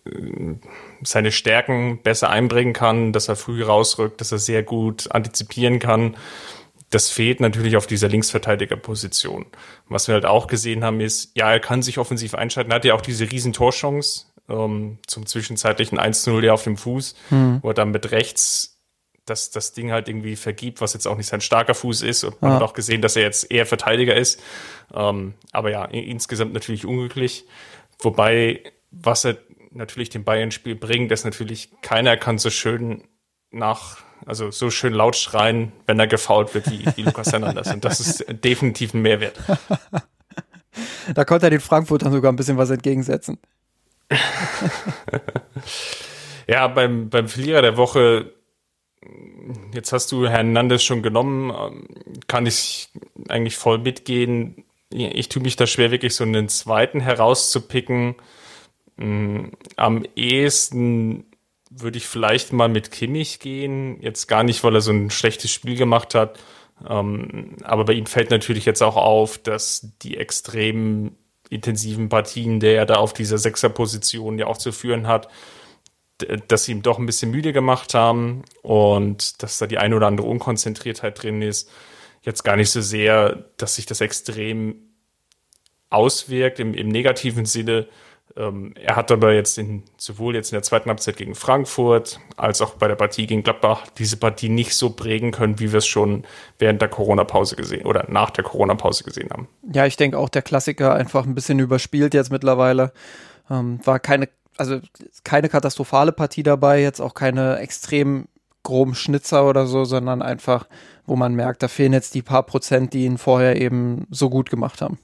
äh, 0.06 0.56
seine 1.04 1.32
Stärken 1.32 2.02
besser 2.02 2.30
einbringen 2.30 2.74
kann, 2.74 3.14
dass 3.14 3.28
er 3.28 3.36
früh 3.36 3.64
rausrückt, 3.64 4.22
dass 4.22 4.32
er 4.32 4.40
sehr 4.40 4.64
gut 4.64 5.12
antizipieren 5.12 5.80
kann. 5.80 6.18
Das 6.90 7.12
fehlt 7.12 7.40
natürlich 7.40 7.78
auf 7.78 7.86
dieser 7.86 8.08
Linksverteidigerposition. 8.08 9.46
Was 9.88 10.08
wir 10.08 10.16
halt 10.16 10.26
auch 10.26 10.48
gesehen 10.48 10.84
haben, 10.84 11.02
ist, 11.02 11.32
ja, 11.36 11.52
er 11.52 11.60
kann 11.60 11.84
sich 11.84 12.00
offensiv 12.00 12.34
einschalten, 12.34 12.74
hat 12.74 12.86
ja 12.86 12.96
auch 12.96 13.02
diese 13.02 13.32
riesen 13.32 13.54
Torchance 13.54 14.26
ähm, 14.50 14.98
zum 15.06 15.28
zwischenzeitlichen 15.28 16.00
1-0 16.00 16.50
auf 16.50 16.64
dem 16.64 16.78
Fuß, 16.78 17.16
hm. 17.30 17.60
wo 17.62 17.70
er 17.70 17.76
dann 17.76 17.92
mit 17.92 18.10
rechts 18.10 18.79
das, 19.30 19.52
das 19.52 19.74
Ding 19.74 19.92
halt 19.92 20.08
irgendwie 20.08 20.36
vergibt, 20.36 20.82
was 20.82 20.94
jetzt 20.94 21.08
auch 21.08 21.18
nicht 21.18 21.28
sein 21.28 21.42
starker 21.42 21.76
Fuß 21.76 22.02
ist. 22.02 22.24
Und 22.24 22.42
man 22.42 22.52
ja. 22.52 22.56
hat 22.56 22.64
auch 22.64 22.74
gesehen, 22.74 23.02
dass 23.02 23.16
er 23.16 23.24
jetzt 23.24 23.52
eher 23.52 23.66
Verteidiger 23.66 24.16
ist. 24.16 24.42
Ähm, 24.94 25.34
aber 25.52 25.72
ja, 25.72 25.86
insgesamt 25.86 26.54
natürlich 26.54 26.86
unglücklich. 26.86 27.46
Wobei, 28.00 28.64
was 28.92 29.26
er 29.26 29.38
natürlich 29.72 30.10
dem 30.10 30.24
Bayern-Spiel 30.24 30.76
bringt, 30.76 31.12
ist 31.12 31.26
natürlich, 31.26 31.70
keiner 31.82 32.18
kann 32.18 32.38
so 32.38 32.50
schön 32.50 33.04
nach, 33.52 33.98
also 34.26 34.52
so 34.52 34.70
schön 34.72 34.94
laut 34.94 35.16
schreien, 35.16 35.72
wenn 35.86 36.00
er 36.00 36.08
gefault 36.08 36.54
wird 36.54 36.72
wie, 36.72 36.86
wie 36.96 37.04
Lukas 37.04 37.32
Hernandez. 37.32 37.72
Und 37.72 37.86
das 37.86 38.00
ist 38.00 38.26
definitiv 38.44 38.94
ein 38.94 39.02
Mehrwert. 39.02 39.40
da 41.14 41.26
konnte 41.26 41.48
er 41.48 41.52
den 41.52 41.60
Frankfurtern 41.60 42.12
sogar 42.12 42.32
ein 42.32 42.36
bisschen 42.36 42.58
was 42.58 42.70
entgegensetzen. 42.70 43.38
ja, 46.48 46.68
beim, 46.68 47.10
beim 47.10 47.28
Verlierer 47.28 47.62
der 47.62 47.78
Woche 47.78 48.34
Jetzt 49.74 49.94
hast 49.94 50.12
du 50.12 50.28
Hernandez 50.28 50.84
schon 50.84 51.02
genommen, 51.02 51.52
ähm, 51.52 51.88
kann 52.28 52.46
ich 52.46 52.90
eigentlich 53.30 53.56
voll 53.56 53.78
mitgehen. 53.78 54.66
Ich 54.92 55.30
tue 55.30 55.42
mich 55.42 55.56
da 55.56 55.68
schwer, 55.68 55.92
wirklich 55.92 56.16
so 56.16 56.24
einen 56.24 56.50
zweiten 56.50 57.00
herauszupicken. 57.00 58.16
Mm, 58.98 59.46
am 59.78 60.06
ehesten 60.16 61.26
würde 61.70 61.98
ich 61.98 62.08
vielleicht 62.08 62.52
mal 62.52 62.70
mit 62.70 62.92
Kimmich 62.92 63.40
gehen. 63.40 64.02
Jetzt 64.02 64.28
gar 64.28 64.44
nicht, 64.44 64.64
weil 64.64 64.76
er 64.76 64.82
so 64.82 64.92
ein 64.92 65.10
schlechtes 65.12 65.52
Spiel 65.52 65.78
gemacht 65.78 66.16
hat. 66.16 66.40
Ähm, 66.88 67.58
aber 67.64 67.86
bei 67.86 67.94
ihm 67.94 68.06
fällt 68.06 68.32
natürlich 68.32 68.66
jetzt 68.66 68.82
auch 68.82 68.96
auf, 68.96 69.38
dass 69.38 69.94
die 70.02 70.18
extrem 70.18 71.16
intensiven 71.50 72.10
Partien, 72.10 72.60
der 72.60 72.76
er 72.76 72.86
da 72.86 72.96
auf 72.96 73.14
dieser 73.14 73.38
Sechserposition 73.38 74.38
ja 74.40 74.48
auch 74.48 74.58
zu 74.58 74.72
führen 74.72 75.08
hat, 75.08 75.30
dass 76.48 76.66
sie 76.66 76.74
ihm 76.74 76.82
doch 76.82 77.00
ein 77.00 77.06
bisschen 77.06 77.32
müde 77.32 77.54
gemacht 77.54 77.94
haben 77.94 78.44
und 78.62 79.42
dass 79.42 79.58
da 79.58 79.68
die 79.68 79.78
eine 79.78 79.96
oder 79.96 80.08
andere 80.08 80.28
Unkonzentriertheit 80.28 81.22
drin 81.22 81.42
ist. 81.42 81.70
Jetzt 82.22 82.44
gar 82.44 82.56
nicht 82.56 82.72
so 82.72 82.82
sehr, 82.82 83.46
dass 83.58 83.76
sich 83.76 83.86
das 83.86 84.02
extrem 84.02 84.76
auswirkt 85.90 86.60
im, 86.60 86.74
im 86.74 86.90
negativen 86.90 87.46
Sinne. 87.46 87.88
Ähm, 88.38 88.74
er 88.76 88.96
hat 88.96 89.12
aber 89.12 89.34
jetzt 89.34 89.58
in, 89.58 89.84
sowohl 89.98 90.36
jetzt 90.36 90.52
in 90.52 90.56
der 90.56 90.64
zweiten 90.64 90.90
Halbzeit 90.90 91.18
gegen 91.18 91.34
Frankfurt 91.34 92.20
als 92.38 92.62
auch 92.62 92.76
bei 92.76 92.88
der 92.88 92.96
Partie 92.96 93.26
gegen 93.26 93.44
Gladbach 93.44 93.88
diese 93.98 94.18
Partie 94.18 94.50
nicht 94.50 94.76
so 94.76 94.92
prägen 94.92 95.32
können, 95.32 95.60
wie 95.60 95.72
wir 95.72 95.80
es 95.80 95.88
schon 95.88 96.26
während 96.60 96.82
der 96.82 96.90
Corona-Pause 96.90 97.56
gesehen 97.56 97.86
oder 97.86 98.06
nach 98.10 98.30
der 98.30 98.44
Corona-Pause 98.44 99.04
gesehen 99.04 99.30
haben. 99.32 99.48
Ja, 99.74 99.86
ich 99.86 99.98
denke 99.98 100.18
auch 100.18 100.30
der 100.30 100.42
Klassiker 100.42 100.94
einfach 100.94 101.26
ein 101.26 101.36
bisschen 101.36 101.60
überspielt 101.60 102.14
jetzt 102.14 102.32
mittlerweile. 102.32 102.94
Ähm, 103.50 103.80
war 103.84 104.00
keine 104.00 104.30
also 104.60 104.80
keine 105.24 105.50
katastrophale 105.50 106.12
Partie 106.12 106.44
dabei, 106.44 106.82
jetzt 106.82 107.00
auch 107.00 107.14
keine 107.14 107.60
extrem 107.60 108.28
groben 108.64 108.94
Schnitzer 108.94 109.48
oder 109.48 109.66
so, 109.66 109.86
sondern 109.86 110.22
einfach, 110.22 110.68
wo 111.06 111.16
man 111.16 111.34
merkt, 111.34 111.64
da 111.64 111.68
fehlen 111.68 111.94
jetzt 111.94 112.14
die 112.14 112.22
paar 112.22 112.44
Prozent, 112.44 112.94
die 112.94 113.06
ihn 113.06 113.18
vorher 113.18 113.56
eben 113.56 114.06
so 114.10 114.30
gut 114.30 114.50
gemacht 114.50 114.82
haben. 114.82 115.00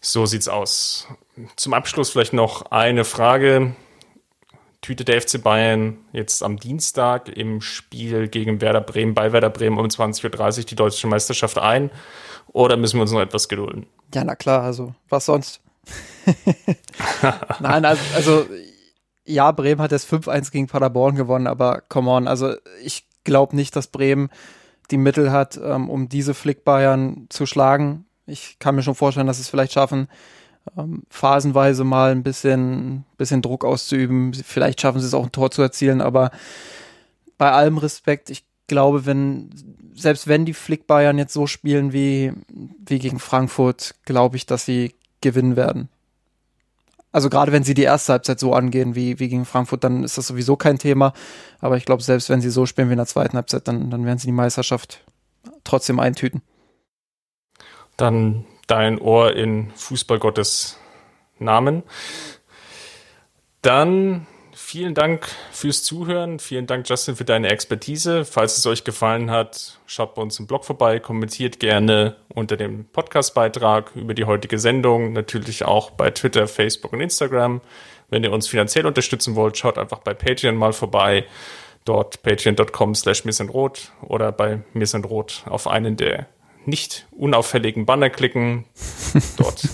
So 0.00 0.26
sieht's 0.26 0.48
aus. 0.48 1.06
Zum 1.56 1.74
Abschluss 1.74 2.10
vielleicht 2.10 2.32
noch 2.32 2.70
eine 2.70 3.04
Frage. 3.04 3.74
Tüte 4.80 5.04
der 5.04 5.22
FC 5.22 5.40
Bayern 5.40 5.96
jetzt 6.12 6.42
am 6.42 6.58
Dienstag 6.58 7.28
im 7.28 7.60
Spiel 7.60 8.26
gegen 8.26 8.60
Werder 8.60 8.80
Bremen 8.80 9.14
bei 9.14 9.32
Werder 9.32 9.50
Bremen 9.50 9.78
um 9.78 9.86
20.30 9.86 10.58
Uhr 10.58 10.64
die 10.64 10.74
deutsche 10.74 11.06
Meisterschaft 11.06 11.56
ein? 11.56 11.90
Oder 12.48 12.76
müssen 12.76 12.96
wir 12.96 13.02
uns 13.02 13.12
noch 13.12 13.20
etwas 13.20 13.48
gedulden? 13.48 13.86
Ja, 14.12 14.24
na 14.24 14.34
klar, 14.34 14.62
also 14.62 14.92
was 15.08 15.26
sonst? 15.26 15.60
Nein, 17.60 17.84
also, 17.84 18.02
also 18.14 18.46
ja, 19.24 19.52
Bremen 19.52 19.80
hat 19.80 19.92
jetzt 19.92 20.12
5-1 20.12 20.50
gegen 20.50 20.66
Paderborn 20.66 21.14
gewonnen, 21.14 21.46
aber 21.46 21.82
come 21.88 22.10
on, 22.10 22.28
also 22.28 22.54
ich 22.82 23.06
glaube 23.24 23.56
nicht, 23.56 23.76
dass 23.76 23.86
Bremen 23.86 24.30
die 24.90 24.96
Mittel 24.96 25.32
hat, 25.32 25.58
ähm, 25.62 25.88
um 25.88 26.08
diese 26.08 26.34
Flick-Bayern 26.34 27.26
zu 27.28 27.46
schlagen. 27.46 28.04
Ich 28.26 28.58
kann 28.58 28.74
mir 28.74 28.82
schon 28.82 28.94
vorstellen, 28.94 29.26
dass 29.26 29.36
sie 29.36 29.42
es 29.42 29.48
vielleicht 29.48 29.72
schaffen, 29.72 30.08
ähm, 30.76 31.02
phasenweise 31.08 31.84
mal 31.84 32.12
ein 32.12 32.22
bisschen, 32.22 33.04
bisschen 33.16 33.42
Druck 33.42 33.64
auszuüben. 33.64 34.34
Vielleicht 34.34 34.80
schaffen 34.80 35.00
sie 35.00 35.06
es 35.06 35.14
auch 35.14 35.24
ein 35.24 35.32
Tor 35.32 35.50
zu 35.50 35.62
erzielen, 35.62 36.00
aber 36.00 36.30
bei 37.38 37.50
allem 37.50 37.78
Respekt, 37.78 38.30
ich 38.30 38.44
glaube, 38.66 39.06
wenn, 39.06 39.50
selbst 39.94 40.28
wenn 40.28 40.44
die 40.44 40.54
Flick-Bayern 40.54 41.18
jetzt 41.18 41.32
so 41.32 41.46
spielen 41.46 41.92
wie, 41.92 42.32
wie 42.86 42.98
gegen 42.98 43.18
Frankfurt, 43.18 43.94
glaube 44.04 44.36
ich, 44.36 44.46
dass 44.46 44.64
sie 44.64 44.94
gewinnen 45.22 45.56
werden. 45.56 45.88
Also 47.12 47.28
gerade 47.28 47.52
wenn 47.52 47.62
sie 47.62 47.74
die 47.74 47.82
erste 47.82 48.12
Halbzeit 48.12 48.40
so 48.40 48.54
angehen 48.54 48.94
wie, 48.94 49.18
wie 49.18 49.28
gegen 49.28 49.44
Frankfurt, 49.44 49.84
dann 49.84 50.02
ist 50.02 50.16
das 50.16 50.26
sowieso 50.26 50.56
kein 50.56 50.78
Thema. 50.78 51.12
Aber 51.60 51.76
ich 51.76 51.84
glaube, 51.84 52.02
selbst 52.02 52.30
wenn 52.30 52.40
sie 52.40 52.50
so 52.50 52.64
spielen 52.64 52.88
wie 52.88 52.92
in 52.92 52.98
der 52.98 53.06
zweiten 53.06 53.36
Halbzeit, 53.36 53.68
dann, 53.68 53.90
dann 53.90 54.06
werden 54.06 54.18
sie 54.18 54.28
die 54.28 54.32
Meisterschaft 54.32 55.04
trotzdem 55.62 56.00
eintüten. 56.00 56.40
Dann 57.98 58.46
dein 58.66 58.98
Ohr 58.98 59.34
in 59.34 59.70
Fußballgottes 59.76 60.78
Namen. 61.38 61.82
Dann 63.60 64.26
vielen 64.72 64.94
Dank 64.94 65.28
fürs 65.50 65.82
Zuhören. 65.82 66.38
Vielen 66.38 66.66
Dank, 66.66 66.88
Justin, 66.88 67.14
für 67.14 67.26
deine 67.26 67.50
Expertise. 67.50 68.24
Falls 68.24 68.56
es 68.56 68.64
euch 68.64 68.84
gefallen 68.84 69.30
hat, 69.30 69.78
schaut 69.84 70.14
bei 70.14 70.22
uns 70.22 70.38
im 70.38 70.46
Blog 70.46 70.64
vorbei, 70.64 70.98
kommentiert 70.98 71.60
gerne 71.60 72.16
unter 72.34 72.56
dem 72.56 72.86
Podcastbeitrag 72.86 73.94
über 73.94 74.14
die 74.14 74.24
heutige 74.24 74.58
Sendung, 74.58 75.12
natürlich 75.12 75.66
auch 75.66 75.90
bei 75.90 76.10
Twitter, 76.10 76.48
Facebook 76.48 76.94
und 76.94 77.02
Instagram. 77.02 77.60
Wenn 78.08 78.24
ihr 78.24 78.32
uns 78.32 78.48
finanziell 78.48 78.86
unterstützen 78.86 79.36
wollt, 79.36 79.58
schaut 79.58 79.76
einfach 79.76 79.98
bei 79.98 80.14
Patreon 80.14 80.56
mal 80.56 80.72
vorbei. 80.72 81.26
Dort 81.84 82.22
patreon.com 82.22 82.94
slash 82.94 83.24
rot 83.52 83.92
oder 84.00 84.32
bei 84.32 84.62
rot 85.04 85.42
auf 85.44 85.66
einen 85.66 85.98
der 85.98 86.28
nicht 86.64 87.06
unauffälligen 87.10 87.84
Banner 87.84 88.08
klicken. 88.08 88.64
Dort 89.36 89.68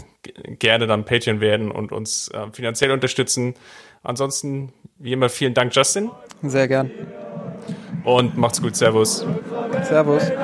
gerne 0.59 0.89
dann 0.89 1.05
Patreon 1.05 1.41
werden 1.41 1.71
und 1.71 1.93
uns 1.93 2.29
äh, 2.29 2.51
finanziell 2.53 2.91
unterstützen. 2.91 3.55
Ansonsten, 4.03 4.73
wie 4.99 5.13
immer, 5.13 5.29
vielen 5.29 5.55
Dank, 5.55 5.75
Justin. 5.75 6.11
Sehr 6.43 6.69
gern. 6.69 6.91
Und 8.05 8.37
macht's 8.37 8.63
gut. 8.63 8.77
Servus. 8.77 9.27
Servus. 9.83 10.31
Wir 10.31 10.39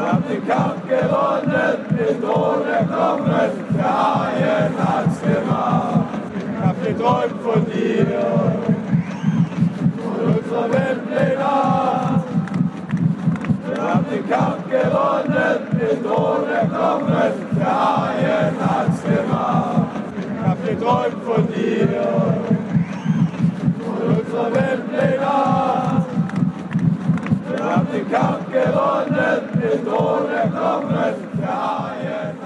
haben 0.00 0.24
den 0.28 0.46
Kampf 0.46 0.82
gewonnen, 0.88 1.86
den 1.90 2.20
Thron 2.22 2.66
erkommen, 2.68 3.50
der 3.76 4.14
Haien 4.14 4.74
hat's 4.78 5.20
gemacht. 5.20 6.04
Ich 6.38 6.64
hab 6.64 6.84
geträumt 6.84 7.42
von 7.42 7.66
dir 7.66 8.06
und 10.04 10.36
unserer 10.36 10.72
Weltpläne. 10.72 12.24
Wir 13.66 13.82
haben 13.82 14.06
den 14.12 14.28
Kampf 14.28 14.64
gewonnen, 14.70 15.58
den 15.72 16.04
Thron 16.04 16.48
erkommen, 16.48 17.32
der 17.58 17.66
Haien 17.66 18.54
hat's 18.60 19.02
gemacht 19.02 19.75
wir 20.66 20.80
träumen 20.80 21.22
von 21.24 21.46
dir. 21.48 21.88
Und 23.78 24.18
unserer 24.18 24.54
Welt 24.54 24.82
legal. 24.90 26.04
Wir 27.48 27.64
haben 27.64 27.86
den 27.92 28.10
Kampf 28.10 28.50
gewonnen, 28.50 29.48
den 29.62 29.84
Tod 29.84 30.30
erkommen, 30.30 31.14
der 31.38 32.45